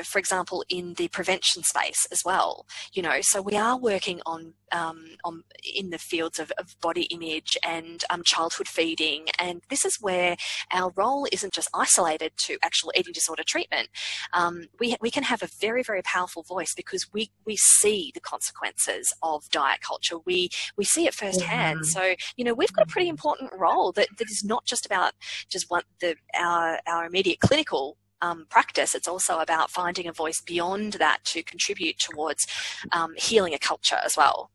for 0.02 0.18
example, 0.18 0.64
in 0.68 0.94
the 0.94 1.08
prevention 1.08 1.62
space 1.62 2.06
as 2.10 2.22
well. 2.24 2.66
You 2.92 3.02
know, 3.02 3.18
so 3.20 3.42
we 3.42 3.56
are 3.56 3.78
working 3.78 4.20
on 4.26 4.54
um, 4.72 5.04
on 5.24 5.44
in 5.74 5.90
the 5.90 5.98
fields 5.98 6.38
of, 6.38 6.50
of 6.58 6.78
body 6.80 7.02
image 7.04 7.56
and 7.64 8.04
um, 8.10 8.22
childhood 8.24 8.68
feeding, 8.68 9.26
and 9.38 9.62
this 9.70 9.84
is 9.84 9.98
where 10.00 10.36
our 10.72 10.92
role 10.96 11.26
isn't 11.32 11.52
just 11.52 11.68
isolated 11.74 12.32
to 12.38 12.58
actual 12.62 12.92
eating 12.96 13.12
disorder 13.12 13.44
treatment. 13.46 13.88
Um, 14.32 14.64
we 14.80 14.96
we 15.00 15.10
can 15.10 15.22
have 15.22 15.42
a 15.42 15.48
very 15.60 15.82
very 15.82 16.02
powerful 16.02 16.42
voice 16.42 16.74
because 16.74 17.06
we 17.12 17.30
we 17.44 17.56
see 17.56 18.10
the 18.14 18.20
consequences 18.20 19.12
of 19.22 19.48
diet 19.50 19.80
culture. 19.80 20.18
We 20.24 20.50
we 20.76 20.84
see 20.84 21.06
it 21.06 21.14
firsthand. 21.14 21.80
Mm-hmm. 21.80 21.84
So 21.84 22.14
you 22.36 22.44
know, 22.44 22.54
we've 22.54 22.72
got 22.72 22.86
a 22.86 22.92
pretty 22.92 23.08
important 23.08 23.52
role 23.56 23.92
that, 23.92 24.08
that 24.18 24.30
is 24.30 24.44
not 24.44 24.64
just 24.64 24.86
about 24.86 25.12
just 25.48 25.70
one 25.70 25.82
the 26.00 26.16
our 26.34 26.80
our 26.86 27.06
immediate 27.06 27.40
clinical 27.40 27.96
um, 28.22 28.46
practice, 28.48 28.94
it's 28.94 29.08
also 29.08 29.38
about 29.38 29.70
finding 29.70 30.06
a 30.06 30.12
voice 30.12 30.40
beyond 30.40 30.94
that 30.94 31.18
to 31.24 31.42
contribute 31.42 31.98
towards 31.98 32.46
um, 32.92 33.14
healing 33.16 33.54
a 33.54 33.58
culture 33.58 33.98
as 34.04 34.16
well. 34.16 34.50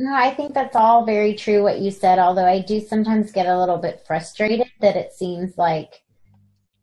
No, 0.00 0.12
I 0.12 0.34
think 0.34 0.54
that's 0.54 0.74
all 0.74 1.04
very 1.04 1.34
true 1.34 1.62
what 1.62 1.80
you 1.80 1.90
said, 1.90 2.18
although 2.18 2.46
I 2.46 2.60
do 2.60 2.80
sometimes 2.80 3.30
get 3.30 3.46
a 3.46 3.58
little 3.58 3.78
bit 3.78 4.02
frustrated 4.06 4.66
that 4.80 4.96
it 4.96 5.12
seems 5.12 5.56
like 5.56 6.02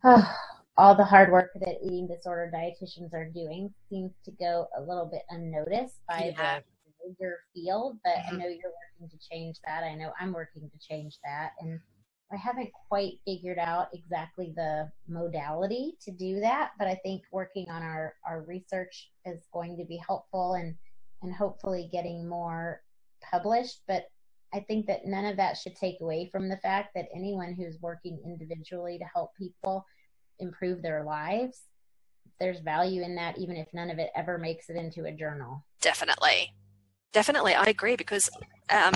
oh, 0.03 0.36
all 0.77 0.95
the 0.95 1.03
hard 1.03 1.32
work 1.32 1.51
that 1.59 1.75
eating 1.84 2.07
disorder 2.07 2.51
dietitians 2.53 3.13
are 3.13 3.29
doing 3.29 3.73
seems 3.89 4.11
to 4.25 4.32
go 4.32 4.67
a 4.77 4.82
little 4.82 5.05
bit 5.05 5.23
unnoticed 5.29 5.99
by 6.07 6.34
yeah. 6.38 6.59
the 6.59 7.13
bigger 7.19 7.39
field. 7.53 7.97
But 8.03 8.13
mm-hmm. 8.13 8.36
I 8.36 8.38
know 8.38 8.47
you're 8.47 8.71
working 8.71 9.09
to 9.09 9.29
change 9.29 9.57
that. 9.65 9.84
I 9.84 9.95
know 9.95 10.11
I'm 10.19 10.32
working 10.32 10.69
to 10.69 10.88
change 10.88 11.19
that. 11.23 11.51
And 11.59 11.79
I 12.34 12.38
haven't 12.38 12.71
quite 12.88 13.19
figured 13.25 13.59
out 13.59 13.89
exactly 13.93 14.53
the 14.55 14.89
modality 15.07 15.97
to 16.05 16.11
do 16.11 16.39
that, 16.39 16.71
but 16.79 16.88
I 16.88 16.95
think 16.95 17.23
working 17.32 17.69
on 17.69 17.84
our, 17.84 18.15
our 18.25 18.41
research 18.43 19.11
is 19.25 19.41
going 19.51 19.77
to 19.77 19.86
be 19.86 19.97
helpful 19.97 20.53
and, 20.53 20.75
and 21.21 21.34
hopefully 21.34 21.89
getting 21.91 22.27
more 22.27 22.82
published. 23.21 23.82
But 23.88 24.05
I 24.53 24.61
think 24.61 24.86
that 24.88 25.05
none 25.05 25.25
of 25.25 25.38
that 25.38 25.57
should 25.57 25.75
take 25.75 25.99
away 26.01 26.29
from 26.32 26.47
the 26.47 26.57
fact 26.57 26.93
that 26.95 27.09
anyone 27.13 27.53
who's 27.53 27.82
working 27.82 28.19
individually 28.23 28.97
to 28.97 29.05
help 29.05 29.36
people 29.36 29.86
improve 30.39 30.82
their 30.82 31.03
lives, 31.03 31.63
there's 32.39 32.59
value 32.59 33.03
in 33.03 33.15
that, 33.15 33.38
even 33.38 33.55
if 33.55 33.67
none 33.73 33.89
of 33.89 33.99
it 33.99 34.09
ever 34.15 34.38
makes 34.38 34.69
it 34.69 34.75
into 34.75 35.05
a 35.05 35.11
journal. 35.11 35.63
Definitely. 35.82 36.53
Definitely, 37.14 37.53
I 37.53 37.66
agree 37.66 37.95
because 37.95 38.30
um, 38.70 38.93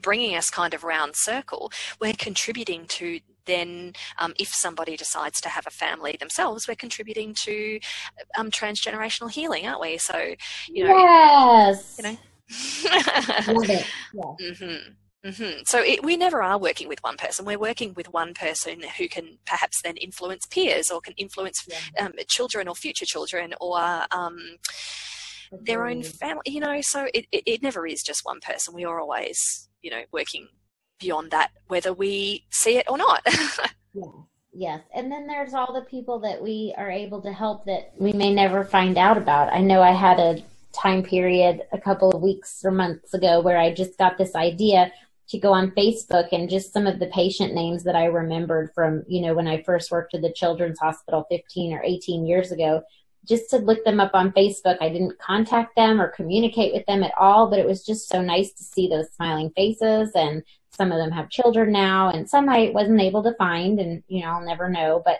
bringing 0.00 0.36
us 0.36 0.48
kind 0.48 0.74
of 0.74 0.84
round 0.84 1.16
circle, 1.16 1.72
we're 2.00 2.12
contributing 2.12 2.86
to 2.88 3.20
then 3.46 3.94
um, 4.18 4.34
if 4.38 4.48
somebody 4.48 4.96
decides 4.96 5.40
to 5.40 5.48
have 5.48 5.66
a 5.66 5.70
family 5.70 6.16
themselves, 6.20 6.68
we're 6.68 6.76
contributing 6.76 7.34
to 7.44 7.80
um, 8.36 8.50
transgenerational 8.50 9.30
healing, 9.30 9.66
aren't 9.66 9.80
we? 9.80 9.98
So, 9.98 10.34
you 10.68 10.84
know, 10.84 10.96
yes, 10.96 11.98
you 11.98 12.04
know. 12.04 12.18
yeah. 13.64 13.82
mm-hmm. 14.14 14.92
Mm-hmm. 15.24 15.62
So 15.66 15.82
it, 15.82 16.04
we 16.04 16.16
never 16.16 16.42
are 16.42 16.58
working 16.58 16.88
with 16.88 17.02
one 17.02 17.16
person. 17.16 17.44
We're 17.44 17.58
working 17.58 17.92
with 17.94 18.12
one 18.12 18.34
person 18.34 18.82
who 18.96 19.08
can 19.08 19.38
perhaps 19.46 19.82
then 19.82 19.96
influence 19.96 20.46
peers 20.46 20.90
or 20.90 21.00
can 21.00 21.14
influence 21.16 21.66
yeah. 21.68 22.06
um, 22.06 22.12
children 22.28 22.68
or 22.68 22.76
future 22.76 23.04
children 23.04 23.52
or 23.60 23.80
um, 24.12 24.38
their 25.52 25.86
own 25.86 26.02
family, 26.02 26.42
you 26.46 26.60
know, 26.60 26.80
so 26.80 27.06
it, 27.14 27.26
it, 27.32 27.42
it 27.46 27.62
never 27.62 27.86
is 27.86 28.02
just 28.02 28.24
one 28.24 28.40
person. 28.40 28.74
We 28.74 28.84
are 28.84 29.00
always, 29.00 29.68
you 29.82 29.90
know, 29.90 30.02
working 30.12 30.48
beyond 30.98 31.30
that, 31.30 31.50
whether 31.68 31.92
we 31.92 32.44
see 32.50 32.76
it 32.78 32.86
or 32.88 32.98
not. 32.98 33.22
yeah. 33.94 34.04
Yes. 34.52 34.80
And 34.92 35.12
then 35.12 35.26
there's 35.26 35.54
all 35.54 35.72
the 35.72 35.86
people 35.88 36.18
that 36.20 36.42
we 36.42 36.74
are 36.76 36.90
able 36.90 37.20
to 37.22 37.32
help 37.32 37.64
that 37.66 37.92
we 37.96 38.12
may 38.12 38.34
never 38.34 38.64
find 38.64 38.98
out 38.98 39.16
about. 39.16 39.52
I 39.52 39.60
know 39.60 39.82
I 39.82 39.92
had 39.92 40.18
a 40.18 40.42
time 40.72 41.02
period 41.02 41.62
a 41.72 41.78
couple 41.78 42.10
of 42.10 42.22
weeks 42.22 42.64
or 42.64 42.70
months 42.70 43.14
ago 43.14 43.40
where 43.40 43.58
I 43.58 43.72
just 43.72 43.96
got 43.98 44.18
this 44.18 44.34
idea 44.34 44.92
to 45.28 45.38
go 45.38 45.52
on 45.52 45.70
Facebook 45.72 46.28
and 46.32 46.48
just 46.48 46.72
some 46.72 46.86
of 46.86 46.98
the 46.98 47.06
patient 47.06 47.54
names 47.54 47.84
that 47.84 47.94
I 47.94 48.06
remembered 48.06 48.72
from, 48.74 49.04
you 49.06 49.20
know, 49.20 49.34
when 49.34 49.46
I 49.46 49.62
first 49.62 49.90
worked 49.90 50.14
at 50.14 50.22
the 50.22 50.32
Children's 50.32 50.78
Hospital 50.78 51.26
15 51.30 51.74
or 51.74 51.82
18 51.84 52.26
years 52.26 52.50
ago 52.50 52.82
just 53.26 53.50
to 53.50 53.58
look 53.58 53.84
them 53.84 54.00
up 54.00 54.12
on 54.14 54.32
Facebook. 54.32 54.76
I 54.80 54.88
didn't 54.88 55.18
contact 55.18 55.76
them 55.76 56.00
or 56.00 56.08
communicate 56.08 56.72
with 56.72 56.86
them 56.86 57.02
at 57.02 57.12
all, 57.18 57.48
but 57.48 57.58
it 57.58 57.66
was 57.66 57.84
just 57.84 58.08
so 58.08 58.22
nice 58.22 58.52
to 58.52 58.64
see 58.64 58.88
those 58.88 59.10
smiling 59.12 59.50
faces 59.56 60.12
and 60.14 60.42
some 60.70 60.92
of 60.92 60.98
them 60.98 61.10
have 61.10 61.28
children 61.28 61.72
now 61.72 62.10
and 62.10 62.28
some 62.28 62.48
I 62.48 62.70
wasn't 62.72 63.00
able 63.00 63.22
to 63.24 63.34
find 63.34 63.80
and 63.80 64.02
you 64.08 64.22
know, 64.22 64.28
I'll 64.28 64.46
never 64.46 64.68
know, 64.68 65.02
but 65.04 65.18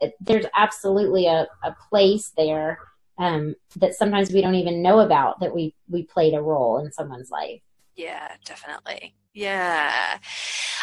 it, 0.00 0.14
there's 0.20 0.46
absolutely 0.54 1.26
a, 1.26 1.46
a 1.62 1.74
place 1.90 2.32
there 2.36 2.78
um, 3.18 3.54
that 3.76 3.94
sometimes 3.94 4.32
we 4.32 4.40
don't 4.40 4.54
even 4.54 4.82
know 4.82 5.00
about 5.00 5.40
that 5.40 5.54
we 5.54 5.74
we 5.88 6.02
played 6.02 6.34
a 6.34 6.42
role 6.42 6.78
in 6.78 6.92
someone's 6.92 7.30
life. 7.30 7.60
Yeah, 7.96 8.32
definitely. 8.44 9.14
Yeah. 9.34 10.18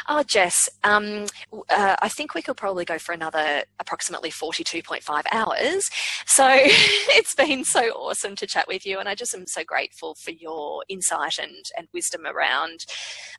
Oh, 0.09 0.23
Jess, 0.23 0.67
um, 0.83 1.25
uh, 1.69 1.95
I 2.01 2.09
think 2.09 2.35
we 2.35 2.41
could 2.41 2.57
probably 2.57 2.83
go 2.83 2.97
for 2.99 3.13
another 3.13 3.63
approximately 3.79 4.29
42.5 4.29 5.23
hours. 5.31 5.89
So 6.25 6.45
it's 6.53 7.33
been 7.33 7.63
so 7.63 7.79
awesome 7.91 8.35
to 8.35 8.45
chat 8.47 8.67
with 8.67 8.85
you, 8.85 8.99
and 8.99 9.07
I 9.07 9.15
just 9.15 9.33
am 9.33 9.47
so 9.47 9.63
grateful 9.63 10.15
for 10.15 10.31
your 10.31 10.83
insight 10.89 11.37
and, 11.39 11.63
and 11.77 11.87
wisdom 11.93 12.25
around, 12.25 12.81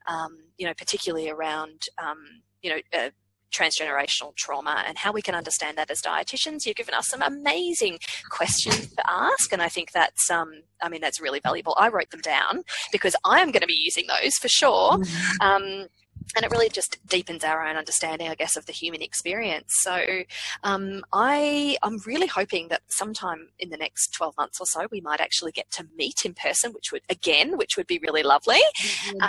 um, 0.08 0.38
you 0.56 0.66
know, 0.66 0.74
particularly 0.74 1.28
around, 1.28 1.82
um, 2.02 2.18
you 2.62 2.70
know, 2.70 2.80
uh, 2.98 3.10
transgenerational 3.52 4.34
trauma 4.36 4.82
and 4.86 4.98
how 4.98 5.12
we 5.12 5.22
can 5.22 5.34
understand 5.34 5.78
that 5.78 5.90
as 5.90 6.00
dietitians. 6.00 6.66
You've 6.66 6.76
given 6.76 6.94
us 6.94 7.08
some 7.08 7.22
amazing 7.22 7.98
questions 8.30 8.92
to 8.94 9.10
ask, 9.10 9.52
and 9.52 9.62
I 9.62 9.68
think 9.68 9.92
that's 9.92 10.30
um, 10.30 10.62
I 10.82 10.88
mean 10.88 11.00
that's 11.00 11.20
really 11.20 11.40
valuable. 11.40 11.76
I 11.78 11.88
wrote 11.88 12.10
them 12.10 12.20
down 12.20 12.62
because 12.90 13.14
I 13.24 13.40
am 13.40 13.50
going 13.50 13.60
to 13.60 13.66
be 13.66 13.78
using 13.78 14.06
those 14.06 14.34
for 14.34 14.48
sure. 14.48 14.92
Mm-hmm. 14.92 15.46
Um, 15.46 15.86
and 16.36 16.44
it 16.44 16.50
really 16.50 16.68
just 16.68 16.98
deepens 17.06 17.44
our 17.44 17.66
own 17.66 17.76
understanding, 17.76 18.28
I 18.28 18.34
guess, 18.34 18.56
of 18.56 18.66
the 18.66 18.72
human 18.72 19.02
experience. 19.02 19.74
So, 19.76 20.22
um, 20.64 21.04
I 21.12 21.76
I'm 21.82 21.98
really 22.06 22.26
hoping 22.26 22.68
that 22.68 22.82
sometime 22.88 23.48
in 23.58 23.70
the 23.70 23.76
next 23.76 24.12
12 24.14 24.34
months 24.36 24.60
or 24.60 24.66
so, 24.66 24.86
we 24.90 25.00
might 25.00 25.20
actually 25.20 25.52
get 25.52 25.70
to 25.72 25.86
meet 25.96 26.24
in 26.24 26.34
person, 26.34 26.72
which 26.72 26.92
would 26.92 27.02
again, 27.08 27.56
which 27.56 27.76
would 27.76 27.86
be 27.86 27.98
really 27.98 28.22
lovely. 28.22 28.60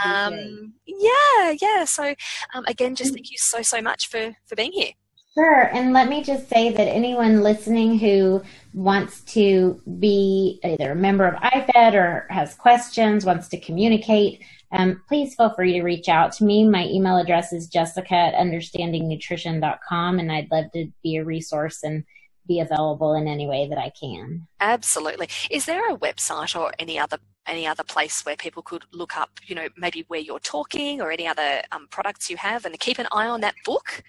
Um, 0.03 0.74
yeah, 0.86 1.56
yeah. 1.61 1.86
So, 1.86 2.15
um, 2.53 2.65
again, 2.68 2.95
just 2.95 3.14
thank 3.14 3.32
you 3.32 3.38
so 3.38 3.61
so 3.61 3.82
much 3.82 4.10
for 4.10 4.36
for 4.45 4.56
being 4.56 4.72
here. 4.72 4.91
Sure. 5.34 5.64
And 5.74 5.94
let 5.94 6.10
me 6.10 6.24
just 6.24 6.48
say 6.48 6.72
that 6.72 6.88
anyone 6.88 7.41
listening 7.41 7.98
who 7.98 8.44
wants 8.76 9.22
to 9.34 9.82
be 9.99 10.60
either 10.64 10.91
a 10.91 10.95
member 10.95 11.26
of 11.26 11.41
IFED 11.41 11.95
or 11.95 12.28
has 12.30 12.53
questions, 12.53 13.26
wants 13.26 13.48
to 13.48 13.60
communicate, 13.60 14.44
um, 14.74 15.02
please 15.08 15.36
feel 15.36 15.54
free 15.54 15.74
to 15.74 15.84
reach 15.84 16.10
out 16.10 16.32
to 16.34 16.44
me. 16.44 16.68
My 16.68 16.88
email 16.88 17.18
address 17.18 17.54
is 17.54 17.68
jessica 17.68 18.16
at 18.16 18.34
understandingnutrition.com, 18.34 20.20
and 20.20 20.32
I'd 20.32 20.50
love 20.52 20.72
to 20.74 20.91
be 21.04 21.18
a 21.18 21.24
resource 21.24 21.84
and 21.84 22.04
be 22.48 22.60
available 22.60 23.14
in 23.14 23.28
any 23.28 23.45
way 23.48 23.70
that 23.70 23.78
I 23.78 23.91
can. 23.91 24.48
Absolutely. 24.60 25.30
Is 25.50 25.66
there 25.66 25.90
a 25.90 25.98
website 25.98 26.60
or 26.60 26.74
any 26.80 27.00
other 27.00 27.20
any 27.45 27.68
other 27.68 27.84
place 27.84 28.26
where 28.26 28.38
people 28.38 28.64
could 28.64 28.86
look 28.94 29.18
up, 29.18 29.32
you 29.45 29.54
know, 29.54 29.68
maybe 29.76 30.06
where 30.08 30.22
you're 30.22 30.40
talking 30.40 31.02
or 31.02 31.12
any 31.12 31.28
other 31.28 31.62
um, 31.74 31.90
products 31.91 32.30
you 32.30 32.38
have 32.38 32.64
and 32.64 32.80
keep 32.80 33.00
an 33.00 33.08
eye 33.12 33.28
on 33.28 33.41
that 33.41 33.56
book? 33.66 34.02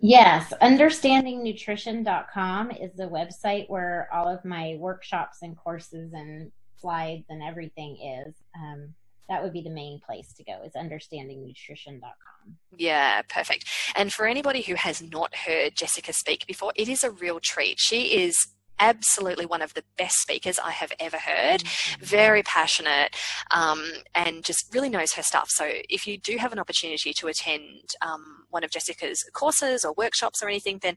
Yes, 0.00 0.52
understandingnutrition.com 0.60 2.72
is 2.72 2.90
the 2.96 3.08
website 3.08 3.70
where 3.70 4.08
all 4.12 4.28
of 4.28 4.44
my 4.44 4.76
workshops 4.80 5.42
and 5.42 5.56
courses 5.56 6.12
and 6.14 6.50
slides 6.78 7.26
and 7.28 7.44
everything 7.44 8.24
is. 8.26 8.34
Um, 8.56 8.92
that 9.30 9.42
would 9.42 9.52
be 9.52 9.62
the 9.62 9.70
main 9.70 10.00
place 10.04 10.34
to 10.34 10.44
go 10.44 10.60
is 10.64 10.72
understandingnutrition.com. 10.72 12.56
Yeah, 12.76 13.22
perfect. 13.28 13.64
And 13.94 14.12
for 14.12 14.26
anybody 14.26 14.60
who 14.60 14.74
has 14.74 15.00
not 15.00 15.34
heard 15.34 15.76
Jessica 15.76 16.12
speak 16.12 16.46
before, 16.46 16.72
it 16.74 16.88
is 16.88 17.04
a 17.04 17.12
real 17.12 17.38
treat. 17.40 17.78
She 17.78 18.22
is 18.22 18.36
absolutely 18.80 19.46
one 19.46 19.62
of 19.62 19.74
the 19.74 19.84
best 19.96 20.16
speakers 20.20 20.58
I 20.58 20.72
have 20.72 20.92
ever 20.98 21.18
heard. 21.18 21.60
Mm-hmm. 21.60 22.04
Very 22.04 22.42
passionate 22.42 23.14
um, 23.54 23.84
and 24.14 24.44
just 24.44 24.74
really 24.74 24.88
knows 24.88 25.12
her 25.12 25.22
stuff. 25.22 25.48
So 25.50 25.70
if 25.88 26.06
you 26.06 26.18
do 26.18 26.38
have 26.38 26.52
an 26.52 26.58
opportunity 26.58 27.12
to 27.12 27.28
attend 27.28 27.90
um, 28.02 28.44
one 28.48 28.64
of 28.64 28.70
Jessica's 28.70 29.22
courses 29.32 29.84
or 29.84 29.94
workshops 29.96 30.42
or 30.42 30.48
anything, 30.48 30.80
then 30.82 30.96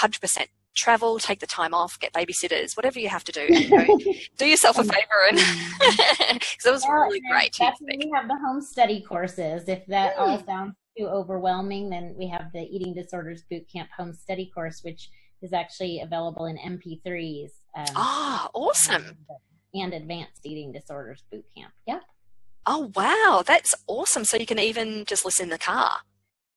100% 0.00 0.40
uh, 0.40 0.44
travel, 0.74 1.18
take 1.18 1.40
the 1.40 1.46
time 1.46 1.74
off, 1.74 1.98
get 1.98 2.12
babysitters, 2.12 2.76
whatever 2.76 2.98
you 2.98 3.08
have 3.08 3.24
to 3.24 3.32
do, 3.32 3.40
and 3.50 3.70
go, 3.70 3.98
do 4.38 4.46
yourself 4.46 4.78
a 4.78 4.84
favor. 4.84 5.20
And 5.30 5.38
because 5.78 6.66
it 6.66 6.72
was 6.72 6.84
well, 6.86 7.02
really 7.02 7.22
great. 7.30 7.56
We 7.60 8.10
have 8.14 8.28
the 8.28 8.38
home 8.44 8.60
study 8.60 9.02
courses. 9.02 9.68
If 9.68 9.86
that 9.86 10.16
mm. 10.16 10.20
all 10.20 10.44
sounds 10.44 10.74
too 10.96 11.06
overwhelming, 11.06 11.90
then 11.90 12.14
we 12.16 12.28
have 12.28 12.52
the 12.52 12.62
Eating 12.62 12.94
Disorders 12.94 13.42
Boot 13.50 13.64
Camp 13.72 13.88
Home 13.96 14.12
Study 14.12 14.50
course, 14.54 14.82
which 14.82 15.10
is 15.42 15.52
actually 15.52 16.00
available 16.00 16.46
in 16.46 16.56
MP3s. 16.56 17.50
Um, 17.76 17.84
ah, 17.96 18.48
awesome. 18.54 19.16
And 19.74 19.92
Advanced 19.92 20.40
Eating 20.44 20.72
Disorders 20.72 21.22
Boot 21.30 21.44
Camp. 21.56 21.72
Yep. 21.86 22.02
Oh, 22.66 22.90
wow. 22.94 23.42
That's 23.44 23.74
awesome. 23.86 24.24
So 24.24 24.36
you 24.36 24.46
can 24.46 24.58
even 24.58 25.04
just 25.04 25.24
listen 25.24 25.44
in 25.44 25.50
the 25.50 25.58
car. 25.58 25.98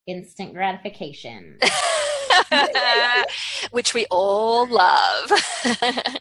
Instant 0.05 0.53
gratification. 0.53 1.57
Which 3.71 3.93
we 3.93 4.05
all 4.09 4.67
love. 4.67 5.31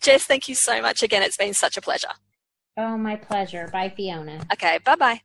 Jess, 0.00 0.24
thank 0.24 0.48
you 0.48 0.54
so 0.54 0.80
much 0.82 1.02
again. 1.02 1.22
It's 1.22 1.36
been 1.36 1.54
such 1.54 1.76
a 1.76 1.80
pleasure. 1.80 2.08
Oh, 2.76 2.96
my 2.96 3.16
pleasure. 3.16 3.68
Bye, 3.72 3.92
Fiona. 3.96 4.44
Okay, 4.52 4.78
bye 4.84 4.96
bye. 4.96 5.20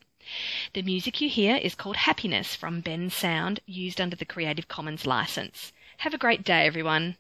The 0.74 0.82
music 0.82 1.22
you 1.22 1.30
hear 1.30 1.56
is 1.56 1.76
called 1.76 1.96
Happiness 1.96 2.54
from 2.54 2.84
Bensound, 2.84 3.60
used 3.66 4.02
under 4.02 4.18
the 4.18 4.26
Creative 4.26 4.68
Commons 4.68 5.06
license. 5.06 5.72
Have 6.00 6.14
a 6.14 6.18
great 6.18 6.44
day, 6.44 6.66
everyone. 6.66 7.16